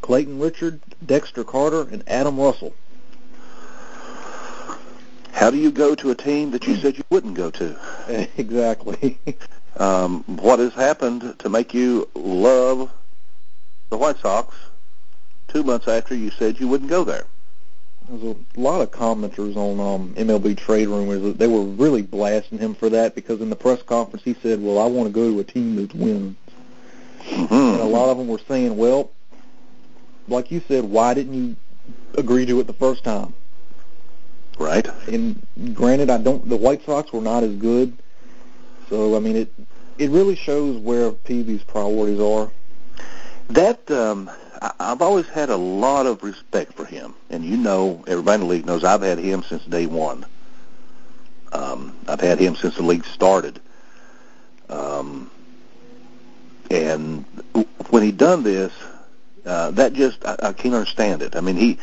Clayton 0.00 0.38
Richard, 0.38 0.80
Dexter 1.04 1.42
Carter, 1.42 1.82
and 1.82 2.04
Adam 2.06 2.38
Russell. 2.38 2.72
How 5.32 5.50
do 5.50 5.58
you 5.58 5.70
go 5.70 5.94
to 5.96 6.10
a 6.10 6.14
team 6.14 6.52
that 6.52 6.66
you 6.66 6.76
said 6.76 6.96
you 6.96 7.04
wouldn't 7.10 7.34
go 7.34 7.50
to? 7.50 7.76
exactly. 8.36 9.18
Um, 9.76 10.24
what 10.24 10.58
has 10.60 10.72
happened 10.72 11.38
to 11.40 11.48
make 11.48 11.74
you 11.74 12.08
love 12.14 12.90
the 13.90 13.98
White 13.98 14.18
Sox 14.18 14.56
two 15.48 15.62
months 15.62 15.88
after 15.88 16.14
you 16.14 16.30
said 16.30 16.58
you 16.58 16.68
wouldn't 16.68 16.88
go 16.88 17.04
there? 17.04 17.26
There's 18.08 18.36
a 18.36 18.60
lot 18.60 18.80
of 18.80 18.92
commenters 18.92 19.56
on 19.56 19.80
um, 19.80 20.14
MLB 20.14 20.56
trade 20.56 20.86
rumors 20.86 21.22
that 21.22 21.38
they 21.38 21.48
were 21.48 21.62
really 21.62 22.02
blasting 22.02 22.58
him 22.58 22.74
for 22.74 22.88
that 22.90 23.14
because 23.14 23.40
in 23.40 23.50
the 23.50 23.56
press 23.56 23.82
conference 23.82 24.22
he 24.24 24.34
said, 24.34 24.62
"Well, 24.62 24.78
I 24.78 24.86
want 24.86 25.08
to 25.08 25.12
go 25.12 25.30
to 25.30 25.40
a 25.40 25.44
team 25.44 25.76
that 25.76 25.94
wins." 25.94 26.36
Mm-hmm. 27.24 27.54
And 27.54 27.80
a 27.80 27.84
lot 27.84 28.08
of 28.08 28.18
them 28.18 28.28
were 28.28 28.40
saying, 28.46 28.76
"Well, 28.76 29.10
like 30.28 30.52
you 30.52 30.62
said, 30.68 30.84
why 30.84 31.14
didn't 31.14 31.34
you 31.34 31.56
agree 32.16 32.46
to 32.46 32.60
it 32.60 32.68
the 32.68 32.72
first 32.72 33.02
time?" 33.02 33.34
Right. 34.58 34.86
And 35.08 35.44
granted, 35.74 36.08
I 36.08 36.18
don't. 36.18 36.48
The 36.48 36.56
White 36.56 36.84
Sox 36.84 37.12
were 37.12 37.20
not 37.20 37.42
as 37.42 37.56
good, 37.56 37.96
so 38.88 39.16
I 39.16 39.18
mean 39.18 39.36
it. 39.36 39.52
It 39.98 40.10
really 40.10 40.36
shows 40.36 40.78
where 40.78 41.10
Peavy's 41.10 41.64
priorities 41.64 42.20
are. 42.20 42.50
That 43.48 43.90
um, 43.90 44.30
I've 44.60 45.02
always 45.02 45.26
had 45.28 45.50
a 45.50 45.56
lot 45.56 46.06
of 46.06 46.22
respect 46.22 46.74
for 46.74 46.84
him, 46.84 47.14
and 47.30 47.44
you 47.44 47.56
know, 47.56 48.04
everybody 48.06 48.42
in 48.42 48.48
the 48.48 48.54
league 48.54 48.66
knows 48.66 48.84
I've 48.84 49.02
had 49.02 49.18
him 49.18 49.42
since 49.42 49.64
day 49.64 49.86
one. 49.86 50.24
Um, 51.52 51.96
I've 52.08 52.20
had 52.20 52.38
him 52.38 52.56
since 52.56 52.76
the 52.76 52.82
league 52.82 53.04
started. 53.04 53.60
Um, 54.68 55.30
and 56.70 57.24
when 57.90 58.02
he 58.02 58.12
done 58.12 58.42
this, 58.42 58.72
uh, 59.44 59.70
that 59.72 59.92
just 59.92 60.24
I, 60.24 60.36
I 60.42 60.52
can't 60.52 60.74
understand 60.74 61.22
it. 61.22 61.36
I 61.36 61.40
mean, 61.40 61.56
he 61.56 61.78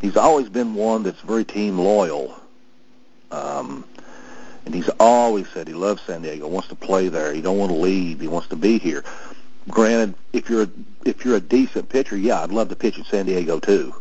he's 0.00 0.16
always 0.16 0.48
been 0.48 0.74
one 0.74 1.02
that's 1.02 1.20
very 1.20 1.44
team 1.44 1.78
loyal. 1.78 2.38
Um, 3.30 3.84
and 4.64 4.74
he's 4.74 4.90
always 5.00 5.48
said 5.48 5.66
he 5.66 5.74
loves 5.74 6.02
San 6.02 6.22
Diego, 6.22 6.46
wants 6.46 6.68
to 6.68 6.74
play 6.74 7.08
there. 7.08 7.32
He 7.32 7.40
don't 7.40 7.58
want 7.58 7.72
to 7.72 7.78
leave. 7.78 8.20
He 8.20 8.28
wants 8.28 8.48
to 8.48 8.56
be 8.56 8.78
here. 8.78 9.04
Granted, 9.68 10.14
if 10.32 10.48
you're 10.48 10.62
a, 10.62 10.70
if 11.04 11.24
you're 11.24 11.36
a 11.36 11.40
decent 11.40 11.88
pitcher, 11.88 12.16
yeah, 12.16 12.42
I'd 12.42 12.50
love 12.50 12.68
to 12.70 12.76
pitch 12.76 12.98
in 12.98 13.04
San 13.04 13.26
Diego 13.26 13.60
too. 13.60 13.94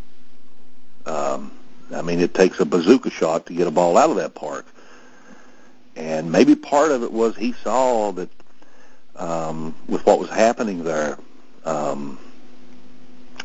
Um, 1.06 1.52
I 1.94 2.02
mean, 2.02 2.20
it 2.20 2.34
takes 2.34 2.60
a 2.60 2.66
bazooka 2.66 3.10
shot 3.10 3.46
to 3.48 3.54
get 3.54 3.68
a 3.68 3.72
ball 3.72 3.98
out 3.98 4.10
of 4.10 4.16
that 4.18 4.36
park. 4.36 4.66
And 5.96 6.32
maybe 6.32 6.56
part 6.56 6.92
of 6.92 7.04
it 7.04 7.12
was 7.12 7.36
he 7.36 7.54
saw 7.54 8.12
that 8.14 8.30
um, 9.16 9.76
with 9.88 10.06
what 10.06 10.20
was 10.20 10.30
happening 10.30 10.84
there, 10.84 11.18
um, 11.66 12.18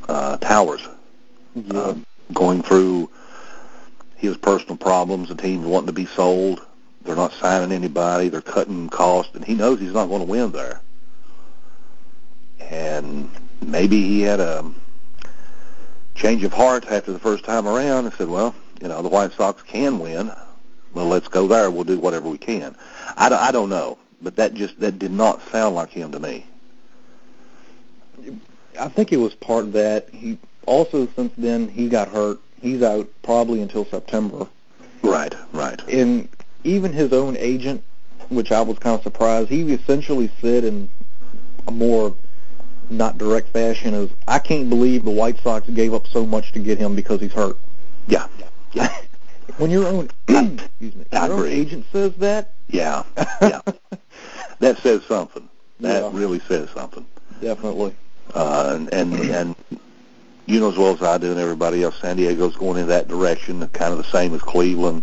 uh, 0.08 0.36
Towers 0.36 0.86
Yeah. 1.54 1.78
uh, 1.78 1.94
going 2.32 2.62
through 2.62 3.10
his 4.16 4.36
personal 4.36 4.76
problems, 4.76 5.28
the 5.28 5.34
teams 5.34 5.66
wanting 5.66 5.88
to 5.88 5.92
be 5.92 6.06
sold. 6.06 6.64
They're 7.02 7.16
not 7.16 7.32
signing 7.32 7.72
anybody. 7.72 8.28
They're 8.28 8.40
cutting 8.40 8.88
costs, 8.88 9.34
and 9.34 9.44
he 9.44 9.54
knows 9.54 9.80
he's 9.80 9.92
not 9.92 10.06
going 10.06 10.20
to 10.20 10.30
win 10.30 10.52
there. 10.52 10.80
And 12.70 13.30
maybe 13.60 14.00
he 14.02 14.22
had 14.22 14.40
a 14.40 14.64
change 16.14 16.44
of 16.44 16.52
heart 16.52 16.86
after 16.90 17.12
the 17.12 17.18
first 17.18 17.44
time 17.44 17.66
around 17.66 18.06
and 18.06 18.14
said, 18.14 18.28
well, 18.28 18.54
you 18.80 18.88
know, 18.88 19.02
the 19.02 19.08
White 19.08 19.32
Sox 19.32 19.62
can 19.62 19.98
win. 19.98 20.32
Well, 20.92 21.06
let's 21.06 21.28
go 21.28 21.46
there. 21.46 21.70
We'll 21.70 21.84
do 21.84 21.98
whatever 21.98 22.28
we 22.28 22.38
can. 22.38 22.76
I 23.16 23.28
don't, 23.28 23.40
I 23.40 23.50
don't 23.50 23.68
know, 23.68 23.98
but 24.22 24.36
that 24.36 24.54
just 24.54 24.78
that 24.80 24.98
did 24.98 25.10
not 25.10 25.42
sound 25.50 25.74
like 25.74 25.90
him 25.90 26.12
to 26.12 26.20
me. 26.20 26.46
I 28.78 28.88
think 28.88 29.12
it 29.12 29.16
was 29.16 29.34
part 29.34 29.64
of 29.64 29.72
that. 29.72 30.08
He 30.10 30.38
also 30.66 31.08
since 31.16 31.32
then 31.36 31.68
he 31.68 31.88
got 31.88 32.08
hurt. 32.08 32.40
He's 32.60 32.82
out 32.82 33.08
probably 33.22 33.60
until 33.60 33.84
September. 33.84 34.46
Right, 35.02 35.34
right. 35.52 35.80
And 35.88 36.28
even 36.62 36.92
his 36.92 37.12
own 37.12 37.36
agent, 37.36 37.82
which 38.30 38.52
I 38.52 38.62
was 38.62 38.78
kind 38.78 38.96
of 38.96 39.02
surprised, 39.02 39.50
he 39.50 39.72
essentially 39.72 40.30
said 40.40 40.64
in 40.64 40.88
a 41.66 41.70
more 41.70 42.14
not 42.90 43.18
direct 43.18 43.48
fashion 43.48 43.94
is, 43.94 44.10
I 44.28 44.38
can't 44.38 44.68
believe 44.68 45.04
the 45.04 45.10
White 45.10 45.38
Sox 45.42 45.68
gave 45.70 45.94
up 45.94 46.06
so 46.06 46.24
much 46.26 46.52
to 46.52 46.58
get 46.58 46.78
him 46.78 46.94
because 46.94 47.20
he's 47.20 47.32
hurt. 47.32 47.58
Yeah, 48.06 48.26
yeah, 48.72 48.94
When 49.58 49.70
your 49.70 49.86
own 49.86 50.10
excuse 50.28 50.94
me, 50.94 51.04
I 51.12 51.26
your 51.26 51.38
own 51.38 51.48
agent 51.48 51.86
says 51.92 52.12
that, 52.16 52.54
yeah, 52.68 53.02
yeah. 53.40 53.60
that 54.58 54.78
says 54.78 55.02
something. 55.04 55.48
That 55.80 56.02
Yeah. 56.02 56.10
really 56.12 56.40
says 56.40 56.68
something. 56.70 57.06
definitely. 57.40 57.94
Uh, 58.34 58.72
and, 58.76 58.92
and 58.92 59.14
and 59.30 59.56
you 60.46 60.58
know 60.60 60.70
as 60.70 60.76
well 60.78 60.94
as 60.94 61.02
I 61.02 61.18
do, 61.18 61.30
and 61.30 61.38
everybody 61.38 61.82
else, 61.82 61.98
San 62.00 62.16
Diego's 62.16 62.56
going 62.56 62.80
in 62.80 62.88
that 62.88 63.06
direction, 63.08 63.66
kind 63.68 63.92
of 63.92 63.98
the 63.98 64.10
same 64.10 64.34
as 64.34 64.40
Cleveland. 64.42 65.02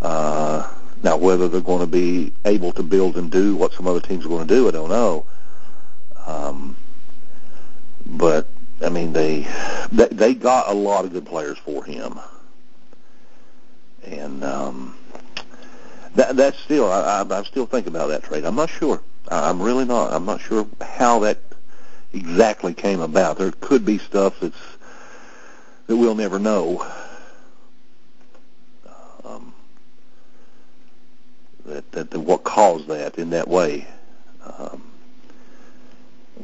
Uh, 0.00 0.68
now, 1.02 1.16
whether 1.16 1.48
they're 1.48 1.60
going 1.60 1.80
to 1.80 1.86
be 1.86 2.32
able 2.44 2.72
to 2.72 2.82
build 2.82 3.16
and 3.16 3.30
do 3.30 3.56
what 3.56 3.72
some 3.72 3.86
other 3.86 4.00
teams 4.00 4.24
are 4.24 4.28
going 4.28 4.46
to 4.46 4.54
do, 4.54 4.68
I 4.68 4.70
don't 4.70 4.90
know. 4.90 5.24
Um, 6.26 6.76
but 8.06 8.46
I 8.82 8.88
mean, 8.88 9.12
they, 9.12 9.46
they 9.92 10.08
they 10.08 10.34
got 10.34 10.68
a 10.68 10.74
lot 10.74 11.04
of 11.04 11.12
good 11.12 11.26
players 11.26 11.58
for 11.58 11.84
him, 11.84 12.18
and 14.04 14.42
um, 14.42 14.96
that 16.14 16.36
that's 16.36 16.58
still 16.58 16.90
I, 16.90 17.22
I 17.22 17.38
I 17.38 17.42
still 17.44 17.66
think 17.66 17.86
about 17.86 18.08
that 18.08 18.24
trade. 18.24 18.44
I'm 18.44 18.56
not 18.56 18.70
sure. 18.70 19.02
I, 19.28 19.50
I'm 19.50 19.60
really 19.60 19.84
not. 19.84 20.12
I'm 20.12 20.24
not 20.24 20.40
sure 20.40 20.66
how 20.80 21.20
that 21.20 21.38
exactly 22.12 22.74
came 22.74 23.00
about. 23.00 23.38
There 23.38 23.52
could 23.52 23.84
be 23.84 23.98
stuff 23.98 24.40
that's 24.40 24.56
that 25.86 25.96
we'll 25.96 26.14
never 26.14 26.38
know. 26.38 26.86
Um, 29.24 29.52
that, 31.66 31.90
that, 31.92 32.10
that 32.10 32.20
what 32.20 32.44
caused 32.44 32.88
that 32.88 33.18
in 33.18 33.30
that 33.30 33.48
way. 33.48 33.86
Um, 34.44 34.89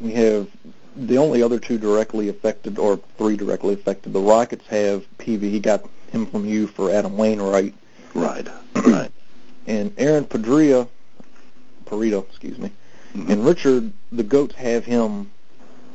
We 0.01 0.11
have 0.13 0.47
the 0.95 1.17
only 1.17 1.41
other 1.43 1.59
two 1.59 1.77
directly 1.77 2.29
affected, 2.29 2.77
or 2.79 2.97
three 3.17 3.35
directly 3.37 3.73
affected. 3.73 4.13
The 4.13 4.19
Rockets 4.19 4.65
have 4.67 5.05
Peavy. 5.17 5.49
He 5.49 5.59
got 5.59 5.83
him 6.11 6.25
from 6.25 6.45
you 6.45 6.67
for 6.67 6.91
Adam 6.91 7.17
Wainwright. 7.17 7.73
right, 8.13 8.47
right. 8.75 9.11
And 9.67 9.93
Aaron 9.97 10.23
Padria, 10.23 10.87
Parito, 11.85 12.23
excuse 12.29 12.57
me, 12.57 12.71
Mhm. 13.13 13.29
and 13.29 13.45
Richard, 13.45 13.91
the 14.13 14.23
Goats 14.23 14.55
have 14.55 14.85
him 14.85 15.29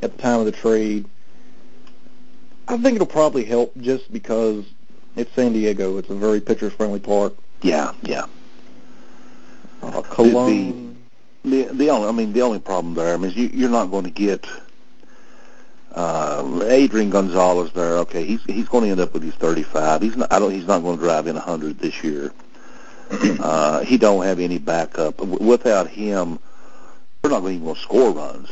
at 0.02 0.14
the 0.14 0.22
time 0.22 0.40
of 0.40 0.44
the 0.44 0.52
trade. 0.52 1.06
I 2.68 2.76
think 2.76 2.96
it'll 2.96 3.06
probably 3.06 3.44
help 3.44 3.72
just 3.80 4.12
because 4.12 4.66
it's 5.16 5.34
San 5.34 5.54
Diego. 5.54 5.96
It's 5.96 6.10
a 6.10 6.14
very 6.14 6.40
pitcher-friendly 6.40 7.00
park. 7.00 7.34
Yeah, 7.62 7.92
yeah. 8.02 8.26
Uh, 9.82 10.02
Cologne, 10.02 10.66
The 10.66 10.72
the 10.72 10.81
only 11.44 11.90
I 11.90 12.12
mean 12.12 12.32
the 12.32 12.42
only 12.42 12.58
problem 12.60 12.94
there 12.94 13.14
I 13.14 13.16
mean 13.16 13.30
is 13.30 13.36
you, 13.36 13.50
you're 13.52 13.70
not 13.70 13.90
going 13.90 14.04
to 14.04 14.10
get 14.10 14.46
uh, 15.94 16.60
Adrian 16.64 17.10
Gonzalez 17.10 17.70
there. 17.72 17.98
Okay, 17.98 18.24
he's 18.24 18.42
he's 18.44 18.68
going 18.68 18.84
to 18.84 18.90
end 18.90 19.00
up 19.00 19.12
with 19.12 19.22
his 19.22 19.34
35. 19.34 20.00
He's 20.02 20.16
not 20.16 20.32
I 20.32 20.38
don't 20.38 20.52
he's 20.52 20.66
not 20.66 20.82
going 20.82 20.96
to 20.98 21.02
drive 21.04 21.26
in 21.26 21.34
100 21.34 21.78
this 21.78 22.02
year. 22.02 22.32
uh, 23.10 23.80
he 23.84 23.98
don't 23.98 24.24
have 24.24 24.40
any 24.40 24.56
backup. 24.58 25.18
W- 25.18 25.44
without 25.46 25.88
him, 25.88 26.38
we're 27.22 27.30
not 27.30 27.42
even 27.44 27.62
going 27.64 27.74
to 27.74 27.80
score 27.80 28.10
runs. 28.10 28.48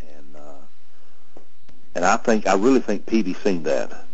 And 0.00 0.36
uh, 0.36 0.40
and 1.96 2.04
I 2.04 2.16
think 2.18 2.46
I 2.46 2.54
really 2.54 2.80
think 2.80 3.06
Peavy 3.06 3.34
seen 3.34 3.64
that. 3.64 4.04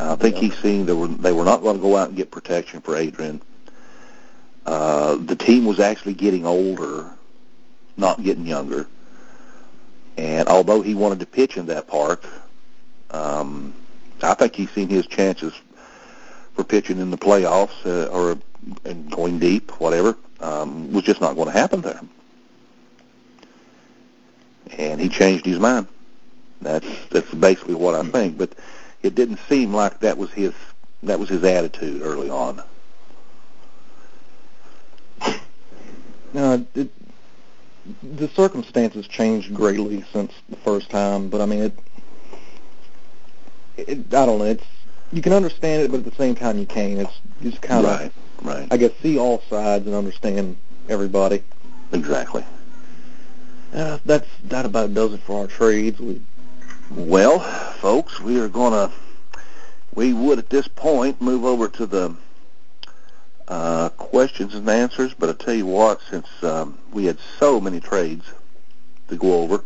I 0.00 0.16
think 0.16 0.36
Yeah. 0.36 0.42
he's 0.42 0.58
seen 0.58 0.86
they 0.86 0.94
were 0.94 1.08
they 1.08 1.32
were 1.32 1.44
not 1.44 1.60
going 1.62 1.76
to 1.76 1.82
go 1.82 1.96
out 1.96 2.08
and 2.08 2.16
get 2.16 2.30
protection 2.30 2.80
for 2.80 2.96
Adrian. 2.96 3.42
Uh, 4.66 5.16
the 5.16 5.36
team 5.36 5.64
was 5.64 5.80
actually 5.80 6.14
getting 6.14 6.46
older, 6.46 7.10
not 7.96 8.22
getting 8.22 8.46
younger. 8.46 8.86
And 10.16 10.48
although 10.48 10.82
he 10.82 10.94
wanted 10.94 11.20
to 11.20 11.26
pitch 11.26 11.56
in 11.56 11.66
that 11.66 11.88
park, 11.88 12.24
um, 13.10 13.74
I 14.22 14.34
think 14.34 14.54
he's 14.54 14.70
seen 14.70 14.88
his 14.88 15.06
chances 15.06 15.52
for 16.54 16.64
pitching 16.64 16.98
in 16.98 17.10
the 17.10 17.18
playoffs 17.18 17.84
uh, 17.84 18.06
or 18.10 18.38
and 18.84 19.10
going 19.10 19.38
deep, 19.38 19.72
whatever, 19.80 20.16
um, 20.40 20.92
was 20.92 21.02
just 21.02 21.20
not 21.20 21.34
going 21.34 21.46
to 21.46 21.52
happen 21.52 21.80
there. 21.80 22.00
And 24.78 25.00
he 25.00 25.08
changed 25.08 25.44
his 25.44 25.58
mind. 25.58 25.88
That's 26.60 26.86
that's 27.10 27.32
basically 27.34 27.74
what 27.74 27.94
I 27.94 28.08
think. 28.08 28.38
But 28.38 28.54
it 29.02 29.14
didn't 29.14 29.40
seem 29.48 29.74
like 29.74 30.00
that 30.00 30.16
was 30.16 30.30
his 30.30 30.54
that 31.02 31.18
was 31.18 31.28
his 31.28 31.42
attitude 31.42 32.02
early 32.02 32.30
on. 32.30 32.62
No, 36.32 36.64
it, 36.74 36.90
the 38.02 38.28
circumstances 38.28 39.06
changed 39.08 39.52
greatly 39.52 40.04
since 40.12 40.32
the 40.48 40.56
first 40.56 40.90
time, 40.90 41.28
but 41.28 41.40
I 41.40 41.46
mean, 41.46 41.60
it, 41.60 41.78
it 43.76 43.98
I 44.14 44.26
don't 44.26 44.38
know. 44.38 44.44
It's 44.44 44.64
you 45.12 45.20
can 45.20 45.32
understand 45.32 45.82
it, 45.82 45.90
but 45.90 45.98
at 45.98 46.04
the 46.04 46.16
same 46.16 46.34
time 46.34 46.58
you 46.58 46.66
can't. 46.66 47.00
It's 47.00 47.20
just 47.42 47.60
kind 47.60 47.84
of, 47.84 48.00
right, 48.00 48.12
right, 48.42 48.68
I 48.70 48.76
guess, 48.76 48.92
see 49.02 49.18
all 49.18 49.42
sides 49.50 49.86
and 49.86 49.94
understand 49.94 50.56
everybody. 50.88 51.42
exactly. 51.92 52.44
Uh, 53.74 53.98
that's 54.04 54.28
that 54.44 54.64
about 54.66 54.94
does 54.94 55.12
it 55.14 55.20
for 55.20 55.40
our 55.40 55.46
trades. 55.46 55.98
We 55.98 56.20
Well, 56.90 57.40
folks, 57.40 58.20
we 58.20 58.38
are 58.38 58.48
to, 58.48 58.90
we 59.94 60.12
would 60.12 60.38
at 60.38 60.50
this 60.50 60.68
point 60.68 61.20
move 61.20 61.44
over 61.44 61.68
to 61.68 61.86
the 61.86 62.14
uh, 63.52 63.90
questions 63.90 64.54
and 64.54 64.66
answers, 64.66 65.12
but 65.12 65.28
I 65.28 65.34
tell 65.34 65.52
you 65.52 65.66
what, 65.66 66.00
since 66.08 66.26
um, 66.42 66.78
we 66.90 67.04
had 67.04 67.18
so 67.38 67.60
many 67.60 67.80
trades 67.80 68.24
to 69.08 69.16
go 69.16 69.42
over, 69.42 69.62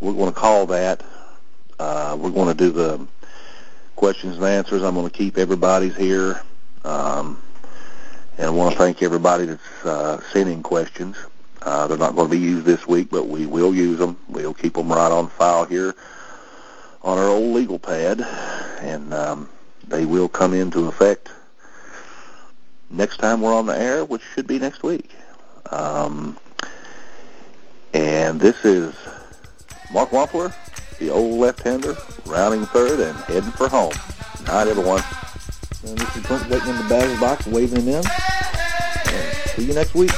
we're 0.00 0.14
going 0.14 0.32
to 0.32 0.38
call 0.38 0.66
that, 0.66 1.04
uh, 1.78 2.16
we're 2.18 2.32
going 2.32 2.48
to 2.48 2.54
do 2.54 2.72
the 2.72 3.06
questions 3.94 4.34
and 4.34 4.44
answers. 4.44 4.82
I'm 4.82 4.94
going 4.94 5.08
to 5.08 5.16
keep 5.16 5.38
everybody's 5.38 5.94
here. 5.94 6.42
Um, 6.84 7.40
and 8.36 8.48
I 8.48 8.50
want 8.50 8.72
to 8.72 8.78
thank 8.78 9.00
everybody 9.00 9.44
that's 9.44 9.84
uh, 9.84 10.20
sent 10.32 10.48
in 10.48 10.64
questions. 10.64 11.16
Uh, 11.62 11.86
they're 11.86 11.96
not 11.96 12.16
going 12.16 12.28
to 12.28 12.36
be 12.36 12.42
used 12.42 12.66
this 12.66 12.84
week, 12.88 13.10
but 13.10 13.28
we 13.28 13.46
will 13.46 13.72
use 13.72 14.00
them. 14.00 14.16
We'll 14.28 14.54
keep 14.54 14.74
them 14.74 14.92
right 14.92 15.12
on 15.12 15.28
file 15.28 15.66
here 15.66 15.94
on 17.02 17.18
our 17.18 17.28
old 17.28 17.54
legal 17.54 17.78
pad, 17.78 18.20
and 18.80 19.14
um, 19.14 19.48
they 19.86 20.04
will 20.04 20.28
come 20.28 20.52
into 20.52 20.88
effect 20.88 21.30
next 22.96 23.18
time 23.18 23.40
we're 23.40 23.54
on 23.54 23.66
the 23.66 23.78
air, 23.78 24.04
which 24.04 24.22
should 24.34 24.46
be 24.46 24.58
next 24.58 24.82
week. 24.82 25.10
Um, 25.70 26.36
and 27.92 28.40
this 28.40 28.64
is 28.64 28.94
Mark 29.92 30.10
Wampler, 30.10 30.54
the 30.98 31.10
old 31.10 31.38
left-hander, 31.38 31.96
rounding 32.26 32.66
third 32.66 33.00
and 33.00 33.16
heading 33.24 33.50
for 33.52 33.68
home. 33.68 33.92
Night, 34.46 34.68
everyone. 34.68 35.02
And 35.86 35.98
this 35.98 36.16
is 36.16 36.26
Brent 36.26 36.50
waiting 36.50 36.68
in 36.68 36.76
the 36.76 36.86
batter's 36.88 37.20
box, 37.20 37.46
waving 37.46 37.82
him 37.82 37.88
in. 37.88 38.04
And 38.04 39.36
see 39.50 39.64
you 39.64 39.74
next 39.74 39.94
week. 39.94 40.12